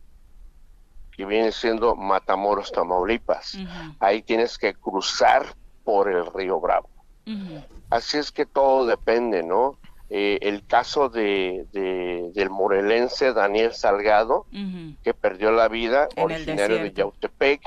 que 1.16 1.24
viene 1.24 1.52
siendo 1.52 1.94
Matamoros, 1.94 2.72
Tamaulipas. 2.72 3.58
Ahí 4.00 4.22
tienes 4.22 4.58
que 4.58 4.74
cruzar 4.74 5.54
por 5.84 6.10
el 6.10 6.26
río 6.32 6.58
Bravo. 6.58 6.88
Así 7.90 8.18
es 8.18 8.32
que 8.32 8.44
todo 8.44 8.86
depende, 8.86 9.44
¿no? 9.44 9.78
Eh, 10.14 10.38
el 10.42 10.66
caso 10.66 11.08
de, 11.08 11.66
de- 11.72 12.30
del 12.34 12.50
morelense 12.50 13.32
Daniel 13.32 13.72
Salgado, 13.72 14.44
que 15.02 15.14
perdió 15.14 15.52
la 15.52 15.68
vida, 15.68 16.06
En 16.16 16.24
originario 16.24 16.76
de. 16.82 16.92
Yautepec, 16.92 17.62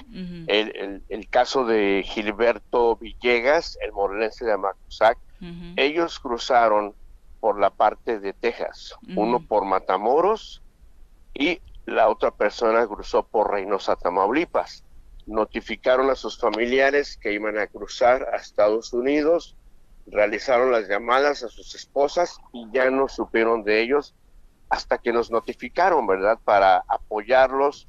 el, 0.48 0.76
el- 0.76 1.04
el 1.10 1.28
caso 1.28 1.66
de 1.66 2.04
Gilberto 2.06 2.98
Villegas, 2.98 3.80
el 3.82 3.92
morelense 3.94 4.46
de 4.46 4.52
Amacuzac, 4.54 5.18
ellos 5.76 6.20
cruzaron 6.20 6.94
por 7.40 7.60
la 7.60 7.72
parte 7.72 8.20
de 8.20 8.34
Texas, 8.34 8.94
uno 9.18 9.40
por 9.48 9.66
Matamoros 9.66 10.62
y 11.34 11.60
la 11.86 12.10
otra 12.10 12.30
persona 12.32 12.86
cruzó 12.88 13.24
por 13.28 13.52
Reynosa, 13.52 13.96
Tamaulipas. 13.96 14.84
Notificaron 15.26 16.12
a 16.12 16.16
sus 16.16 16.38
familiares 16.40 17.18
que 17.18 17.34
iban 17.34 17.58
a 17.58 17.66
cruzar 17.68 18.28
a 18.32 18.38
Estados 18.38 18.94
Unidos, 18.94 19.56
realizaron 20.06 20.72
las 20.72 20.88
llamadas 20.88 21.44
a 21.44 21.50
sus 21.50 21.74
esposas 21.76 22.38
y 22.54 22.68
ya 22.72 22.90
no 22.90 23.08
supieron 23.08 23.64
de 23.64 23.82
ellos 23.82 24.16
hasta 24.70 24.98
que 24.98 25.14
nos 25.14 25.32
notificaron, 25.32 26.06
¿verdad? 26.08 26.40
Para 26.44 26.84
apoyarlos, 26.88 27.88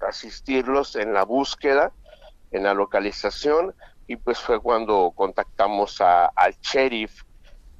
asistirlos 0.00 0.96
en 0.96 1.12
la 1.12 1.24
búsqueda, 1.24 1.92
en 2.50 2.64
la 2.64 2.74
localización 2.74 3.74
y 4.06 4.16
pues 4.16 4.38
fue 4.38 4.60
cuando 4.60 5.12
contactamos 5.14 6.00
a- 6.00 6.26
al 6.26 6.56
sheriff 6.62 7.22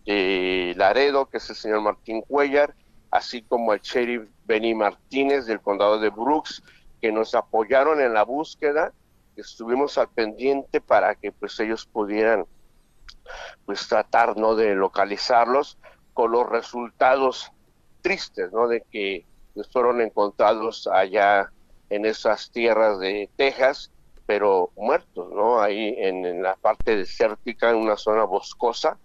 de 0.05 0.75
Laredo, 0.77 1.29
que 1.29 1.39
es 1.39 1.51
el 1.51 1.57
señor 1.57 1.81
Martín 1.81 2.23
Cuellar, 2.23 2.75
así 3.11 3.43
como 3.43 3.73
al 3.73 3.81
sheriff 3.81 4.29
Benny 4.45 4.75
Martínez 4.75 5.47
del 5.47 5.61
condado 5.61 5.99
de 5.99 6.11
Brooks, 6.11 6.63
que 7.01 7.13
nos 7.13 7.35
apoyaron 7.35 8.01
en 8.01 8.13
la 8.13 8.25
búsqueda, 8.25 8.93
estuvimos 9.37 9.97
al 9.99 10.11
pendiente 10.11 10.81
para 10.81 11.15
que 11.15 11.33
pues 11.33 11.59
ellos 11.61 11.87
pudieran 11.87 12.47
pues 13.67 13.89
tratar 13.89 14.37
no 14.37 14.55
de 14.55 14.75
localizarlos 14.75 15.79
con 16.15 16.33
los 16.33 16.49
resultados 16.49 17.53
tristes, 18.01 18.53
¿no? 18.53 18.69
De 18.69 18.83
que 18.91 19.25
pues, 19.55 19.69
fueron 19.71 20.01
encontrados 20.01 20.87
allá 20.87 21.51
en 21.91 22.07
esas 22.07 22.51
tierras 22.51 22.99
de 22.99 23.29
Texas, 23.37 23.91
pero 24.27 24.71
muertos, 24.77 25.31
¿no? 25.33 25.61
Ahí 25.61 25.95
en, 25.99 26.25
en 26.25 26.43
la 26.43 26.57
parte 26.57 26.97
desértica, 26.97 27.71
en 27.71 27.77
una 27.77 27.97
zona 27.97 28.25
boscosa, 28.25 28.99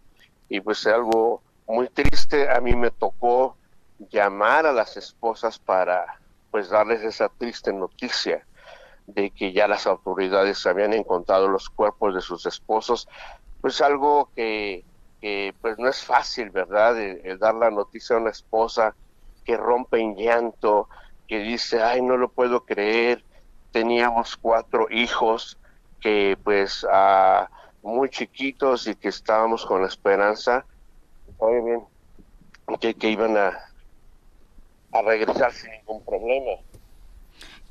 y 0.50 0.60
pues 0.60 0.86
algo 0.86 1.42
muy 1.68 1.88
triste. 1.90 2.50
A 2.50 2.60
mí 2.60 2.76
me 2.76 2.92
tocó 2.92 3.58
llamar 4.12 4.66
a 4.66 4.72
las 4.72 4.98
esposas 4.98 5.60
para 5.60 6.20
pues 6.52 6.70
darles 6.70 7.02
esa 7.02 7.30
triste 7.30 7.74
noticia 7.74 8.46
de 9.08 9.32
que 9.32 9.52
ya 9.52 9.68
las 9.68 9.88
autoridades 9.88 10.66
habían 10.66 10.94
encontrado 10.94 11.48
los 11.48 11.70
cuerpos 11.70 12.14
de 12.16 12.22
sus 12.22 12.46
esposos, 12.46 13.08
pues 13.64 13.80
algo 13.80 14.30
que, 14.36 14.84
pues 15.62 15.80
no 15.80 15.88
es 15.88 16.04
fácil, 16.04 16.50
¿verdad? 16.50 17.00
El, 17.00 17.40
dar 17.40 17.56
la 17.56 17.72
noticia 17.72 18.18
a 18.18 18.20
una 18.20 18.32
esposa 18.32 18.94
que 19.46 19.56
rompe 19.56 20.02
en 20.02 20.18
llanto, 20.18 20.90
que 21.30 21.40
dice, 21.40 21.82
ay, 21.82 22.02
no 22.02 22.18
lo 22.18 22.28
puedo 22.28 22.66
creer, 22.66 23.24
teníamos 23.72 24.36
cuatro 24.36 24.88
hijos 24.92 25.58
que 26.02 26.38
pues 26.44 26.86
ah, 26.92 27.50
muy 27.82 28.10
chiquitos 28.10 28.86
y 28.86 28.96
que 28.96 29.08
estábamos 29.08 29.66
con 29.66 29.82
la 29.82 29.88
esperanza, 29.88 30.66
oye 31.38 31.62
bien, 31.62 31.86
que, 32.82 33.10
iban 33.10 33.38
a 33.38 33.58
regresar 35.06 35.54
sin 35.54 35.72
ningún 35.72 36.04
problema. 36.04 36.60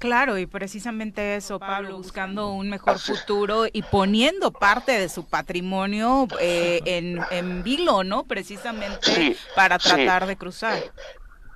Claro, 0.03 0.37
y 0.37 0.47
precisamente 0.47 1.37
eso, 1.37 1.61
Pablo, 1.61 1.97
buscando 1.97 2.51
un 2.51 2.69
mejor 2.77 2.99
futuro 2.99 3.67
y 3.73 3.83
poniendo 3.83 4.51
parte 4.51 4.91
de 4.99 5.09
su 5.09 5.25
patrimonio 5.29 6.27
eh, 6.41 6.81
en, 6.87 7.21
en 7.31 7.63
vilo, 7.63 8.03
¿no? 8.03 8.25
Precisamente 8.25 8.99
Sí, 9.03 9.37
para 9.55 9.79
sí. 9.79 9.89
tratar 9.89 10.27
de 10.27 10.37
cruzar. 10.37 10.83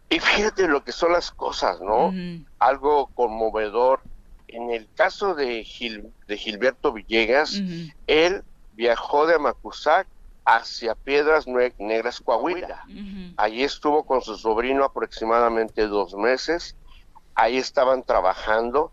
Y 0.09 0.20
fíjate 0.20 0.68
lo 0.68 0.84
que 0.84 0.92
son 0.92 1.12
las 1.12 1.32
cosas, 1.32 1.80
¿no? 1.80 2.14
Algo 2.61 3.09
conmovedor. 3.14 4.01
En 4.47 4.70
el 4.70 4.88
caso 4.94 5.34
de, 5.34 5.64
Gil- 5.64 6.12
de 6.28 6.36
Gilberto 6.38 6.92
Villegas, 6.92 7.61
él 8.07 8.44
viajó 8.70 9.26
de 9.26 9.34
Amacuzac 9.34 10.07
hacia 10.44 10.94
Piedras 10.94 11.49
Negras, 11.49 12.20
Coahuila. 12.20 12.80
Allí 13.36 13.64
estuvo 13.64 14.07
con 14.07 14.22
su 14.22 14.36
sobrino 14.36 14.84
aproximadamente 14.84 15.88
dos 15.88 16.14
meses. 16.14 16.76
Ahí 17.37 17.59
estaban 17.59 18.03
trabajando. 18.03 18.91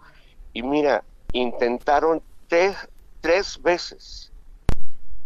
Y 0.54 0.62
mira, 0.62 1.04
intentaron 1.32 2.22
tres, 2.48 2.78
tres 3.22 3.60
veces. 3.62 4.32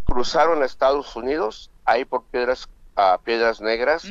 Cruzaron 0.05 0.63
a 0.63 0.65
Estados 0.65 1.13
Unidos, 1.15 1.69
ahí 1.83 2.05
por 2.05 2.23
Piedras, 2.23 2.69
a 2.95 3.17
Piedras 3.17 3.59
Negras. 3.59 4.07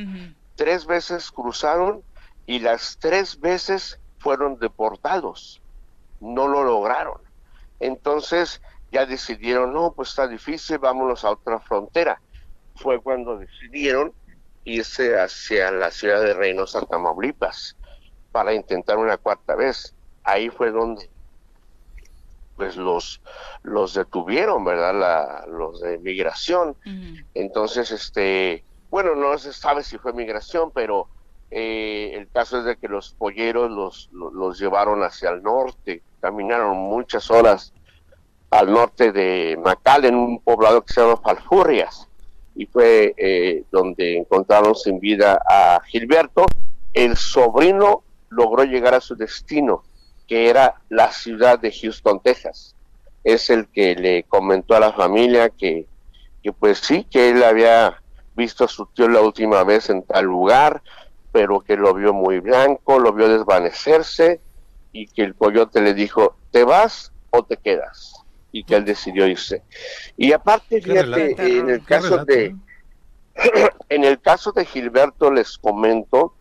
Tres 0.56 0.84
veces 0.86 1.32
cruzaron 1.32 2.02
y 2.46 2.58
las 2.58 2.98
tres 2.98 3.40
veces 3.40 3.98
fueron 4.18 4.58
deportados. 4.58 5.62
No 6.20 6.48
lo 6.48 6.64
lograron. 6.64 7.20
Entonces 7.80 8.60
ya 8.92 9.06
decidieron, 9.06 9.72
no, 9.72 9.92
pues 9.92 10.10
está 10.10 10.26
difícil, 10.26 10.78
vámonos 10.78 11.24
a 11.24 11.30
otra 11.30 11.60
frontera. 11.60 12.20
Fue 12.76 13.00
cuando 13.00 13.38
decidieron 13.38 14.12
irse 14.64 15.18
hacia 15.18 15.70
la 15.70 15.90
ciudad 15.90 16.20
de 16.22 16.34
Reynosa, 16.34 16.80
Tamaulipas, 16.82 17.75
para 18.36 18.52
intentar 18.52 18.98
una 18.98 19.16
cuarta 19.16 19.54
vez. 19.54 19.94
Ahí 20.22 20.50
fue 20.50 20.70
donde 20.70 21.08
pues 22.54 22.76
los 22.76 23.22
los 23.62 23.94
detuvieron, 23.94 24.62
¿verdad? 24.62 24.94
La, 24.94 25.46
los 25.46 25.80
de 25.80 25.96
migración. 25.96 26.76
Entonces, 27.32 27.90
este, 27.90 28.62
bueno, 28.90 29.14
no 29.14 29.38
se 29.38 29.54
sabe 29.54 29.82
si 29.82 29.96
fue 29.96 30.12
migración, 30.12 30.70
pero 30.70 31.08
eh, 31.50 32.10
el 32.12 32.28
caso 32.28 32.58
es 32.58 32.66
de 32.66 32.76
que 32.76 32.88
los 32.88 33.14
polleros 33.14 33.70
los, 33.70 34.10
los, 34.12 34.34
los 34.34 34.58
llevaron 34.58 35.02
hacia 35.02 35.30
el 35.30 35.42
norte, 35.42 36.02
caminaron 36.20 36.76
muchas 36.76 37.30
horas 37.30 37.72
al 38.50 38.70
norte 38.70 39.12
de 39.12 39.58
Macal, 39.64 40.04
en 40.04 40.14
un 40.14 40.40
poblado 40.40 40.84
que 40.84 40.92
se 40.92 41.00
llama 41.00 41.16
Falfurrias, 41.16 42.06
y 42.54 42.66
fue 42.66 43.14
eh, 43.16 43.64
donde 43.72 44.18
encontraron 44.18 44.74
sin 44.74 45.00
vida 45.00 45.40
a 45.48 45.80
Gilberto. 45.86 46.44
El 46.92 47.16
sobrino 47.16 48.02
logró 48.28 48.64
llegar 48.64 48.94
a 48.94 49.00
su 49.00 49.16
destino, 49.16 49.84
que 50.26 50.48
era 50.48 50.80
la 50.88 51.12
ciudad 51.12 51.58
de 51.58 51.72
Houston, 51.72 52.20
Texas. 52.20 52.74
Es 53.24 53.50
el 53.50 53.68
que 53.68 53.94
le 53.94 54.24
comentó 54.24 54.74
a 54.74 54.80
la 54.80 54.92
familia 54.92 55.50
que, 55.50 55.86
que 56.42 56.52
pues 56.52 56.78
sí, 56.78 57.04
que 57.10 57.30
él 57.30 57.42
había 57.42 58.00
visto 58.34 58.64
a 58.64 58.68
su 58.68 58.86
tío 58.86 59.08
la 59.08 59.20
última 59.20 59.64
vez 59.64 59.90
en 59.90 60.02
tal 60.02 60.26
lugar, 60.26 60.82
pero 61.32 61.60
que 61.60 61.76
lo 61.76 61.94
vio 61.94 62.12
muy 62.12 62.40
blanco, 62.40 62.98
lo 62.98 63.12
vio 63.12 63.28
desvanecerse 63.28 64.40
y 64.92 65.06
que 65.06 65.22
el 65.22 65.34
coyote 65.34 65.80
le 65.80 65.94
dijo, 65.94 66.36
¿te 66.50 66.64
vas 66.64 67.12
o 67.30 67.44
te 67.44 67.56
quedas? 67.56 68.14
Y 68.52 68.64
que 68.64 68.76
él 68.76 68.84
decidió 68.84 69.26
irse. 69.26 69.62
Y 70.16 70.32
aparte, 70.32 70.80
fíjate, 70.80 71.58
en 71.58 71.68
el 71.68 71.84
caso 71.84 72.24
de 72.24 72.54
en 73.88 74.04
el 74.04 74.20
caso 74.20 74.52
de 74.52 74.64
Gilberto 74.64 75.30
les 75.30 75.58
comento 75.58 76.34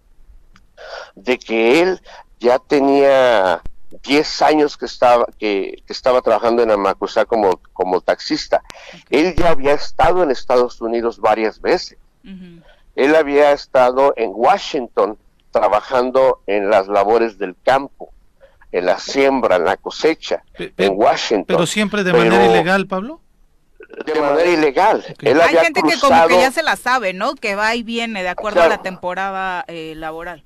de 1.16 1.38
que 1.38 1.82
él 1.82 2.02
ya 2.40 2.60
tenía 2.60 3.62
10 4.04 4.42
años 4.42 4.78
que 4.78 4.86
estaba 4.86 5.26
que, 5.38 5.84
estaba 5.88 6.22
trabajando 6.22 6.64
en 6.64 6.72
Amacusá 6.72 7.26
como 7.26 7.60
como 7.74 8.02
taxista. 8.02 8.62
Él 9.10 9.36
ya 9.36 9.52
había 9.52 9.74
estado 9.74 10.24
en 10.24 10.32
Estados 10.32 10.82
Unidos 10.82 11.20
varias 11.20 11.62
veces. 11.62 11.98
Él 12.96 13.16
había 13.16 13.52
estado 13.52 14.14
en 14.18 14.32
Washington 14.34 15.18
trabajando 15.52 16.42
en 16.48 16.70
las 16.70 16.88
labores 16.88 17.38
del 17.38 17.56
campo, 17.64 18.12
en 18.72 18.86
la 18.86 19.00
siembra, 19.00 19.58
en 19.58 19.66
la 19.66 19.78
cosecha, 19.78 20.44
en 20.58 20.94
Washington. 20.96 21.46
Pero 21.48 21.66
siempre 21.66 22.04
de 22.04 22.14
manera 22.14 22.46
ilegal, 22.46 22.88
Pablo. 22.88 23.22
De 24.06 24.20
manera 24.20 24.50
ilegal. 24.50 25.04
Hay 25.20 25.58
gente 25.58 25.82
que 25.82 26.00
como 26.00 26.28
que 26.28 26.40
ya 26.40 26.52
se 26.52 26.64
la 26.64 26.76
sabe, 26.76 27.14
¿no? 27.14 27.36
Que 27.36 27.56
va 27.56 27.76
y 27.76 27.84
viene 27.84 28.24
de 28.24 28.30
acuerdo 28.30 28.62
a 28.62 28.68
la 28.68 28.82
temporada 28.82 29.64
eh, 29.68 29.94
laboral. 29.96 30.44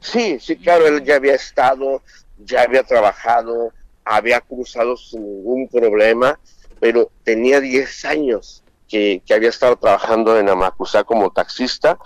Sí, 0.00 0.38
sí, 0.40 0.56
claro, 0.56 0.86
él 0.86 1.04
ya 1.04 1.16
había 1.16 1.34
estado, 1.34 2.02
ya 2.38 2.62
había 2.62 2.82
trabajado, 2.82 3.72
había 4.04 4.40
cruzado 4.40 4.96
sin 4.96 5.22
ningún 5.22 5.68
problema, 5.68 6.38
pero 6.80 7.10
tenía 7.24 7.60
10 7.60 8.04
años 8.04 8.62
que, 8.88 9.22
había 9.30 9.50
estado 9.50 9.76
trabajando 9.76 10.38
en 10.38 10.48
Amacusá 10.48 11.04
como 11.04 11.30
taxista 11.30 11.98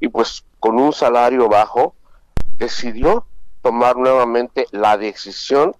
y 0.00 0.08
pues 0.08 0.44
con 0.58 0.78
un 0.80 0.92
salario 0.92 1.48
bajo 1.48 1.94
decidió 2.56 3.26
tomar 3.62 3.96
nuevamente 3.96 4.66
la 4.70 4.96
decisión 4.96 5.76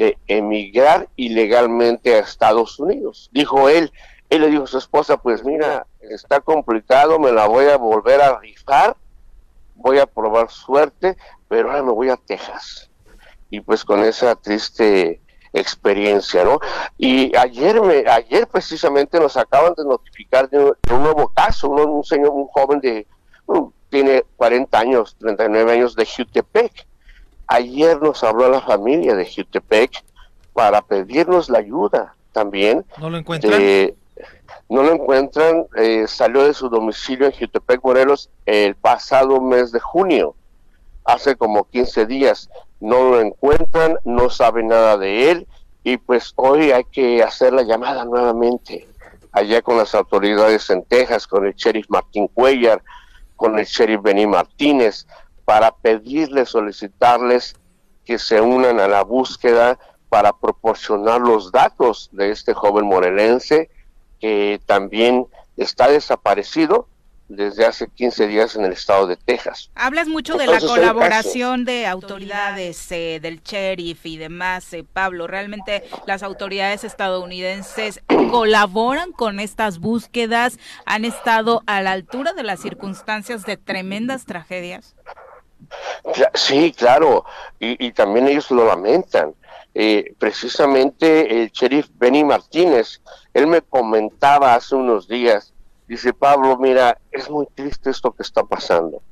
de 0.00 0.16
emigrar 0.26 1.08
ilegalmente 1.16 2.14
a 2.14 2.20
Estados 2.20 2.78
Unidos. 2.80 3.28
Dijo 3.32 3.68
él, 3.68 3.92
él 4.30 4.40
le 4.40 4.48
dijo 4.48 4.64
a 4.64 4.66
su 4.66 4.78
esposa, 4.78 5.18
pues 5.18 5.44
mira, 5.44 5.86
está 6.00 6.40
complicado, 6.40 7.18
me 7.18 7.30
la 7.30 7.46
voy 7.46 7.66
a 7.66 7.76
volver 7.76 8.22
a 8.22 8.38
rifar, 8.38 8.96
voy 9.74 9.98
a 9.98 10.06
probar 10.06 10.50
suerte, 10.50 11.18
pero 11.48 11.70
ahora 11.70 11.82
me 11.82 11.92
voy 11.92 12.08
a 12.08 12.16
Texas. 12.16 12.90
Y 13.50 13.60
pues 13.60 13.84
con 13.84 14.02
esa 14.02 14.34
triste 14.36 15.20
experiencia, 15.52 16.44
¿no? 16.44 16.60
Y 16.96 17.36
ayer, 17.36 17.82
me, 17.82 18.08
ayer 18.10 18.46
precisamente 18.46 19.20
nos 19.20 19.36
acaban 19.36 19.74
de 19.76 19.84
notificar 19.84 20.48
de 20.48 20.64
un, 20.64 21.02
nuevo 21.02 21.28
caso, 21.28 21.68
un, 21.68 22.04
señor, 22.04 22.30
un 22.30 22.46
joven 22.46 22.80
de, 22.80 23.06
tiene 23.90 24.24
40 24.36 24.78
años, 24.78 25.16
39 25.18 25.72
años 25.72 25.94
de 25.94 26.06
Jutepec. 26.06 26.86
Ayer 27.50 28.00
nos 28.00 28.22
habló 28.22 28.48
la 28.48 28.60
familia 28.60 29.14
de 29.16 29.26
Jutepec 29.28 30.04
para 30.52 30.82
pedirnos 30.82 31.50
la 31.50 31.58
ayuda 31.58 32.14
también. 32.32 32.84
¿No 32.98 33.10
lo 33.10 33.18
encuentran? 33.18 33.60
no 34.68 34.84
lo 34.84 34.92
encuentran, 34.92 35.66
eh, 35.76 36.04
salió 36.06 36.44
de 36.44 36.54
su 36.54 36.68
domicilio 36.68 37.26
en 37.26 37.32
Jutepec, 37.32 37.82
Morelos, 37.82 38.30
el 38.46 38.76
pasado 38.76 39.40
mes 39.40 39.72
de 39.72 39.80
junio, 39.80 40.36
hace 41.04 41.34
como 41.34 41.64
15 41.64 42.06
días 42.06 42.48
no 42.78 43.10
lo 43.10 43.20
encuentran, 43.20 43.96
no 44.04 44.30
saben 44.30 44.68
nada 44.68 44.96
de 44.96 45.32
él 45.32 45.46
y 45.82 45.96
pues 45.96 46.32
hoy 46.36 46.70
hay 46.70 46.84
que 46.84 47.22
hacer 47.22 47.52
la 47.52 47.62
llamada 47.62 48.04
nuevamente 48.04 48.86
allá 49.32 49.60
con 49.62 49.76
las 49.76 49.94
autoridades 49.94 50.70
en 50.70 50.82
Texas, 50.84 51.26
con 51.26 51.46
el 51.46 51.54
sheriff 51.54 51.86
Martín 51.88 52.28
Cuellar, 52.28 52.82
con 53.36 53.58
el 53.58 53.64
sheriff 53.64 54.02
Benny 54.02 54.26
Martínez, 54.26 55.06
para 55.50 55.72
pedirles, 55.72 56.50
solicitarles 56.50 57.56
que 58.04 58.20
se 58.20 58.40
unan 58.40 58.78
a 58.78 58.86
la 58.86 59.02
búsqueda 59.02 59.80
para 60.08 60.32
proporcionar 60.32 61.20
los 61.20 61.50
datos 61.50 62.08
de 62.12 62.30
este 62.30 62.54
joven 62.54 62.86
morelense 62.86 63.68
que 64.20 64.60
también 64.64 65.26
está 65.56 65.88
desaparecido 65.88 66.86
desde 67.26 67.66
hace 67.66 67.88
15 67.88 68.28
días 68.28 68.54
en 68.54 68.64
el 68.64 68.70
estado 68.70 69.08
de 69.08 69.16
Texas. 69.16 69.72
Hablas 69.74 70.06
mucho 70.06 70.36
de 70.36 70.46
la 70.46 70.60
colaboración 70.60 71.64
de 71.64 71.88
autoridades, 71.88 72.92
eh, 72.92 73.18
del 73.20 73.42
sheriff 73.42 74.06
y 74.06 74.18
demás, 74.18 74.72
eh, 74.72 74.84
Pablo. 74.84 75.26
¿Realmente 75.26 75.82
las 76.06 76.22
autoridades 76.22 76.84
estadounidenses 76.84 78.02
colaboran 78.30 79.10
con 79.10 79.40
estas 79.40 79.80
búsquedas? 79.80 80.60
¿Han 80.86 81.04
estado 81.04 81.64
a 81.66 81.82
la 81.82 81.90
altura 81.90 82.34
de 82.34 82.44
las 82.44 82.60
circunstancias 82.60 83.44
de 83.44 83.56
tremendas 83.56 84.26
tragedias? 84.26 84.94
Sí, 86.34 86.72
claro, 86.72 87.24
y, 87.58 87.92
también 87.92 88.28
ellos 88.28 88.50
lo 88.50 88.66
lamentan. 88.66 89.34
Eh, 89.72 90.14
precisamente 90.18 91.42
el 91.42 91.50
sheriff 91.50 91.88
Benny 91.94 92.24
Martínez, 92.24 93.00
él 93.32 93.46
me 93.46 93.62
comentaba 93.62 94.54
hace 94.54 94.74
unos 94.74 95.06
días 95.06 95.52
Dice 95.90 96.12
Pablo, 96.12 96.56
mira, 96.56 97.00
es 97.10 97.28
muy 97.28 97.46
triste 97.46 97.90
esto 97.90 98.12
que 98.12 98.22
está 98.22 98.44
pasando. 98.44 99.02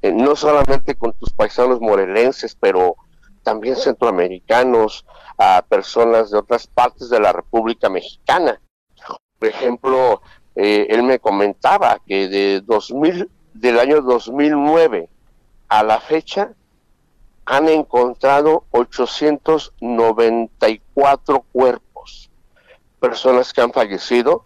Eh, 0.00 0.12
no 0.12 0.34
solamente 0.34 0.94
con 0.94 1.12
tus 1.12 1.30
paisanos 1.30 1.78
morelenses, 1.78 2.56
pero 2.58 2.96
también 3.42 3.76
centroamericanos, 3.76 5.04
a 5.36 5.62
personas 5.68 6.30
de 6.30 6.38
otras 6.38 6.66
partes 6.66 7.10
de 7.10 7.20
la 7.20 7.34
República 7.34 7.90
Mexicana. 7.90 8.58
Por 9.38 9.46
ejemplo, 9.46 10.22
eh, 10.56 10.86
él 10.88 11.02
me 11.02 11.18
comentaba 11.18 11.98
que 12.06 12.28
de 12.28 12.62
2000, 12.62 13.28
del 13.52 13.78
año 13.78 14.00
2009 14.00 15.10
a 15.72 15.82
la 15.82 15.98
fecha 16.00 16.52
han 17.46 17.68
encontrado 17.70 18.66
894 18.72 21.46
cuerpos, 21.50 22.30
personas 23.00 23.54
que 23.54 23.62
han 23.62 23.72
fallecido 23.72 24.44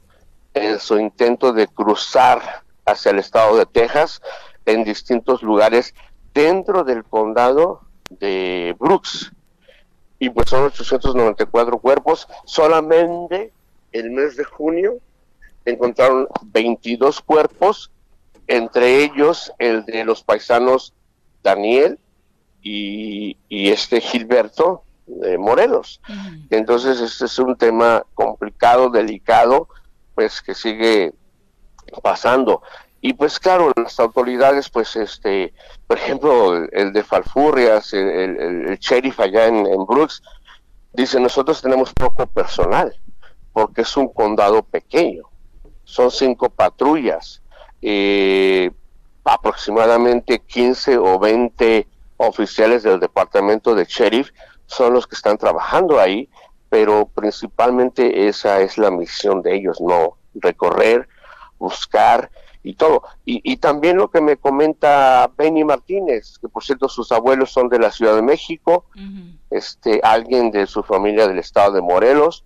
en 0.55 0.79
su 0.79 1.01
intento 1.01 1.53
de 1.53 1.66
cruzar 1.66 2.62
hacia 2.85 3.11
el 3.11 3.18
estado 3.18 3.57
de 3.57 3.66
Texas 3.66 4.22
en 4.66 4.85
distintos 4.85 5.43
lugares 5.43 5.97
dentro 6.33 6.85
del 6.85 7.03
condado 7.03 7.81
de 8.09 8.77
Brooks. 8.79 9.33
Y 10.20 10.31
pues 10.31 10.49
son 10.49 10.66
894 10.66 11.79
cuerpos. 11.79 12.29
Solamente 12.45 13.53
el 13.91 14.12
mes 14.12 14.37
de 14.37 14.45
junio 14.45 14.99
encontraron 15.64 16.29
22 16.45 17.20
cuerpos, 17.20 17.91
entre 18.47 19.03
ellos 19.03 19.53
el 19.59 19.85
de 19.87 20.05
los 20.05 20.22
paisanos 20.22 20.93
Daniel 21.47 22.01
y, 22.61 23.36
este 23.49 24.01
Gilberto 24.01 24.82
de 25.07 25.38
Morelos. 25.38 26.01
Entonces 26.51 27.01
este 27.01 27.26
es 27.26 27.38
un 27.38 27.57
tema 27.57 28.05
complicado, 28.14 28.90
delicado, 28.90 29.68
pues 30.16 30.42
que 30.42 30.55
sigue 30.55 31.14
pasando. 32.03 32.62
Y 33.01 33.12
pues 33.12 33.38
claro, 33.38 33.72
las 33.76 34.01
autoridades, 34.01 34.68
pues 34.68 34.97
este, 34.97 35.55
por 35.86 35.99
ejemplo, 35.99 36.57
el, 36.72 36.92
de 36.92 37.05
Falfurrias, 37.05 37.92
el, 37.92 38.76
sheriff 38.80 39.20
allá 39.20 39.47
en, 39.47 39.86
Brooks, 39.86 40.22
dice, 40.92 41.20
nosotros 41.20 41.62
tenemos 41.62 41.92
poco 41.92 42.26
personal, 42.26 42.92
porque 43.53 43.82
es 43.82 43.97
un 43.97 44.09
condado 44.09 44.64
pequeño, 44.64 45.22
son 45.84 46.11
cinco 46.11 46.51
patrullas, 46.51 47.42
eh, 47.80 48.72
aproximadamente 49.27 50.39
15 50.39 50.99
o 50.99 51.18
20 51.18 51.87
oficiales 52.16 52.83
del 52.83 53.01
departamento 53.01 53.74
de 53.74 53.85
sheriff 53.85 54.31
son 54.66 54.95
los 54.95 55.07
que 55.07 55.14
están 55.14 55.37
trabajando 55.37 56.01
ahí 56.01 56.29
pero 56.68 57.09
principalmente 57.14 58.29
esa 58.29 58.61
es 58.61 58.79
la 58.79 58.91
misión 58.91 59.43
de 59.43 59.57
ellos, 59.57 59.81
no 59.81 60.18
recorrer, 60.35 61.09
buscar 61.59 62.31
y 62.62 62.74
todo. 62.74 63.03
Y, 63.24 63.57
también 63.59 63.97
lo 63.97 64.11
que 64.11 64.20
me 64.20 64.37
comenta 64.37 65.31
Benny 65.39 65.64
Martínez, 65.64 66.39
que 66.41 66.49
por 66.49 66.64
cierto 66.64 66.89
sus 66.89 67.12
abuelos 67.12 67.53
son 67.53 67.68
de 67.68 67.79
la 67.79 67.93
Ciudad 67.93 68.16
de 68.16 68.22
México, 68.22 68.87
este 69.51 70.01
alguien 70.03 70.51
de 70.51 70.66
su 70.66 70.83
familia 70.83 71.29
del 71.29 71.39
estado 71.39 71.72
de 71.72 71.83
Morelos, 71.83 72.45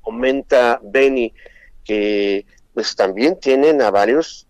comenta 0.00 0.80
Benny 0.82 1.34
que 1.82 2.46
pues 2.72 2.94
también 2.94 3.38
tienen 3.38 3.82
a 3.82 3.90
varios 3.90 4.46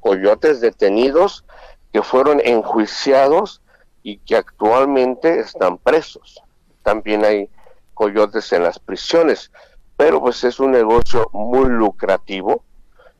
coyotes 0.00 0.60
detenidos 0.60 1.44
que 1.92 2.02
fueron 2.02 2.40
enjuiciados 2.44 3.62
y 4.02 4.18
que 4.18 4.36
actualmente 4.36 5.40
están 5.40 5.78
presos. 5.78 6.42
También 6.82 7.24
hay 7.24 7.50
coyotes 7.94 8.52
en 8.52 8.64
las 8.64 8.78
prisiones. 8.78 9.52
Pero 9.96 10.20
pues 10.20 10.42
es 10.44 10.58
un 10.58 10.72
negocio 10.72 11.28
muy 11.32 11.68
lucrativo. 11.68 12.64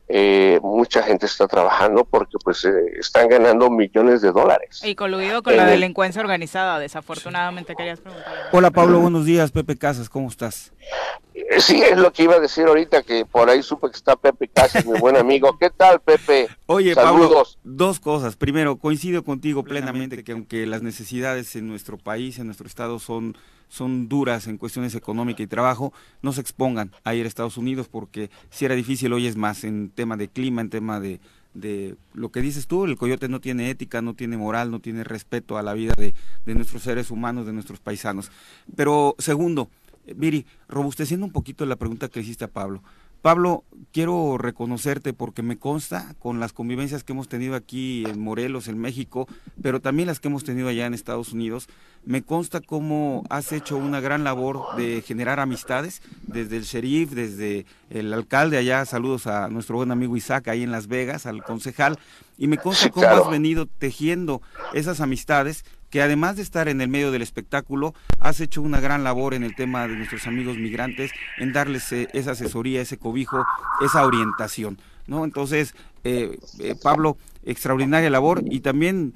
Eh, 0.09 0.59
mucha 0.61 1.01
gente 1.01 1.25
está 1.25 1.47
trabajando 1.47 2.03
porque 2.03 2.37
pues 2.43 2.65
eh, 2.65 2.71
están 2.99 3.29
ganando 3.29 3.69
millones 3.69 4.21
de 4.21 4.31
dólares. 4.31 4.81
Y 4.83 4.95
coludido 4.95 5.41
con 5.41 5.55
la 5.55 5.65
delincuencia 5.65 6.21
organizada, 6.21 6.77
desafortunadamente 6.77 7.73
querías 7.75 7.99
preguntar. 7.99 8.33
Hola 8.51 8.69
Pablo, 8.71 8.99
buenos 8.99 9.25
días, 9.25 9.51
Pepe 9.51 9.77
Casas, 9.77 10.09
¿cómo 10.09 10.27
estás? 10.27 10.73
Eh, 11.33 11.61
sí, 11.61 11.81
es 11.81 11.97
lo 11.97 12.11
que 12.11 12.23
iba 12.23 12.35
a 12.35 12.39
decir 12.39 12.65
ahorita, 12.65 13.03
que 13.03 13.25
por 13.25 13.49
ahí 13.49 13.63
supe 13.63 13.89
que 13.89 13.95
está 13.95 14.15
Pepe 14.15 14.49
Casas, 14.49 14.85
mi 14.85 14.99
buen 14.99 15.15
amigo. 15.15 15.57
¿Qué 15.57 15.69
tal, 15.69 16.01
Pepe? 16.01 16.47
Oye, 16.65 16.95
Pablo, 16.95 17.43
dos 17.63 17.99
cosas. 17.99 18.35
Primero, 18.35 18.75
coincido 18.75 19.23
contigo 19.23 19.63
plenamente 19.63 20.23
que 20.23 20.33
aunque 20.33 20.65
las 20.65 20.81
necesidades 20.81 21.55
en 21.55 21.67
nuestro 21.67 21.97
país, 21.97 22.39
en 22.39 22.47
nuestro 22.47 22.67
estado 22.67 22.99
son 22.99 23.37
son 23.73 24.07
duras 24.07 24.45
en 24.45 24.59
cuestiones 24.59 24.93
económicas 24.93 25.43
y 25.43 25.47
trabajo, 25.47 25.93
no 26.21 26.31
se 26.31 26.41
expongan 26.41 26.91
a 27.03 27.15
ir 27.15 27.25
a 27.25 27.27
Estados 27.27 27.57
Unidos 27.57 27.87
porque 27.89 28.29
si 28.51 28.65
era 28.65 28.75
difícil, 28.75 29.11
hoy 29.13 29.25
es 29.25 29.35
más 29.35 29.63
en 29.63 29.89
tema 29.89 30.15
de 30.15 30.27
clima, 30.27 30.61
en 30.61 30.69
tema 30.69 30.99
de, 30.99 31.19
de 31.55 31.95
lo 32.13 32.29
que 32.29 32.41
dices 32.41 32.67
tú, 32.67 32.85
el 32.85 32.97
coyote 32.97 33.29
no 33.29 33.41
tiene 33.41 33.71
ética, 33.71 34.03
no 34.03 34.13
tiene 34.13 34.37
moral, 34.37 34.69
no 34.69 34.79
tiene 34.79 35.03
respeto 35.03 35.57
a 35.57 35.63
la 35.63 35.73
vida 35.73 35.95
de, 35.97 36.13
de 36.45 36.53
nuestros 36.53 36.83
seres 36.83 37.09
humanos, 37.09 37.47
de 37.47 37.53
nuestros 37.53 37.79
paisanos. 37.79 38.29
Pero 38.75 39.15
segundo, 39.17 39.71
Viri, 40.05 40.45
robusteciendo 40.67 41.25
un 41.25 41.31
poquito 41.31 41.65
la 41.65 41.75
pregunta 41.75 42.09
que 42.09 42.19
hiciste 42.19 42.45
a 42.45 42.49
Pablo, 42.49 42.83
Pablo, 43.23 43.63
quiero 43.93 44.37
reconocerte 44.37 45.13
porque 45.13 45.43
me 45.43 45.57
consta 45.57 46.13
con 46.19 46.41
las 46.41 46.51
convivencias 46.51 47.05
que 47.05 47.13
hemos 47.13 47.29
tenido 47.29 47.55
aquí 47.55 48.03
en 48.05 48.19
Morelos, 48.19 48.67
en 48.67 48.77
México, 48.77 49.29
pero 49.61 49.79
también 49.79 50.07
las 50.07 50.19
que 50.19 50.27
hemos 50.27 50.43
tenido 50.43 50.67
allá 50.67 50.87
en 50.87 50.93
Estados 50.93 51.31
Unidos, 51.31 51.69
me 52.03 52.21
consta 52.21 52.59
cómo 52.59 53.23
has 53.29 53.53
hecho 53.53 53.77
una 53.77 54.01
gran 54.01 54.25
labor 54.25 54.75
de 54.75 55.01
generar 55.01 55.39
amistades, 55.39 56.01
desde 56.27 56.57
el 56.57 56.63
sheriff, 56.63 57.11
desde 57.11 57.65
el 57.89 58.11
alcalde 58.11 58.57
allá, 58.57 58.83
saludos 58.85 59.25
a 59.25 59.47
nuestro 59.47 59.77
buen 59.77 59.91
amigo 59.91 60.17
Isaac 60.17 60.49
ahí 60.49 60.61
en 60.61 60.73
Las 60.73 60.87
Vegas, 60.87 61.25
al 61.25 61.45
concejal, 61.45 61.97
y 62.37 62.47
me 62.47 62.57
consta 62.57 62.89
cómo 62.89 63.07
has 63.07 63.29
venido 63.29 63.67
tejiendo 63.67 64.41
esas 64.73 64.99
amistades 64.99 65.63
que 65.93 66.01
además 66.01 66.37
de 66.37 66.41
estar 66.41 66.67
en 66.69 66.81
el 66.81 66.87
medio 66.87 67.11
del 67.11 67.21
espectáculo, 67.21 67.93
has 68.17 68.39
hecho 68.39 68.63
una 68.63 68.79
gran 68.79 69.03
labor 69.03 69.35
en 69.35 69.43
el 69.43 69.53
tema 69.53 69.87
de 69.87 69.95
nuestros 69.95 70.25
amigos 70.25 70.57
migrantes, 70.57 71.11
en 71.37 71.53
darles 71.53 71.91
eh, 71.91 72.07
esa 72.13 72.31
asesoría, 72.31 72.81
ese 72.81 72.97
cobijo, 72.97 73.45
esa 73.79 74.03
orientación. 74.03 74.79
¿no? 75.05 75.23
Entonces, 75.23 75.75
eh, 76.03 76.39
eh, 76.57 76.73
Pablo, 76.81 77.15
extraordinaria 77.43 78.09
labor 78.09 78.41
y 78.43 78.61
también 78.61 79.13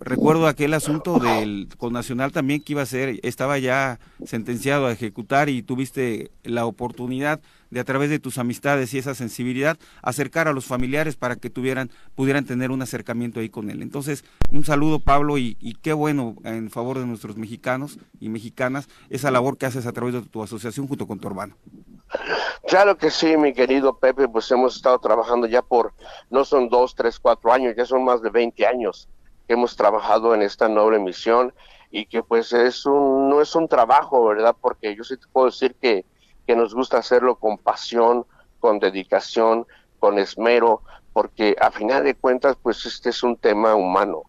recuerdo 0.00 0.48
aquel 0.48 0.72
asunto 0.72 1.18
del 1.18 1.68
con 1.76 1.92
Nacional 1.92 2.32
también 2.32 2.62
que 2.62 2.72
iba 2.72 2.80
a 2.82 2.86
ser, 2.86 3.20
estaba 3.22 3.58
ya 3.58 4.00
sentenciado 4.24 4.86
a 4.86 4.92
ejecutar 4.92 5.50
y 5.50 5.62
tuviste 5.62 6.30
la 6.42 6.64
oportunidad 6.64 7.40
de 7.70 7.80
a 7.80 7.84
través 7.84 8.10
de 8.10 8.18
tus 8.18 8.38
amistades 8.38 8.92
y 8.94 8.98
esa 8.98 9.14
sensibilidad 9.14 9.78
acercar 10.02 10.48
a 10.48 10.52
los 10.52 10.66
familiares 10.66 11.16
para 11.16 11.36
que 11.36 11.50
tuvieran, 11.50 11.90
pudieran 12.14 12.44
tener 12.44 12.70
un 12.70 12.82
acercamiento 12.82 13.40
ahí 13.40 13.48
con 13.48 13.70
él. 13.70 13.82
Entonces, 13.82 14.24
un 14.50 14.64
saludo 14.64 14.98
Pablo 14.98 15.38
y, 15.38 15.56
y 15.60 15.74
qué 15.74 15.92
bueno 15.92 16.36
en 16.44 16.70
favor 16.70 16.98
de 16.98 17.06
nuestros 17.06 17.36
mexicanos 17.36 17.98
y 18.20 18.28
mexicanas 18.28 18.88
esa 19.08 19.30
labor 19.30 19.58
que 19.58 19.66
haces 19.66 19.86
a 19.86 19.92
través 19.92 20.14
de 20.14 20.22
tu 20.22 20.42
asociación 20.42 20.86
junto 20.86 21.06
con 21.06 21.18
tu 21.18 21.28
hermano. 21.28 21.56
Claro 22.66 22.96
que 22.96 23.10
sí, 23.10 23.36
mi 23.36 23.52
querido 23.52 23.98
Pepe, 23.98 24.28
pues 24.28 24.50
hemos 24.50 24.76
estado 24.76 24.98
trabajando 24.98 25.46
ya 25.46 25.62
por, 25.62 25.92
no 26.28 26.44
son 26.44 26.68
dos, 26.68 26.94
tres, 26.94 27.18
cuatro 27.18 27.52
años, 27.52 27.74
ya 27.76 27.84
son 27.84 28.04
más 28.04 28.20
de 28.22 28.30
20 28.30 28.66
años 28.66 29.08
que 29.46 29.54
hemos 29.54 29.76
trabajado 29.76 30.34
en 30.34 30.42
esta 30.42 30.68
noble 30.68 30.98
misión 30.98 31.52
y 31.90 32.06
que 32.06 32.22
pues 32.22 32.52
es 32.52 32.86
un, 32.86 33.28
no 33.28 33.40
es 33.40 33.54
un 33.54 33.66
trabajo, 33.66 34.24
¿verdad? 34.26 34.54
Porque 34.60 34.94
yo 34.94 35.02
sí 35.02 35.16
te 35.16 35.26
puedo 35.32 35.46
decir 35.46 35.74
que, 35.74 36.04
que 36.50 36.56
nos 36.56 36.74
gusta 36.74 36.98
hacerlo 36.98 37.36
con 37.36 37.58
pasión, 37.58 38.26
con 38.58 38.80
dedicación, 38.80 39.68
con 40.00 40.18
esmero, 40.18 40.82
porque 41.12 41.54
a 41.60 41.70
final 41.70 42.02
de 42.02 42.16
cuentas 42.16 42.56
pues 42.60 42.84
este 42.86 43.10
es 43.10 43.22
un 43.22 43.36
tema 43.36 43.76
humano, 43.76 44.22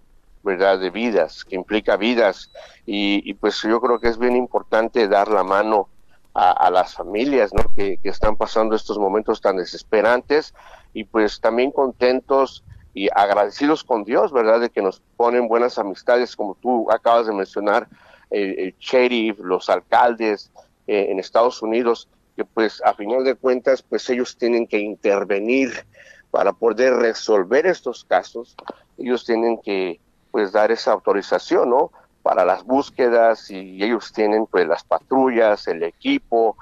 ¿verdad? 0.43 0.78
De 0.78 0.91
vidas, 0.91 1.43
que 1.43 1.55
implica 1.55 1.97
vidas 1.97 2.51
y, 2.86 3.34
pues 3.34 3.59
yo 3.63 3.82
creo 3.82 3.99
que 3.99 4.07
es 4.07 4.19
bien 4.19 4.36
importante 4.36 5.07
dar 5.07 5.30
la 5.30 5.41
mano 5.43 5.89
a, 6.36 6.69
las 6.69 6.93
familias 6.93 7.55
¿no? 7.55 7.63
que, 7.76 7.97
están 8.03 8.36
pasando 8.38 8.76
estos 8.76 8.99
momentos 8.99 9.41
tan 9.41 9.57
desesperantes 9.57 10.53
y 10.93 11.05
pues 11.05 11.41
también 11.41 11.72
contentos 11.72 12.63
y 12.93 13.09
agradecidos 13.15 13.84
con 13.84 14.03
Dios, 14.03 14.32
¿verdad? 14.32 14.59
De 14.59 14.69
que 14.69 14.84
nos 14.84 15.01
ponen 15.17 15.47
buenas 15.47 15.80
amistades, 15.80 16.36
como 16.36 16.53
tú 16.53 16.91
acabas 16.91 17.26
de 17.26 17.34
mencionar, 17.34 17.88
el, 18.30 18.76
sheriff, 18.78 19.39
los 19.39 19.72
alcaldes 19.72 20.51
eh, 20.88 21.08
en 21.10 21.20
Estados 21.20 21.62
Unidos, 21.62 22.08
que 22.36 22.46
pues 22.46 22.82
a 22.84 22.94
final 22.94 23.24
de 23.24 23.36
cuentas, 23.36 23.82
pues 23.82 24.10
ellos 24.10 24.38
tienen 24.38 24.68
que 24.68 24.80
intervenir 24.80 25.86
para 26.32 26.54
poder 26.54 26.94
resolver 26.94 27.66
estos 27.66 28.06
casos, 28.06 28.56
ellos 28.98 29.26
tienen 29.26 29.60
que 29.62 30.00
pues 30.32 30.52
dar 30.52 30.72
esa 30.72 30.94
autorización, 30.94 31.70
¿no? 31.70 31.92
para 32.22 32.46
las 32.46 32.64
búsquedas 32.64 33.50
y 33.50 33.84
ellos 33.84 34.12
tienen 34.14 34.46
pues 34.46 34.68
las 34.68 34.84
patrullas, 34.84 35.68
el 35.68 35.84
equipo 35.84 36.58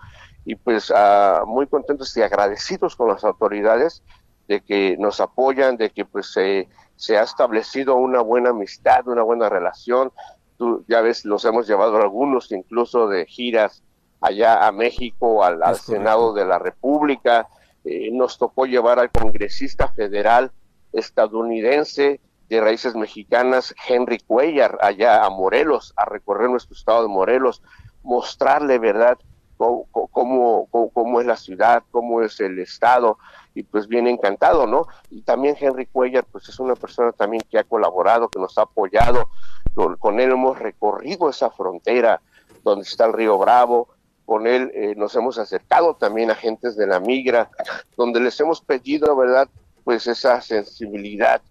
y 0.46 0.56
pues 0.56 0.92
ah, 0.96 1.44
muy 1.46 1.68
contentos 1.68 2.16
y 2.18 2.22
agradecidos 2.22 2.96
con 2.96 3.10
las 3.10 3.24
autoridades 3.24 4.04
de 4.48 4.62
que 4.62 4.96
nos 4.98 5.20
apoyan, 5.20 5.78
de 5.78 5.92
que 5.92 6.06
pues 6.06 6.32
se 6.32 7.18
ha 7.18 7.24
establecido 7.24 7.96
una 7.96 8.22
buena 8.22 8.50
amistad, 8.50 9.08
una 9.08 9.22
buena 9.22 9.48
relación. 9.48 10.12
Tú 10.58 10.84
ya 10.88 11.02
ves, 11.02 11.24
los 11.24 11.46
hemos 11.46 11.68
llevado 11.68 11.98
algunos 11.98 12.52
incluso 12.52 13.08
de 13.08 13.26
giras 13.26 13.84
allá 14.22 14.68
a 14.68 14.72
México, 14.72 15.44
al, 15.44 15.76
Senado 15.76 16.34
de 16.34 16.46
la 16.46 16.60
República. 16.60 17.48
Eh, 17.84 18.10
nos 18.12 18.38
tocó 18.38 18.66
llevar 18.66 19.00
al 19.00 19.12
congresista 19.12 19.88
federal 19.90 20.52
estadounidense 20.92 22.20
de 22.50 22.62
raíces 22.62 22.96
mexicanas, 22.96 23.76
Henry 23.88 24.20
Cuellar, 24.20 24.80
allá 24.82 25.24
a 25.24 25.30
Morelos, 25.30 25.94
a 25.96 26.06
recorrer 26.06 26.50
nuestro 26.50 26.76
estado 26.76 27.04
de 27.04 27.08
Morelos, 27.08 27.62
mostrarle, 28.04 28.80
¿verdad?, 28.80 29.18
cómo, 29.58 30.68
cómo, 30.94 31.20
es 31.20 31.28
la 31.28 31.36
ciudad, 31.36 31.84
cómo 31.92 32.22
es 32.22 32.40
el 32.40 32.60
estado, 32.60 33.18
y 33.54 33.64
pues 33.64 33.88
bien 33.88 34.08
encantado, 34.08 34.66
¿no? 34.66 34.88
Y 35.10 35.22
también 35.22 35.58
Henry 35.60 35.86
Cuellar, 35.86 36.26
pues 36.32 36.48
es 36.48 36.60
una 36.60 36.76
persona 36.76 37.12
también 37.12 37.44
que 37.50 37.60
ha 37.60 37.66
colaborado, 37.66 38.30
que 38.30 38.40
nos 38.40 38.58
ha 38.58 38.62
apoyado, 38.62 39.30
con, 40.00 40.20
él 40.20 40.32
hemos 40.32 40.60
recorrido 40.60 41.30
esa 41.30 41.50
frontera 41.52 42.22
donde 42.64 42.84
está 42.84 43.06
el 43.06 43.14
río 43.14 43.38
Bravo, 43.38 43.90
con 44.30 44.46
él 44.46 44.72
eh, 44.76 44.94
nos 44.96 45.16
hemos 45.16 45.40
acercado 45.40 45.96
también 45.96 46.30
a 46.30 46.34
agentes 46.34 46.78
de 46.78 46.86
la 46.86 47.00
migra, 47.00 47.50
donde 47.98 48.20
les 48.20 48.40
hemos 48.40 48.62
pedido, 48.62 49.16
¿verdad?, 49.16 49.50
pues 49.84 50.06
esa 50.06 50.40
sensibilidad 50.40 51.42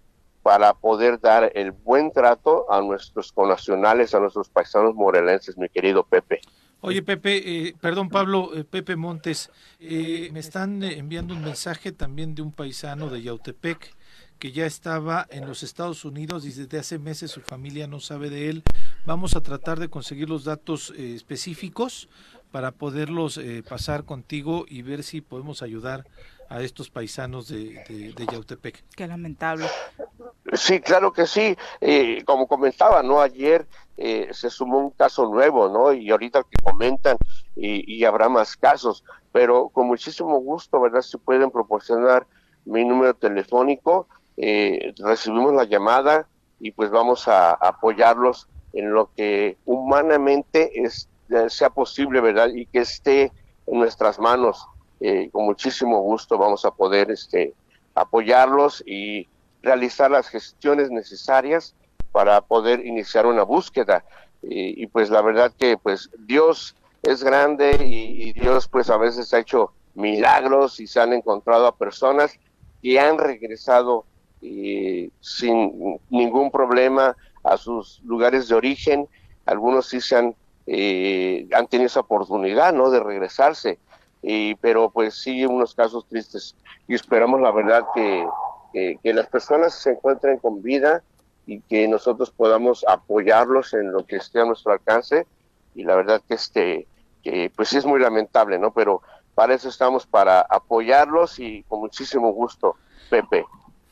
para 0.44 0.74
poder 0.74 1.18
dar 1.18 1.50
el 1.56 1.72
buen 1.72 2.12
trato 2.12 2.70
a 2.72 2.80
nuestros 2.80 3.32
connacionales, 3.32 4.14
a 4.14 4.20
nuestros 4.20 4.48
paisanos 4.48 4.94
morelenses, 4.94 5.58
mi 5.58 5.68
querido 5.68 6.04
Pepe. 6.04 6.40
Oye, 6.80 7.02
Pepe, 7.02 7.66
eh, 7.68 7.74
perdón, 7.80 8.08
Pablo, 8.08 8.54
eh, 8.54 8.62
Pepe 8.62 8.94
Montes, 8.94 9.50
eh, 9.80 10.30
me 10.32 10.38
están 10.38 10.84
enviando 10.84 11.34
un 11.34 11.42
mensaje 11.42 11.90
también 11.90 12.36
de 12.36 12.42
un 12.42 12.52
paisano 12.52 13.10
de 13.10 13.22
Yautepec 13.22 13.96
que 14.38 14.52
ya 14.52 14.66
estaba 14.66 15.26
en 15.30 15.48
los 15.48 15.64
Estados 15.64 16.04
Unidos 16.04 16.46
y 16.46 16.52
desde 16.52 16.78
hace 16.78 17.00
meses 17.00 17.32
su 17.32 17.40
familia 17.40 17.88
no 17.88 17.98
sabe 17.98 18.30
de 18.30 18.48
él. 18.48 18.62
Vamos 19.04 19.34
a 19.34 19.40
tratar 19.40 19.80
de 19.80 19.88
conseguir 19.88 20.28
los 20.28 20.44
datos 20.44 20.90
específicos 20.96 22.08
para 22.50 22.72
poderlos 22.72 23.40
pasar 23.68 24.04
contigo 24.04 24.64
y 24.68 24.82
ver 24.82 25.02
si 25.02 25.20
podemos 25.20 25.62
ayudar 25.62 26.04
a 26.48 26.62
estos 26.62 26.90
paisanos 26.90 27.48
de, 27.48 27.84
de, 28.16 28.26
Yautepec. 28.26 28.82
Qué 28.96 29.06
lamentable. 29.06 29.66
Sí, 30.54 30.80
claro 30.80 31.12
que 31.12 31.26
sí. 31.26 31.56
Eh, 31.80 32.22
como 32.24 32.46
comentaba, 32.46 33.02
¿no? 33.02 33.20
Ayer 33.20 33.66
eh, 33.96 34.28
se 34.32 34.48
sumó 34.48 34.78
un 34.78 34.90
caso 34.90 35.28
nuevo, 35.28 35.68
¿no? 35.68 35.92
Y 35.92 36.10
ahorita 36.10 36.42
que 36.44 36.62
comentan 36.62 37.18
y, 37.54 38.04
habrá 38.04 38.28
más 38.28 38.56
casos, 38.56 39.04
pero 39.32 39.68
con 39.68 39.86
muchísimo 39.88 40.38
gusto, 40.38 40.80
¿verdad? 40.80 41.02
Si 41.02 41.18
pueden 41.18 41.50
proporcionar 41.50 42.26
mi 42.64 42.84
número 42.84 43.14
telefónico, 43.14 44.08
eh, 44.36 44.94
recibimos 44.98 45.52
la 45.52 45.64
llamada 45.64 46.28
y 46.60 46.70
pues 46.70 46.90
vamos 46.90 47.28
a, 47.28 47.52
apoyarlos 47.52 48.48
en 48.72 48.92
lo 48.92 49.10
que 49.14 49.58
humanamente 49.66 50.82
es, 50.82 51.08
sea 51.48 51.70
posible, 51.70 52.20
¿verdad? 52.20 52.48
Y 52.54 52.66
que 52.66 52.80
esté 52.80 53.32
en 53.66 53.78
nuestras 53.78 54.18
manos 54.18 54.66
eh, 55.00 55.30
con 55.30 55.44
muchísimo 55.44 56.00
gusto 56.00 56.38
vamos 56.38 56.64
a 56.64 56.72
poder 56.72 57.10
este, 57.10 57.54
apoyarlos 57.94 58.82
y 58.84 59.28
realizar 59.62 60.10
las 60.10 60.28
gestiones 60.28 60.90
necesarias 60.90 61.74
para 62.10 62.40
poder 62.40 62.84
iniciar 62.84 63.26
una 63.26 63.42
búsqueda. 63.42 64.04
Y, 64.40 64.86
pues 64.86 65.10
la 65.10 65.20
verdad 65.20 65.52
que 65.58 65.76
pues 65.76 66.10
Dios 66.16 66.76
es 67.02 67.24
grande 67.24 67.76
y, 67.84 68.32
Dios 68.32 68.68
pues 68.68 68.88
a 68.88 68.96
veces 68.96 69.34
ha 69.34 69.40
hecho 69.40 69.72
milagros 69.94 70.78
y 70.78 70.86
se 70.86 71.00
han 71.00 71.12
encontrado 71.12 71.66
a 71.66 71.74
personas 71.74 72.38
que 72.80 73.00
han 73.00 73.18
regresado 73.18 74.04
eh, 74.40 75.10
sin 75.20 75.98
ningún 76.08 76.52
problema 76.52 77.16
a 77.42 77.56
sus 77.56 78.00
lugares 78.04 78.46
de 78.48 78.54
origen. 78.54 79.08
Algunos 79.44 79.88
sí 79.88 80.00
se 80.00 80.16
han 80.16 80.36
eh, 80.70 81.48
han 81.54 81.66
tenido 81.66 81.86
esa 81.86 82.00
oportunidad, 82.00 82.74
¿no? 82.74 82.90
De 82.90 83.00
regresarse. 83.00 83.78
Y, 84.22 84.54
pero 84.56 84.90
pues 84.90 85.14
sí, 85.14 85.46
unos 85.46 85.74
casos 85.74 86.06
tristes. 86.06 86.54
Y 86.86 86.94
esperamos 86.94 87.40
la 87.40 87.50
verdad 87.50 87.86
que, 87.94 88.26
que, 88.72 89.14
las 89.14 89.26
personas 89.28 89.74
se 89.74 89.92
encuentren 89.92 90.38
con 90.38 90.62
vida 90.62 91.02
y 91.46 91.60
que 91.62 91.88
nosotros 91.88 92.30
podamos 92.30 92.84
apoyarlos 92.86 93.72
en 93.72 93.92
lo 93.92 94.04
que 94.04 94.16
esté 94.16 94.40
a 94.40 94.44
nuestro 94.44 94.72
alcance. 94.72 95.26
Y 95.74 95.84
la 95.84 95.96
verdad 95.96 96.20
que 96.28 96.34
este, 96.34 96.86
que 97.22 97.50
pues 97.56 97.70
sí 97.70 97.78
es 97.78 97.86
muy 97.86 98.00
lamentable, 98.00 98.58
¿no? 98.58 98.72
Pero 98.72 99.00
para 99.34 99.54
eso 99.54 99.70
estamos, 99.70 100.06
para 100.06 100.40
apoyarlos 100.40 101.38
y 101.38 101.62
con 101.62 101.80
muchísimo 101.80 102.32
gusto, 102.32 102.76
Pepe 103.08 103.46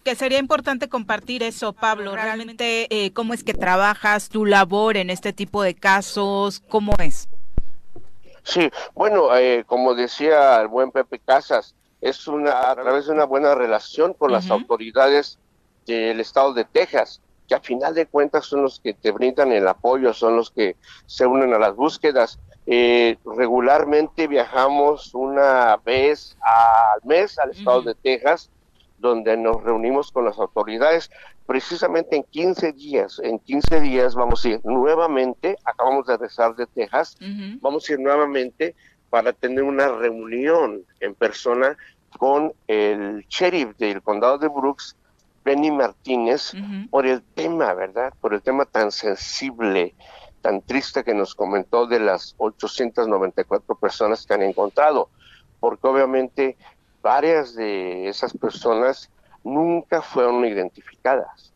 que 0.07 0.15
sería 0.15 0.39
importante 0.39 0.89
compartir 0.89 1.43
eso, 1.43 1.73
Pablo. 1.73 2.15
Realmente, 2.15 2.87
eh, 2.91 3.13
¿cómo 3.13 3.35
es 3.35 3.43
que 3.43 3.55
trabajas 3.55 4.29
tu 4.29 4.47
labor 4.47 4.97
en 4.97 5.11
este 5.11 5.33
tipo 5.33 5.65
de 5.65 5.75
casos? 5.75 6.63
¿Cómo 6.69 6.93
es? 7.01 7.29
Sí, 8.45 8.71
bueno, 8.95 9.37
eh, 9.37 9.65
como 9.67 9.97
decía 9.97 10.61
el 10.61 10.69
buen 10.69 10.93
Pepe 10.93 11.19
Casas, 11.19 11.75
es 12.01 12.29
una 12.29 12.71
a 12.71 12.77
través 12.77 13.07
de 13.07 13.15
una 13.15 13.25
buena 13.25 13.57
relación 13.57 14.15
con 14.15 14.31
las 14.31 14.49
autoridades 14.49 15.41
del 15.87 16.21
estado 16.21 16.55
de 16.55 16.65
Texas, 16.65 17.21
que 17.49 17.57
a 17.57 17.61
final 17.61 17.93
de 17.93 18.07
cuentas 18.07 18.47
son 18.47 18.63
los 18.63 18.79
que 18.79 18.95
te 18.95 19.11
brindan 19.11 19.51
el 19.51 19.67
apoyo, 19.67 20.15
son 20.15 20.37
los 20.37 20.53
que 20.53 20.77
se 21.07 21.27
unen 21.27 21.53
a 21.53 21.59
las 21.59 21.75
búsquedas. 21.75 22.39
Eh, 22.69 23.19
regularmente 23.25 24.29
viajamos 24.29 25.13
una 25.15 25.79
vez 25.79 26.37
al 26.43 27.01
mes 27.03 27.41
al 27.41 27.51
estado 27.51 27.83
de 27.83 27.97
Texas 27.97 28.51
donde 28.99 29.37
nos 29.37 29.63
reunimos 29.63 30.11
con 30.11 30.25
las 30.25 30.39
autoridades. 30.39 31.11
Precisamente 31.47 32.17
en 32.17 32.25
15 32.25 32.73
días, 32.73 33.21
en 33.23 33.39
15 33.39 33.81
días 33.81 34.15
vamos 34.15 34.45
a 34.45 34.49
ir 34.49 34.61
nuevamente, 34.65 35.57
acabamos 35.65 36.07
de 36.07 36.15
regresar 36.15 36.57
de 36.57 36.67
Texas, 36.67 37.17
vamos 37.61 37.89
a 37.89 37.93
ir 37.93 38.01
nuevamente 38.01 38.75
para 39.11 39.33
tener 39.33 39.63
una 39.63 39.89
reunión 39.89 40.83
en 41.01 41.15
persona 41.15 41.77
con 42.19 42.53
el 42.67 43.25
sheriff 43.29 43.77
del 43.77 44.03
condado 44.03 44.39
de 44.39 44.49
Brooks, 44.49 44.97
Benny 45.45 45.71
Martínez, 45.71 46.53
por 46.91 47.07
el 47.07 47.23
tema, 47.23 47.73
¿verdad? 47.75 48.13
Por 48.21 48.35
el 48.35 48.43
tema 48.43 48.65
tan 48.65 48.91
sensible, 48.91 49.95
tan 50.43 50.61
triste 50.63 51.05
que 51.05 51.15
nos 51.15 51.37
comentó 51.37 51.87
de 51.87 52.01
las 52.01 52.35
894 52.39 53.77
personas 53.77 54.27
que 54.27 54.35
han 54.35 54.43
encontrado, 54.43 55.09
porque 55.61 55.87
obviamente 55.87 56.57
varias 57.07 57.55
de 57.55 58.09
esas 58.09 58.37
personas 58.37 59.09
nunca 59.45 60.03
fueron 60.03 60.45
identificadas. 60.45 61.53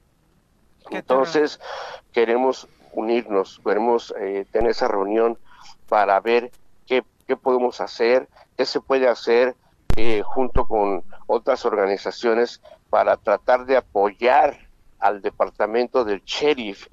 Entonces, 0.91 1.59
queremos 2.13 2.69
unirnos, 2.93 3.61
queremos 3.65 4.15
eh, 4.21 4.47
tener 4.53 4.71
esa 4.71 4.87
reunión 4.87 5.37
para 5.89 6.21
ver 6.21 6.53
qué, 6.87 7.03
podemos 7.37 7.81
hacer, 7.81 8.29
qué 8.57 8.65
se 8.65 8.81
puede 8.81 9.09
hacer 9.09 9.57
eh, 9.97 10.23
junto 10.25 10.67
con 10.67 11.03
otras 11.27 11.65
organizaciones 11.65 12.61
para 12.89 13.17
tratar 13.17 13.67
de 13.67 13.77
apoyar 13.77 14.57
al 15.01 15.21
departamento 15.21 16.05
del 16.05 16.23
sheriff 16.25 16.87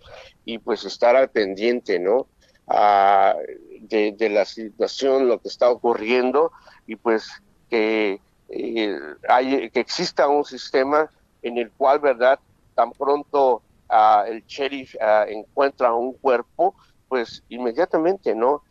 y 0.45 0.57
pues 0.57 0.83
estar 0.83 1.15
al 1.15 1.29
pendiente, 1.29 1.99
¿no? 1.99 2.25
Ah, 2.67 3.35
de, 3.81 4.13
de, 4.13 4.29
la 4.29 4.45
situación, 4.45 5.27
lo 5.27 5.39
que 5.39 5.47
está 5.47 5.69
ocurriendo 5.69 6.51
y 6.87 6.95
pues 6.95 7.29
que 7.69 8.19
eh, 8.49 8.97
hay, 9.27 9.69
que 9.69 9.79
exista 9.79 10.27
un 10.27 10.45
sistema 10.45 11.09
en 11.41 11.57
el 11.57 11.71
cual, 11.71 11.99
¿verdad? 11.99 12.39
Tan 12.75 12.91
pronto 12.91 13.61
ah, 13.89 14.25
el 14.27 14.45
sheriff 14.45 14.95
ah, 15.01 15.25
encuentra 15.27 15.93
un 15.93 16.13
cuerpo, 16.13 16.75
pues 17.07 17.43
inmediatamente, 17.49 18.35
¿no? 18.35 18.63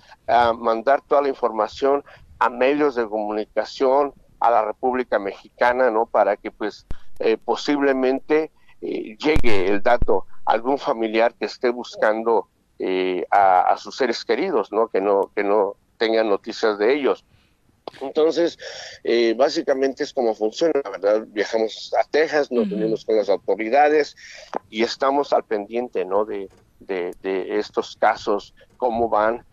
mandar 0.59 1.01
toda 1.03 1.23
la 1.23 1.29
información 1.29 2.05
a 2.39 2.51
medios 2.51 2.97
de 2.97 3.09
comunicación, 3.09 4.13
a 4.41 4.51
la 4.51 4.63
República 4.63 5.19
Mexicana, 5.19 5.91
¿no? 5.91 6.05
Para 6.05 6.37
que, 6.37 6.51
pues, 6.51 6.85
eh, 7.21 7.39
posiblemente 7.43 8.51
eh, 8.83 9.17
llegue 9.17 9.69
el 9.69 9.83
dato 9.83 10.27
a 10.45 10.53
algún 10.53 10.79
familiar 10.79 11.33
que 11.35 11.47
esté 11.47 11.71
buscando 11.71 12.49
a, 13.31 13.61
a, 13.61 13.77
sus 13.79 13.97
seres 13.97 14.23
queridos, 14.23 14.71
¿no? 14.71 14.89
Que 14.89 15.01
no, 15.01 15.31
que 15.35 15.43
no 15.43 15.77
tengan 15.97 16.29
noticias 16.29 16.77
de 16.79 16.95
ellos. 16.95 17.25
Entonces, 18.01 18.59
eh, 19.05 19.35
básicamente 19.37 20.03
es 20.05 20.13
como 20.13 20.35
funciona, 20.35 20.81
¿verdad? 20.91 21.25
Viajamos 21.29 21.93
a 21.99 22.09
Texas, 22.09 22.51
nos 22.51 22.71
unimos 22.71 23.05
con 23.05 23.17
las 23.17 23.29
autoridades 23.29 24.17
y 24.69 24.83
estamos 24.83 25.33
al 25.33 25.45
pendiente, 25.45 26.05
¿no? 26.05 26.25
De, 26.25 26.49
estos 27.19 27.97
casos, 27.97 28.55
cómo 28.77 29.09
van. 29.09 29.45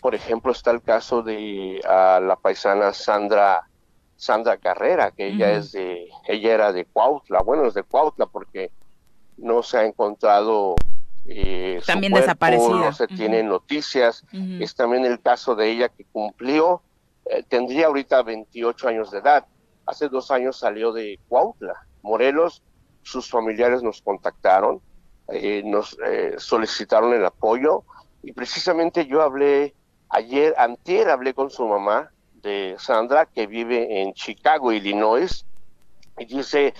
Por 0.00 0.14
ejemplo, 0.14 0.52
está 0.52 0.70
el 0.70 0.82
caso 0.82 1.22
de 1.22 1.80
la 1.84 2.38
paisana 2.40 2.92
Sandra 2.92 3.68
Sandra 4.16 4.56
Carrera, 4.58 5.10
que 5.10 5.28
ella 5.28 5.52
es 5.52 5.72
de, 5.72 6.08
ella 6.28 6.54
era 6.54 6.72
de 6.72 6.84
Cuautla, 6.84 7.40
bueno, 7.42 7.66
es 7.66 7.74
de 7.74 7.82
Cuautla 7.82 8.26
porque 8.26 8.70
no 9.36 9.62
se 9.62 9.78
ha 9.78 9.84
encontrado 9.84 10.76
eh, 11.26 11.80
también 11.86 12.12
desaparecida. 12.12 12.68
No 12.68 12.92
se 12.92 13.06
tienen 13.06 13.48
noticias. 13.48 14.24
Es 14.32 14.74
también 14.74 15.04
el 15.04 15.20
caso 15.20 15.54
de 15.54 15.70
ella 15.70 15.88
que 15.88 16.04
cumplió 16.04 16.82
eh, 17.26 17.42
tendría 17.48 17.86
ahorita 17.86 18.22
28 18.22 18.88
años 18.88 19.10
de 19.10 19.18
edad. 19.18 19.46
Hace 19.86 20.08
dos 20.08 20.30
años 20.30 20.58
salió 20.58 20.92
de 20.92 21.18
Cuautla, 21.28 21.74
Morelos. 22.02 22.62
Sus 23.02 23.28
familiares 23.28 23.82
nos 23.82 24.00
contactaron, 24.02 24.80
eh, 25.28 25.62
nos 25.64 25.96
eh, 26.06 26.34
solicitaron 26.38 27.12
el 27.12 27.24
apoyo 27.24 27.84
y 28.22 28.32
precisamente 28.32 29.06
yo 29.06 29.20
hablé 29.20 29.74
ayer, 30.08 30.54
antier 30.56 31.10
hablé 31.10 31.34
con 31.34 31.50
su 31.50 31.66
mamá 31.66 32.10
de 32.34 32.76
Sandra 32.78 33.26
que 33.26 33.46
vive 33.46 34.00
en 34.00 34.14
Chicago, 34.14 34.72
Illinois, 34.72 35.44
y 36.16 36.24
dice, 36.26 36.72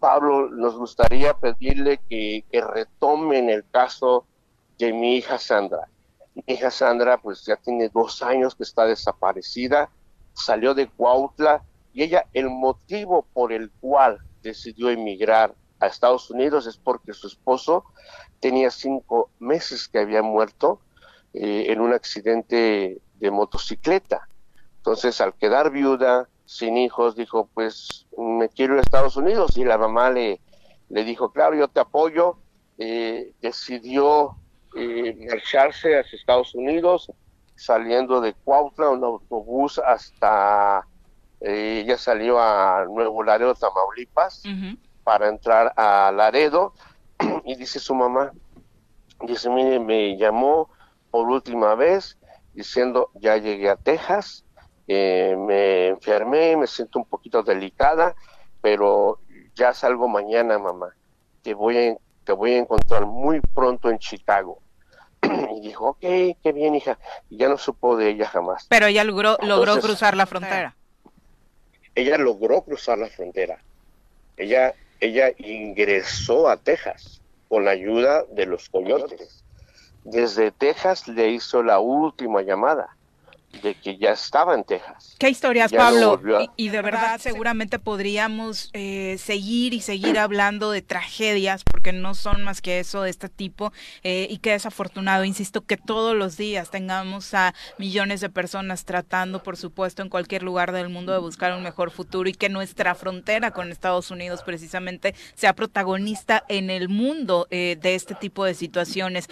Pablo, 0.00 0.50
nos 0.50 0.76
gustaría 0.76 1.32
pedirle 1.34 2.00
que, 2.08 2.44
que 2.50 2.60
retomen 2.60 3.48
el 3.48 3.64
caso 3.70 4.26
de 4.78 4.92
mi 4.92 5.16
hija 5.16 5.38
Sandra 5.38 5.88
mi 6.36 6.42
hija 6.46 6.70
Sandra 6.70 7.16
pues 7.16 7.44
ya 7.46 7.56
tiene 7.56 7.88
dos 7.88 8.22
años 8.22 8.54
que 8.54 8.62
está 8.62 8.84
desaparecida, 8.84 9.88
salió 10.34 10.74
de 10.74 10.86
Cuautla 10.86 11.64
y 11.94 12.02
ella 12.02 12.26
el 12.34 12.50
motivo 12.50 13.26
por 13.32 13.54
el 13.54 13.70
cual 13.80 14.18
decidió 14.42 14.90
emigrar 14.90 15.54
a 15.80 15.86
Estados 15.86 16.30
Unidos 16.30 16.66
es 16.66 16.76
porque 16.76 17.14
su 17.14 17.26
esposo 17.26 17.84
tenía 18.38 18.70
cinco 18.70 19.30
meses 19.38 19.88
que 19.88 19.98
había 19.98 20.22
muerto 20.22 20.80
eh, 21.32 21.66
en 21.68 21.80
un 21.80 21.94
accidente 21.94 23.00
de 23.14 23.30
motocicleta. 23.30 24.28
Entonces 24.76 25.20
al 25.22 25.34
quedar 25.34 25.70
viuda, 25.70 26.28
sin 26.44 26.76
hijos, 26.76 27.16
dijo 27.16 27.48
pues 27.54 28.06
me 28.18 28.50
quiero 28.50 28.74
ir 28.74 28.80
a 28.80 28.82
Estados 28.82 29.16
Unidos 29.16 29.56
y 29.56 29.64
la 29.64 29.78
mamá 29.78 30.10
le, 30.10 30.40
le 30.90 31.02
dijo 31.02 31.32
claro 31.32 31.56
yo 31.56 31.68
te 31.68 31.80
apoyo. 31.80 32.36
Eh, 32.78 33.32
decidió 33.40 34.36
eh, 34.76 35.26
marcharse 35.30 35.98
hacia 35.98 36.16
Estados 36.16 36.54
Unidos, 36.54 37.10
saliendo 37.54 38.20
de 38.20 38.34
Cuautla, 38.34 38.90
un 38.90 39.04
autobús 39.04 39.78
hasta, 39.78 40.86
eh, 41.40 41.82
ella 41.84 41.96
salió 41.96 42.38
a 42.38 42.84
Nuevo 42.84 43.22
Laredo, 43.22 43.54
Tamaulipas, 43.54 44.42
para 45.04 45.28
entrar 45.28 45.72
a 45.76 46.12
Laredo, 46.12 46.74
y 47.44 47.54
dice 47.56 47.80
su 47.80 47.94
mamá, 47.94 48.32
dice, 49.26 49.48
mire, 49.48 49.80
me 49.80 50.16
llamó 50.16 50.70
por 51.10 51.28
última 51.28 51.74
vez 51.74 52.18
diciendo, 52.52 53.10
ya 53.14 53.36
llegué 53.36 53.70
a 53.70 53.76
Texas, 53.76 54.44
eh, 54.88 55.36
me 55.38 55.88
enfermé, 55.88 56.56
me 56.56 56.66
siento 56.66 56.98
un 56.98 57.04
poquito 57.04 57.42
delicada, 57.42 58.14
pero 58.60 59.20
ya 59.54 59.72
salgo 59.72 60.08
mañana, 60.08 60.58
mamá. 60.58 60.94
Te 61.42 61.54
voy 61.54 61.76
a, 61.76 61.96
te 62.24 62.32
voy 62.32 62.52
a 62.52 62.58
encontrar 62.58 63.06
muy 63.06 63.40
pronto 63.40 63.90
en 63.90 63.98
Chicago. 63.98 64.60
y 65.56 65.60
dijo, 65.60 65.90
ok, 65.90 66.00
qué 66.00 66.52
bien, 66.54 66.74
hija. 66.74 66.98
Y 67.30 67.36
ya 67.38 67.48
no 67.48 67.58
supo 67.58 67.96
de 67.96 68.10
ella 68.10 68.28
jamás. 68.28 68.66
Pero 68.68 68.86
ella 68.86 69.04
logró, 69.04 69.38
logró 69.42 69.80
cruzar 69.80 70.16
la 70.16 70.26
frontera. 70.26 70.74
Ella 71.94 72.18
logró 72.18 72.62
cruzar 72.62 72.98
la 72.98 73.08
frontera. 73.08 73.58
Ella, 74.36 74.74
ella 75.00 75.30
ingresó 75.38 76.48
a 76.48 76.56
Texas 76.56 77.20
con 77.48 77.64
la 77.64 77.70
ayuda 77.70 78.24
de 78.30 78.46
los 78.46 78.68
coyotes. 78.68 79.44
Desde 80.04 80.50
Texas 80.52 81.08
le 81.08 81.30
hizo 81.30 81.62
la 81.62 81.80
última 81.80 82.42
llamada. 82.42 82.95
De 83.56 83.74
que 83.74 83.96
ya 83.96 84.10
estaba 84.10 84.54
en 84.54 84.64
Texas. 84.64 85.16
Qué 85.18 85.28
historias, 85.28 85.72
Pablo. 85.72 86.20
Y, 86.56 86.68
de 86.68 86.82
verdad, 86.82 87.18
seguramente 87.20 87.78
podríamos 87.78 88.70
eh, 88.72 89.16
seguir 89.18 89.74
y 89.74 89.80
seguir 89.80 90.18
hablando 90.18 90.70
de 90.70 90.82
tragedias, 90.82 91.64
porque 91.64 91.92
no 91.92 92.14
son 92.14 92.42
más 92.42 92.60
que 92.60 92.80
eso 92.80 93.02
de 93.02 93.10
este 93.10 93.28
tipo. 93.28 93.72
Eh, 94.02 94.26
y 94.30 94.38
qué 94.38 94.52
desafortunado, 94.52 95.24
insisto, 95.24 95.64
que 95.64 95.76
todos 95.76 96.14
los 96.16 96.36
días 96.36 96.70
tengamos 96.70 97.34
a 97.34 97.54
millones 97.78 98.20
de 98.20 98.28
personas 98.28 98.84
tratando, 98.84 99.42
por 99.42 99.56
supuesto, 99.56 100.02
en 100.02 100.08
cualquier 100.08 100.42
lugar 100.42 100.72
del 100.72 100.88
mundo 100.88 101.12
de 101.12 101.18
buscar 101.18 101.54
un 101.54 101.62
mejor 101.62 101.90
futuro 101.90 102.28
y 102.28 102.32
que 102.32 102.48
nuestra 102.48 102.94
frontera 102.94 103.50
con 103.50 103.70
Estados 103.70 104.10
Unidos 104.10 104.42
precisamente 104.44 105.14
sea 105.34 105.54
protagonista 105.54 106.44
en 106.48 106.70
el 106.70 106.88
mundo 106.88 107.46
eh, 107.50 107.78
de 107.80 107.94
este 107.94 108.14
tipo 108.14 108.44
de 108.44 108.54
situaciones. 108.54 109.28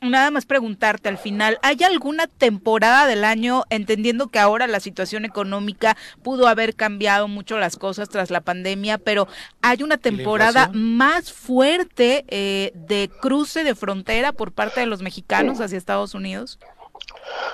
nada 0.00 0.30
más 0.30 0.46
preguntarte 0.46 1.08
al 1.08 1.18
final, 1.18 1.58
¿hay 1.62 1.82
alguna 1.82 2.26
temporada 2.26 3.06
del 3.06 3.24
año, 3.24 3.31
entendiendo 3.70 4.28
que 4.28 4.38
ahora 4.38 4.66
la 4.66 4.80
situación 4.80 5.24
económica 5.24 5.96
pudo 6.22 6.48
haber 6.48 6.74
cambiado 6.74 7.28
mucho 7.28 7.58
las 7.58 7.76
cosas 7.76 8.08
tras 8.08 8.30
la 8.30 8.40
pandemia, 8.40 8.98
pero 8.98 9.28
hay 9.60 9.82
una 9.82 9.98
temporada 9.98 10.70
más 10.72 11.32
fuerte 11.32 12.24
eh, 12.28 12.72
de 12.74 13.10
cruce 13.20 13.64
de 13.64 13.74
frontera 13.74 14.32
por 14.32 14.52
parte 14.52 14.80
de 14.80 14.86
los 14.86 15.02
mexicanos 15.02 15.60
hacia 15.60 15.78
Estados 15.78 16.14
Unidos. 16.14 16.58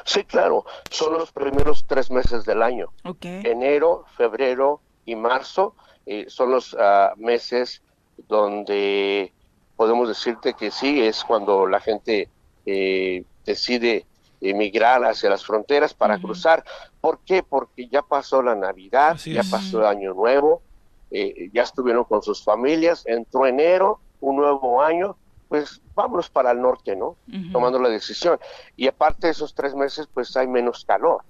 Sí, 0.05 0.25
claro, 0.25 0.65
son 0.91 1.15
los 1.15 1.33
primeros 1.33 1.85
tres 1.87 2.11
meses 2.11 2.45
del 2.45 2.63
año. 2.63 2.89
Enero, 3.23 4.05
febrero 4.17 4.81
y 5.05 5.17
marzo 5.17 5.75
eh, 6.07 6.27
son 6.29 6.51
los 6.51 6.77
ah, 6.79 7.13
meses 7.17 7.83
donde 8.29 9.33
podemos 9.77 10.09
decirte 10.09 10.55
que 10.55 10.71
sí, 10.71 11.03
es 11.03 11.25
cuando 11.25 11.67
la 11.67 11.81
gente 11.81 12.29
eh, 12.67 13.25
decide 13.45 14.07
emigrar 14.41 15.05
hacia 15.05 15.31
las 15.31 15.45
fronteras 15.45 15.95
para 15.95 16.19
cruzar. 16.19 16.65
¿Por 17.01 17.21
qué? 17.21 17.43
Porque 17.43 17.89
ya 17.89 18.03
pasó 18.03 18.43
la 18.43 18.55
Navidad, 18.55 19.17
ya 19.25 19.43
pasó 19.51 19.81
el 19.81 19.87
Año 19.87 20.15
Nuevo, 20.15 20.63
eh, 21.11 21.51
ya 21.53 21.63
estuvieron 21.63 22.05
con 22.05 22.23
sus 22.23 22.43
familias, 22.43 23.05
entró 23.07 23.47
enero, 23.47 24.01
un 24.21 24.37
nuevo 24.37 24.83
año, 24.83 25.17
pues 25.49 25.81
vámonos 25.95 26.29
para 26.29 26.51
el 26.51 26.61
norte, 26.61 26.97
¿no? 26.97 27.17
Tomando 27.53 27.79
la 27.79 27.89
decisión. 27.89 28.39
Y 28.77 28.89
aparte 28.89 29.29
de 29.29 29.33
esos 29.33 29.55
tres 29.55 29.75
meses, 29.75 30.09
pues 30.13 30.37
hay 30.37 30.47
menos 30.47 30.85
calor. 30.85 31.23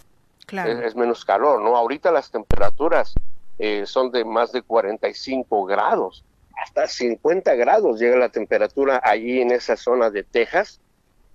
Claro. 0.47 0.81
Es, 0.81 0.97
menos 0.97 1.25
calor, 1.25 1.61
¿no? 1.61 1.77
Ahorita 1.77 2.11
las 2.11 2.31
temperaturas 2.31 3.15
eh, 3.59 3.85
son 3.85 4.11
de 4.11 4.25
más 4.25 4.51
de 4.53 4.63
45 4.63 5.65
grados, 5.67 6.25
hasta 6.63 6.89
50 6.89 7.55
grados 7.55 8.01
llega 8.01 8.17
la 8.17 8.31
temperatura 8.31 9.01
allí 9.05 9.41
en 9.41 9.53
esa 9.53 9.77
zona 9.77 10.11
de 10.11 10.25
Texas 10.25 10.81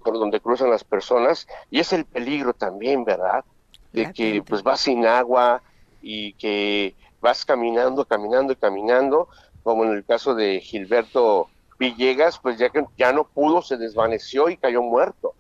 por 0.04 0.20
donde 0.20 0.40
cruzan 0.40 0.70
las 0.70 0.84
personas 0.84 1.48
y 1.72 1.80
es 1.80 1.94
el 1.94 2.06
peligro 2.06 2.54
también, 2.54 3.04
¿verdad? 3.04 3.44
De 3.92 4.12
que 4.12 4.44
pues 4.48 4.64
vas 4.64 4.82
sin 4.82 5.06
agua 5.06 5.62
y 6.02 6.34
que 6.34 6.96
vas 7.22 7.46
caminando, 7.46 8.06
caminando 8.06 8.54
y 8.54 8.56
caminando, 8.56 9.30
como 9.64 9.86
en 9.86 9.92
el 9.92 10.04
caso 10.04 10.36
de 10.36 10.60
Gilberto 10.60 11.48
Villegas, 11.80 12.40
pues 12.40 12.58
ya 12.58 12.70
que 12.70 12.86
ya 12.98 13.14
no 13.14 13.24
pudo, 13.24 13.62
se 13.62 13.78
desvaneció 13.78 14.50
y 14.50 14.58
cayó 14.58 14.82
muerto. 14.82 15.34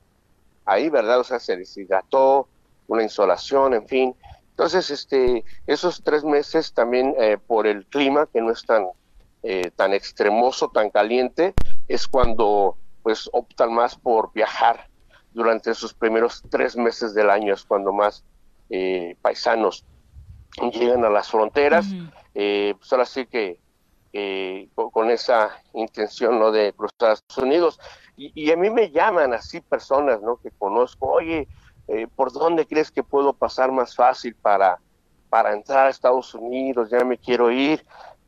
Ahí, 0.66 0.89
¿verdad? 0.89 1.20
O 1.20 1.24
sea, 1.24 1.39
se 1.39 1.57
deshidrató, 1.57 2.47
una 2.88 3.03
insolación, 3.03 3.74
en 3.74 3.88
fin. 3.88 4.16
Entonces, 4.51 4.91
este, 4.91 5.43
esos 5.68 6.01
tres 6.03 6.24
meses 6.24 6.74
también 6.74 7.16
eh, 7.20 7.38
por 7.38 7.68
el 7.68 7.86
clima, 7.86 8.28
que 8.32 8.41
no 8.41 8.51
es 8.51 8.66
tan, 8.66 8.88
eh, 9.41 9.72
tan 9.76 9.93
extremoso, 9.93 10.70
tan 10.70 10.89
caliente, 10.89 11.53
es 11.88 12.07
cuando 12.07 12.78
pues 13.03 13.29
optan 13.33 13.73
más 13.73 13.95
por 13.95 14.31
viajar 14.33 14.87
durante 15.33 15.71
esos 15.71 15.93
primeros 15.93 16.41
tres 16.49 16.75
meses 16.75 17.13
del 17.13 17.29
año, 17.29 17.53
es 17.53 17.63
cuando 17.63 17.91
más 17.91 18.23
eh, 18.69 19.15
paisanos 19.21 19.85
llegan 20.71 21.03
a 21.03 21.09
las 21.09 21.29
fronteras, 21.29 21.87
eh, 22.33 22.73
pues 22.77 22.91
ahora 22.93 23.05
sí 23.05 23.25
que 23.25 23.59
con, 24.73 25.09
esa 25.09 25.49
intención 25.73 26.39
¿no? 26.39 26.51
de 26.51 26.73
cruzar 26.73 27.09
a 27.09 27.13
Estados 27.13 27.43
Unidos. 27.43 27.79
Y, 28.15 28.51
a 28.51 28.55
mí 28.55 28.69
me 28.69 28.91
llaman 28.91 29.33
así 29.33 29.59
personas 29.59 30.21
¿no? 30.21 30.37
que 30.37 30.51
conozco, 30.51 31.07
oye, 31.07 31.47
eh, 31.87 32.07
¿por 32.15 32.31
dónde 32.31 32.65
crees 32.67 32.91
que 32.91 33.03
puedo 33.03 33.33
pasar 33.33 33.71
más 33.71 33.95
fácil 33.95 34.35
para, 34.35 34.79
para 35.29 35.53
entrar 35.53 35.87
a 35.87 35.89
Estados 35.89 36.33
Unidos? 36.35 36.89
Ya 36.91 37.03
me 37.03 37.17
quiero 37.17 37.51
ir. 37.51 37.83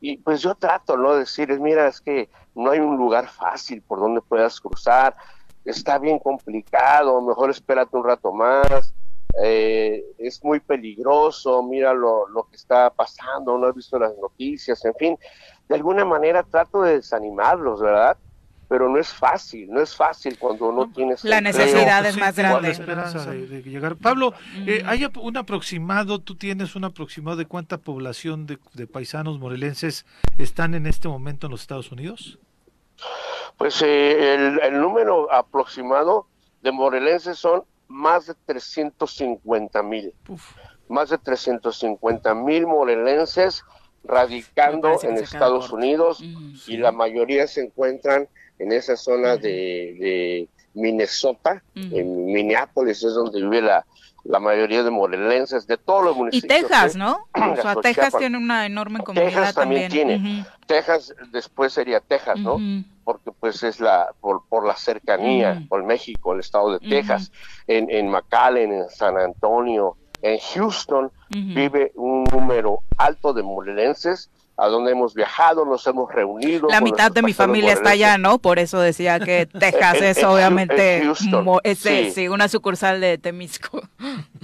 Y 0.08 0.18
pues 0.18 0.40
yo 0.44 0.54
trato, 0.54 0.98
¿no? 0.98 1.16
Decirles, 1.16 1.60
mira, 1.60 1.88
es 1.88 2.00
que 2.00 2.30
no 2.54 2.70
hay 2.70 2.80
un 2.80 2.96
lugar 2.96 3.28
fácil 3.28 3.82
por 3.82 4.00
donde 4.00 4.22
puedas 4.22 4.62
cruzar, 4.62 5.16
está 5.66 5.98
bien 5.98 6.20
complicado, 6.20 7.20
mejor 7.24 7.50
espérate 7.50 7.98
un 7.98 8.04
rato 8.04 8.32
más, 8.32 8.94
eh, 9.42 10.06
es 10.20 10.44
muy 10.44 10.60
peligroso, 10.60 11.64
mira 11.64 11.92
lo, 11.96 12.28
lo 12.28 12.44
que 12.44 12.56
está 12.56 12.92
pasando, 12.92 13.58
no 13.58 13.66
has 13.66 13.74
visto 13.74 13.98
las 13.98 14.16
noticias, 14.18 14.86
en 14.86 14.94
fin, 14.94 15.18
de 15.68 15.74
alguna 15.74 16.06
manera 16.06 16.44
trato 16.44 16.84
de 16.84 16.98
desanimarlos, 16.98 17.82
¿verdad? 17.82 18.16
Pero 18.68 18.90
no 18.90 18.98
es 18.98 19.14
fácil, 19.14 19.70
no 19.70 19.82
es 19.82 19.96
fácil 19.96 20.38
cuando 20.40 20.72
no 20.72 20.90
tienes 20.92 21.24
la 21.24 21.42
necesidad 21.42 22.06
es 22.06 22.18
más 22.18 22.36
grande. 22.36 22.72
esperanza 22.72 23.32
de, 23.32 23.62
llegar. 23.62 23.96
Pablo, 23.96 24.34
eh, 24.66 24.84
¿hay 24.86 25.08
un 25.20 25.38
aproximado, 25.38 26.20
tú 26.20 26.36
tienes 26.36 26.76
un 26.76 26.86
aproximado 26.86 27.38
de 27.38 27.46
cuánta 27.46 27.78
población 27.78 28.46
de, 28.48 28.88
paisanos 28.88 29.40
morelenses 29.40 30.06
están 30.38 30.74
en 30.74 30.88
este 30.88 31.08
momento 31.08 31.48
en 31.48 31.52
los 31.52 31.62
Estados 31.62 31.92
Unidos? 31.92 32.40
Pues 33.58 33.82
eh, 33.82 34.58
el, 34.64 34.80
número 34.80 35.32
aproximado 35.32 36.28
de 36.62 36.72
morelenses 36.72 37.38
son 37.38 37.64
más 37.88 38.28
de 38.28 38.34
350 38.46 39.84
mil. 39.84 40.14
Más 40.88 41.10
de 41.10 41.18
350 41.18 42.34
mil 42.36 42.68
morelenses 42.68 43.64
radicando 44.04 45.00
en 45.02 45.18
Estados 45.18 45.72
Unidos 45.72 46.22
y 46.22 46.78
la 46.78 46.92
mayoría 46.92 47.48
se 47.48 47.64
encuentran 47.64 48.28
en 48.60 48.72
esa 48.72 48.96
zona 48.96 49.38
de, 49.38 50.48
Minnesota, 50.74 51.64
en 51.74 52.26
Minneapolis 52.26 53.04
es 53.04 53.14
donde 53.14 53.42
vive 53.42 53.62
la, 53.62 53.86
la 54.26 54.40
mayoría 54.40 54.84
de 54.84 54.90
morelenses 54.90 55.68
de 55.68 55.78
todos 55.78 56.04
los 56.04 56.18
municipios. 56.18 56.60
Y 56.60 56.62
Texas, 56.62 56.96
¿no? 56.96 57.28
O 57.34 57.56
sea, 57.62 57.76
Texas 57.76 58.14
tiene 58.18 58.38
una 58.38 58.66
enorme 58.66 59.00
comunidad 59.00 59.28
Texas 59.28 59.56
también. 59.56 59.92
tiene. 59.92 60.46
Texas 60.66 61.14
después 61.32 61.74
sería 61.74 62.00
Texas, 62.00 62.40
¿no? 62.40 62.58
Porque 63.04 63.32
pues 63.32 63.62
es 63.64 63.80
la 63.80 64.10
por, 64.20 64.44
por 64.50 64.66
la 64.66 64.76
cercanía 64.76 65.64
con 65.70 65.86
México, 65.86 66.34
el 66.34 66.40
estado 66.40 66.78
de 66.78 66.80
Texas, 66.90 67.32
en, 67.68 67.90
en 67.90 68.10
McAllen, 68.10 68.74
en 68.74 68.90
San 68.90 69.18
Antonio, 69.18 69.96
en 70.22 70.40
Houston 70.40 71.12
vive 71.30 71.92
un 71.96 72.24
número 72.24 72.80
alto 72.98 73.34
de 73.34 73.44
morelenses 73.44 74.32
a 74.58 74.68
donde 74.68 74.92
hemos 74.92 75.14
viajado, 75.14 75.66
nos 75.66 75.86
hemos 75.88 76.12
reunido. 76.12 76.68
La 76.70 76.80
mitad 76.80 77.12
de 77.12 77.22
mi 77.22 77.34
familia 77.34 77.74
está 77.74 77.92
allá, 77.92 78.18
¿no? 78.18 78.40
Por 78.40 78.58
eso 78.58 78.80
decía 78.80 79.20
que 79.20 79.46
Texas 79.60 80.02
es 80.02 80.24
obviamente 80.24 81.04
sí. 81.76 82.28
una 82.28 82.48
sucursal 82.48 83.02
de 83.02 83.18
Temisco. 83.18 83.82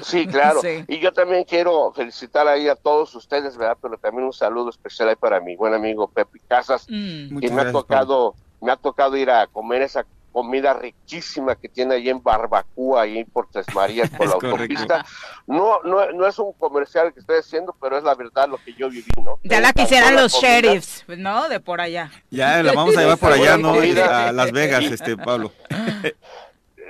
Sí, 0.02 0.28
claro. 0.28 0.62
Y 0.88 1.00
yo 1.00 1.14
también 1.14 1.44
quiero 1.44 1.92
felicitar 1.94 2.48
ahí 2.48 2.68
a 2.68 2.76
todos 2.76 3.14
ustedes, 3.16 3.58
¿verdad? 3.58 3.78
Pero 3.82 3.98
también 3.98 4.26
un 4.26 4.34
saludo 4.34 4.70
especial 4.70 5.10
ahí 5.10 5.16
para 5.16 5.40
mi 5.40 5.56
buen 5.56 5.74
amigo 5.74 6.08
Pepe 6.08 6.40
Casas, 6.48 6.86
mm. 6.90 7.40
que 7.40 7.50
me 7.50 7.62
ha 7.62 7.72
tocado, 7.72 8.36
me 8.60 8.72
ha 8.72 8.76
tocado 8.76 9.16
ir 9.16 9.30
a 9.30 9.48
comer 9.48 9.82
esa 9.82 10.06
comida 10.32 10.74
riquísima 10.74 11.56
que 11.56 11.70
tiene 11.70 11.96
ahí 11.96 12.10
en 12.10 12.22
Barbacúa, 12.22 13.04
ahí 13.04 13.24
por 13.26 13.50
Tres 13.50 13.66
Marías, 13.74 14.10
por 14.10 14.28
la 14.28 14.34
autopista. 14.34 15.06
No, 15.48 15.82
no, 15.84 16.12
no 16.12 16.28
es 16.28 16.40
un 16.40 16.54
comercial 16.54 17.14
que 17.14 17.20
estoy 17.20 17.40
haciendo, 17.40 17.76
pero 17.80 17.98
es 17.98 18.04
la 18.04 18.16
verdad 18.16 18.48
lo 18.48 18.58
que 18.58 18.74
yo 18.74 18.90
viví, 18.90 19.12
¿no? 19.24 19.40
Ya 19.44 19.60
la 19.60 19.74
quisieran 19.74 20.16
los 20.16 20.34
sheriffs, 20.34 21.04
¿no? 21.08 21.50
De 21.50 21.60
por 21.60 21.82
allá. 21.82 22.12
Ya 22.30 22.62
la 22.64 22.74
vamos 22.74 22.96
a 22.98 23.02
llevar 23.02 23.18
por 23.18 23.32
allá, 23.32 23.58
¿no? 23.58 23.74
A 23.74 24.32
Las 24.32 24.52
Vegas, 24.52 24.84
este, 24.86 25.18
Pablo. 25.18 25.52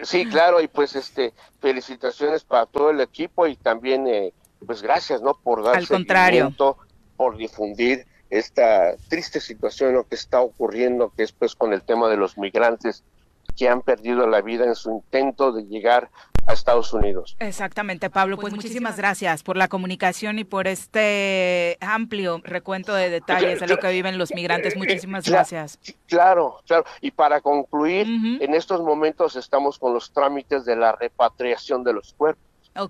Sí, 0.04 0.26
claro, 0.26 0.62
y 0.62 0.68
pues 0.68 0.96
este, 0.96 1.34
felicitaciones 1.60 2.44
para 2.44 2.66
todo 2.66 2.90
el 2.90 3.02
equipo 3.02 3.46
y 3.46 3.56
también, 3.56 4.08
eh, 4.08 4.34
pues 4.66 4.82
gracias, 4.82 5.22
¿no? 5.22 5.36
Por 5.36 5.64
dar 5.64 5.76
Al 5.76 5.88
contrario. 5.88 6.54
por 7.16 7.38
difundir 7.38 8.08
esta 8.32 8.96
triste 9.10 9.40
situación 9.40 9.94
lo 9.94 10.08
que 10.08 10.16
está 10.16 10.42
ocurriendo, 10.42 11.12
que 11.16 11.24
es 11.24 11.32
pues 11.34 11.54
con 11.54 11.74
el 11.74 11.84
tema 11.84 12.10
de 12.10 12.18
los 12.18 12.38
migrantes 12.38 13.04
que 13.58 13.70
han 13.70 13.82
perdido 13.82 14.28
la 14.28 14.42
vida 14.42 14.66
en 14.66 14.76
su 14.76 14.92
intento 14.92 15.52
de 15.52 15.64
llegar 15.64 16.10
a 16.48 16.54
Estados 16.54 16.94
Unidos. 16.94 17.36
Exactamente, 17.40 18.10
Pablo. 18.10 18.38
Pues, 18.38 18.54
muchísimas 18.54 18.98
gracias 18.98 19.44
por 19.44 19.58
la 19.58 19.68
comunicación 19.68 20.40
y 20.40 20.44
por 20.44 20.68
este 20.68 21.78
amplio 21.82 22.42
recuento 22.44 22.94
de 22.94 23.10
detalles 23.10 23.60
de 23.60 23.68
lo 23.68 23.78
que 23.78 23.92
viven 23.92 24.18
los 24.18 24.34
migrantes. 24.34 24.76
Muchísimas 24.76 25.28
gracias. 25.28 25.80
Claro, 26.08 26.62
claro. 26.66 26.86
Y 27.02 27.12
para 27.12 27.42
concluir, 27.42 28.08
en 28.42 28.54
estos 28.54 28.82
momentos 28.82 29.36
estamos 29.36 29.78
con 29.78 29.94
los 29.94 30.12
trámites 30.12 30.66
de 30.66 30.76
la 30.76 30.94
repatriación 30.94 31.84
de 31.84 31.94
los 31.94 32.14
cuerpos. 32.14 32.44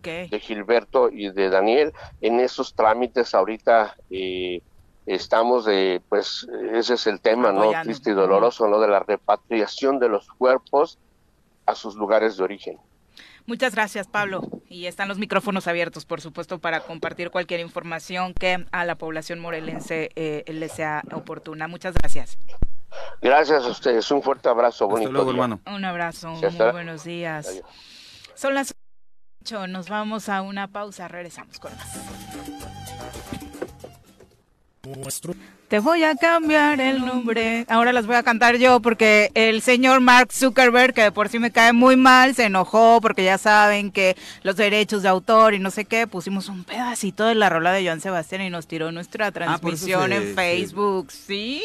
de 0.05 0.39
Gilberto 0.39 1.09
y 1.09 1.31
de 1.31 1.49
Daniel. 1.49 1.93
En 2.21 2.39
esos 2.39 2.73
trámites 2.73 3.33
ahorita 3.33 3.95
eh, 4.09 4.61
estamos 5.05 5.65
de, 5.65 6.01
pues 6.09 6.47
ese 6.73 6.93
es 6.95 7.07
el 7.07 7.19
tema, 7.21 7.51
¿no? 7.51 7.71
Triste 7.83 8.11
y 8.11 8.13
doloroso, 8.13 8.67
¿no? 8.67 8.79
De 8.79 8.87
la 8.87 8.99
repatriación 8.99 9.99
de 9.99 10.09
los 10.09 10.27
cuerpos 10.29 10.97
a 11.65 11.75
sus 11.75 11.95
lugares 11.95 12.37
de 12.37 12.43
origen. 12.43 12.77
Muchas 13.47 13.73
gracias, 13.73 14.07
Pablo. 14.07 14.41
y 14.69 14.85
están 14.85 15.07
los 15.09 15.17
micrófonos 15.17 15.67
abiertos, 15.67 16.05
por 16.05 16.21
supuesto, 16.21 16.59
para 16.59 16.81
compartir 16.81 17.31
cualquier 17.31 17.59
información 17.59 18.33
que 18.33 18.65
a 18.71 18.85
la 18.85 18.95
población 18.95 19.39
morelense 19.39 20.11
eh, 20.15 20.43
le 20.47 20.69
sea 20.69 21.01
oportuna. 21.13 21.67
Muchas 21.67 21.93
gracias. 21.95 22.37
Gracias 23.21 23.63
a 23.63 23.67
ustedes. 23.69 24.09
Un 24.11 24.21
fuerte 24.21 24.47
abrazo. 24.47 24.85
Hasta 24.85 24.93
bonito 24.93 25.11
luego, 25.11 25.31
día. 25.33 25.43
hermano. 25.43 25.59
Un 25.65 25.83
abrazo, 25.85 26.29
Sí, 26.35 26.41
muy 26.41 26.45
hasta- 26.45 26.71
buenos 26.71 27.03
días. 27.03 27.47
Adiós. 27.47 27.65
Son 28.35 28.53
las 28.53 28.73
8, 29.43 29.67
nos 29.67 29.89
vamos 29.89 30.29
a 30.29 30.41
una 30.41 30.67
pausa, 30.67 31.07
regresamos 31.07 31.59
con 31.59 31.73
más. 31.75 33.40
Nuestro 34.97 35.33
Te 35.71 35.79
voy 35.79 36.03
a 36.03 36.15
cambiar 36.15 36.81
el 36.81 36.99
nombre. 37.05 37.65
Ahora 37.69 37.93
las 37.93 38.05
voy 38.05 38.17
a 38.17 38.23
cantar 38.23 38.57
yo 38.57 38.81
porque 38.81 39.31
el 39.35 39.61
señor 39.61 40.01
Mark 40.01 40.33
Zuckerberg, 40.33 40.93
que 40.93 41.03
de 41.03 41.11
por 41.13 41.29
sí 41.29 41.39
me 41.39 41.49
cae 41.51 41.71
muy 41.71 41.95
mal, 41.95 42.35
se 42.35 42.43
enojó 42.43 42.99
porque 42.99 43.23
ya 43.23 43.37
saben 43.37 43.89
que 43.89 44.17
los 44.43 44.57
derechos 44.57 45.01
de 45.01 45.07
autor 45.07 45.53
y 45.53 45.59
no 45.59 45.71
sé 45.71 45.85
qué, 45.85 46.07
pusimos 46.07 46.49
un 46.49 46.65
pedacito 46.65 47.23
de 47.25 47.35
la 47.35 47.47
rola 47.47 47.71
de 47.71 47.85
Joan 47.85 48.01
Sebastián 48.01 48.41
y 48.41 48.49
nos 48.49 48.67
tiró 48.67 48.91
nuestra 48.91 49.27
Ah, 49.27 49.31
transmisión 49.31 50.09
se- 50.09 50.17
en 50.17 50.35
Facebook. 50.35 51.09
Sí, 51.09 51.63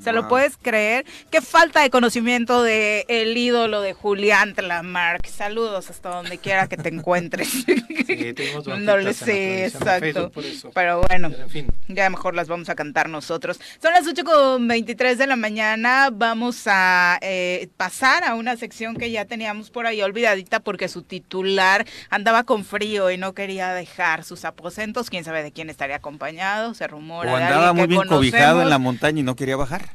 ¿se 0.00 0.12
lo 0.12 0.28
puedes 0.28 0.56
creer? 0.56 1.04
Qué 1.32 1.40
falta 1.40 1.82
de 1.82 1.90
conocimiento 1.90 2.62
de 2.62 3.06
el 3.08 3.36
ídolo 3.36 3.80
de 3.80 3.92
Julián 3.92 4.54
Mark. 4.84 5.26
Saludos 5.26 5.90
hasta 5.90 6.10
donde 6.10 6.38
quiera 6.38 6.68
que 6.68 6.76
te 6.76 6.90
encuentres. 6.90 7.48
Sí, 8.08 8.34
no 8.80 8.98
en 8.98 9.12
sé, 9.12 9.66
exacto. 9.66 10.30
Facebook. 10.32 10.72
Pero 10.74 11.02
bueno. 11.06 11.28
Pero 11.30 11.42
en 11.42 11.50
fin. 11.50 11.66
Ya 11.88 12.08
mejor 12.08 12.34
las 12.34 12.48
vamos 12.48 12.70
a 12.70 12.74
cantar 12.74 13.10
nosotros. 13.10 13.47
Son 13.56 13.92
las 13.92 14.06
8 14.06 14.24
con 14.24 14.68
23 14.68 15.18
de 15.18 15.26
la 15.26 15.36
mañana. 15.36 16.10
Vamos 16.12 16.64
a 16.66 17.18
eh, 17.22 17.68
pasar 17.76 18.24
a 18.24 18.34
una 18.34 18.56
sección 18.56 18.96
que 18.96 19.10
ya 19.10 19.24
teníamos 19.24 19.70
por 19.70 19.86
ahí 19.86 20.02
olvidadita 20.02 20.60
porque 20.60 20.88
su 20.88 21.02
titular 21.02 21.86
andaba 22.10 22.44
con 22.44 22.64
frío 22.64 23.10
y 23.10 23.16
no 23.16 23.34
quería 23.34 23.72
dejar 23.72 24.24
sus 24.24 24.44
aposentos. 24.44 25.10
Quién 25.10 25.24
sabe 25.24 25.42
de 25.42 25.52
quién 25.52 25.70
estaría 25.70 25.96
acompañado. 25.96 26.74
Se 26.74 26.86
rumora. 26.86 27.32
O 27.32 27.36
andaba 27.36 27.72
muy 27.72 27.82
que 27.82 27.88
bien 27.88 28.06
cobijado 28.06 28.62
en 28.62 28.70
la 28.70 28.78
montaña 28.78 29.20
y 29.20 29.22
no 29.22 29.36
quería 29.36 29.56
bajar. 29.56 29.90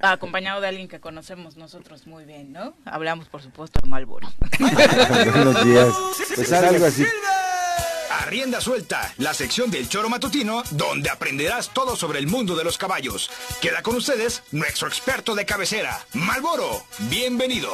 Acompañado 0.00 0.60
de 0.60 0.68
alguien 0.68 0.88
que 0.88 1.00
conocemos 1.00 1.56
nosotros 1.56 2.06
muy 2.06 2.24
bien, 2.24 2.52
¿no? 2.52 2.74
Hablamos, 2.84 3.28
por 3.28 3.42
supuesto, 3.42 3.80
de 3.82 3.88
Malboro. 3.88 4.28
Buenos 4.58 5.64
días. 5.64 5.94
Pues 6.34 6.52
algo 6.52 6.86
así. 6.86 7.04
Rienda 8.26 8.60
suelta, 8.60 9.14
la 9.18 9.32
sección 9.34 9.70
del 9.70 9.88
choro 9.88 10.08
matutino, 10.08 10.64
donde 10.72 11.10
aprenderás 11.10 11.72
todo 11.72 11.94
sobre 11.94 12.18
el 12.18 12.26
mundo 12.26 12.56
de 12.56 12.64
los 12.64 12.76
caballos. 12.76 13.30
Queda 13.60 13.82
con 13.82 13.94
ustedes 13.94 14.42
nuestro 14.50 14.88
experto 14.88 15.36
de 15.36 15.46
cabecera, 15.46 16.04
Malboro. 16.12 16.82
Bienvenido. 17.08 17.70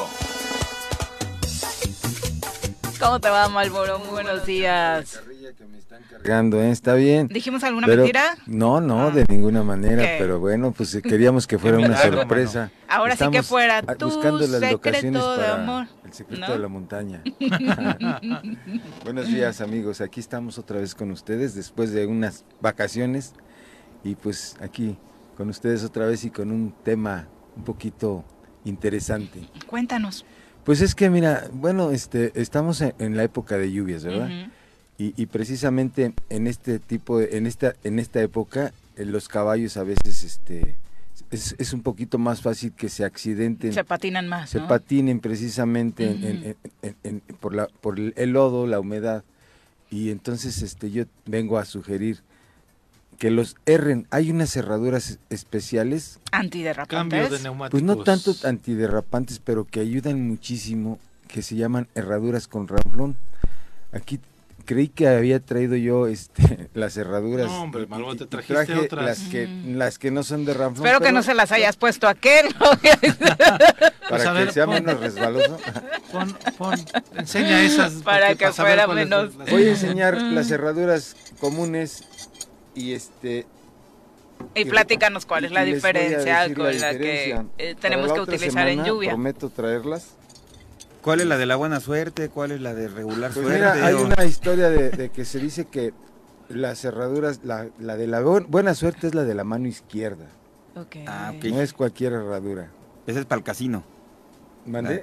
¿Cómo 3.03 3.19
te 3.19 3.29
va, 3.31 3.49
Malboro? 3.49 3.99
Muy 3.99 4.11
buenos 4.11 4.47
días. 4.47 5.21
Cargando, 6.11 6.63
¿eh? 6.63 6.71
Está 6.71 6.95
bien. 6.95 7.27
¿Dijimos 7.27 7.65
alguna 7.65 7.89
Pero- 7.89 8.03
mentira? 8.03 8.37
No, 8.47 8.81
no, 8.81 9.11
de 9.11 9.25
ninguna 9.29 9.65
manera, 9.65 10.05
pero 10.19 10.39
bueno, 10.39 10.71
pues 10.71 10.95
eh, 10.95 11.03
queríamos 11.03 11.49
que 11.49 11.59
fuera 11.59 11.79
una 11.85 11.97
sorpresa. 11.97 12.71
Ahora 12.89 13.17
sí 13.17 13.29
que 13.33 13.43
fuera 13.43 13.83
tu 13.83 14.07
buscando 14.07 14.39
las 14.39 14.51
secreto 14.61 14.73
locaciones 14.77 15.23
de 15.23 15.37
para 15.37 15.55
amor, 15.55 15.87
el 16.05 16.13
secreto 16.13 16.47
¿no? 16.47 16.53
de 16.53 16.59
la 16.61 16.69
montaña. 16.69 17.23
Buenos 19.05 19.27
días, 19.27 19.61
amigos. 19.61 20.01
Aquí 20.01 20.21
estamos 20.21 20.59
otra 20.59 20.79
vez 20.79 20.95
con 20.95 21.11
ustedes 21.11 21.57
después 21.57 21.91
de 21.91 22.07
unas 22.07 22.45
vacaciones 22.61 23.35
y 24.05 24.15
pues 24.15 24.57
aquí 24.61 24.97
con 25.37 25.49
ustedes 25.49 25.83
otra 25.83 26.07
vez 26.07 26.25
y 26.25 26.31
con 26.31 26.53
un 26.53 26.73
tema 26.85 27.27
un 27.57 27.65
poquito 27.65 28.25
interesante. 28.65 29.41
Cuéntanos. 29.67 30.25
Pues 30.65 30.81
es 30.81 30.95
que 30.95 31.11
mira, 31.11 31.49
bueno, 31.53 31.91
este, 31.91 32.33
estamos 32.41 32.81
en, 32.81 32.95
en 32.99 33.17
la 33.17 33.25
época 33.25 33.59
de 33.59 33.73
lluvias, 33.73 34.05
¿verdad? 34.05 34.31
Y, 34.99 35.13
y 35.21 35.27
precisamente 35.27 36.13
en 36.29 36.47
este 36.47 36.79
tipo, 36.79 37.19
de- 37.19 37.37
en 37.37 37.47
esta, 37.47 37.75
en 37.83 37.99
esta 37.99 38.21
época, 38.23 38.73
eh, 38.97 39.05
los 39.05 39.29
caballos 39.29 39.77
a 39.77 39.83
veces, 39.83 40.23
este, 40.23 40.77
es, 41.31 41.57
es 41.59 41.73
un 41.73 41.83
poquito 41.83 42.19
más 42.19 42.43
fácil 42.43 42.73
que 42.73 42.89
se 42.89 43.05
accidenten, 43.05 43.73
Se 43.73 43.83
patinan 43.85 44.29
más, 44.29 44.51
se 44.51 44.61
¿no? 44.61 44.69
patinen 44.69 45.19
precisamente 45.19 46.11
en- 46.13 47.23
por, 47.41 47.55
la, 47.55 47.67
por 47.81 47.99
el 47.99 48.13
el 48.17 48.31
lodo, 48.31 48.67
la 48.67 48.79
humedad. 48.79 49.25
Y 49.91 50.11
entonces, 50.11 50.63
este, 50.63 50.91
yo 50.91 51.05
vengo 51.27 51.59
a 51.59 51.65
sugerir 51.65 52.21
que 53.23 53.31
los 53.31 53.55
erren. 53.67 54.09
Hay 54.11 54.33
unas 54.33 54.51
cerraduras 54.51 55.21
especiales 55.31 56.19
Antiderrapantes. 56.33 57.21
Cambio 57.21 57.29
de 57.39 57.41
neumáticos. 57.45 57.71
pues 57.81 57.85
no 57.85 58.03
tanto 58.03 58.35
antiderrapantes, 58.43 59.39
pero 59.39 59.65
que 59.65 59.79
ayudan 59.79 60.27
muchísimo, 60.27 60.99
que 61.29 61.41
se 61.43 61.55
llaman 61.55 61.87
herraduras 61.95 62.49
con 62.49 62.67
ranflón. 62.67 63.15
Aquí 63.93 64.19
creí 64.65 64.89
que 64.89 65.07
había 65.07 65.39
traído 65.39 65.77
yo 65.77 66.09
este 66.09 66.69
las 66.75 66.97
herraduras. 66.97 67.47
No, 67.47 67.63
hombre, 67.63 67.85
y- 67.85 68.17
te 68.17 68.27
trajiste 68.27 68.55
traje 68.55 68.77
otras. 68.77 69.05
las 69.05 69.19
que 69.29 69.47
Mm. 69.47 69.77
las 69.77 69.99
que 70.01 70.11
no 70.11 70.25
son 70.25 70.45
de 70.45 70.55
ranflón. 70.55 70.85
Espero 70.85 71.01
que 71.01 71.13
no 71.13 71.23
se 71.23 71.35
las 71.35 71.53
hayas 71.53 71.77
puesto 71.77 72.09
aquel. 72.09 72.47
para 72.57 73.87
Pues 74.09 74.23
que 74.25 74.31
ver, 74.33 74.53
sea 74.53 74.67
pon- 74.67 74.75
menos 74.75 74.99
resbaloso. 74.99 75.59
Pon, 76.11 76.37
pon, 76.59 76.75
enseña 77.17 77.63
esas. 77.63 77.93
Para 78.03 78.35
que 78.35 78.51
fuera 78.53 78.89
menos- 78.89 79.37
las- 79.37 79.49
Voy 79.49 79.63
a 79.67 79.71
enseñar 79.71 80.21
las 80.21 80.51
herraduras 80.51 81.15
comunes 81.39 82.03
y 82.75 82.93
este 82.93 83.47
y 84.55 84.65
platícanos 84.65 85.25
cuál 85.27 85.45
y- 85.45 85.47
es 85.47 85.53
la 85.53 85.65
y 85.67 85.75
diferencia 85.75 86.53
con 86.55 86.65
la, 86.65 86.71
diferencia. 86.93 87.47
que 87.57 87.71
eh, 87.71 87.75
tenemos 87.81 88.09
la 88.09 88.15
que 88.15 88.21
utilizar 88.21 88.69
en 88.69 88.85
lluvia. 88.85 89.11
Prometo 89.11 89.51
traerlas. 89.51 90.09
¿Cuál 91.01 91.21
es 91.21 91.27
la 91.27 91.37
de 91.37 91.47
la 91.47 91.57
buena 91.57 91.81
suerte? 91.81 92.29
¿Cuál 92.29 92.53
es 92.53 92.61
la 92.61 92.75
de 92.75 92.89
regular 92.89 93.33
Pues 93.33 93.45
suerte? 93.47 93.55
mira, 93.55 93.73
hay 93.87 93.95
O- 93.95 94.05
una 94.05 94.25
historia 94.25 94.71
de, 94.71 94.91
de 94.91 95.11
que 95.11 95.25
se 95.25 95.39
dice 95.39 95.65
que 95.67 95.93
las 96.49 96.81
cerraduras, 96.81 97.41
la, 97.45 97.69
la 97.79 97.97
de 97.97 98.07
la 98.07 98.23
bu- 98.23 98.47
buena 98.47 98.75
suerte 98.75 99.07
es 99.09 99.15
la 99.15 99.25
de 99.25 99.35
la 99.35 99.45
mano 99.45 99.67
izquierda, 99.69 100.27
Ok. 100.75 100.97
Ah, 101.07 101.33
no 101.43 101.61
es 101.61 101.73
cualquier 101.73 102.13
herradura. 102.15 102.71
Esa 103.07 103.21
es 103.21 103.27
para 103.27 103.39
el 103.39 103.45
casino. 103.45 103.85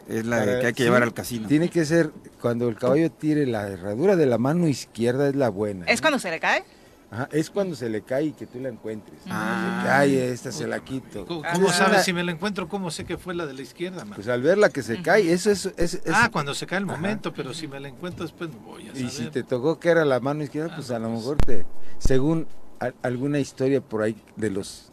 Es 0.07 0.25
la 0.25 0.37
Para- 0.39 0.59
que 0.61 0.67
hay 0.67 0.73
que 0.73 0.77
sí, 0.77 0.83
llevar 0.83 1.03
al 1.03 1.13
casino. 1.13 1.47
Tiene 1.47 1.69
que 1.69 1.83
ser, 1.85 2.11
cuando 2.41 2.69
el 2.69 2.75
caballo 2.77 3.11
tire 3.11 3.45
la 3.45 3.67
herradura 3.67 4.15
de 4.15 4.25
la 4.25 4.37
mano 4.37 4.67
izquierda 4.69 5.27
es 5.27 5.35
la 5.35 5.49
buena. 5.49 5.85
¿Es 5.85 5.99
¿eh? 5.99 6.01
cuando 6.01 6.17
se 6.17 6.31
le 6.31 6.39
cae? 6.39 6.63
Ajá, 7.11 7.27
es 7.31 7.49
cuando 7.49 7.75
se 7.75 7.89
le 7.89 8.03
cae 8.03 8.25
y 8.25 8.31
que 8.33 8.45
tú 8.45 8.59
la 8.59 8.69
encuentres. 8.69 9.19
Ah. 9.29 9.79
Se 9.81 9.87
cae, 9.89 10.31
esta 10.31 10.51
se 10.51 10.67
la 10.67 10.79
quito. 10.83 11.25
¿Cómo, 11.25 11.43
Es 11.69 11.75
sabes 11.75 12.03
si 12.03 12.13
me 12.13 12.23
la 12.23 12.31
encuentro? 12.31 12.67
¿Cómo 12.69 12.91
sé 12.91 13.03
que 13.05 13.17
fue 13.17 13.33
la 13.33 13.47
de 13.47 13.53
la 13.53 13.61
izquierda, 13.63 14.05
man? 14.05 14.13
Pues 14.15 14.27
al 14.27 14.43
verla 14.43 14.69
que 14.69 14.83
se 14.83 15.01
cae, 15.01 15.31
eso 15.33 15.49
es... 15.49 15.65
es- 15.77 15.95
es- 15.95 16.01
ah, 16.13 16.29
cuando 16.31 16.53
se 16.53 16.67
cae 16.67 16.77
el 16.77 16.83
Ajá. 16.83 16.95
momento, 16.95 17.33
pero 17.33 17.53
si 17.55 17.67
me 17.67 17.79
la 17.79 17.87
encuentro 17.87 18.23
después 18.23 18.51
no 18.51 18.59
voy 18.59 18.83
a 18.83 18.87
saber. 18.89 19.01
Y 19.01 19.09
si 19.09 19.25
te 19.31 19.41
tocó 19.43 19.79
que 19.79 19.89
era 19.89 20.05
la 20.05 20.19
mano 20.19 20.43
izquierda, 20.43 20.69
Ah, 20.71 20.75
pues 20.75 20.91
a 20.91 20.99
lo 20.99 21.07
pues. 21.07 21.17
mejor 21.19 21.37
te, 21.37 21.65
según 21.97 22.45
a- 22.79 22.93
alguna 23.01 23.39
historia 23.39 23.81
por 23.81 24.03
ahí 24.03 24.15
de 24.35 24.51
los, 24.51 24.91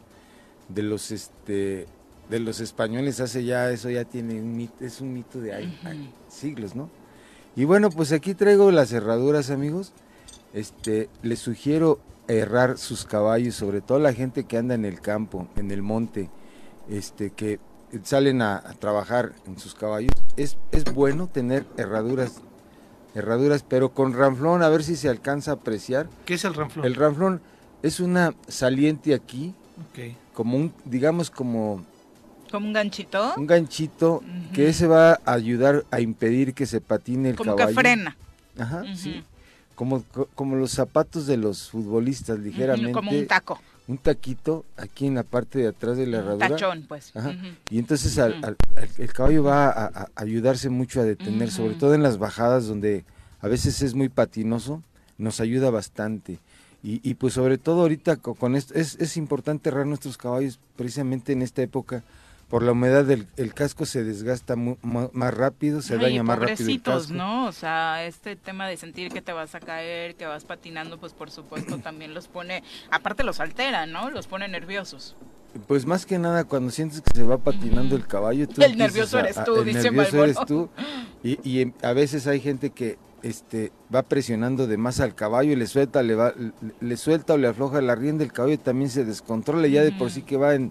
de 0.71 0.83
los, 0.83 1.11
este, 1.11 1.87
de 2.31 2.41
los 2.41 2.61
españoles 2.61 3.21
hace 3.21 3.45
ya 3.45 3.71
eso 3.71 3.91
ya 3.91 4.05
tiene 4.07 4.41
un 4.41 4.57
mito, 4.57 4.85
es 4.85 5.03
un 5.03 5.12
mito 5.12 5.39
de 5.39 5.53
ahí, 5.53 5.79
siglos, 6.31 6.75
¿no? 6.75 6.89
Y 7.55 7.64
bueno, 7.64 7.91
pues 7.91 8.11
aquí 8.12 8.35
traigo 8.35 8.71
las 8.71 8.89
cerraduras, 8.89 9.51
amigos. 9.51 9.93
Este, 10.57 11.11
les 11.23 11.39
sugiero 11.39 12.01
errar 12.29 12.79
sus 12.79 13.05
caballos, 13.05 13.55
sobre 13.55 13.83
todo 13.83 13.99
la 13.99 14.15
gente 14.15 14.45
que 14.45 14.57
anda 14.57 14.75
en 14.75 14.87
el 14.87 15.01
campo, 15.03 15.47
en 15.57 15.71
el 15.71 15.83
monte, 15.83 16.31
este, 16.89 17.31
que 17.31 17.61
salen 18.05 18.41
a, 18.41 18.57
a 18.57 18.73
trabajar 18.73 19.33
en 19.47 19.59
sus 19.59 19.75
caballos. 19.75 20.11
Es, 20.39 20.57
es 20.73 20.85
bueno 20.95 21.27
tener 21.29 21.67
herraduras 21.77 22.41
herraduras, 23.15 23.65
pero 23.67 23.91
con 23.91 24.13
ranflón, 24.15 24.63
a 24.63 24.69
ver 24.71 24.83
si 24.83 24.97
se 24.97 25.09
alcanza 25.11 25.51
a 25.51 25.55
apreciar. 25.55 26.07
¿Qué 26.25 26.35
es 26.35 26.45
el 26.47 26.55
ranflón? 26.55 26.85
El 26.87 26.95
ranflón 26.95 27.41
es 27.83 28.01
una 28.01 28.35
saliente 28.49 29.15
aquí, 29.15 29.55
Ok. 29.91 30.15
como 30.35 30.57
un, 30.57 30.73
digamos, 30.87 31.31
como 31.31 31.85
¿Como 32.51 32.67
un 32.69 32.73
ganchito? 32.73 33.35
un 33.37 33.47
ganchito 33.47 34.23
que 34.55 34.69
ese 34.69 34.87
va 34.87 35.13
a 35.25 35.33
ayudar 35.33 35.85
a 35.91 36.01
impedir 36.01 36.55
que 36.55 36.65
se 36.67 36.81
patine 36.81 37.31
el 37.31 37.37
Como 37.37 37.57
caballo. 37.57 37.75
que 37.77 37.81
frena. 37.83 38.17
Ajá, 38.59 38.85
sí. 38.95 39.23
Como, 39.77 40.03
co- 40.12 40.29
como 40.35 40.57
los 40.57 40.72
zapatos 40.72 41.27
de 41.29 41.37
los 41.37 41.70
futbolistas, 41.70 42.39
ligeramente. 42.41 42.93
Como 42.93 43.11
un 43.12 43.27
taco. 43.27 43.61
un 43.89 43.99
taquito 43.99 44.64
aquí 44.77 45.07
en 45.07 45.14
la 45.14 45.22
parte 45.22 45.61
de 45.61 45.68
atrás 45.68 45.97
de 45.97 46.07
la 46.09 46.18
herradura. 46.18 46.49
tachón, 46.49 46.85
pues. 46.89 47.14
Ajá. 47.14 47.37
Y 47.70 47.79
entonces 47.79 48.18
al- 48.18 48.39
Ujú. 48.39 48.47
al- 48.47 48.57
al- 48.77 48.89
el 48.99 49.12
caballo 49.12 49.45
va 49.45 49.68
a, 49.68 50.09
ayudarse 50.16 50.70
mucho 50.70 51.01
a 51.01 51.05
detener, 51.05 51.51
sobre 51.53 51.74
todo 51.74 51.95
en 51.95 52.03
las 52.03 52.18
bajadas 52.18 52.66
donde 52.66 53.05
a 53.41 53.47
veces 53.49 53.83
es 53.83 53.95
muy 53.95 54.09
patinoso, 54.09 54.83
nos 55.18 55.39
ayuda 55.41 55.70
bastante. 55.70 56.41
Y, 56.83 57.01
y 57.09 57.14
pues 57.14 57.35
sobre 57.35 57.59
todo 57.59 57.83
ahorita 57.83 58.16
co- 58.16 58.35
con 58.35 58.57
esto, 58.57 58.74
es, 58.74 58.97
es 58.99 59.16
importante 59.16 59.69
errar 59.69 59.86
nuestros 59.86 60.16
caballos 60.16 60.59
precisamente 60.77 61.32
en 61.32 61.43
esta 61.43 61.62
época. 61.62 62.03
Por 62.48 62.62
la 62.62 62.73
humedad 62.73 63.05
del 63.05 63.27
el 63.36 63.55
casco 63.55 63.86
se 63.86 64.05
desgasta 64.05 64.55
mu- 64.55 64.77
ma- 64.82 65.10
más 65.12 65.35
rápido, 65.35 65.82
se 65.82 65.94
Ay, 65.94 66.01
daña 66.01 66.23
más 66.23 66.39
rápido 66.39 66.70
el 66.70 66.81
casco. 66.81 67.12
¿no? 67.12 67.47
O 67.47 67.52
sea, 67.52 68.05
este 68.05 68.36
tema 68.36 68.68
de 68.68 68.77
sentir 68.77 69.10
que 69.10 69.20
te 69.20 69.32
vas 69.32 69.55
a 69.56 69.60
caer, 69.60 70.14
que 70.14 70.27
vas 70.27 70.44
patinando, 70.44 70.98
pues 70.98 71.12
por 71.12 71.31
supuesto 71.31 71.78
también 71.82 72.14
los 72.14 72.28
pone, 72.28 72.62
aparte 72.90 73.24
los 73.24 73.40
altera, 73.40 73.86
¿no? 73.86 74.10
Los 74.10 74.28
pone 74.28 74.47
nerviosos. 74.47 75.16
Pues 75.66 75.86
más 75.86 76.06
que 76.06 76.18
nada 76.18 76.44
cuando 76.44 76.70
sientes 76.70 77.01
que 77.01 77.16
se 77.16 77.23
va 77.24 77.39
patinando 77.39 77.97
el 77.97 78.06
caballo, 78.06 78.47
tú 78.47 78.62
El 78.62 78.77
nervioso 78.77 79.16
a- 79.16 79.20
eres 79.20 79.39
a- 79.39 79.44
tú, 79.44 79.56
el 79.56 79.64
dice 79.64 79.90
nervioso 79.90 80.23
eres 80.23 80.36
tú. 80.47 80.68
Y, 81.24 81.40
y 81.43 81.62
em- 81.62 81.73
a 81.82 81.93
veces 81.94 82.28
hay 82.28 82.40
gente 82.40 82.70
que 82.70 82.98
este, 83.23 83.73
va 83.93 84.02
presionando 84.05 84.68
de 84.68 84.77
más 84.77 85.01
al 85.01 85.16
caballo 85.16 85.51
y 85.51 85.56
le 85.56 85.66
suelta, 85.66 86.05
le, 86.05 86.14
va, 86.14 86.32
le, 86.36 86.52
le 86.78 86.97
suelta 86.97 87.35
o 87.35 87.39
le 87.39 87.48
afloja 87.48 87.81
la 87.81 87.97
rienda, 87.97 88.23
el 88.23 88.32
caballo 88.32 88.56
también 88.60 88.89
se 88.90 89.05
descontrola, 89.05 89.66
ya 89.66 89.82
de 89.82 89.90
por 89.90 90.10
sí 90.12 90.23
que 90.23 90.36
va 90.36 90.55
en, 90.55 90.70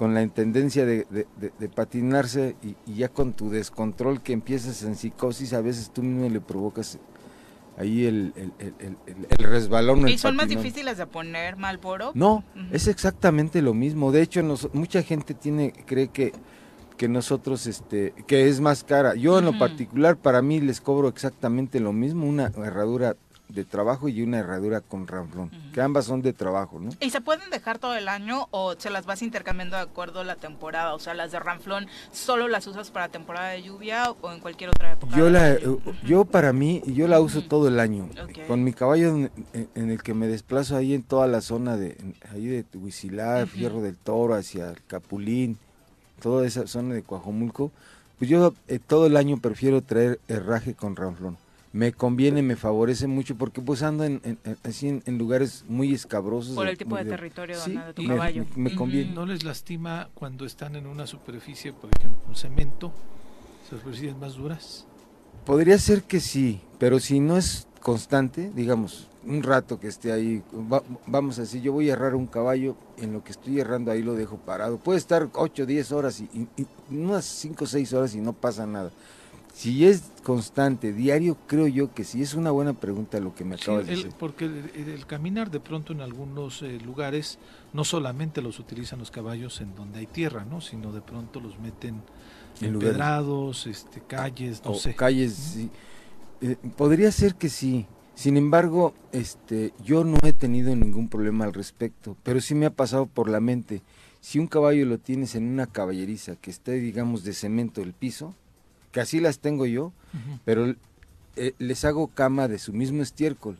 con 0.00 0.14
la 0.14 0.26
tendencia 0.28 0.86
de, 0.86 1.06
de- 1.10 1.26
de- 1.38 1.52
de 1.58 1.68
patinarse 1.68 2.56
y, 2.62 2.74
y 2.90 2.94
ya 2.94 3.10
con 3.10 3.34
tu 3.34 3.50
descontrol 3.50 4.22
que 4.22 4.32
empiezas 4.32 4.82
en 4.82 4.96
psicosis, 4.96 5.52
a 5.52 5.60
veces 5.60 5.90
tú 5.92 6.02
mismo 6.02 6.26
le 6.30 6.40
provocas 6.40 6.98
ahí 7.76 8.06
el, 8.06 8.32
el, 8.58 9.44
resbalón. 9.44 10.08
¿Y 10.08 10.16
son 10.16 10.36
más 10.36 10.48
difíciles 10.48 10.96
de 10.96 11.06
poner 11.06 11.56
Malboro? 11.56 12.12
No, 12.14 12.42
es 12.72 12.88
exactamente 12.88 13.60
lo 13.60 13.74
mismo. 13.74 14.10
De 14.10 14.22
hecho, 14.22 14.42
nos- 14.42 14.72
mucha 14.72 15.02
gente 15.02 15.34
tiene 15.34 15.74
cree 15.84 16.08
que 16.08 16.32
que 16.96 17.06
nosotros 17.06 17.66
este 17.66 18.14
que 18.26 18.48
es 18.48 18.58
más 18.62 18.82
cara. 18.84 19.14
Yo 19.16 19.38
en 19.38 19.44
lo 19.44 19.58
particular 19.58 20.16
para 20.16 20.40
mí 20.40 20.62
les 20.62 20.80
cobro 20.80 21.08
exactamente 21.08 21.78
lo 21.78 21.92
mismo, 21.92 22.26
una 22.26 22.46
herradura 22.56 23.16
de 23.52 23.64
trabajo 23.64 24.08
y 24.08 24.22
una 24.22 24.38
herradura 24.38 24.80
con 24.80 25.06
ranflón, 25.06 25.50
que 25.72 25.80
ambas 25.80 26.04
son 26.04 26.22
de 26.22 26.32
trabajo, 26.32 26.80
¿no? 26.80 26.90
¿Y 27.00 27.10
se 27.10 27.20
pueden 27.20 27.50
dejar 27.50 27.78
todo 27.78 27.94
el 27.96 28.08
año 28.08 28.48
o 28.50 28.74
se 28.78 28.90
las 28.90 29.06
vas 29.06 29.22
intercambiando 29.22 29.76
de 29.76 29.82
acuerdo 29.82 30.20
a 30.20 30.24
la 30.24 30.36
temporada? 30.36 30.94
O 30.94 30.98
sea, 30.98 31.14
las 31.14 31.32
de 31.32 31.38
Ranflón, 31.38 31.86
¿solo 32.12 32.48
las 32.48 32.66
usas 32.66 32.90
para 32.90 33.08
temporada 33.08 33.50
de 33.50 33.62
lluvia 33.62 34.10
o 34.20 34.32
en 34.32 34.40
cualquier 34.40 34.70
otra 34.70 34.92
época? 34.92 35.16
Yo 35.16 35.30
la 35.30 35.44
año? 35.44 35.78
yo 36.04 36.24
para 36.24 36.52
mí 36.52 36.82
yo 36.86 37.08
la 37.08 37.20
uso 37.20 37.42
todo 37.42 37.68
el 37.68 37.80
año. 37.80 38.08
Ok. 38.22 38.46
Con 38.46 38.64
mi 38.64 38.72
caballo 38.72 39.28
en, 39.52 39.90
el 39.90 40.02
que 40.02 40.14
me 40.14 40.26
desplazo 40.26 40.76
ahí 40.76 40.94
en 40.94 41.02
toda 41.02 41.26
la 41.26 41.40
zona 41.40 41.76
de 41.76 41.96
ahí 42.32 42.46
de 42.46 42.64
Huizilar, 42.74 43.44
Ujú. 43.44 43.56
Fierro 43.56 43.82
del 43.82 43.96
Toro 43.96 44.34
hacia 44.34 44.70
el 44.70 44.82
Capulín, 44.86 45.58
toda 46.20 46.46
esa 46.46 46.66
zona 46.66 46.94
de 46.94 47.02
Coajomulco, 47.02 47.72
pues 48.18 48.30
yo 48.30 48.54
eh, 48.68 48.78
todo 48.78 49.06
el 49.06 49.16
año 49.16 49.38
prefiero 49.38 49.82
traer 49.82 50.20
herraje 50.28 50.74
con 50.74 50.96
ranflón. 50.96 51.38
Me 51.72 51.92
conviene, 51.92 52.42
me 52.42 52.56
favorece 52.56 53.06
mucho 53.06 53.36
porque 53.36 53.60
pues 53.60 53.82
ando 53.84 54.02
en, 54.02 54.20
en- 54.24 54.38
en- 54.44 54.56
así 54.64 54.88
en, 54.88 55.02
en 55.06 55.18
lugares 55.18 55.64
muy 55.68 55.94
escabrosos. 55.94 56.56
Por 56.56 56.66
el 56.66 56.76
tipo 56.76 56.96
de 56.96 57.04
territorio 57.04 57.56
Sí, 57.60 57.78
tu 57.94 58.02
me- 58.02 58.08
caballo. 58.08 58.44
me- 58.56 58.70
me 58.70 58.74
conviene. 58.76 59.12
¿No 59.12 59.24
les 59.24 59.44
lastima 59.44 60.08
cuando 60.14 60.44
están 60.46 60.74
en 60.74 60.86
una 60.86 61.06
superficie, 61.06 61.72
por 61.72 61.90
ejemplo, 61.96 62.20
un 62.28 62.34
cemento, 62.34 62.92
superficies 63.68 64.16
más 64.16 64.34
duras? 64.34 64.84
Podría 65.46 65.78
ser 65.78 66.02
que 66.02 66.18
sí, 66.18 66.60
pero 66.80 66.98
si 66.98 67.20
no 67.20 67.36
es 67.36 67.68
constante, 67.80 68.50
digamos, 68.52 69.06
un 69.24 69.42
rato 69.44 69.78
que 69.78 69.86
esté 69.86 70.10
ahí, 70.10 70.42
va- 70.52 70.82
vamos 71.06 71.38
a 71.38 71.42
decir, 71.42 71.62
yo 71.62 71.72
voy 71.72 71.88
a 71.88 71.92
errar 71.92 72.16
un 72.16 72.26
caballo, 72.26 72.74
en 72.98 73.12
lo 73.12 73.22
que 73.22 73.30
estoy 73.30 73.60
errando 73.60 73.92
ahí 73.92 74.02
lo 74.02 74.14
dejo 74.16 74.38
parado. 74.38 74.78
Puede 74.78 74.98
estar 74.98 75.28
8, 75.34 75.66
10 75.66 75.92
horas, 75.92 76.20
y, 76.20 76.24
y- 76.34 76.48
y 76.62 76.66
unas 76.96 77.24
5, 77.26 77.64
6 77.66 77.92
horas 77.92 78.12
y 78.16 78.20
no 78.20 78.32
pasa 78.32 78.66
nada. 78.66 78.90
Si 79.52 79.84
es 79.86 80.04
constante, 80.22 80.92
diario, 80.92 81.36
creo 81.46 81.66
yo 81.66 81.92
que 81.92 82.04
sí. 82.04 82.22
Es 82.22 82.34
una 82.34 82.50
buena 82.50 82.72
pregunta 82.72 83.20
lo 83.20 83.34
que 83.34 83.44
me 83.44 83.56
Sí, 83.56 83.62
acabas 83.64 83.86
de 83.86 83.96
decir. 83.96 84.12
porque 84.18 84.44
el, 84.46 85.06
caminar 85.06 85.50
de 85.50 85.60
pronto 85.60 85.92
en 85.92 86.00
algunos 86.00 86.62
eh, 86.62 86.78
lugares 86.84 87.38
no 87.72 87.84
solamente 87.84 88.40
los 88.42 88.58
utilizan 88.58 88.98
los 89.00 89.10
caballos 89.10 89.60
en 89.60 89.74
donde 89.74 89.98
hay 90.00 90.06
tierra, 90.06 90.44
¿no? 90.44 90.60
sino 90.60 90.92
de 90.92 91.02
pronto 91.02 91.40
los 91.40 91.58
meten 91.58 92.02
En 92.60 92.66
en 92.68 92.72
lugares. 92.72 92.92
pedrados, 92.94 93.66
este, 93.66 94.00
calles, 94.00 94.62
no 94.64 94.72
o 94.72 94.74
sé. 94.74 94.94
calles, 94.94 95.34
sí. 95.34 95.70
Eh, 96.40 96.56
podría 96.76 97.12
ser 97.12 97.34
que 97.34 97.48
sí. 97.50 97.86
Sin 98.14 98.36
embargo, 98.36 98.94
este, 99.12 99.72
yo 99.84 100.04
no 100.04 100.16
he 100.22 100.32
tenido 100.32 100.74
ningún 100.76 101.08
problema 101.08 101.44
al 101.44 101.54
respecto, 101.54 102.16
pero 102.22 102.40
sí 102.40 102.54
me 102.54 102.66
ha 102.66 102.70
pasado 102.70 103.06
por 103.06 103.28
la 103.30 103.40
mente. 103.40 103.82
Si 104.20 104.38
un 104.38 104.46
caballo 104.46 104.84
lo 104.86 104.98
tienes 104.98 105.34
en 105.34 105.48
una 105.48 105.66
caballeriza 105.66 106.36
que 106.36 106.50
esté, 106.50 106.72
digamos, 106.74 107.24
de 107.24 107.32
cemento 107.32 107.80
el 107.82 107.94
piso, 107.94 108.34
que 108.92 109.00
así 109.00 109.20
las 109.20 109.38
tengo 109.38 109.66
yo, 109.66 109.92
pero 110.44 110.74
eh, 111.36 111.52
les 111.58 111.84
hago 111.84 112.08
cama 112.08 112.48
de 112.48 112.58
su 112.58 112.72
mismo 112.72 113.02
estiércol, 113.02 113.56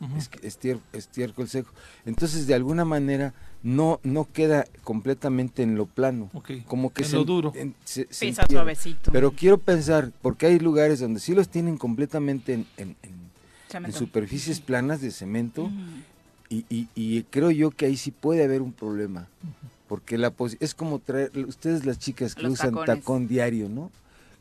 estiércol 0.92 1.48
seco. 1.48 1.70
Entonces, 2.04 2.46
de 2.46 2.54
alguna 2.54 2.84
manera, 2.84 3.32
no, 3.62 4.00
no 4.02 4.26
queda 4.32 4.64
completamente 4.84 5.62
en 5.62 5.76
lo 5.76 5.86
plano. 5.86 6.30
Como 6.66 6.92
que 6.92 7.02
en 7.02 7.08
se, 7.08 7.16
lo 7.16 7.24
duro. 7.24 7.52
en- 7.54 7.74
se- 7.84 8.06
se 8.10 8.26
Pisa 8.26 8.42
entierra. 8.42 8.62
suavecito. 8.62 9.12
Pero 9.12 9.32
quiero 9.32 9.58
pensar, 9.58 10.12
porque 10.22 10.46
hay 10.46 10.58
lugares 10.58 11.00
donde 11.00 11.20
sí 11.20 11.34
los 11.34 11.48
tienen 11.48 11.76
completamente 11.76 12.54
en, 12.54 12.66
en- 12.76 12.96
en- 13.02 13.20
superficies 13.92 14.60
planas 14.60 15.00
de 15.00 15.10
cemento 15.12 15.70
y, 16.48 16.64
y- 16.68 16.88
y 16.96 17.22
creo 17.24 17.50
yo 17.52 17.70
que 17.70 17.86
ahí 17.86 17.96
sí 17.96 18.10
puede 18.10 18.42
haber 18.44 18.62
un 18.62 18.72
problema. 18.72 19.28
Porque 19.88 20.18
la 20.18 20.32
es 20.60 20.74
como 20.74 20.98
traer, 21.00 21.30
ustedes 21.46 21.84
las 21.84 21.98
chicas 21.98 22.34
que 22.34 22.42
Los 22.42 22.54
usan 22.54 22.70
tacones. 22.74 23.00
tacón 23.00 23.26
diario, 23.28 23.68
¿no? 23.68 23.90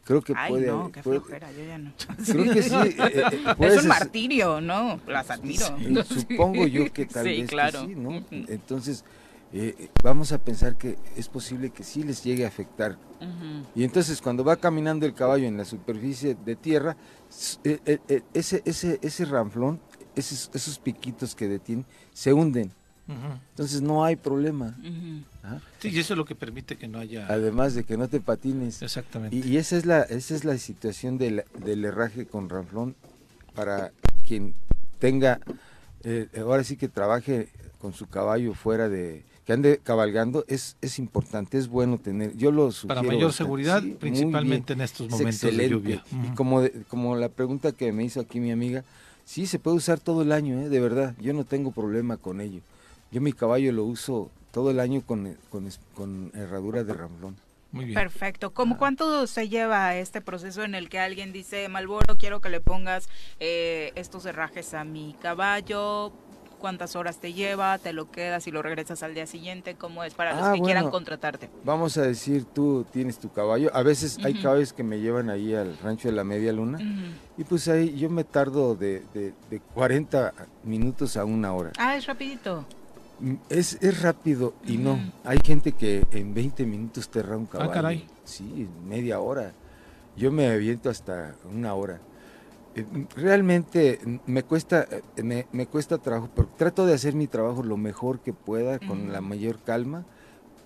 Creo 0.10 0.22
que 0.24 0.34
Ay, 0.36 0.50
puede 0.52 0.66
no, 0.66 0.92
qué 0.92 1.04
puede- 1.04 1.20
flojera, 1.20 1.52
yo 1.52 1.64
ya 1.66 1.78
no. 1.78 1.94
Creo 2.26 2.52
que 2.52 2.64
sí. 2.64 2.74
eh, 2.74 2.96
eh, 2.98 3.56
es 3.60 3.84
un 3.84 3.88
martirio, 3.88 4.60
¿no? 4.60 5.00
Las 5.06 5.30
admiro. 5.30 5.68
Sí, 5.78 6.22
Supongo 6.22 6.66
yo 6.66 6.92
que 6.92 7.06
tal 7.14 7.26
Sí, 7.26 7.42
vez 7.42 7.50
que 7.52 7.72
sí, 7.78 7.94
¿no? 7.96 8.26
Entonces, 8.32 9.06
eh, 9.54 9.90
vamos 10.04 10.32
a 10.32 10.40
pensar 10.40 10.78
que 10.80 10.98
es 11.16 11.28
posible 11.28 11.70
que 11.70 11.84
sí 11.84 12.02
les 12.02 12.24
llegue 12.24 12.44
a 12.44 12.48
afectar. 12.48 12.98
Y 13.76 13.84
entonces 13.84 14.20
cuando 14.20 14.44
va 14.44 14.56
caminando 14.56 15.06
el 15.06 15.14
caballo 15.14 15.46
en 15.46 15.58
la 15.58 15.66
superficie 15.66 16.36
de 16.44 16.56
tierra, 16.56 16.98
eh, 17.64 18.00
ese, 18.34 18.64
ese, 18.66 18.98
ese 19.04 19.26
ranflón, 19.26 19.80
esos, 20.16 20.50
esos 20.56 20.80
piquitos 20.80 21.36
que 21.36 21.48
detienen, 21.48 21.86
se 22.14 22.34
hunden. 22.34 22.72
Entonces 23.52 23.82
no 23.82 24.04
hay 24.06 24.16
problema. 24.16 24.76
¿ah? 25.44 25.60
Sí, 25.80 25.90
y 25.90 26.00
eso 26.00 26.14
es 26.14 26.18
lo 26.18 26.26
que 26.26 26.36
permite 26.36 26.78
que 26.78 26.88
no 26.88 27.00
haya... 27.00 27.26
Además 27.28 27.74
de 27.74 27.84
que 27.84 27.98
no 27.98 28.08
te 28.08 28.20
patines. 28.20 28.82
Exactamente. 28.82 29.36
Y, 29.36 29.42
y 29.54 29.58
esa 29.58 29.78
es 29.78 29.86
la 29.86 30.02
esa 30.04 30.36
es 30.36 30.44
la 30.46 30.58
situación 30.58 31.18
del, 31.18 31.44
del 31.64 31.86
herraje 31.86 32.26
con 32.26 32.50
ranflón 32.50 32.96
para 33.56 33.92
quien 34.28 34.54
tenga, 35.00 35.40
eh, 36.04 36.28
ahora 36.40 36.64
sí 36.64 36.78
que 36.78 36.88
trabaje 36.88 37.50
con 37.82 37.94
su 37.94 38.08
caballo 38.08 38.54
fuera 38.54 38.90
de, 38.90 39.24
que 39.46 39.54
ande 39.54 39.80
cabalgando, 39.84 40.46
es, 40.48 40.78
es 40.82 41.00
importante, 41.00 41.58
es 41.58 41.68
bueno 41.68 41.98
tener, 41.98 42.36
yo 42.38 42.52
lo 42.52 42.72
sugiero. 42.72 42.88
Para 42.90 43.02
mayor 43.02 43.30
bastante. 43.30 43.38
seguridad, 43.38 43.82
Sí, 43.82 43.98
principalmente 44.00 44.74
bien, 44.76 44.80
en 44.82 44.86
estos 44.86 45.08
es 45.08 45.12
momentos 45.12 45.58
de 45.58 45.70
lluvia. 45.70 46.04
Y 46.24 46.36
como, 46.36 46.62
de- 46.62 46.84
como 46.90 47.16
la 47.16 47.30
pregunta 47.30 47.72
que 47.72 47.92
me 47.92 48.04
hizo 48.04 48.20
aquí 48.20 48.40
mi 48.40 48.52
amiga, 48.52 48.84
sí, 49.26 49.48
se 49.48 49.58
puede 49.58 49.78
usar 49.78 50.00
todo 50.00 50.22
el 50.22 50.32
año, 50.32 50.60
¿eh? 50.60 50.70
de 50.70 50.80
verdad, 50.80 51.16
yo 51.20 51.34
no 51.34 51.44
tengo 51.46 51.72
problema 51.72 52.18
con 52.18 52.40
ello. 52.42 52.62
Yo 53.12 53.22
mi 53.22 53.34
caballo 53.34 53.72
lo 53.72 53.84
uso 53.86 54.30
todo 54.52 54.72
el 54.72 54.80
año 54.80 55.02
con, 55.06 55.38
con, 55.96 56.32
herradura 56.36 56.84
de 56.84 56.94
ramblón. 56.94 57.36
Muy 57.72 57.86
bien. 57.86 57.96
Perfecto. 57.96 58.52
¿Cómo 58.52 58.78
cuánto 58.78 59.28
se 59.28 59.48
lleva 59.48 59.96
este 59.96 60.22
proceso 60.22 60.64
en 60.64 60.74
el 60.74 60.90
que 60.90 61.00
alguien 61.00 61.32
dice, 61.32 61.68
Malboro, 61.70 62.18
quiero 62.18 62.42
que 62.42 62.50
le 62.50 62.62
pongas 62.62 63.10
eh, 63.40 63.92
estos 63.96 64.26
herrajes 64.26 64.74
a 64.74 64.84
mi 64.84 65.16
caballo? 65.22 66.12
¿Cuántas 66.60 66.96
horas 66.98 67.20
te 67.20 67.32
lleva? 67.32 67.78
¿Te 67.78 67.94
lo 67.94 68.12
quedas 68.12 68.46
y 68.48 68.52
lo 68.52 68.62
regresas 68.62 69.02
al 69.04 69.14
día 69.14 69.26
siguiente? 69.28 69.76
¿Cómo 69.76 70.04
es 70.04 70.14
para 70.14 70.34
los 70.36 70.44
Ah, 70.44 70.54
que 70.56 70.62
quieran 70.62 70.90
contratarte? 70.90 71.50
Vamos 71.64 71.96
a 71.98 72.02
decir, 72.02 72.44
tú 72.44 72.86
tienes 72.92 73.18
tu 73.18 73.32
caballo. 73.32 73.70
A 73.74 73.82
veces 73.82 74.18
hay 74.26 74.34
caballos 74.42 74.74
que 74.74 74.84
me 74.84 75.00
llevan 75.00 75.30
ahí 75.30 75.54
al 75.56 75.78
rancho 75.78 76.10
de 76.10 76.16
la 76.16 76.24
Media 76.26 76.52
Luna. 76.52 76.80
Y 77.38 77.44
pues 77.46 77.68
ahí 77.70 77.96
yo 77.98 78.10
me 78.10 78.24
tardo 78.26 78.76
de, 78.76 79.04
de, 79.14 79.34
de 79.50 79.60
40 79.74 80.34
minutos 80.64 81.16
a 81.16 81.24
una 81.24 81.54
hora. 81.54 81.72
Ah, 81.78 81.96
es 81.96 82.06
rapidito. 82.08 82.66
Es, 83.50 83.78
es 83.82 84.02
rápido 84.02 84.54
y 84.66 84.78
no. 84.78 85.00
Hay 85.24 85.40
gente 85.44 85.72
que 85.74 86.04
en 86.12 86.34
20 86.34 86.66
minutos 86.66 87.10
te 87.10 87.22
un 87.22 87.46
caballo. 87.46 87.72
caray. 87.72 88.08
Sí, 88.24 88.68
media 88.88 89.20
hora. 89.20 89.54
Yo 90.16 90.32
me 90.32 90.48
aviento 90.48 90.90
hasta 90.90 91.36
una 91.52 91.74
hora. 91.74 92.00
Eh, 92.76 92.86
Realmente 93.16 94.00
mm, 94.04 94.16
me 94.28 94.44
cuesta, 94.44 94.88
eh, 95.16 95.24
me, 95.24 95.48
me 95.52 95.66
cuesta 95.68 95.98
trabajo, 95.98 96.30
pero 96.36 96.48
trato 96.58 96.86
de 96.86 96.94
hacer 96.94 97.14
mi 97.16 97.28
trabajo 97.28 97.64
lo 97.64 97.78
mejor 97.78 98.20
que 98.20 98.34
pueda, 98.34 98.80
con 98.80 99.12
la 99.12 99.22
mayor 99.22 99.60
calma, 99.64 100.06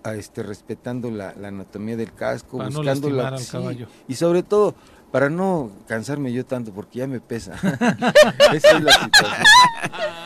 a 0.03 0.15
este, 0.15 0.43
respetando 0.43 1.09
la, 1.11 1.33
la 1.35 1.47
anatomía 1.47 1.95
del 1.95 2.13
casco, 2.13 2.57
Para 2.57 2.69
no 2.69 2.79
buscando 2.79 3.09
la- 3.09 3.37
sí, 3.37 3.85
y 4.07 4.15
sobre 4.15 4.43
todo 4.43 4.75
para 5.13 5.29
no 5.29 5.69
cansarme 5.87 6.33
yo 6.33 6.43
tanto, 6.43 6.73
porque 6.73 6.97
ya 6.99 7.07
me 7.07 7.19
pesa. 7.19 7.53
Esa 8.51 8.77
es 8.77 8.83
la 8.83 8.91
situación. 8.93 9.45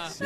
Sí. 0.09 0.25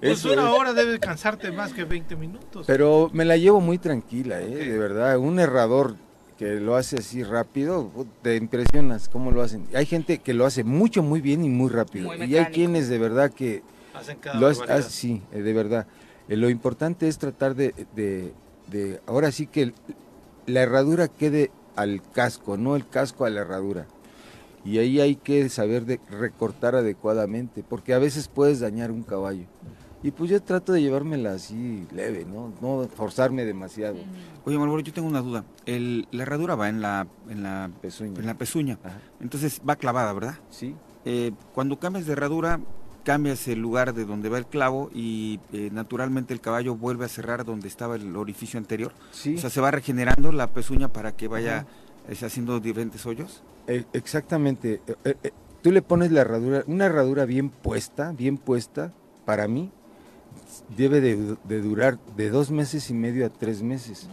Pues 0.00 0.18
Eso 0.18 0.32
una 0.32 0.48
es. 0.52 0.58
hora 0.58 0.72
debe 0.72 0.98
cansarte 0.98 1.52
más 1.52 1.72
que 1.72 1.84
20 1.84 2.16
minutos. 2.16 2.66
Pero 2.66 3.10
me 3.12 3.24
la 3.24 3.36
llevo 3.36 3.60
muy 3.60 3.78
tranquila, 3.78 4.40
¿eh? 4.40 4.48
de 4.48 4.76
verdad. 4.76 5.16
Un 5.18 5.38
errador 5.38 5.94
que 6.36 6.54
lo 6.58 6.74
hace 6.74 6.96
así 6.96 7.22
rápido, 7.22 7.92
te 8.22 8.34
impresionas 8.34 9.08
cómo 9.08 9.30
lo 9.30 9.40
hacen. 9.40 9.68
Hay 9.72 9.86
gente 9.86 10.18
que 10.18 10.34
lo 10.34 10.46
hace 10.46 10.64
mucho, 10.64 11.04
muy 11.04 11.20
bien 11.20 11.44
y 11.44 11.48
muy 11.48 11.70
rápido. 11.70 12.08
Muy 12.08 12.24
y 12.24 12.36
hay 12.36 12.46
quienes 12.46 12.88
de 12.88 12.98
verdad 12.98 13.30
que 13.30 13.62
Hacen 13.94 14.18
cada 14.18 14.40
lo 14.40 14.48
hace- 14.48 14.58
barbaridad. 14.60 14.86
hace- 14.88 14.96
sí, 14.96 15.22
eh, 15.32 15.42
de 15.42 15.52
verdad. 15.52 15.86
Eh, 16.28 16.36
lo 16.36 16.50
importante 16.50 17.06
es 17.06 17.18
tratar 17.18 17.54
de, 17.54 17.72
de- 17.94 18.32
de- 18.66 19.00
ahora 19.06 19.30
sí 19.30 19.46
que 19.46 19.72
la 20.46 20.62
herradura 20.62 21.06
quede 21.08 21.52
al 21.76 22.02
casco, 22.12 22.56
no 22.56 22.76
el 22.76 22.86
casco 22.88 23.24
a 23.24 23.30
la 23.30 23.40
herradura. 23.42 23.86
Y 24.64 24.78
ahí 24.78 25.00
hay 25.00 25.16
que 25.16 25.48
saber 25.48 25.86
de 25.86 26.00
recortar 26.10 26.74
adecuadamente, 26.74 27.64
porque 27.66 27.94
a 27.94 27.98
veces 27.98 28.28
puedes 28.28 28.60
dañar 28.60 28.90
un 28.90 29.02
caballo. 29.02 29.44
Y 30.02 30.10
pues 30.12 30.30
yo 30.30 30.42
trato 30.42 30.72
de 30.72 30.80
llevármela 30.80 31.32
así 31.34 31.86
leve, 31.92 32.24
¿no? 32.24 32.52
No 32.62 32.88
forzarme 32.88 33.44
demasiado. 33.44 33.96
Oye, 34.46 34.58
Malboro, 34.58 34.80
yo 34.82 34.92
tengo 34.94 35.08
una 35.08 35.20
duda. 35.20 35.44
El, 35.66 36.08
la 36.10 36.22
herradura 36.22 36.54
va 36.54 36.68
en 36.70 36.80
la, 36.80 37.06
en 37.28 37.42
la, 37.42 37.70
Pezuña. 37.82 38.18
en 38.18 38.26
la 38.26 38.34
pezuña. 38.34 38.78
Entonces 39.20 39.60
va 39.68 39.76
clavada, 39.76 40.12
¿verdad? 40.14 40.36
Sí. 40.50 40.74
eh, 41.04 41.32
cuando 41.54 41.78
cambias 41.78 42.06
de 42.06 42.12
herradura, 42.12 42.60
cambias 43.00 43.46
el 43.48 43.60
lugar 43.60 43.94
de 43.94 44.04
donde 44.04 44.28
va 44.28 44.38
el 44.38 44.46
clavo 44.46 44.90
y 44.94 45.40
eh, 45.52 45.70
naturalmente 45.72 46.32
el 46.32 46.40
caballo 46.40 46.76
vuelve 46.76 47.04
a 47.04 47.08
cerrar 47.08 47.44
donde 47.44 47.68
estaba 47.68 47.96
el 47.96 48.16
orificio 48.16 48.58
anterior. 48.58 48.92
Sí. 49.10 49.34
O 49.36 49.38
sea, 49.38 49.50
se 49.50 49.60
va 49.60 49.70
regenerando 49.70 50.32
la 50.32 50.48
pezuña 50.48 50.88
para 50.88 51.12
que 51.12 51.28
vaya 51.28 51.66
haciendo 52.22 52.60
diferentes 52.60 53.06
hoyos. 53.06 53.42
Eh, 53.66 53.84
exactamente. 53.92 54.80
Eh, 55.04 55.14
eh, 55.22 55.30
tú 55.62 55.70
le 55.70 55.82
pones 55.82 56.10
la 56.10 56.22
herradura, 56.22 56.64
una 56.66 56.86
herradura 56.86 57.24
bien 57.24 57.50
puesta, 57.50 58.12
bien 58.12 58.36
puesta, 58.36 58.92
para 59.24 59.46
mí, 59.48 59.70
debe 60.76 61.00
de, 61.00 61.36
de 61.44 61.60
durar 61.60 61.98
de 62.16 62.30
dos 62.30 62.50
meses 62.50 62.90
y 62.90 62.94
medio 62.94 63.26
a 63.26 63.28
tres 63.28 63.62
meses. 63.62 64.08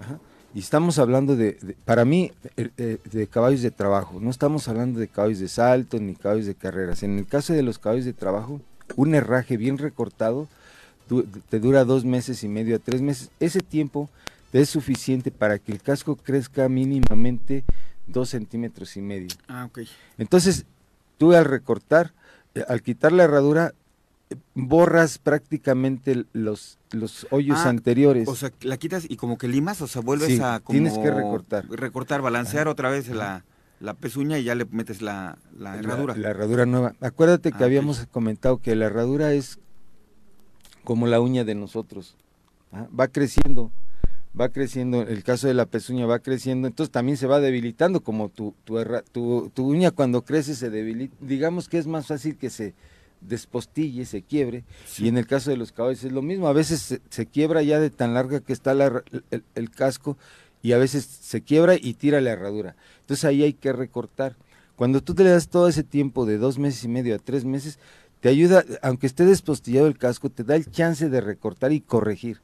Ajá. 0.00 0.18
Y 0.54 0.58
estamos 0.58 0.98
hablando 0.98 1.36
de, 1.36 1.52
de- 1.62 1.74
para 1.84 2.04
mí, 2.04 2.32
eh, 2.56 2.70
eh, 2.76 2.98
de 3.10 3.26
caballos 3.28 3.62
de 3.62 3.70
trabajo. 3.70 4.18
No 4.20 4.30
estamos 4.30 4.66
hablando 4.68 4.98
de 4.98 5.08
caballos 5.08 5.38
de 5.38 5.48
salto 5.48 5.98
ni 6.00 6.14
caballos 6.14 6.46
de 6.46 6.54
carreras. 6.54 7.02
En 7.02 7.18
el 7.18 7.26
caso 7.26 7.52
de 7.52 7.62
los 7.62 7.78
caballos 7.78 8.04
de 8.04 8.12
trabajo, 8.12 8.60
un 8.96 9.14
herraje 9.14 9.56
bien 9.56 9.78
recortado 9.78 10.48
te 11.48 11.58
dura 11.58 11.84
dos 11.84 12.04
meses 12.04 12.44
y 12.44 12.48
medio 12.48 12.76
a 12.76 12.78
tres 12.78 13.02
meses. 13.02 13.30
Ese 13.40 13.60
tiempo 13.60 14.08
te 14.52 14.60
es 14.60 14.68
suficiente 14.70 15.32
para 15.32 15.58
que 15.58 15.72
el 15.72 15.80
casco 15.82 16.14
crezca 16.14 16.68
mínimamente 16.68 17.64
dos 18.06 18.28
centímetros 18.30 18.96
y 18.96 19.00
medio. 19.02 19.28
Ah, 19.48 19.64
ok. 19.64 19.80
Entonces, 20.18 20.66
tú 21.18 21.32
al 21.32 21.46
recortar, 21.46 22.12
eh, 22.54 22.64
al 22.68 22.82
quitar 22.82 23.10
la 23.10 23.24
herradura, 23.24 23.74
borras 24.54 25.18
prácticamente 25.18 26.24
los, 26.32 26.78
los 26.92 27.26
hoyos 27.30 27.58
Ah, 27.64 27.68
anteriores. 27.68 28.28
O 28.28 28.36
sea, 28.36 28.50
la 28.62 28.76
quitas 28.76 29.06
y 29.08 29.16
como 29.16 29.38
que 29.38 29.48
limas, 29.48 29.80
o 29.82 29.86
sea, 29.86 30.02
vuelves 30.02 30.28
Sí, 30.28 30.40
a 30.42 30.60
como 30.60 30.74
tienes 30.76 30.98
que 30.98 31.10
recortar. 31.10 31.68
Recortar, 31.68 32.22
balancear 32.22 32.68
otra 32.68 32.90
vez 32.90 33.08
la, 33.08 33.44
la 33.80 33.94
pezuña 33.94 34.38
y 34.38 34.44
ya 34.44 34.54
le 34.54 34.64
metes 34.66 35.02
la, 35.02 35.38
la 35.56 35.76
herradura. 35.78 36.16
La, 36.16 36.30
herradura 36.30 36.66
nueva. 36.66 36.94
Acuérdate 37.00 37.50
que 37.52 37.62
Ah, 37.62 37.66
habíamos 37.66 38.06
comentado 38.06 38.58
que 38.58 38.76
la 38.76 38.86
herradura 38.86 39.32
es 39.32 39.58
como 40.84 41.06
la 41.06 41.20
uña 41.20 41.44
de 41.44 41.54
nosotros. 41.54 42.16
¿ah? 42.72 42.86
Va 42.98 43.08
creciendo, 43.08 43.70
va 44.38 44.48
creciendo, 44.50 45.02
el 45.02 45.24
caso 45.24 45.46
de 45.48 45.54
la 45.54 45.66
pezuña 45.66 46.06
va 46.06 46.20
creciendo, 46.20 46.68
entonces 46.68 46.90
también 46.92 47.16
se 47.16 47.26
va 47.26 47.40
debilitando, 47.40 48.00
como 48.00 48.28
tu, 48.28 48.54
tu, 48.64 48.78
herra- 48.78 49.02
tu, 49.02 49.50
tu 49.54 49.66
uña 49.68 49.90
cuando 49.90 50.22
crece 50.22 50.54
se 50.54 50.70
debilita. 50.70 51.16
Digamos 51.20 51.68
que 51.68 51.78
es 51.78 51.86
más 51.86 52.06
fácil 52.06 52.36
que 52.36 52.48
se 52.50 52.74
despostille, 53.20 54.04
se 54.06 54.22
quiebre, 54.22 54.64
y 54.98 55.08
en 55.08 55.18
el 55.18 55.26
caso 55.26 55.50
de 55.50 55.56
los 55.56 55.72
caballos 55.72 56.04
es 56.04 56.12
lo 56.12 56.22
mismo, 56.22 56.48
a 56.48 56.52
veces 56.52 56.80
se, 56.80 57.00
se 57.10 57.26
quiebra 57.26 57.62
ya 57.62 57.78
de 57.78 57.90
tan 57.90 58.14
larga 58.14 58.40
que 58.40 58.52
está 58.52 58.74
la 58.74 59.02
el, 59.30 59.44
el 59.54 59.70
casco, 59.70 60.16
y 60.62 60.72
a 60.72 60.78
veces 60.78 61.04
se 61.04 61.40
quiebra 61.42 61.74
y 61.80 61.94
tira 61.94 62.20
la 62.20 62.30
herradura. 62.30 62.76
Entonces 63.00 63.24
ahí 63.24 63.42
hay 63.42 63.54
que 63.54 63.72
recortar. 63.72 64.36
Cuando 64.76 65.02
tú 65.02 65.14
te 65.14 65.24
le 65.24 65.30
das 65.30 65.48
todo 65.48 65.68
ese 65.68 65.82
tiempo 65.82 66.26
de 66.26 66.38
dos 66.38 66.58
meses 66.58 66.84
y 66.84 66.88
medio 66.88 67.14
a 67.14 67.18
tres 67.18 67.44
meses, 67.44 67.78
te 68.20 68.28
ayuda, 68.28 68.64
aunque 68.82 69.06
esté 69.06 69.24
despostillado 69.24 69.86
el 69.86 69.96
casco, 69.96 70.28
te 70.30 70.44
da 70.44 70.56
el 70.56 70.70
chance 70.70 71.08
de 71.08 71.20
recortar 71.20 71.72
y 71.72 71.80
corregir. 71.80 72.40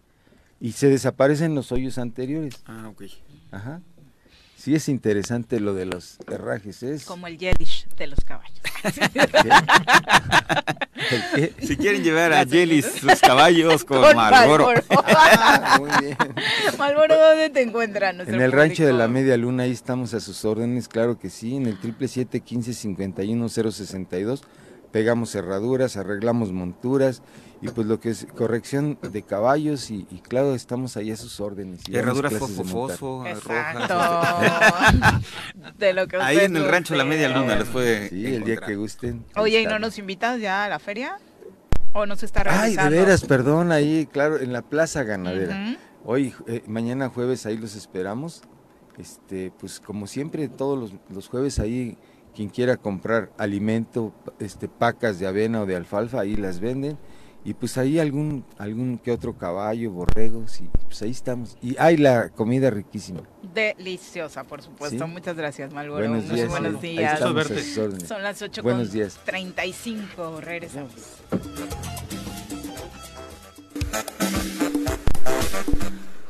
Y 0.61 0.73
se 0.73 0.89
desaparecen 0.89 1.55
los 1.55 1.73
hoyos 1.73 1.99
anteriores. 1.99 2.63
Ah, 2.65 2.89
ok. 2.89 3.05
Ajá. 3.51 3.83
Sí 4.67 4.75
es 4.75 4.89
interesante 4.89 5.61
lo 5.61 5.75
de 5.75 5.87
los 5.87 6.19
herrajes, 6.27 6.83
es... 6.83 7.05
Como 7.05 7.29
el 7.29 7.39
Yelish 7.39 7.87
de 7.97 8.09
los 8.09 8.19
caballos. 8.25 8.59
¿El 11.13 11.23
qué? 11.37 11.55
Si 11.65 11.77
quieren 11.77 12.03
llevar 12.03 12.33
a 12.33 12.45
Jelly 12.45 12.83
sus 12.83 13.21
caballos 13.21 13.85
con, 13.85 14.03
Con 14.03 14.17
Marlboro. 14.17 14.67
Marlboro. 14.67 14.83
Ah, 15.07 15.77
muy 15.79 15.91
bien. 16.01 16.17
Malboro, 16.79 17.17
¿dónde 17.17 17.51
te 17.51 17.63
encuentran? 17.63 18.23
En 18.23 18.41
el 18.41 18.51
rancho 18.51 18.85
de 18.85 18.93
la 18.93 19.07
media 19.07 19.37
luna, 19.37 19.63
ahí 19.63 19.71
estamos 19.71 20.15
a 20.15 20.21
sus 20.21 20.45
órdenes, 20.45 20.89
claro 20.89 21.17
que 21.17 21.31
sí, 21.31 21.55
en 21.55 21.67
el 21.67 21.79
triple 21.79 22.09
siete 22.09 22.41
quince 22.41 22.75
cincuenta 22.75 23.23
y 23.23 23.35
uno 23.35 23.49
cero 23.49 23.71
sesenta 23.71 24.19
y 24.19 24.25
dos, 24.25 24.43
pegamos 24.97 25.33
cerraduras, 25.33 25.99
arreglamos 25.99 26.53
monturas 26.53 27.21
y 27.61 27.69
pues 27.69 27.87
lo 27.87 28.01
que 28.01 28.09
es 28.09 28.27
corrección 28.35 28.99
de 29.03 29.23
caballos 29.23 29.91
y, 29.91 30.07
y 30.11 30.21
claro, 30.21 30.55
estamos 30.55 30.97
ahí 30.97 31.11
a 31.11 31.19
sus 31.19 31.39
órdenes. 31.39 31.83
y 31.87 31.93
montar. 31.93 32.33
fosfo, 32.33 33.23
rojas. 33.23 33.37
Exacto. 33.37 33.99
de 35.79 35.93
lo 35.93 36.09
que 36.09 36.17
Ahí 36.17 36.39
en 36.39 36.57
el 36.57 36.67
rancho 36.67 36.95
la 36.95 37.05
media 37.05 37.29
luna 37.29 37.57
los 37.57 37.69
puede 37.69 38.09
Sí, 38.09 38.25
el 38.25 38.45
día 38.45 38.57
que 38.57 38.75
gusten. 38.75 39.23
Oye, 39.37 39.61
¿y 39.61 39.67
no 39.67 39.79
nos 39.79 39.99
invitas 39.99 40.41
ya 40.41 40.65
a 40.65 40.69
la 40.71 40.79
feria? 40.79 41.19
¿O 41.93 42.07
no 42.07 42.17
se 42.17 42.25
está 42.25 42.41
Ay, 42.41 42.47
realizando? 42.47 42.91
de 42.91 42.99
veras, 42.99 43.25
perdón, 43.27 43.73
ahí, 43.73 44.09
claro, 44.11 44.41
en 44.41 44.55
la 44.55 44.63
Plaza 44.63 45.03
Ganadera. 45.03 45.77
Hoy, 46.07 46.33
eh, 46.47 46.63
mañana 46.67 47.11
jueves, 47.11 47.45
ahí 47.45 47.59
los 47.59 47.77
esperamos. 47.77 48.41
Este, 48.97 49.53
pues 49.61 49.79
como 49.79 50.07
siempre, 50.07 50.49
todos 50.49 50.79
los, 50.79 50.93
los 51.11 51.29
jueves 51.29 51.59
ahí, 51.59 51.99
quien 52.37 52.51
quiera 52.51 52.77
comprar 52.77 53.31
alimento, 53.39 54.13
este, 54.39 54.69
pacas 54.69 55.19
de 55.19 55.27
avena 55.27 55.63
o 55.63 55.67
de 55.67 55.75
alfalfa, 55.75 56.21
ahí 56.21 56.37
las 56.37 56.61
venden. 56.61 56.99
Y 57.45 57.55
pues 57.55 57.79
ahí 57.79 58.01
algún, 58.01 58.45
algún 58.59 58.99
que 58.99 59.13
otro 59.13 59.39
caballo, 59.39 59.93
borregos, 59.93 60.61
y 60.61 60.69
pues 60.85 61.01
ahí 61.03 61.13
estamos. 61.13 61.57
Y 61.63 61.77
hay 61.79 61.97
la 61.97 62.29
comida 62.31 62.71
riquísima. 62.71 63.21
Deliciosa, 63.55 64.43
por 64.43 64.63
supuesto. 64.63 65.07
Sí. 65.07 65.13
Muchas 65.13 65.37
gracias, 65.37 65.73
Malboro. 65.73 66.09
Buenos 66.09 66.29
días. 66.29 66.49
buenos 66.49 66.81
días. 66.81 67.21
Son 67.21 68.23
las 68.23 68.43
8 68.43 68.63
Buenos 68.63 68.89
con 68.89 68.97
días. 68.97 69.21
35. 69.25 70.41
Regresamos. 70.41 71.23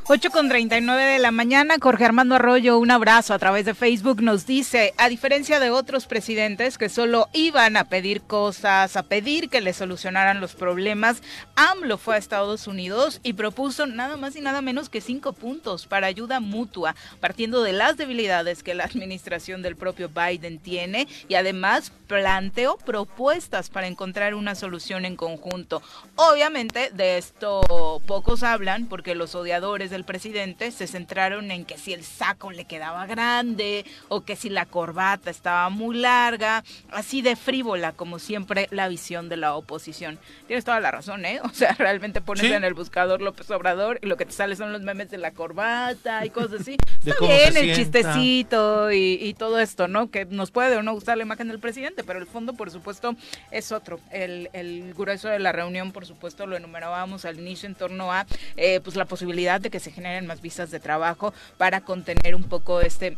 8 0.09 0.31
con 0.31 0.47
39 0.47 1.03
de 1.03 1.19
la 1.19 1.31
mañana, 1.31 1.75
Jorge 1.81 2.05
Armando 2.05 2.35
Arroyo, 2.35 2.79
un 2.79 2.91
abrazo 2.91 3.33
a 3.33 3.39
través 3.39 3.65
de 3.65 3.73
Facebook, 3.73 4.21
nos 4.21 4.45
dice, 4.45 4.93
a 4.97 5.09
diferencia 5.09 5.59
de 5.59 5.69
otros 5.69 6.05
presidentes 6.05 6.77
que 6.77 6.87
solo 6.87 7.27
iban 7.33 7.75
a 7.75 7.89
pedir 7.89 8.21
cosas, 8.21 8.95
a 8.95 9.03
pedir 9.03 9.49
que 9.49 9.59
le 9.59 9.73
solucionaran 9.73 10.39
los 10.39 10.55
problemas, 10.55 11.21
AMLO 11.57 11.97
fue 11.97 12.15
a 12.15 12.19
Estados 12.19 12.67
Unidos 12.67 13.19
y 13.21 13.33
propuso 13.33 13.85
nada 13.85 14.15
más 14.15 14.37
y 14.37 14.41
nada 14.41 14.61
menos 14.61 14.87
que 14.87 15.01
cinco 15.01 15.33
puntos 15.33 15.87
para 15.87 16.07
ayuda 16.07 16.39
mutua, 16.39 16.95
partiendo 17.19 17.61
de 17.61 17.73
las 17.73 17.97
debilidades 17.97 18.63
que 18.63 18.75
la 18.75 18.85
administración 18.85 19.61
del 19.61 19.75
propio 19.75 20.07
Biden 20.07 20.59
tiene 20.59 21.09
y 21.27 21.35
además 21.35 21.91
planteó 22.07 22.77
propuestas 22.77 23.69
para 23.69 23.87
encontrar 23.87 24.35
una 24.35 24.55
solución 24.55 25.03
en 25.03 25.17
conjunto. 25.17 25.81
Obviamente 26.15 26.91
de 26.93 27.17
esto 27.17 28.01
pocos 28.07 28.43
hablan 28.43 28.85
porque 28.85 29.13
los 29.13 29.35
odiadores 29.35 29.91
del 29.97 30.05
presidente 30.05 30.71
se 30.71 30.87
centraron 30.87 31.51
en 31.51 31.65
que 31.65 31.77
si 31.77 31.91
el 31.93 32.03
saco 32.03 32.51
le 32.51 32.65
quedaba 32.65 33.05
grande 33.07 33.83
o 34.07 34.21
que 34.21 34.35
si 34.35 34.49
la 34.49 34.65
corbata 34.65 35.29
estaba 35.29 35.69
muy 35.69 35.97
larga, 35.97 36.63
así 36.91 37.21
de 37.21 37.35
frívola 37.35 37.91
como 37.91 38.19
siempre 38.19 38.67
la 38.71 38.87
visión 38.87 39.27
de 39.27 39.37
la 39.37 39.55
oposición. 39.55 40.19
Tienes 40.47 40.63
toda 40.63 40.79
la 40.79 40.91
razón, 40.91 41.25
¿eh? 41.25 41.39
O 41.43 41.49
sea, 41.49 41.73
realmente 41.77 42.21
pones 42.21 42.37
Sí. 42.45 42.53
en 42.53 42.63
el 42.63 42.73
buscador 42.75 43.21
López 43.21 43.49
Obrador 43.51 43.99
y 44.01 44.05
lo 44.07 44.15
que 44.15 44.25
te 44.25 44.31
sale 44.31 44.55
son 44.55 44.71
los 44.71 44.81
memes 44.81 45.09
de 45.09 45.17
la 45.17 45.31
corbata 45.31 46.23
y 46.25 46.29
cosas 46.29 46.61
así. 46.61 46.77
Está 47.05 47.25
bien 47.25 47.57
el 47.57 47.75
chistecito 47.75 48.91
y, 48.91 49.17
y 49.21 49.33
todo 49.33 49.59
esto, 49.59 49.87
¿no? 49.87 50.09
Que 50.11 50.25
nos 50.25 50.51
puede 50.51 50.77
o 50.77 50.83
no 50.83 50.93
gustar 50.93 51.17
la 51.17 51.23
imagen 51.23 51.47
del 51.47 51.59
presidente, 51.59 52.03
pero 52.03 52.19
el 52.19 52.27
fondo, 52.27 52.53
por 52.53 52.71
supuesto, 52.71 53.15
es 53.51 53.71
otro. 53.71 53.99
El, 54.11 54.49
el 54.53 54.93
grueso 54.93 55.27
de 55.27 55.39
la 55.39 55.51
reunión, 55.51 55.91
por 55.91 56.05
supuesto, 56.05 56.45
lo 56.45 56.55
enumerábamos 56.55 57.25
al 57.25 57.39
inicio 57.39 57.67
en 57.67 57.75
torno 57.75 58.11
a 58.13 58.25
eh, 58.55 58.79
pues 58.83 58.95
la 58.95 59.05
posibilidad 59.05 59.59
de 59.59 59.69
que 59.69 59.79
se 59.79 59.86
generen 59.91 60.27
más 60.27 60.41
visas 60.41 60.71
de 60.71 60.79
trabajo 60.79 61.33
para 61.57 61.81
contener 61.81 62.35
un 62.35 62.43
poco 62.43 62.81
este 62.81 63.17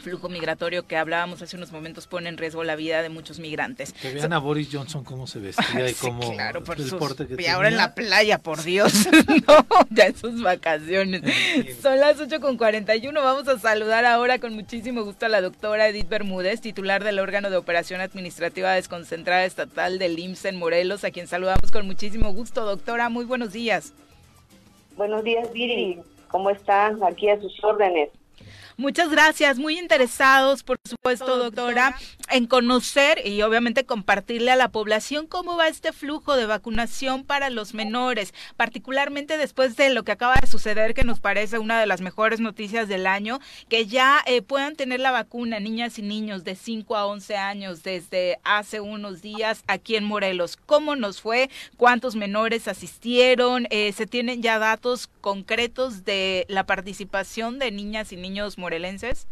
flujo 0.00 0.28
migratorio 0.28 0.86
que 0.86 0.96
hablábamos 0.96 1.42
hace 1.42 1.56
unos 1.56 1.72
momentos 1.72 2.06
pone 2.06 2.28
en 2.28 2.38
riesgo 2.38 2.64
la 2.64 2.74
vida 2.74 3.02
de 3.02 3.08
muchos 3.10 3.38
migrantes. 3.38 3.92
Que 3.92 4.12
vean 4.12 4.32
a 4.32 4.38
Boris 4.38 4.68
Johnson 4.72 5.04
cómo 5.04 5.26
se 5.26 5.38
vestía 5.38 5.88
y 5.88 5.94
Sí, 5.94 6.06
cómo 6.06 6.32
claro, 6.32 6.64
por 6.64 6.78
sus- 6.78 6.94
que 7.36 7.42
y 7.42 7.46
ahora 7.46 7.68
en 7.68 7.76
la 7.76 7.94
playa, 7.94 8.38
por 8.38 8.62
Dios, 8.62 8.92
no, 9.46 9.66
ya 9.90 10.06
en 10.06 10.16
sus 10.16 10.42
vacaciones. 10.42 11.22
Son 11.82 12.00
las 12.00 12.18
8 12.18 12.40
con 12.40 12.56
41, 12.56 13.22
vamos 13.22 13.46
a 13.48 13.58
saludar 13.58 14.04
ahora 14.04 14.38
con 14.38 14.54
muchísimo 14.54 15.04
gusto 15.04 15.26
a 15.26 15.28
la 15.28 15.40
doctora 15.40 15.88
Edith 15.88 16.08
Bermúdez, 16.08 16.60
titular 16.60 17.04
del 17.04 17.18
órgano 17.18 17.50
de 17.50 17.56
operación 17.56 18.00
administrativa 18.00 18.72
desconcentrada 18.72 19.44
estatal 19.44 19.98
del 19.98 20.18
IMSS 20.18 20.46
en 20.46 20.56
Morelos, 20.56 21.04
a 21.04 21.10
quien 21.10 21.26
saludamos 21.26 21.70
con 21.70 21.86
muchísimo 21.86 22.32
gusto. 22.32 22.64
Doctora, 22.64 23.08
muy 23.10 23.24
buenos 23.26 23.52
días. 23.52 23.92
Buenos 24.96 25.24
días, 25.24 25.52
Viri. 25.52 26.00
¿Cómo 26.28 26.50
está? 26.50 26.94
Aquí 27.06 27.28
a 27.28 27.40
sus 27.40 27.62
órdenes. 27.64 28.10
Muchas 28.80 29.10
gracias, 29.10 29.58
muy 29.58 29.78
interesados, 29.78 30.62
por 30.62 30.78
supuesto, 30.88 31.36
doctora, 31.36 31.98
en 32.30 32.46
conocer 32.46 33.20
y 33.26 33.42
obviamente 33.42 33.84
compartirle 33.84 34.52
a 34.52 34.56
la 34.56 34.70
población 34.70 35.26
cómo 35.26 35.58
va 35.58 35.68
este 35.68 35.92
flujo 35.92 36.34
de 36.34 36.46
vacunación 36.46 37.24
para 37.24 37.50
los 37.50 37.74
menores, 37.74 38.32
particularmente 38.56 39.36
después 39.36 39.76
de 39.76 39.90
lo 39.90 40.02
que 40.02 40.12
acaba 40.12 40.36
de 40.40 40.46
suceder, 40.46 40.94
que 40.94 41.04
nos 41.04 41.20
parece 41.20 41.58
una 41.58 41.78
de 41.78 41.84
las 41.84 42.00
mejores 42.00 42.40
noticias 42.40 42.88
del 42.88 43.06
año, 43.06 43.38
que 43.68 43.84
ya 43.84 44.22
eh, 44.24 44.40
puedan 44.40 44.76
tener 44.76 45.00
la 45.00 45.10
vacuna 45.10 45.60
niñas 45.60 45.98
y 45.98 46.02
niños 46.02 46.42
de 46.44 46.56
5 46.56 46.96
a 46.96 47.04
11 47.04 47.36
años 47.36 47.82
desde 47.82 48.38
hace 48.44 48.80
unos 48.80 49.20
días 49.20 49.62
aquí 49.66 49.96
en 49.96 50.04
Morelos. 50.04 50.56
¿Cómo 50.56 50.96
nos 50.96 51.20
fue? 51.20 51.50
¿Cuántos 51.76 52.16
menores 52.16 52.66
asistieron? 52.66 53.66
Eh, 53.68 53.92
¿Se 53.92 54.06
tienen 54.06 54.40
ya 54.40 54.58
datos 54.58 55.10
concretos 55.20 56.06
de 56.06 56.46
la 56.48 56.64
participación 56.64 57.58
de 57.58 57.72
niñas 57.72 58.10
y 58.12 58.16
niños 58.16 58.56
morelenses? 58.70 59.26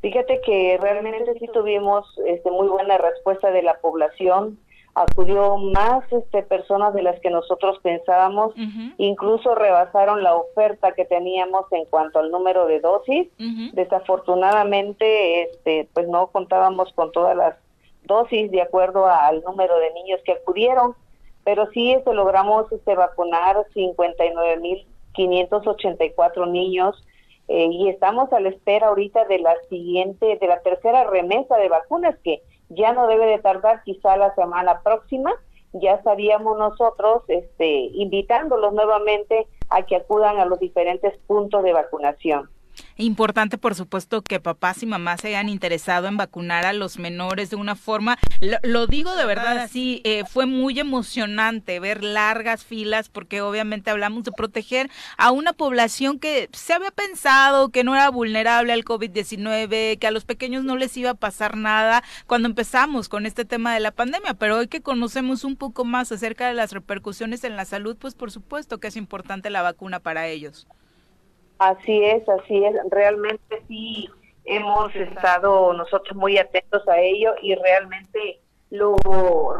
Fíjate 0.00 0.40
que 0.40 0.78
realmente 0.80 1.38
sí 1.38 1.46
tuvimos 1.52 2.06
este, 2.26 2.50
muy 2.50 2.66
buena 2.68 2.96
respuesta 2.96 3.50
de 3.50 3.60
la 3.62 3.78
población. 3.80 4.58
Acudió 4.94 5.58
más 5.58 6.10
este, 6.10 6.42
personas 6.42 6.94
de 6.94 7.02
las 7.02 7.20
que 7.20 7.28
nosotros 7.28 7.78
pensábamos. 7.82 8.54
Incluso 8.96 9.54
rebasaron 9.54 10.22
la 10.22 10.34
oferta 10.34 10.92
que 10.92 11.04
teníamos 11.04 11.70
en 11.72 11.84
cuanto 11.86 12.20
al 12.20 12.30
número 12.30 12.66
de 12.66 12.80
dosis. 12.80 13.28
Desafortunadamente, 13.74 15.42
este, 15.42 15.86
pues 15.92 16.08
no 16.08 16.28
contábamos 16.28 16.90
con 16.94 17.12
todas 17.12 17.36
las 17.36 17.56
dosis 18.04 18.50
de 18.50 18.62
acuerdo 18.62 19.04
al 19.06 19.42
número 19.42 19.78
de 19.78 19.92
niños 19.92 20.22
que 20.24 20.32
acudieron, 20.32 20.94
pero 21.44 21.68
sí 21.72 21.92
este, 21.92 22.14
logramos 22.14 22.72
este, 22.72 22.94
vacunar 22.94 23.66
59.584 23.74 26.50
niños 26.50 27.04
eh, 27.48 27.68
y 27.70 27.88
estamos 27.88 28.32
a 28.32 28.40
la 28.40 28.48
espera 28.48 28.88
ahorita 28.88 29.24
de 29.26 29.38
la 29.38 29.54
siguiente, 29.68 30.36
de 30.40 30.46
la 30.46 30.60
tercera 30.60 31.04
remesa 31.04 31.56
de 31.56 31.68
vacunas 31.68 32.16
que 32.24 32.42
ya 32.68 32.92
no 32.92 33.06
debe 33.06 33.26
de 33.26 33.38
tardar 33.38 33.82
quizá 33.84 34.16
la 34.16 34.34
semana 34.34 34.80
próxima, 34.82 35.32
ya 35.72 35.94
estaríamos 35.94 36.58
nosotros 36.58 37.22
este, 37.28 37.90
invitándolos 37.92 38.72
nuevamente 38.72 39.46
a 39.68 39.82
que 39.82 39.96
acudan 39.96 40.38
a 40.38 40.46
los 40.46 40.58
diferentes 40.58 41.16
puntos 41.26 41.62
de 41.62 41.72
vacunación. 41.72 42.50
Importante, 42.98 43.58
por 43.58 43.74
supuesto, 43.74 44.22
que 44.22 44.40
papás 44.40 44.82
y 44.82 44.86
mamás 44.86 45.20
se 45.20 45.28
hayan 45.28 45.50
interesado 45.50 46.06
en 46.06 46.16
vacunar 46.16 46.64
a 46.64 46.72
los 46.72 46.98
menores 46.98 47.50
de 47.50 47.56
una 47.56 47.76
forma, 47.76 48.16
lo, 48.62 48.86
digo 48.86 49.14
de 49.14 49.26
verdad 49.26 49.58
así, 49.58 50.00
eh, 50.04 50.24
fue 50.26 50.46
muy 50.46 50.80
emocionante 50.80 51.78
ver 51.78 52.02
largas 52.02 52.64
filas 52.64 53.10
porque 53.10 53.42
obviamente 53.42 53.90
hablamos 53.90 54.24
de 54.24 54.32
proteger 54.32 54.90
a 55.18 55.30
una 55.30 55.52
población 55.52 56.18
que 56.18 56.48
se 56.52 56.72
había 56.72 56.90
pensado 56.90 57.68
que 57.68 57.84
no 57.84 57.94
era 57.94 58.08
vulnerable 58.08 58.72
al 58.72 58.84
COVID-19, 58.84 59.98
que 59.98 60.06
a 60.06 60.10
los 60.10 60.24
pequeños 60.24 60.64
no 60.64 60.76
les 60.76 60.96
iba 60.96 61.10
a 61.10 61.14
pasar 61.14 61.58
nada 61.58 62.02
cuando 62.26 62.48
empezamos 62.48 63.10
con 63.10 63.26
este 63.26 63.44
tema 63.44 63.74
de 63.74 63.80
la 63.80 63.90
pandemia, 63.90 64.32
pero 64.32 64.56
hoy 64.56 64.68
que 64.68 64.80
conocemos 64.80 65.44
un 65.44 65.56
poco 65.56 65.84
más 65.84 66.12
acerca 66.12 66.48
de 66.48 66.54
las 66.54 66.72
repercusiones 66.72 67.44
en 67.44 67.56
la 67.56 67.66
salud, 67.66 67.96
pues 67.98 68.14
por 68.14 68.30
supuesto 68.30 68.78
que 68.78 68.88
es 68.88 68.96
importante 68.96 69.50
la 69.50 69.60
vacuna 69.60 70.00
para 70.00 70.28
ellos. 70.28 70.66
Así 71.58 72.04
es, 72.04 72.28
así 72.28 72.64
es. 72.64 72.74
Realmente 72.90 73.62
sí 73.68 74.08
hemos 74.44 74.94
estado 74.94 75.72
nosotros 75.72 76.16
muy 76.16 76.38
atentos 76.38 76.86
a 76.88 76.98
ello 77.00 77.34
y 77.42 77.54
realmente 77.54 78.40
lo 78.70 78.96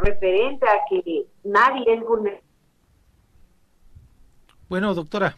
referente 0.02 0.66
a 0.66 0.78
que 0.88 1.26
nadie 1.44 1.94
es 1.94 2.00
vulnerable. 2.02 2.42
Bueno, 4.68 4.94
doctora, 4.94 5.36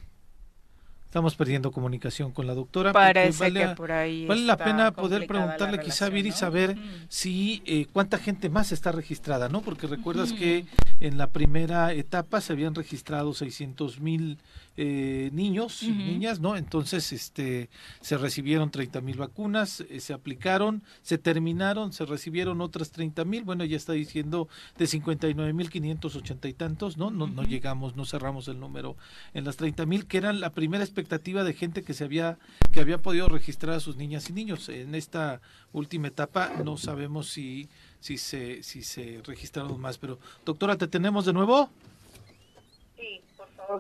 estamos 1.05 1.35
perdiendo 1.37 1.71
comunicación 1.71 2.33
con 2.33 2.47
la 2.47 2.55
doctora. 2.55 2.93
Parece 2.93 3.45
vale, 3.45 3.61
que 3.61 3.75
por 3.75 3.93
ahí 3.93 4.27
vale 4.27 4.43
la 4.43 4.57
pena 4.57 4.91
poder 4.91 5.27
preguntarle 5.27 5.81
quizá 5.81 6.09
Viri 6.09 6.33
saber 6.33 6.77
si 7.09 7.63
eh, 7.67 7.87
cuánta 7.93 8.19
gente 8.19 8.49
más 8.49 8.73
está 8.73 8.91
registrada, 8.91 9.49
¿no? 9.49 9.61
Porque 9.61 9.87
recuerdas 9.87 10.33
que 10.33 10.65
en 11.01 11.19
la 11.19 11.27
primera 11.29 11.93
etapa 11.93 12.41
se 12.41 12.55
habían 12.55 12.75
registrado 12.75 13.35
600 13.35 14.01
mil 14.01 14.39
eh, 14.81 15.31
niños 15.33 15.83
y 15.83 15.91
niñas, 15.91 16.39
¿no? 16.39 16.57
Entonces, 16.57 17.13
este, 17.13 17.69
se 18.01 18.17
recibieron 18.17 18.71
30 18.71 19.01
mil 19.01 19.17
vacunas, 19.17 19.81
eh, 19.81 19.99
se 19.99 20.13
aplicaron, 20.13 20.85
se 21.03 21.19
terminaron, 21.19 21.93
se 21.93 22.07
recibieron 22.07 22.61
otras 22.61 22.93
30 22.93 23.25
mil, 23.25 23.43
bueno, 23.43 23.65
ya 23.65 23.77
está 23.77 23.95
diciendo 23.95 24.47
de 24.77 24.87
59 24.87 25.53
mil 25.53 25.69
580 25.69 26.47
y 26.47 26.53
tantos, 26.53 26.97
¿no? 26.97 27.11
No, 27.11 27.27
no 27.27 27.43
llegamos, 27.43 27.97
no 27.97 28.05
cerramos 28.05 28.47
el 28.47 28.61
número 28.61 28.97
en 29.35 29.45
las 29.45 29.57
30 29.57 29.85
mil, 29.85 30.07
que 30.07 30.19
eran 30.19 30.39
la 30.39 30.51
primera 30.51 30.85
expectativa 30.85 31.43
de 31.43 31.55
gente 31.55 31.83
que 31.83 31.93
se 31.93 32.05
había, 32.05 32.39
que 32.71 32.79
había 32.79 32.99
podido 32.99 33.29
registrar 33.29 33.75
a 33.75 33.81
sus 33.81 33.97
niñas 33.97 34.31
y 34.31 34.33
niños. 34.33 34.69
En 34.69 34.95
esta 34.95 35.41
última 35.73 36.07
etapa 36.07 36.53
no 36.65 36.77
sabemos 36.77 37.29
si, 37.29 37.69
si 37.99 38.17
se, 38.17 38.63
si 38.63 38.85
se 38.85 39.23
registraron 39.27 39.81
más, 39.81 39.99
pero 39.99 40.21
doctora, 40.45 40.77
¿te 40.77 40.87
tenemos 40.87 41.27
de 41.27 41.33
nuevo? 41.33 41.69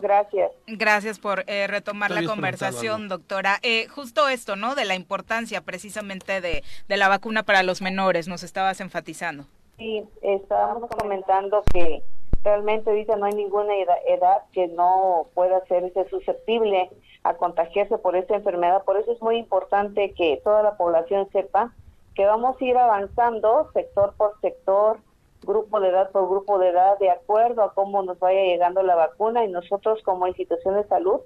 Gracias. 0.00 0.52
Gracias 0.66 1.18
por 1.18 1.44
eh, 1.46 1.66
retomar 1.66 2.10
la 2.10 2.24
conversación, 2.24 3.08
doctora. 3.08 3.58
Eh, 3.62 3.86
justo 3.88 4.28
esto, 4.28 4.56
¿no? 4.56 4.74
De 4.74 4.84
la 4.84 4.94
importancia 4.94 5.60
precisamente 5.62 6.40
de, 6.40 6.62
de 6.88 6.96
la 6.96 7.08
vacuna 7.08 7.42
para 7.42 7.62
los 7.62 7.80
menores, 7.80 8.28
nos 8.28 8.42
estabas 8.42 8.80
enfatizando. 8.80 9.44
Sí, 9.78 10.04
estábamos 10.22 10.90
comentando 10.90 11.62
que 11.72 12.02
realmente 12.42 12.90
ahorita 12.90 13.16
no 13.16 13.26
hay 13.26 13.34
ninguna 13.34 13.72
edad, 14.06 14.42
que 14.52 14.68
no 14.68 15.28
pueda 15.34 15.64
ser 15.66 15.92
susceptible 16.10 16.90
a 17.22 17.34
contagiarse 17.34 17.98
por 17.98 18.16
esta 18.16 18.36
enfermedad. 18.36 18.84
Por 18.84 18.98
eso 18.98 19.12
es 19.12 19.20
muy 19.20 19.36
importante 19.36 20.12
que 20.14 20.40
toda 20.42 20.62
la 20.62 20.76
población 20.76 21.28
sepa 21.32 21.72
que 22.14 22.26
vamos 22.26 22.56
a 22.60 22.64
ir 22.64 22.76
avanzando 22.76 23.70
sector 23.72 24.14
por 24.16 24.40
sector, 24.40 24.98
grupo 25.42 25.80
de 25.80 25.88
edad 25.88 26.10
por 26.10 26.28
grupo 26.28 26.58
de 26.58 26.68
edad, 26.68 26.98
de 26.98 27.10
acuerdo 27.10 27.62
a 27.62 27.74
cómo 27.74 28.02
nos 28.02 28.18
vaya 28.18 28.42
llegando 28.42 28.82
la 28.82 28.94
vacuna 28.94 29.44
y 29.44 29.48
nosotros 29.48 30.02
como 30.02 30.26
institución 30.26 30.74
de 30.74 30.84
salud 30.88 31.20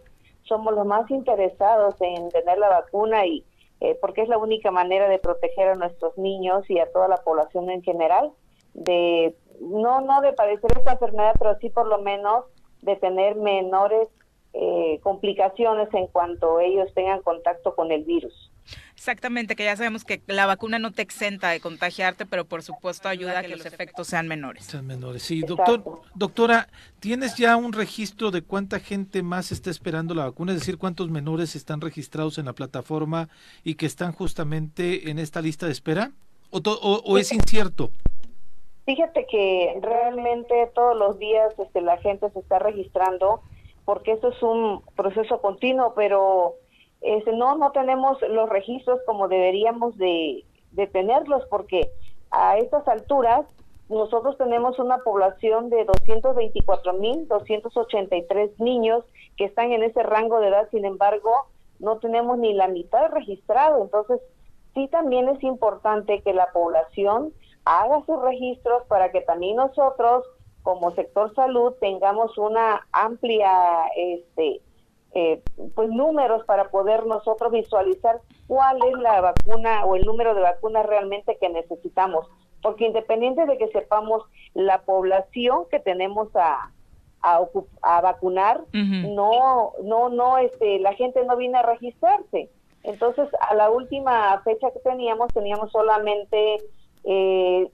somos 0.44 0.74
los 0.74 0.86
más 0.86 1.10
interesados 1.10 1.94
en 2.00 2.28
tener 2.30 2.58
la 2.58 2.68
vacuna 2.68 3.26
y 3.26 3.44
eh, 3.80 3.96
porque 4.00 4.22
es 4.22 4.28
la 4.28 4.38
única 4.38 4.70
manera 4.70 5.08
de 5.08 5.18
proteger 5.18 5.68
a 5.68 5.74
nuestros 5.74 6.16
niños 6.18 6.68
y 6.68 6.78
a 6.78 6.90
toda 6.92 7.08
la 7.08 7.16
población 7.18 7.70
en 7.70 7.82
general 7.82 8.32
de 8.74 9.34
no 9.60 10.00
no 10.00 10.20
de 10.20 10.32
padecer 10.32 10.70
esta 10.76 10.92
enfermedad 10.92 11.34
pero 11.38 11.58
sí 11.58 11.70
por 11.70 11.86
lo 11.86 11.98
menos 11.98 12.44
de 12.82 12.96
tener 12.96 13.36
menores 13.36 14.08
eh, 14.52 15.00
complicaciones 15.02 15.88
en 15.94 16.06
cuanto 16.08 16.60
ellos 16.60 16.92
tengan 16.94 17.22
contacto 17.22 17.74
con 17.74 17.90
el 17.90 18.04
virus. 18.04 18.51
Exactamente, 18.94 19.56
que 19.56 19.64
ya 19.64 19.76
sabemos 19.76 20.04
que 20.04 20.22
la 20.26 20.46
vacuna 20.46 20.78
no 20.78 20.92
te 20.92 21.02
exenta 21.02 21.50
de 21.50 21.60
contagiarte, 21.60 22.26
pero 22.26 22.44
por 22.44 22.62
supuesto 22.62 23.08
ayuda 23.08 23.38
a 23.38 23.42
que 23.42 23.48
los 23.48 23.66
efectos 23.66 24.06
sean 24.06 24.28
menores. 24.28 24.64
Sean 24.64 24.86
menores, 24.86 25.22
sí. 25.22 25.40
Doctor, 25.40 25.82
doctora, 26.14 26.68
¿tienes 27.00 27.36
ya 27.36 27.56
un 27.56 27.72
registro 27.72 28.30
de 28.30 28.42
cuánta 28.42 28.78
gente 28.80 29.22
más 29.22 29.50
está 29.52 29.70
esperando 29.70 30.14
la 30.14 30.24
vacuna? 30.24 30.52
Es 30.52 30.60
decir, 30.60 30.78
cuántos 30.78 31.10
menores 31.10 31.56
están 31.56 31.80
registrados 31.80 32.38
en 32.38 32.46
la 32.46 32.52
plataforma 32.52 33.28
y 33.64 33.74
que 33.74 33.86
están 33.86 34.12
justamente 34.12 35.10
en 35.10 35.18
esta 35.18 35.40
lista 35.40 35.66
de 35.66 35.72
espera? 35.72 36.12
¿O, 36.50 36.58
o, 36.58 37.18
es 37.18 37.32
incierto? 37.32 37.90
Fíjate 38.84 39.26
que 39.26 39.78
realmente 39.80 40.70
todos 40.74 40.96
los 40.96 41.18
días 41.18 41.54
este, 41.58 41.80
la 41.80 41.96
gente 41.98 42.28
se 42.30 42.40
está 42.40 42.58
registrando 42.58 43.40
porque 43.84 44.12
esto 44.12 44.28
es 44.28 44.42
un 44.42 44.82
proceso 44.94 45.40
continuo, 45.40 45.94
pero 45.94 46.54
este, 47.02 47.32
no, 47.32 47.56
no 47.56 47.72
tenemos 47.72 48.20
los 48.22 48.48
registros 48.48 49.00
como 49.06 49.28
deberíamos 49.28 49.96
de, 49.98 50.44
de 50.72 50.86
tenerlos, 50.86 51.44
porque 51.50 51.90
a 52.30 52.58
estas 52.58 52.86
alturas 52.88 53.44
nosotros 53.88 54.36
tenemos 54.38 54.78
una 54.78 54.98
población 54.98 55.68
de 55.68 55.84
224.283 55.86 58.52
niños 58.58 59.04
que 59.36 59.44
están 59.44 59.72
en 59.72 59.82
ese 59.82 60.00
rango 60.02 60.40
de 60.40 60.48
edad, 60.48 60.68
sin 60.70 60.84
embargo, 60.84 61.30
no 61.78 61.98
tenemos 61.98 62.38
ni 62.38 62.52
la 62.54 62.68
mitad 62.68 63.10
registrado. 63.10 63.82
Entonces, 63.82 64.20
sí 64.74 64.88
también 64.88 65.28
es 65.28 65.42
importante 65.42 66.22
que 66.22 66.32
la 66.32 66.50
población 66.52 67.34
haga 67.64 68.02
sus 68.06 68.22
registros 68.22 68.84
para 68.86 69.12
que 69.12 69.20
también 69.20 69.56
nosotros, 69.56 70.24
como 70.62 70.92
sector 70.92 71.34
salud, 71.34 71.74
tengamos 71.80 72.38
una 72.38 72.86
amplia 72.92 73.50
este, 73.96 74.62
eh, 75.14 75.42
pues 75.74 75.90
números 75.90 76.42
para 76.46 76.70
poder 76.70 77.04
nosotros 77.04 77.52
visualizar 77.52 78.20
cuál 78.46 78.78
es 78.82 78.98
la 78.98 79.20
vacuna 79.20 79.84
o 79.84 79.94
el 79.94 80.06
número 80.06 80.34
de 80.34 80.40
vacunas 80.40 80.86
realmente 80.86 81.36
que 81.38 81.50
necesitamos. 81.50 82.26
Porque 82.62 82.86
independiente 82.86 83.44
de 83.44 83.58
que 83.58 83.68
sepamos 83.68 84.22
la 84.54 84.82
población 84.82 85.64
que 85.70 85.80
tenemos 85.80 86.28
a, 86.34 86.70
a, 87.20 88.00
vacunar 88.00 88.62
no 88.72 89.72
no 89.82 90.08
no 90.08 90.38
este 90.38 90.78
la 90.80 90.94
gente 90.94 91.24
no 91.24 91.36
viene 91.36 91.58
a 91.58 91.62
registrarse. 91.62 92.48
Entonces 92.82 93.28
a 93.40 93.54
la 93.54 93.70
última 93.70 94.40
fecha 94.44 94.70
que 94.70 94.80
teníamos 94.80 95.32
teníamos 95.34 95.70
solamente 95.72 96.56
eh, 97.04 97.70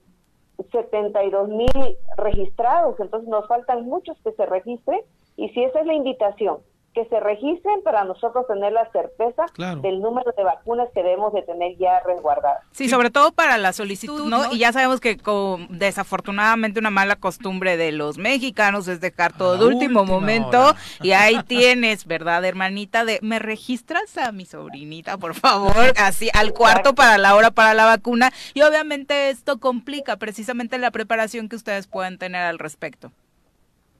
72 0.72 1.48
mil 1.50 1.96
registrados. 2.16 2.98
Entonces 2.98 3.28
nos 3.28 3.46
faltan 3.46 3.84
muchos 3.84 4.16
que 4.24 4.32
se 4.32 4.44
registren. 4.44 5.00
Y 5.36 5.50
si 5.50 5.62
esa 5.62 5.80
es 5.80 5.86
la 5.86 5.94
invitación 5.94 6.58
que 6.94 7.04
se 7.06 7.20
registren 7.20 7.82
para 7.82 8.04
nosotros 8.04 8.46
tener 8.46 8.72
la 8.72 8.90
certeza 8.90 9.46
del 9.82 10.00
número 10.00 10.32
de 10.36 10.42
vacunas 10.42 10.88
que 10.94 11.02
debemos 11.02 11.32
de 11.32 11.42
tener 11.42 11.76
ya 11.78 12.00
resguardadas. 12.00 12.64
Sí, 12.72 12.88
sobre 12.88 13.10
todo 13.10 13.32
para 13.32 13.58
la 13.58 13.72
solicitud, 13.72 14.28
¿no? 14.28 14.52
Y 14.52 14.58
ya 14.58 14.72
sabemos 14.72 15.00
que 15.00 15.16
con, 15.16 15.68
desafortunadamente 15.78 16.80
una 16.80 16.90
mala 16.90 17.16
costumbre 17.16 17.76
de 17.76 17.92
los 17.92 18.18
mexicanos 18.18 18.88
es 18.88 19.00
dejar 19.00 19.32
todo 19.32 19.58
de 19.58 19.66
último 19.66 20.04
momento 20.04 20.74
y 21.02 21.12
ahí 21.12 21.42
tienes, 21.44 22.06
¿verdad, 22.06 22.44
hermanita? 22.44 23.04
De 23.04 23.18
me 23.22 23.38
registras 23.38 24.16
a 24.16 24.32
mi 24.32 24.44
sobrinita, 24.44 25.18
por 25.18 25.34
favor, 25.34 25.92
así 25.98 26.30
al 26.34 26.52
cuarto 26.52 26.94
para 26.94 27.18
la 27.18 27.36
hora 27.36 27.50
para 27.50 27.74
la 27.74 27.84
vacuna 27.84 28.32
y 28.54 28.62
obviamente 28.62 29.30
esto 29.30 29.58
complica 29.58 30.16
precisamente 30.16 30.78
la 30.78 30.90
preparación 30.90 31.48
que 31.48 31.56
ustedes 31.56 31.86
pueden 31.86 32.18
tener 32.18 32.42
al 32.42 32.58
respecto. 32.58 33.12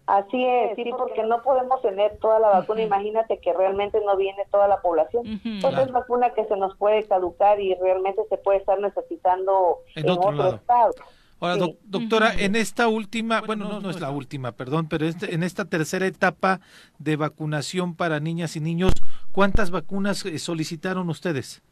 Así 0.09 0.43
es, 0.43 0.75
sí, 0.75 0.91
porque 0.97 1.23
no 1.23 1.43
podemos 1.43 1.83
tener 1.83 2.17
toda 2.17 2.39
la 2.39 2.49
vacuna. 2.49 2.81
Imagínate 2.81 3.41
que 3.41 3.53
realmente 3.53 4.01
no 4.07 4.17
viene 4.17 4.43
toda 4.51 4.67
la 4.67 4.81
población. 4.81 5.39
Pues 5.61 5.79
es 5.79 5.93
vacuna 5.93 6.31
que 6.31 6.47
se 6.47 6.57
nos 6.57 6.75
puede 6.79 7.07
caducar 7.07 7.61
y 7.61 7.75
realmente 7.75 8.23
se 8.31 8.39
puede 8.39 8.57
estar 8.57 8.81
necesitando 8.81 9.81
en, 9.95 10.09
otro, 10.09 10.55
estado. 10.55 10.95
Ahora, 11.41 11.57
doctora, 11.85 12.33
en 12.39 12.57
esta 12.57 12.89
última, 12.89 13.43
bueno, 13.43 13.69
no, 13.69 13.81
no 13.81 13.91
es 13.91 14.01
la 14.01 14.11
última, 14.11 14.53
perdón, 14.53 14.89
pero 14.89 15.05
este, 15.05 15.35
en 15.35 15.43
esta 15.43 15.67
tercera 15.67 16.07
etapa 16.07 16.61
de 16.99 17.17
vacunación 17.17 17.95
para 17.95 18.19
niñas 18.19 18.57
y 18.57 18.61
niños, 18.61 18.95
¿cuántas 19.31 19.71
vacunas 19.71 20.25
eh, 20.25 20.39
solicitaron 20.39 21.11
ustedes? 21.11 21.63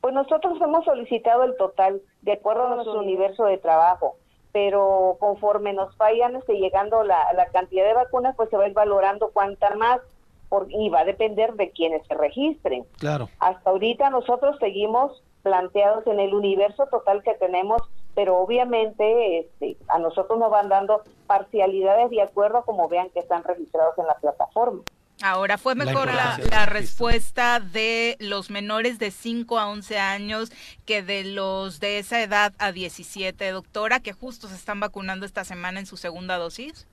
Pues 0.00 0.14
nosotros 0.14 0.58
hemos 0.62 0.86
solicitado 0.86 1.44
el 1.44 1.54
total, 1.58 2.00
de 2.22 2.32
acuerdo 2.32 2.66
a 2.66 2.76
nuestro 2.76 2.98
universo 2.98 3.44
de 3.44 3.58
trabajo 3.58 4.16
pero 4.56 5.18
conforme 5.20 5.74
nos 5.74 5.94
vayan 5.98 6.34
este, 6.34 6.54
llegando 6.54 7.02
la, 7.04 7.18
cantidad 7.52 7.84
de 7.84 7.92
vacunas, 7.92 8.34
pues 8.36 8.48
se 8.48 8.56
va 8.56 8.64
a 8.64 8.68
ir 8.68 8.72
valorando 8.72 9.28
cuánta 9.30 9.68
más 9.74 10.00
por, 10.48 10.68
y 10.70 10.88
va 10.88 11.00
a 11.00 11.04
depender 11.04 11.52
de 11.56 11.72
quienes 11.72 12.06
se 12.06 12.14
registren. 12.14 12.86
Claro. 12.98 13.28
Hasta 13.38 13.68
ahorita 13.68 14.08
nosotros 14.08 14.56
seguimos 14.58 15.22
planteados 15.42 16.06
en 16.06 16.20
el 16.20 16.32
universo 16.32 16.86
total 16.86 17.22
que 17.22 17.34
tenemos, 17.34 17.82
pero 18.14 18.38
obviamente 18.38 19.40
este, 19.40 19.76
a 19.88 19.98
nosotros 19.98 20.38
nos 20.38 20.50
van 20.50 20.70
dando 20.70 21.02
parcialidades 21.26 22.08
de 22.08 22.22
acuerdo 22.22 22.56
a 22.56 22.64
como 22.64 22.88
vean 22.88 23.10
que 23.10 23.20
están 23.20 23.44
registrados 23.44 23.98
en 23.98 24.06
la 24.06 24.14
plataforma. 24.14 24.80
Ahora, 25.22 25.56
¿fue 25.56 25.74
mejor 25.74 26.08
la, 26.12 26.66
respuesta 26.66 27.58
de 27.58 28.16
los 28.20 28.50
menores 28.50 28.98
de 28.98 29.10
5 29.10 29.58
a 29.58 29.68
11 29.68 29.98
años 29.98 30.52
que 30.84 31.02
de 31.02 31.24
los 31.24 31.80
de 31.80 31.98
esa 31.98 32.22
edad 32.22 32.52
a 32.58 32.70
17, 32.70 33.50
doctora, 33.50 34.00
que 34.00 34.12
justo 34.12 34.46
se 34.46 34.54
están 34.54 34.78
vacunando 34.78 35.24
esta 35.24 35.44
semana 35.44 35.80
en 35.80 35.86
su 35.86 35.96
segunda 35.96 36.36
dosis? 36.36 36.86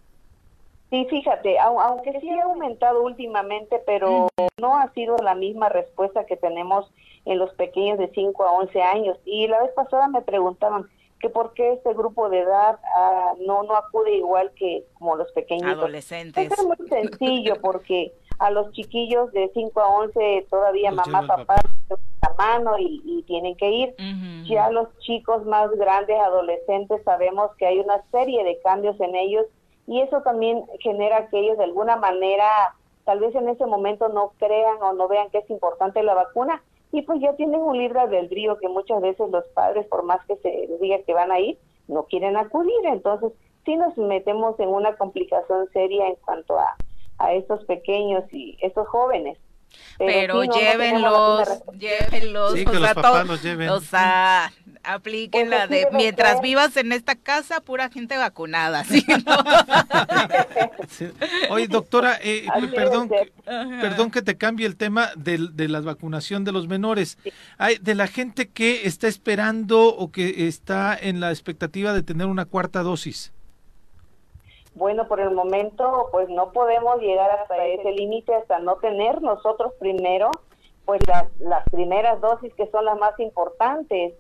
Sí, 0.90 1.06
fíjate, 1.10 1.58
aunque 1.60 2.18
sí 2.22 2.30
ha 2.30 2.44
aumentado 2.44 3.04
últimamente, 3.04 3.82
pero 3.86 4.30
no 4.58 4.78
ha 4.78 4.94
sido 4.94 5.18
la 5.18 5.36
misma 5.36 5.68
respuesta 5.68 6.26
que 6.26 6.38
tenemos 6.38 6.90
en 7.26 7.40
los 7.40 7.54
pequeños 7.56 7.98
de 7.98 8.10
5 8.14 8.44
a 8.46 8.52
11 8.54 8.82
años. 8.82 9.18
Y 9.26 9.48
la 9.48 9.62
vez 9.62 9.72
pasada 9.72 10.08
me 10.08 10.22
preguntaban, 10.22 10.88
que 11.24 11.30
por 11.30 11.54
qué 11.54 11.72
este 11.72 11.94
grupo 11.94 12.30
de 12.30 12.42
edad 12.42 12.78
ah, 12.98 13.32
no 13.40 13.64
no 13.64 13.78
acude 13.78 14.12
igual 14.18 14.52
que 14.58 14.84
como 14.96 15.16
los 15.16 15.32
pequeños 15.32 15.72
adolescentes. 15.72 16.52
es 16.52 16.66
muy 16.66 16.76
sencillo 16.90 17.62
porque 17.62 18.14
a 18.40 18.52
los 18.52 18.74
chiquillos 18.74 19.32
de 19.32 19.50
5 19.54 19.80
a 19.80 19.88
11 19.88 20.48
todavía 20.50 20.92
mamá, 20.92 21.26
papá 21.26 21.56
la 21.90 22.34
mano 22.38 22.78
y, 22.78 23.24
tienen 23.26 23.56
que 23.56 23.72
ir. 23.72 23.96
Ya 24.44 24.70
los 24.70 24.90
chicos 25.00 25.46
más 25.46 25.72
grandes, 25.72 26.20
adolescentes, 26.20 27.02
sabemos 27.06 27.52
que 27.58 27.68
hay 27.68 27.80
una 27.80 28.04
serie 28.12 28.44
de 28.44 28.60
cambios 28.62 29.00
en 29.00 29.16
ellos 29.16 29.46
y 29.88 30.02
eso 30.02 30.22
también 30.24 30.66
genera 30.82 31.30
que 31.30 31.40
ellos 31.40 31.58
de 31.58 31.64
alguna 31.64 31.96
manera, 31.96 32.76
tal 33.06 33.22
vez 33.22 33.34
en 33.34 33.48
ese 33.48 33.66
momento 33.66 34.10
no 34.10 34.34
crean 34.40 34.76
o 34.82 34.92
no 34.92 35.08
vean 35.08 35.30
que 35.30 35.38
es 35.38 35.50
importante 35.50 36.04
la 36.04 36.16
vacuna, 36.16 36.62
y 36.94 37.02
pues 37.02 37.20
ya 37.20 37.36
tienen 37.36 37.60
un 37.60 37.76
libre 37.76 38.00
albedrío 38.00 38.60
que 38.60 38.70
muchas 38.70 39.02
veces 39.02 39.28
los 39.32 39.44
padres, 39.56 39.88
por 39.88 40.04
más 40.04 40.24
que 40.28 40.36
se 40.38 40.70
diga 40.80 41.00
que 41.00 41.14
van 41.14 41.32
a 41.32 41.40
ir, 41.40 41.58
no 41.88 42.04
quieren 42.04 42.38
acudir. 42.38 42.86
Entonces, 42.86 43.32
sí 43.66 43.76
nos 43.76 43.98
metemos 43.98 44.60
en 44.60 44.70
una 44.70 44.96
complicación 44.96 45.68
seria 45.74 46.08
en 46.08 46.16
cuanto 46.18 46.60
a, 46.60 46.76
a 47.18 47.34
estos 47.34 47.66
pequeños 47.66 48.24
y 48.32 48.60
estos 48.62 48.88
jóvenes. 48.88 49.40
Pero, 49.98 50.44
llévenlos, 50.44 51.64
llévenlos, 51.80 52.54
sí, 52.54 52.64
que 52.64 52.80
los 52.80 52.94
papás 52.94 53.26
los 53.26 53.42
lleven. 53.42 53.70
O 53.70 53.80
sea, 53.80 54.54
apliquen 54.84 55.50
la 55.50 55.68
de 55.68 55.88
mientras 55.92 56.42
vivas 56.42 56.76
en 56.78 56.92
esta 56.92 57.16
casa, 57.16 57.62
pura 57.62 57.90
gente 57.90 58.18
vacunada. 58.18 58.84
¿sí? 60.88 61.12
Oye, 61.50 61.68
doctora, 61.68 62.18
eh, 62.22 62.46
perdón, 62.74 63.10
que, 63.10 63.32
perdón 63.82 64.12
que 64.12 64.22
te 64.22 64.38
cambie 64.38 64.66
el 64.66 64.78
tema 64.78 65.10
de, 65.16 65.50
de 65.52 65.68
la 65.68 65.82
vacunación 65.82 66.44
de 66.44 66.52
los 66.52 66.68
menores. 66.68 67.18
Hay 67.58 67.78
de 67.78 67.96
la 67.96 68.08
gente 68.08 68.50
que 68.50 68.88
está 68.88 69.08
esperando 69.08 69.96
o 69.96 70.12
que 70.12 70.48
está 70.48 70.98
en 71.00 71.20
la 71.20 71.32
expectativa 71.32 71.94
de 71.94 72.04
tener 72.04 72.28
una 72.28 72.46
cuarta 72.46 72.84
dosis. 72.84 73.34
Bueno, 74.76 75.08
por 75.08 75.20
el 75.20 75.32
momento, 75.32 76.10
pues 76.12 76.30
no 76.30 76.52
podemos 76.52 77.00
llegar 77.00 77.30
hasta 77.32 77.64
ese 77.66 77.92
límite, 77.92 78.34
hasta 78.34 78.60
no 78.60 78.78
tener 78.78 79.22
nosotros 79.22 79.74
primero, 79.80 80.32
pues 80.86 81.00
las, 81.08 81.26
las 81.40 81.64
primeras 81.70 82.20
dosis 82.22 82.54
que 82.56 82.68
son 82.72 82.86
las 82.86 82.98
más 82.98 83.20
importantes 83.20 84.14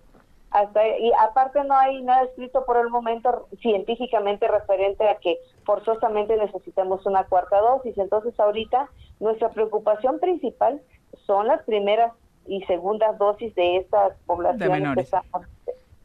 hasta 0.53 0.87
y 0.87 1.11
aparte 1.19 1.63
no 1.63 1.75
hay 1.75 2.01
nada 2.03 2.23
escrito 2.25 2.63
por 2.65 2.77
el 2.77 2.89
momento 2.89 3.47
científicamente 3.59 4.47
referente 4.47 5.09
a 5.09 5.15
que 5.15 5.39
forzosamente 5.65 6.37
necesitamos 6.37 7.05
una 7.07 7.23
cuarta 7.23 7.59
dosis. 7.59 7.97
Entonces 7.97 8.39
ahorita 8.39 8.87
nuestra 9.19 9.49
preocupación 9.49 10.19
principal 10.19 10.79
son 11.25 11.47
las 11.47 11.63
primeras 11.63 12.13
y 12.45 12.61
segundas 12.65 13.17
dosis 13.17 13.53
de 13.55 13.77
estas 13.77 14.13
poblaciones. 14.27 15.09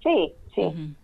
Sí, 0.02 0.34
sí. 0.54 0.94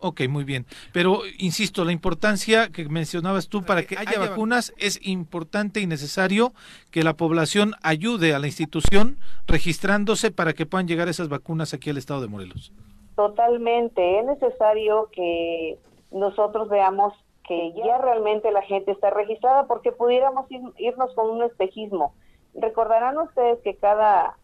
Ok, 0.00 0.22
muy 0.28 0.44
bien. 0.44 0.64
Pero, 0.92 1.22
insisto, 1.38 1.84
la 1.84 1.92
importancia 1.92 2.68
que 2.68 2.84
mencionabas 2.88 3.48
tú 3.48 3.64
para 3.64 3.82
que 3.82 3.96
haya 3.98 4.18
vacunas 4.18 4.72
es 4.78 5.04
importante 5.06 5.80
y 5.80 5.86
necesario 5.86 6.52
que 6.90 7.02
la 7.02 7.14
población 7.14 7.74
ayude 7.82 8.34
a 8.34 8.38
la 8.38 8.46
institución 8.46 9.18
registrándose 9.46 10.30
para 10.30 10.52
que 10.52 10.66
puedan 10.66 10.86
llegar 10.86 11.08
esas 11.08 11.28
vacunas 11.28 11.74
aquí 11.74 11.90
al 11.90 11.96
estado 11.96 12.20
de 12.20 12.28
Morelos. 12.28 12.72
Totalmente. 13.16 14.20
Es 14.20 14.26
necesario 14.26 15.08
que 15.12 15.78
nosotros 16.12 16.68
veamos 16.68 17.12
que 17.48 17.72
ya 17.72 17.98
realmente 17.98 18.52
la 18.52 18.62
gente 18.62 18.92
está 18.92 19.10
registrada 19.10 19.66
porque 19.66 19.90
pudiéramos 19.90 20.46
irnos 20.76 21.14
con 21.14 21.30
un 21.30 21.42
espejismo. 21.42 22.14
Recordarán 22.54 23.18
ustedes 23.18 23.58
que 23.64 23.74
cada 23.74 24.36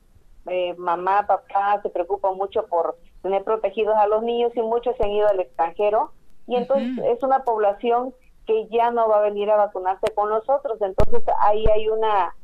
eh, 0.47 0.75
mamá, 0.79 1.27
papá 1.27 1.81
se 1.83 1.91
preocupa 1.91 2.33
mucho 2.33 2.67
por 2.67 2.97
tener 3.25 3.43
protegidos 3.43 3.97
a 3.97 4.07
los 4.07 4.23
niños 4.23 4.53
y 4.55 4.61
muchos 4.61 4.95
se 4.97 5.05
han 5.05 5.11
ido 5.11 5.27
al 5.27 5.41
extranjero. 5.41 6.13
Y 6.47 6.57
entonces 6.57 6.91
es 7.07 7.23
una 7.23 7.43
población 7.43 8.15
que 8.47 8.69
ya 8.69 8.91
no 8.91 9.09
va 9.09 9.19
a 9.19 9.23
venir 9.23 9.51
a 9.51 9.57
vacunarse 9.57 10.13
con 10.15 10.29
nosotros, 10.29 10.79
entonces 10.83 11.23
ahí 11.41 11.65
hay 11.75 11.89
una 11.89 12.35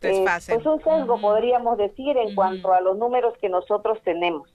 eh, 0.00 0.24
pues 0.46 0.64
un 0.64 0.80
sesgo 0.84 1.20
podríamos 1.20 1.76
decir 1.76 2.16
en 2.16 2.36
cuanto 2.36 2.72
a 2.72 2.80
los 2.80 2.96
números 2.96 3.34
que 3.40 3.48
nosotros 3.48 3.98
tenemos. 4.04 4.48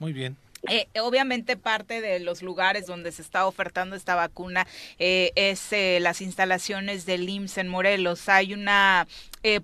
Muy 0.00 0.12
bien. 0.12 0.36
Eh, 0.68 0.88
obviamente 1.00 1.56
parte 1.56 2.00
de 2.00 2.18
los 2.18 2.42
lugares 2.42 2.86
donde 2.86 3.12
se 3.12 3.22
está 3.22 3.46
ofertando 3.46 3.94
esta 3.94 4.16
vacuna 4.16 4.66
eh, 4.98 5.30
es 5.36 5.72
eh, 5.72 5.98
las 6.00 6.20
instalaciones 6.20 7.06
del 7.06 7.28
IMSS 7.28 7.58
en 7.58 7.68
Morelos. 7.68 8.28
Hay 8.28 8.54
una, 8.54 9.06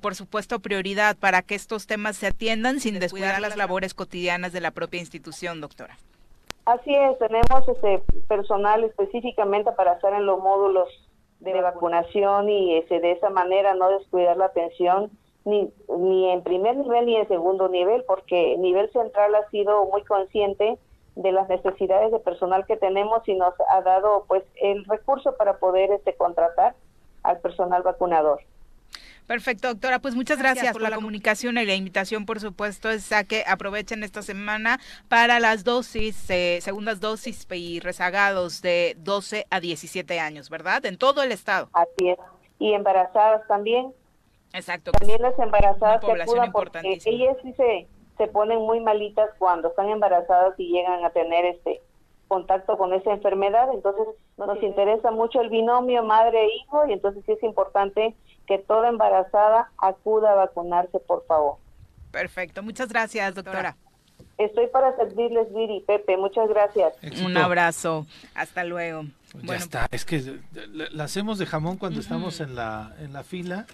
por 0.01 0.15
supuesto, 0.15 0.61
prioridad 0.61 1.16
para 1.16 1.43
que 1.43 1.55
estos 1.55 1.87
temas 1.87 2.16
se 2.16 2.29
atiendan 2.29 2.81
sin 2.81 3.01
descuidar 3.01 3.41
las 3.41 3.57
labores 3.57 3.93
cotidianas 3.93 4.53
de 4.53 4.61
la 4.61 4.71
propia 4.71 5.01
institución, 5.01 5.61
doctora. 5.61 5.99
Así 6.65 6.95
es, 6.95 7.19
tenemos 7.19 7.69
ese 7.69 8.03
personal 8.27 8.85
específicamente 8.85 9.71
para 9.73 9.95
estar 9.95 10.15
en 10.15 10.25
los 10.25 10.39
módulos 10.39 10.89
de 11.41 11.61
vacunación 11.61 12.49
y 12.49 12.79
ese, 12.79 13.01
de 13.01 13.12
esa 13.12 13.29
manera 13.29 13.75
no 13.75 13.91
descuidar 13.91 14.39
la 14.39 14.47
atención 14.47 15.11
ni, 15.45 15.71
ni 15.99 16.31
en 16.31 16.43
primer 16.43 16.77
nivel 16.77 17.05
ni 17.05 17.16
en 17.16 17.29
segundo 17.29 17.69
nivel, 17.69 18.05
porque 18.07 18.57
nivel 18.59 18.91
central 18.93 19.35
ha 19.35 19.49
sido 19.51 19.85
muy 19.87 20.03
consciente 20.05 20.79
de 21.16 21.32
las 21.32 21.49
necesidades 21.49 22.12
de 22.12 22.19
personal 22.19 22.66
que 22.66 22.77
tenemos 22.77 23.27
y 23.28 23.35
nos 23.35 23.55
ha 23.70 23.82
dado 23.82 24.24
pues 24.27 24.43
el 24.61 24.85
recurso 24.85 25.36
para 25.36 25.59
poder 25.59 25.93
este 25.93 26.15
contratar 26.15 26.74
al 27.23 27.39
personal 27.39 27.82
vacunador. 27.82 28.41
Perfecto, 29.27 29.69
doctora. 29.69 30.01
Pues 30.01 30.15
muchas 30.15 30.39
gracias, 30.39 30.73
por, 30.73 30.82
la, 30.82 30.95
comunicación 30.95 31.57
y 31.57 31.65
la 31.65 31.74
invitación, 31.74 32.27
por 32.27 32.41
supuesto, 32.41 32.91
es 32.91 33.11
a 33.11 33.24
que 33.24 33.43
aprovechen 33.47 34.05
esta 34.05 34.20
semana 34.20 34.78
para 35.09 35.41
las 35.41 35.65
dosis, 35.65 36.28
eh, 36.28 36.59
segundas 36.61 37.01
dosis 37.01 37.47
y 37.51 37.81
rezagados 37.81 38.61
de 38.61 38.97
12 38.99 39.47
a 39.49 39.61
17 39.61 40.20
años, 40.20 40.51
¿verdad? 40.51 40.85
En 40.85 40.99
todo 40.99 41.23
el 41.23 41.32
estado. 41.32 41.70
Así 41.73 42.11
es. 42.11 42.19
Y 42.59 42.74
embarazadas 42.74 43.47
también. 43.49 43.95
Exacto. 44.53 44.93
También 44.93 45.23
las 45.23 45.39
embarazadas 45.39 46.05
se 46.05 46.23
acudan 46.23 46.53
porque 46.53 47.01
ellas 47.07 47.36
sí 47.43 47.53
se, 47.55 47.89
se 48.16 48.27
ponen 48.28 48.61
muy 48.61 48.81
malitas 48.81 49.31
cuando 49.39 49.69
están 49.69 49.89
embarazadas 49.89 50.55
y 50.59 50.69
llegan 50.69 51.05
a 51.05 51.11
tener 51.11 51.45
este 51.45 51.82
contacto 52.28 52.77
con 52.78 52.93
esa 52.93 53.12
enfermedad. 53.12 53.69
Entonces 53.73 54.07
nos 54.36 54.62
interesa 54.62 55.11
mucho 55.11 55.41
el 55.41 55.51
binomio 55.51 56.03
madre-hijo 56.03 56.86
y 56.86 56.93
entonces 56.93 57.23
sí 57.27 57.32
es 57.32 57.43
importante 57.43 58.15
que 58.47 58.59
toda 58.59 58.89
embarazada 58.89 59.70
acuda 59.78 60.32
a 60.32 60.35
vacunarse, 60.35 61.01
por 61.01 61.24
favor. 61.27 61.57
Perfecto. 62.11 62.62
Muchas 62.62 62.89
gracias, 62.89 63.35
doctora. 63.35 63.77
Estoy 64.39 64.66
para 64.66 64.94
servirles, 64.97 65.52
Viri, 65.55 65.81
Pepe. 65.86 66.16
Muchas 66.16 66.48
gracias. 66.48 66.93
Un 67.24 67.36
abrazo. 67.36 68.06
Hasta 68.35 68.65
luego. 68.65 69.05
Pues 69.32 69.47
Bueno. 69.47 69.59
ya 69.59 69.65
está, 69.65 69.89
es 69.90 70.05
que 70.05 70.39
la, 70.73 71.05
hacemos 71.05 71.39
de 71.39 71.47
jamón 71.47 71.77
cuando 71.77 71.98
estamos 72.01 72.40
en 72.40 72.55
la, 72.55 72.94
en 73.01 73.12
la 73.12 73.24
fila, 73.24 73.66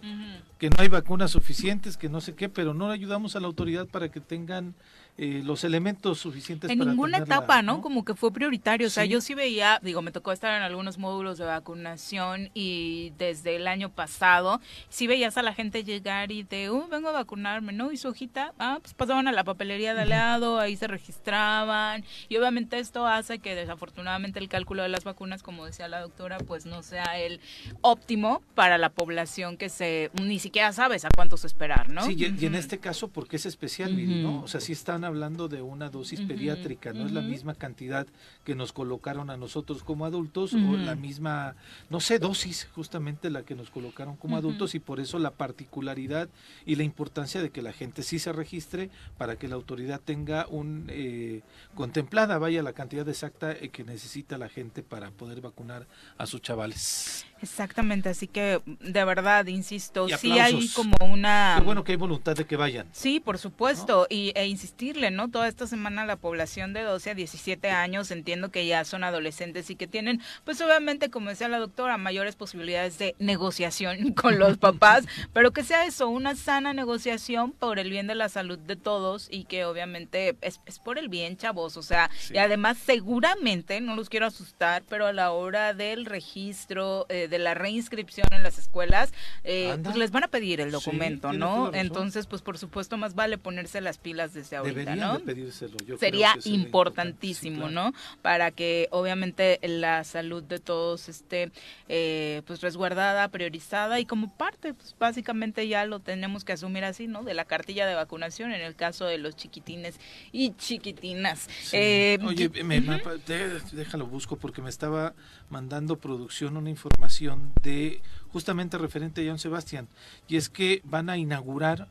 que 0.59 0.71
no 0.71 0.77
hay 0.79 0.89
vacunas 0.89 1.31
suficientes, 1.33 1.99
que 1.99 2.09
no 2.09 2.23
sé 2.23 2.35
qué, 2.35 2.49
pero 2.49 2.73
no 2.73 2.91
ayudamos 2.91 3.37
a 3.37 3.41
la 3.41 3.47
autoridad 3.47 3.87
para 3.87 4.09
que 4.11 4.21
tengan 4.21 4.75
eh, 5.23 5.43
los 5.45 5.65
elementos 5.65 6.19
suficientes 6.19 6.71
En 6.71 6.79
para 6.79 6.91
ninguna 6.91 7.19
etapa, 7.19 7.61
¿no? 7.61 7.83
Como 7.83 8.07
que 8.07 8.15
fue 8.15 8.33
prioritario. 8.33 8.87
O 8.87 8.91
sea, 8.91 9.05
Sí. 9.05 9.11
yo 9.11 9.21
sí 9.21 9.35
veía, 9.35 9.79
digo, 9.83 10.01
me 10.01 10.13
tocó 10.13 10.33
estar 10.33 10.57
en 10.57 10.63
algunos 10.63 10.97
módulos 10.97 11.37
de 11.37 11.45
vacunación 11.45 12.49
y 12.55 13.13
desde 13.19 13.57
el 13.57 13.67
año 13.67 13.91
pasado 13.91 14.63
sí 14.89 15.07
veías 15.07 15.37
a 15.37 15.43
la 15.43 15.53
gente 15.53 15.85
llegar 15.85 16.33
y 16.33 16.43
de, 16.45 16.71
uh, 16.71 16.89
vengo 16.89 17.09
a 17.09 17.13
vacunarme, 17.13 17.75
¿no? 17.75 17.93
Y 17.93 17.99
su 17.99 18.09
hojita, 18.09 18.55
ah, 18.59 18.79
pues 18.81 18.95
pasaban 18.95 19.29
a 19.29 19.33
la 19.33 19.45
papelería 19.45 19.93
de 19.95 20.01
al 20.03 20.09
lado, 20.09 20.59
ahí 20.59 20.75
se 20.77 20.87
registraban. 20.87 22.03
Y 22.31 22.37
obviamente 22.39 22.79
esto 22.79 23.07
hace 23.07 23.41
que 23.41 23.55
desafortunadamente 23.55 24.39
el 24.39 24.49
cálculo 24.49 24.83
de 24.83 24.89
las 24.89 25.05
vacunas, 25.05 25.43
como 25.43 25.67
decía 25.67 25.87
la 25.89 26.01
doctora, 26.01 26.39
pues 26.39 26.65
no 26.65 26.83
sea 26.83 27.19
el 27.19 27.41
óptimo 27.83 28.43
para 28.55 28.79
la 28.79 28.89
población 28.91 29.57
que 29.59 29.69
se, 29.69 30.11
ni 30.23 30.39
siquiera 30.39 30.73
sabes 30.73 31.05
a 31.05 31.09
cuántos 31.15 31.45
esperar, 31.45 31.91
¿no? 31.91 32.03
Sí, 32.07 32.17
y, 32.19 32.43
y 32.43 32.47
en 32.47 32.55
este 32.55 32.79
caso, 32.79 33.09
porque 33.09 33.37
es 33.37 33.45
especial, 33.47 33.95
Miri, 33.95 34.23
¿no? 34.23 34.43
O 34.43 34.49
sea, 34.49 34.61
sí 34.61 34.73
están 34.73 35.05
hablando 35.11 35.49
de 35.49 35.63
una 35.63 35.91
dosis 35.91 36.21
pediátrica, 36.23 36.93
no 36.93 37.07
es 37.07 37.13
la 37.13 37.21
misma 37.21 37.55
cantidad 37.55 38.07
que 38.45 38.55
nos 38.55 38.73
colocaron 38.73 39.31
a 39.31 39.37
nosotros 39.37 39.83
como 39.83 40.07
adultos, 40.07 40.55
o 40.55 40.77
la 40.77 40.95
misma, 40.95 41.57
no 41.91 42.01
sé, 42.01 42.19
dosis, 42.19 42.69
justamente 42.75 43.31
la 43.31 43.43
que 43.43 43.55
nos 43.55 43.71
colocaron 43.71 44.17
como 44.17 44.37
adultos, 44.37 44.75
y 44.75 44.81
por 44.81 45.01
eso 45.01 45.19
la 45.19 45.33
particularidad 45.33 46.29
y 46.65 46.77
la 46.77 46.83
importancia 46.83 47.43
de 47.43 47.51
que 47.51 47.63
la 47.63 47.73
gente 47.73 48.03
sí 48.03 48.19
se 48.19 48.33
registre 48.33 48.91
para 49.19 49.37
que 49.37 49.49
la 49.49 49.57
autoridad 49.57 50.01
tenga 50.01 50.47
un 50.49 50.87
eh, 50.89 51.43
contemplada, 51.75 52.39
vaya, 52.39 52.63
la 52.63 52.73
cantidad 52.73 53.09
exacta 53.09 53.53
eh, 53.53 53.69
que 53.69 53.85
necesita 53.85 54.39
la 54.39 54.49
gente 54.49 54.83
para 54.83 55.11
poder 55.11 55.41
vacunar 55.41 55.87
a 56.17 56.27
sus 56.27 56.41
chavales. 56.41 57.27
Exactamente, 57.43 58.11
así 58.11 58.27
que 58.27 58.61
de 58.67 59.05
verdad, 59.05 59.47
insisto, 59.47 60.09
sí 60.19 60.39
hay 60.39 60.69
como 60.69 60.95
una... 61.01 61.55
Qué 61.59 61.65
bueno 61.65 61.85
que 61.85 61.93
hay 61.93 61.97
voluntad 61.97 62.35
de 62.37 62.45
que 62.45 62.57
vayan. 62.57 62.87
Sí, 62.93 63.19
por 63.19 63.39
supuesto, 63.39 64.07
y, 64.11 64.33
e 64.35 64.47
insistirle, 64.47 65.11
¿no? 65.11 65.31
Toda 65.31 65.49
esta 65.49 65.67
semana 65.67 66.05
la 66.05 66.17
población 66.17 66.73
de 66.73 66.83
12 66.83 67.11
a 67.11 67.15
17 67.15 67.71
años, 67.71 68.11
entiendo 68.11 68.51
que 68.51 68.67
ya 68.67 68.85
son 68.85 69.05
adolescentes 69.05 69.71
y 69.71 69.77
que 69.77 69.87
tienen, 69.87 70.21
pues 70.45 70.61
obviamente, 70.61 71.11
como 71.11 71.31
decía 71.31 71.49
la 71.49 71.59
doctora, 71.59 71.97
mayores 71.97 72.37
posibilidades 72.37 72.99
de 72.99 73.15
negociación 73.19 74.13
con 74.15 74.39
los 74.39 74.59
papás, 74.59 75.07
pero 75.33 75.53
que 75.53 75.65
sea 75.65 75.87
eso, 75.87 76.09
una 76.09 76.37
sana 76.37 76.75
negociación 76.75 77.53
por 77.53 77.79
el 77.79 77.91
bien 77.91 78.07
de 78.07 78.15
la 78.15 78.29
salud 78.29 78.59
de 78.59 78.77
todos 78.77 79.29
y 79.31 79.45
que 79.45 79.65
obviamente 79.65 80.37
es, 80.43 80.61
es 80.67 80.79
por 80.79 80.99
el 80.99 81.09
bien, 81.09 81.39
chavos, 81.39 81.79
o 81.79 81.83
sea, 81.83 82.11
y 82.31 82.37
además 82.37 82.77
seguramente, 82.77 83.81
no 83.81 83.97
los 83.97 84.11
quiero 84.11 84.27
asustar, 84.27 84.83
pero 84.89 85.07
a 85.07 85.13
la 85.15 85.31
hora 85.31 85.73
del 85.73 86.05
registro, 86.05 87.07
eh, 87.09 87.29
de 87.31 87.39
la 87.39 87.55
reinscripción 87.55 88.27
en 88.33 88.43
las 88.43 88.59
escuelas, 88.59 89.13
eh, 89.45 89.79
pues 89.83 89.97
les 89.97 90.11
van 90.11 90.25
a 90.25 90.29
pedir 90.29 90.61
el 90.61 90.71
documento, 90.71 91.33
¿no? 91.33 91.73
Entonces, 91.73 92.27
pues 92.27 92.43
por 92.43 92.59
supuesto, 92.59 92.97
más 92.97 93.15
vale 93.15 93.39
ponerse 93.39 93.81
las 93.81 93.99
pilas 93.99 94.35
desde 94.35 94.57
ahorita, 94.57 94.79
Deberían 94.81 94.99
¿no? 95.09 95.19
de 95.19 95.25
pedírselo. 95.25 95.77
yo 95.79 95.85
creo 95.87 95.99
Sería 95.99 96.35
que 96.35 96.43
sería 96.43 96.59
importantísimo, 96.59 97.69
Sí, 97.69 97.75
¿no? 97.75 97.93
Para 98.23 98.51
que 98.51 98.89
obviamente 98.91 99.59
la 99.63 100.05
salud 100.05 100.43
de 100.43 100.59
todos 100.59 101.09
esté 101.09 101.51
eh, 101.89 102.43
pues 102.47 102.61
resguardada, 102.61 103.29
priorizada 103.29 104.01
y 104.01 104.05
como 104.07 104.37
parte, 104.37 104.75
pues 104.75 104.95
básicamente 104.99 105.67
ya 105.69 105.85
lo 105.87 106.01
tenemos 106.01 106.45
que 106.45 106.53
asumir 106.53 106.85
así, 106.85 107.07
¿no? 107.07 107.23
De 107.23 107.35
la 107.35 107.45
cartilla 107.45 107.87
de 107.87 107.95
vacunación 107.95 108.53
en 108.53 108.61
el 108.61 108.75
caso 108.75 109.05
de 109.07 109.19
los 109.19 109.37
chiquitines 109.37 109.99
y 110.33 110.51
chiquitinas. 110.57 111.49
Sí. 111.63 111.77
Eh, 111.77 112.19
Oye, 112.27 112.49
me- 112.65 112.81
me- 112.81 112.99
de- 113.27 113.61
déjalo 113.73 114.07
busco 114.07 114.37
porque 114.37 114.63
me 114.63 114.71
estaba 114.71 115.15
mandando 115.49 115.97
producción 115.99 116.57
una 116.57 116.71
información 116.71 117.20
de 117.63 118.01
justamente 118.33 118.79
referente 118.79 119.23
a 119.23 119.31
John 119.31 119.39
Sebastián 119.39 119.89
y 120.29 120.37
es 120.37 120.49
que 120.49 120.81
van 120.85 121.11
a 121.11 121.17
inaugurar 121.17 121.89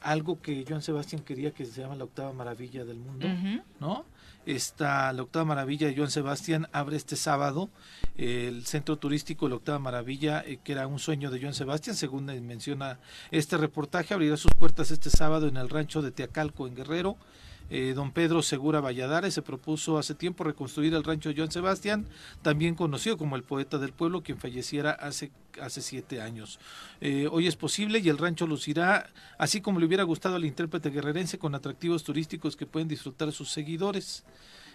algo 0.00 0.40
que 0.40 0.64
John 0.68 0.82
Sebastián 0.82 1.22
quería 1.22 1.52
que 1.52 1.64
se 1.64 1.80
llama 1.80 1.94
la 1.94 2.04
octava 2.04 2.32
maravilla 2.32 2.84
del 2.84 2.98
mundo. 2.98 3.26
¿no? 3.80 4.04
Esta, 4.44 5.12
la 5.12 5.22
octava 5.22 5.44
maravilla 5.44 5.86
de 5.86 5.96
Joan 5.96 6.10
Sebastián 6.10 6.66
abre 6.72 6.96
este 6.96 7.14
sábado 7.14 7.70
eh, 8.16 8.48
el 8.48 8.66
centro 8.66 8.96
turístico 8.96 9.48
La 9.48 9.54
Octava 9.54 9.78
Maravilla, 9.78 10.42
eh, 10.44 10.58
que 10.62 10.72
era 10.72 10.86
un 10.86 10.98
sueño 10.98 11.30
de 11.30 11.40
Joan 11.40 11.54
Sebastián, 11.54 11.96
según 11.96 12.26
menciona 12.46 12.98
este 13.30 13.56
reportaje, 13.56 14.14
abrirá 14.14 14.36
sus 14.36 14.52
puertas 14.52 14.90
este 14.90 15.10
sábado 15.10 15.46
en 15.46 15.56
el 15.56 15.70
rancho 15.70 16.02
de 16.02 16.10
Teacalco, 16.10 16.66
en 16.66 16.74
Guerrero. 16.74 17.16
Eh, 17.70 17.92
don 17.94 18.12
Pedro 18.12 18.42
Segura 18.42 18.80
Valladares 18.80 19.34
se 19.34 19.42
propuso 19.42 19.98
hace 19.98 20.14
tiempo 20.14 20.44
reconstruir 20.44 20.94
el 20.94 21.04
rancho 21.04 21.30
Joan 21.34 21.50
Sebastián, 21.50 22.06
también 22.42 22.74
conocido 22.74 23.16
como 23.16 23.36
el 23.36 23.42
poeta 23.42 23.78
del 23.78 23.92
pueblo, 23.92 24.22
quien 24.22 24.38
falleciera 24.38 24.90
hace, 24.92 25.30
hace 25.60 25.80
siete 25.80 26.20
años. 26.20 26.58
Eh, 27.00 27.28
hoy 27.30 27.46
es 27.46 27.56
posible 27.56 27.98
y 27.98 28.08
el 28.08 28.18
rancho 28.18 28.46
lucirá 28.46 29.10
así 29.38 29.60
como 29.60 29.80
le 29.80 29.86
hubiera 29.86 30.04
gustado 30.04 30.36
al 30.36 30.44
intérprete 30.44 30.90
guerrerense 30.90 31.38
con 31.38 31.54
atractivos 31.54 32.04
turísticos 32.04 32.56
que 32.56 32.66
pueden 32.66 32.88
disfrutar 32.88 33.32
sus 33.32 33.50
seguidores. 33.50 34.24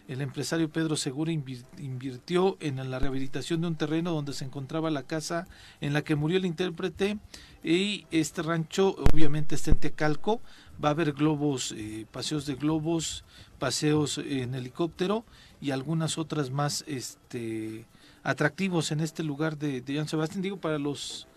El 0.08 0.22
empresario 0.22 0.70
Pedro 0.70 0.96
Segura 0.96 1.32
invir- 1.32 1.66
invirtió 1.80 2.58
en 2.62 2.90
la 2.90 3.00
rehabilitación 3.00 3.62
de 3.62 3.68
un 3.68 3.76
terreno 3.76 4.14
donde 4.14 4.34
se 4.34 4.46
encontraba 4.46 4.90
la 4.90 5.04
casa 5.04 5.48
en 5.82 5.94
la 5.94 6.02
que 6.04 6.16
murió 6.16 6.38
el 6.38 6.46
intérprete 6.46 7.18
y 7.64 8.06
este 8.12 8.42
rancho 8.42 8.96
obviamente 9.12 9.56
está 9.56 9.72
en 9.72 9.78
Tecalco. 9.78 10.40
Va 10.84 10.90
a 10.90 10.92
haber 10.92 11.12
globos, 11.14 11.74
eh, 11.76 12.06
paseos 12.12 12.46
de 12.46 12.56
globos, 12.56 13.26
paseos 13.60 14.20
en 14.20 14.56
helicóptero 14.56 15.26
y 15.60 15.72
algunas 15.72 16.18
otras 16.18 16.52
más 16.52 16.86
este, 16.88 17.86
atractivos 18.24 18.92
en 18.92 19.02
este 19.02 19.24
lugar 19.24 19.58
de, 19.58 19.82
de 19.82 19.98
San 19.98 20.08
Sebastián. 20.08 20.42
Digo, 20.42 20.58
para 20.58 20.78
los, 20.78 21.28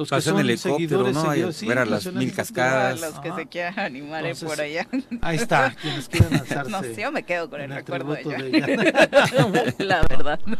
los 0.00 0.08
que 0.08 0.16
Paseo 0.16 0.32
en 0.32 0.38
son 0.38 0.46
helicóptero, 0.50 0.76
seguidores, 0.78 1.14
¿no? 1.14 1.22
seguidores, 1.30 1.56
Y 1.56 1.58
sí, 1.60 1.66
ver 1.66 1.78
a 1.78 1.84
las 1.84 2.06
mil 2.12 2.32
cascadas. 2.34 3.00
Los 3.00 3.20
que 3.20 3.28
Ajá. 3.28 3.38
se 3.38 3.46
quieran 3.46 3.78
animar 3.78 4.24
Entonces, 4.24 4.48
por 4.48 4.60
allá. 4.60 4.86
Ahí 5.20 5.36
está, 5.36 5.74
quienes 5.80 6.08
quieran 6.08 6.30
lanzarse. 6.38 6.70
No 6.70 6.80
sé, 6.82 6.94
yo 7.00 7.12
me 7.12 7.22
quedo 7.22 7.48
con 7.50 7.60
el 7.60 7.70
recuerdo 7.70 8.14
de 8.14 8.24
de 8.24 8.48
ella. 8.48 8.66
La 9.78 10.02
verdad. 10.02 10.40
¿No 10.46 10.56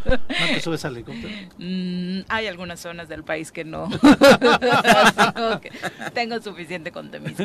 te 0.54 0.60
subes 0.60 0.84
al 0.84 0.92
helicóptero? 0.96 1.28
Mm, 1.58 2.20
hay 2.28 2.46
algunas 2.46 2.80
zonas 2.80 3.08
del 3.08 3.24
país 3.24 3.50
que 3.52 3.64
no. 3.64 3.88
que- 5.60 5.70
tengo 6.14 6.40
suficiente 6.40 6.92
con 6.92 7.10
Temisco. 7.10 7.44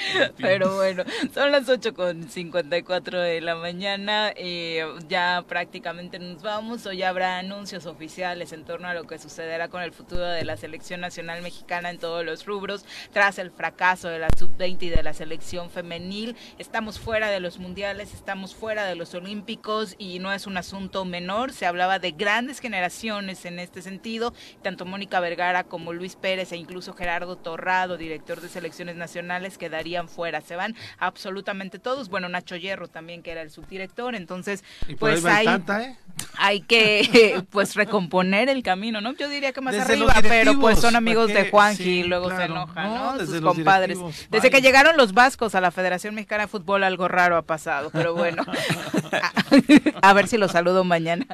Pero 0.36 0.76
bueno, 0.76 1.04
son 1.34 1.52
las 1.52 1.68
8 1.68 1.94
con 1.94 2.28
54 2.28 3.20
de 3.20 3.40
la 3.40 3.56
mañana. 3.56 4.32
eh, 4.36 4.84
ya 5.08 5.44
prácticamente 5.46 6.18
nos 6.18 6.42
vamos. 6.42 6.86
Hoy 6.86 7.02
habrá 7.02 7.38
anuncios 7.38 7.86
oficiales 7.86 8.52
en 8.52 8.64
torno 8.64 8.88
a 8.88 8.94
lo 8.94 9.04
que 9.04 9.18
sucederá 9.18 9.68
con 9.68 9.82
el 9.82 9.92
futuro 9.92 10.24
de 10.24 10.44
la 10.44 10.56
selección 10.56 11.00
nacional 11.00 11.42
mexicana 11.42 11.90
en 11.90 11.98
todos 11.98 12.24
los 12.24 12.46
rubros. 12.46 12.84
Tras 13.12 13.38
el 13.38 13.50
fracaso 13.50 14.08
de 14.08 14.18
la 14.18 14.28
sub-20 14.36 14.82
y 14.82 14.90
de 14.90 15.02
la 15.02 15.12
selección 15.12 15.70
femenil, 15.70 16.36
estamos 16.58 16.98
fuera 16.98 17.30
de 17.30 17.40
los 17.40 17.58
mundiales, 17.58 18.14
estamos 18.14 18.54
fuera 18.54 18.84
de 18.84 18.94
los 18.94 19.14
olímpicos 19.14 19.94
y 19.98 20.18
no 20.18 20.32
es 20.32 20.46
un 20.46 20.56
asunto 20.56 21.04
menor. 21.04 21.52
Se 21.52 21.66
hablaba 21.66 21.98
de 21.98 22.12
grandes 22.12 22.60
generaciones 22.60 23.44
en 23.44 23.58
este 23.58 23.82
sentido. 23.82 24.32
Tanto 24.62 24.84
Mónica 24.84 25.20
Vergara 25.20 25.64
como 25.64 25.92
Luis 25.92 26.16
Pérez 26.16 26.52
e 26.52 26.56
incluso 26.56 26.94
Gerardo 26.94 27.36
Torrado, 27.36 27.96
director 27.96 28.40
de 28.40 28.48
selecciones 28.48 28.96
nacionales, 28.96 29.58
quedarían 29.58 29.89
fuera. 30.08 30.40
Se 30.40 30.56
van 30.56 30.74
absolutamente 30.98 31.78
todos. 31.78 32.08
Bueno, 32.08 32.28
Nacho 32.28 32.56
Hierro 32.56 32.88
también, 32.88 33.22
que 33.22 33.30
era 33.32 33.42
el 33.42 33.50
subdirector. 33.50 34.14
Entonces, 34.14 34.64
Y 34.88 34.94
por 34.94 35.10
pues 35.10 35.24
ahí 35.24 35.46
hay, 35.46 35.58
Tata, 35.58 35.84
¿eh? 35.84 35.96
hay 36.38 36.60
que 36.60 37.42
pues 37.50 37.74
recomponer 37.74 38.48
el 38.48 38.62
camino, 38.62 39.00
¿no? 39.00 39.14
Yo 39.14 39.28
diría 39.28 39.52
que 39.52 39.60
más 39.60 39.74
Desde 39.74 39.92
arriba, 39.94 40.14
pero 40.22 40.58
pues 40.58 40.78
son 40.78 40.96
amigos 40.96 41.28
de 41.28 41.50
Juanji 41.50 41.82
Sí, 41.82 41.90
y 42.00 42.02
luego 42.04 42.30
se 42.34 42.44
enojan, 42.44 42.84
No, 42.94 43.12
¿no? 43.12 43.18
desde 43.18 43.38
Sus 43.38 43.40
compadres. 43.40 43.98
Desde 44.30 44.50
que 44.50 44.60
llegaron 44.60 44.96
los 44.96 45.12
vascos 45.12 45.54
a 45.54 45.60
la 45.60 45.70
Federación 45.70 46.14
Mexicana 46.14 46.44
de 46.44 46.48
Fútbol, 46.48 46.84
algo 46.84 47.08
raro 47.08 47.36
ha 47.36 47.42
pasado, 47.42 47.90
pero 47.90 48.14
bueno. 48.14 48.44
a 50.02 50.12
ver 50.12 50.28
si 50.28 50.36
los 50.38 50.52
saludo 50.52 50.84
mañana. 50.84 51.26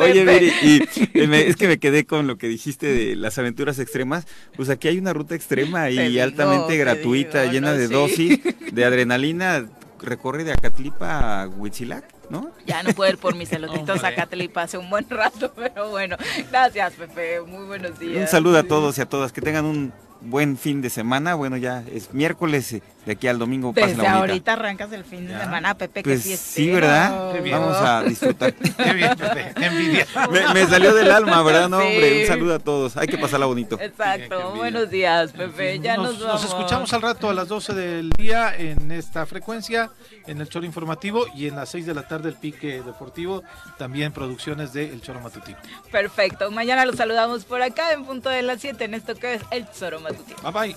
Oye. 0.00 0.24
Viri, 0.24 0.88
y 1.14 1.26
me- 1.26 1.46
es 1.46 1.56
que 1.56 1.68
me 1.68 1.78
quedé 1.78 2.06
con 2.06 2.26
lo 2.26 2.38
que 2.38 2.48
dijiste 2.48 2.86
de 2.86 3.16
las 3.16 3.38
aventuras 3.38 3.78
extremas. 3.78 4.26
Pues 4.56 4.68
aquí 4.68 4.88
hay 4.88 4.98
una 4.98 5.12
ruta 5.12 5.34
extrema 5.34 5.90
y 5.90 5.96
Te 5.96 6.22
altamente 6.22 6.68
te 6.68 6.76
gratuita, 6.76 7.07
llena 7.14 7.72
no, 7.72 7.76
de 7.76 7.86
sí. 7.86 7.92
dosis, 7.92 8.40
de 8.72 8.84
adrenalina. 8.84 9.66
Recorre 10.00 10.44
de 10.44 10.52
Acatlipa 10.52 11.42
a 11.42 11.48
Huitzilac, 11.48 12.04
¿no? 12.30 12.52
Ya 12.66 12.84
no 12.84 12.92
puedo 12.92 13.10
ir 13.10 13.18
por 13.18 13.34
mis 13.34 13.52
elotitos 13.52 14.04
a 14.04 14.14
Catlipa 14.14 14.62
hace 14.62 14.78
un 14.78 14.88
buen 14.88 15.10
rato, 15.10 15.52
pero 15.56 15.90
bueno. 15.90 16.16
Gracias, 16.50 16.92
Pepe. 16.94 17.40
Muy 17.40 17.66
buenos 17.66 17.98
días. 17.98 18.20
Un 18.20 18.28
saludo 18.28 18.58
a 18.58 18.62
todos 18.62 18.96
y 18.98 19.00
a 19.00 19.06
todas. 19.06 19.32
Que 19.32 19.40
tengan 19.40 19.64
un 19.64 19.92
buen 20.20 20.56
fin 20.56 20.82
de 20.82 20.90
semana. 20.90 21.34
Bueno, 21.34 21.56
ya 21.56 21.82
es 21.92 22.14
miércoles, 22.14 22.72
eh, 22.74 22.82
de 23.08 23.14
aquí 23.14 23.26
al 23.26 23.38
domingo. 23.38 23.72
Desde 23.74 23.94
bonita. 23.94 24.12
ahorita 24.12 24.52
arrancas 24.52 24.92
el 24.92 25.02
fin 25.02 25.26
de 25.26 25.38
semana, 25.38 25.74
Pepe, 25.74 26.02
Pues 26.02 26.24
que 26.24 26.36
sí, 26.36 26.70
¿verdad? 26.70 27.32
Qué 27.32 27.40
bien. 27.40 27.58
Vamos 27.58 27.76
a 27.78 28.02
disfrutar. 28.02 28.52
Qué 28.76 28.92
bien, 28.92 29.16
Pepe, 29.16 29.52
qué 29.56 29.64
envidia. 29.66 30.06
me, 30.30 30.52
me 30.54 30.66
salió 30.66 30.94
del 30.94 31.10
alma, 31.10 31.42
¿verdad? 31.42 31.68
No, 31.70 31.80
Sí. 31.80 31.86
hombre, 31.86 32.20
un 32.22 32.26
saludo 32.28 32.54
a 32.54 32.58
todos. 32.58 32.96
Hay 32.98 33.08
que 33.08 33.16
pasarla 33.16 33.46
bonito. 33.46 33.78
Exacto. 33.80 34.52
Buenos 34.56 34.90
días, 34.90 35.32
Pepe. 35.32 35.78
Ya 35.80 35.96
nos, 35.96 36.18
Nos, 36.18 36.20
vamos. 36.20 36.42
nos 36.42 36.50
escuchamos 36.52 36.92
al 36.92 37.00
rato 37.02 37.30
a 37.30 37.34
las 37.34 37.48
12 37.48 37.72
del 37.74 38.10
día 38.10 38.54
en 38.54 38.92
esta 38.92 39.24
frecuencia, 39.24 39.90
en 40.26 40.40
el 40.42 40.48
Choro 40.50 40.66
Informativo 40.66 41.24
y 41.34 41.48
en 41.48 41.56
las 41.56 41.70
6 41.70 41.86
de 41.86 41.94
la 41.94 42.06
tarde 42.06 42.28
el 42.28 42.34
Pique 42.36 42.82
Deportivo, 42.82 43.42
también 43.78 44.12
producciones 44.12 44.74
de 44.74 44.90
El 44.92 45.00
Choro 45.00 45.20
Matutino. 45.20 45.56
Perfecto. 45.90 46.50
Mañana 46.50 46.84
los 46.84 46.96
saludamos 46.96 47.46
por 47.46 47.62
acá 47.62 47.92
en 47.92 48.04
punto 48.04 48.28
de 48.28 48.42
las 48.42 48.60
7 48.60 48.84
en 48.84 48.92
esto 48.94 49.14
que 49.14 49.34
es 49.34 49.42
el 49.50 49.66
Zoro 49.74 49.98
Matutino. 50.00 50.36
Bye 50.52 50.74
bye. 50.74 50.76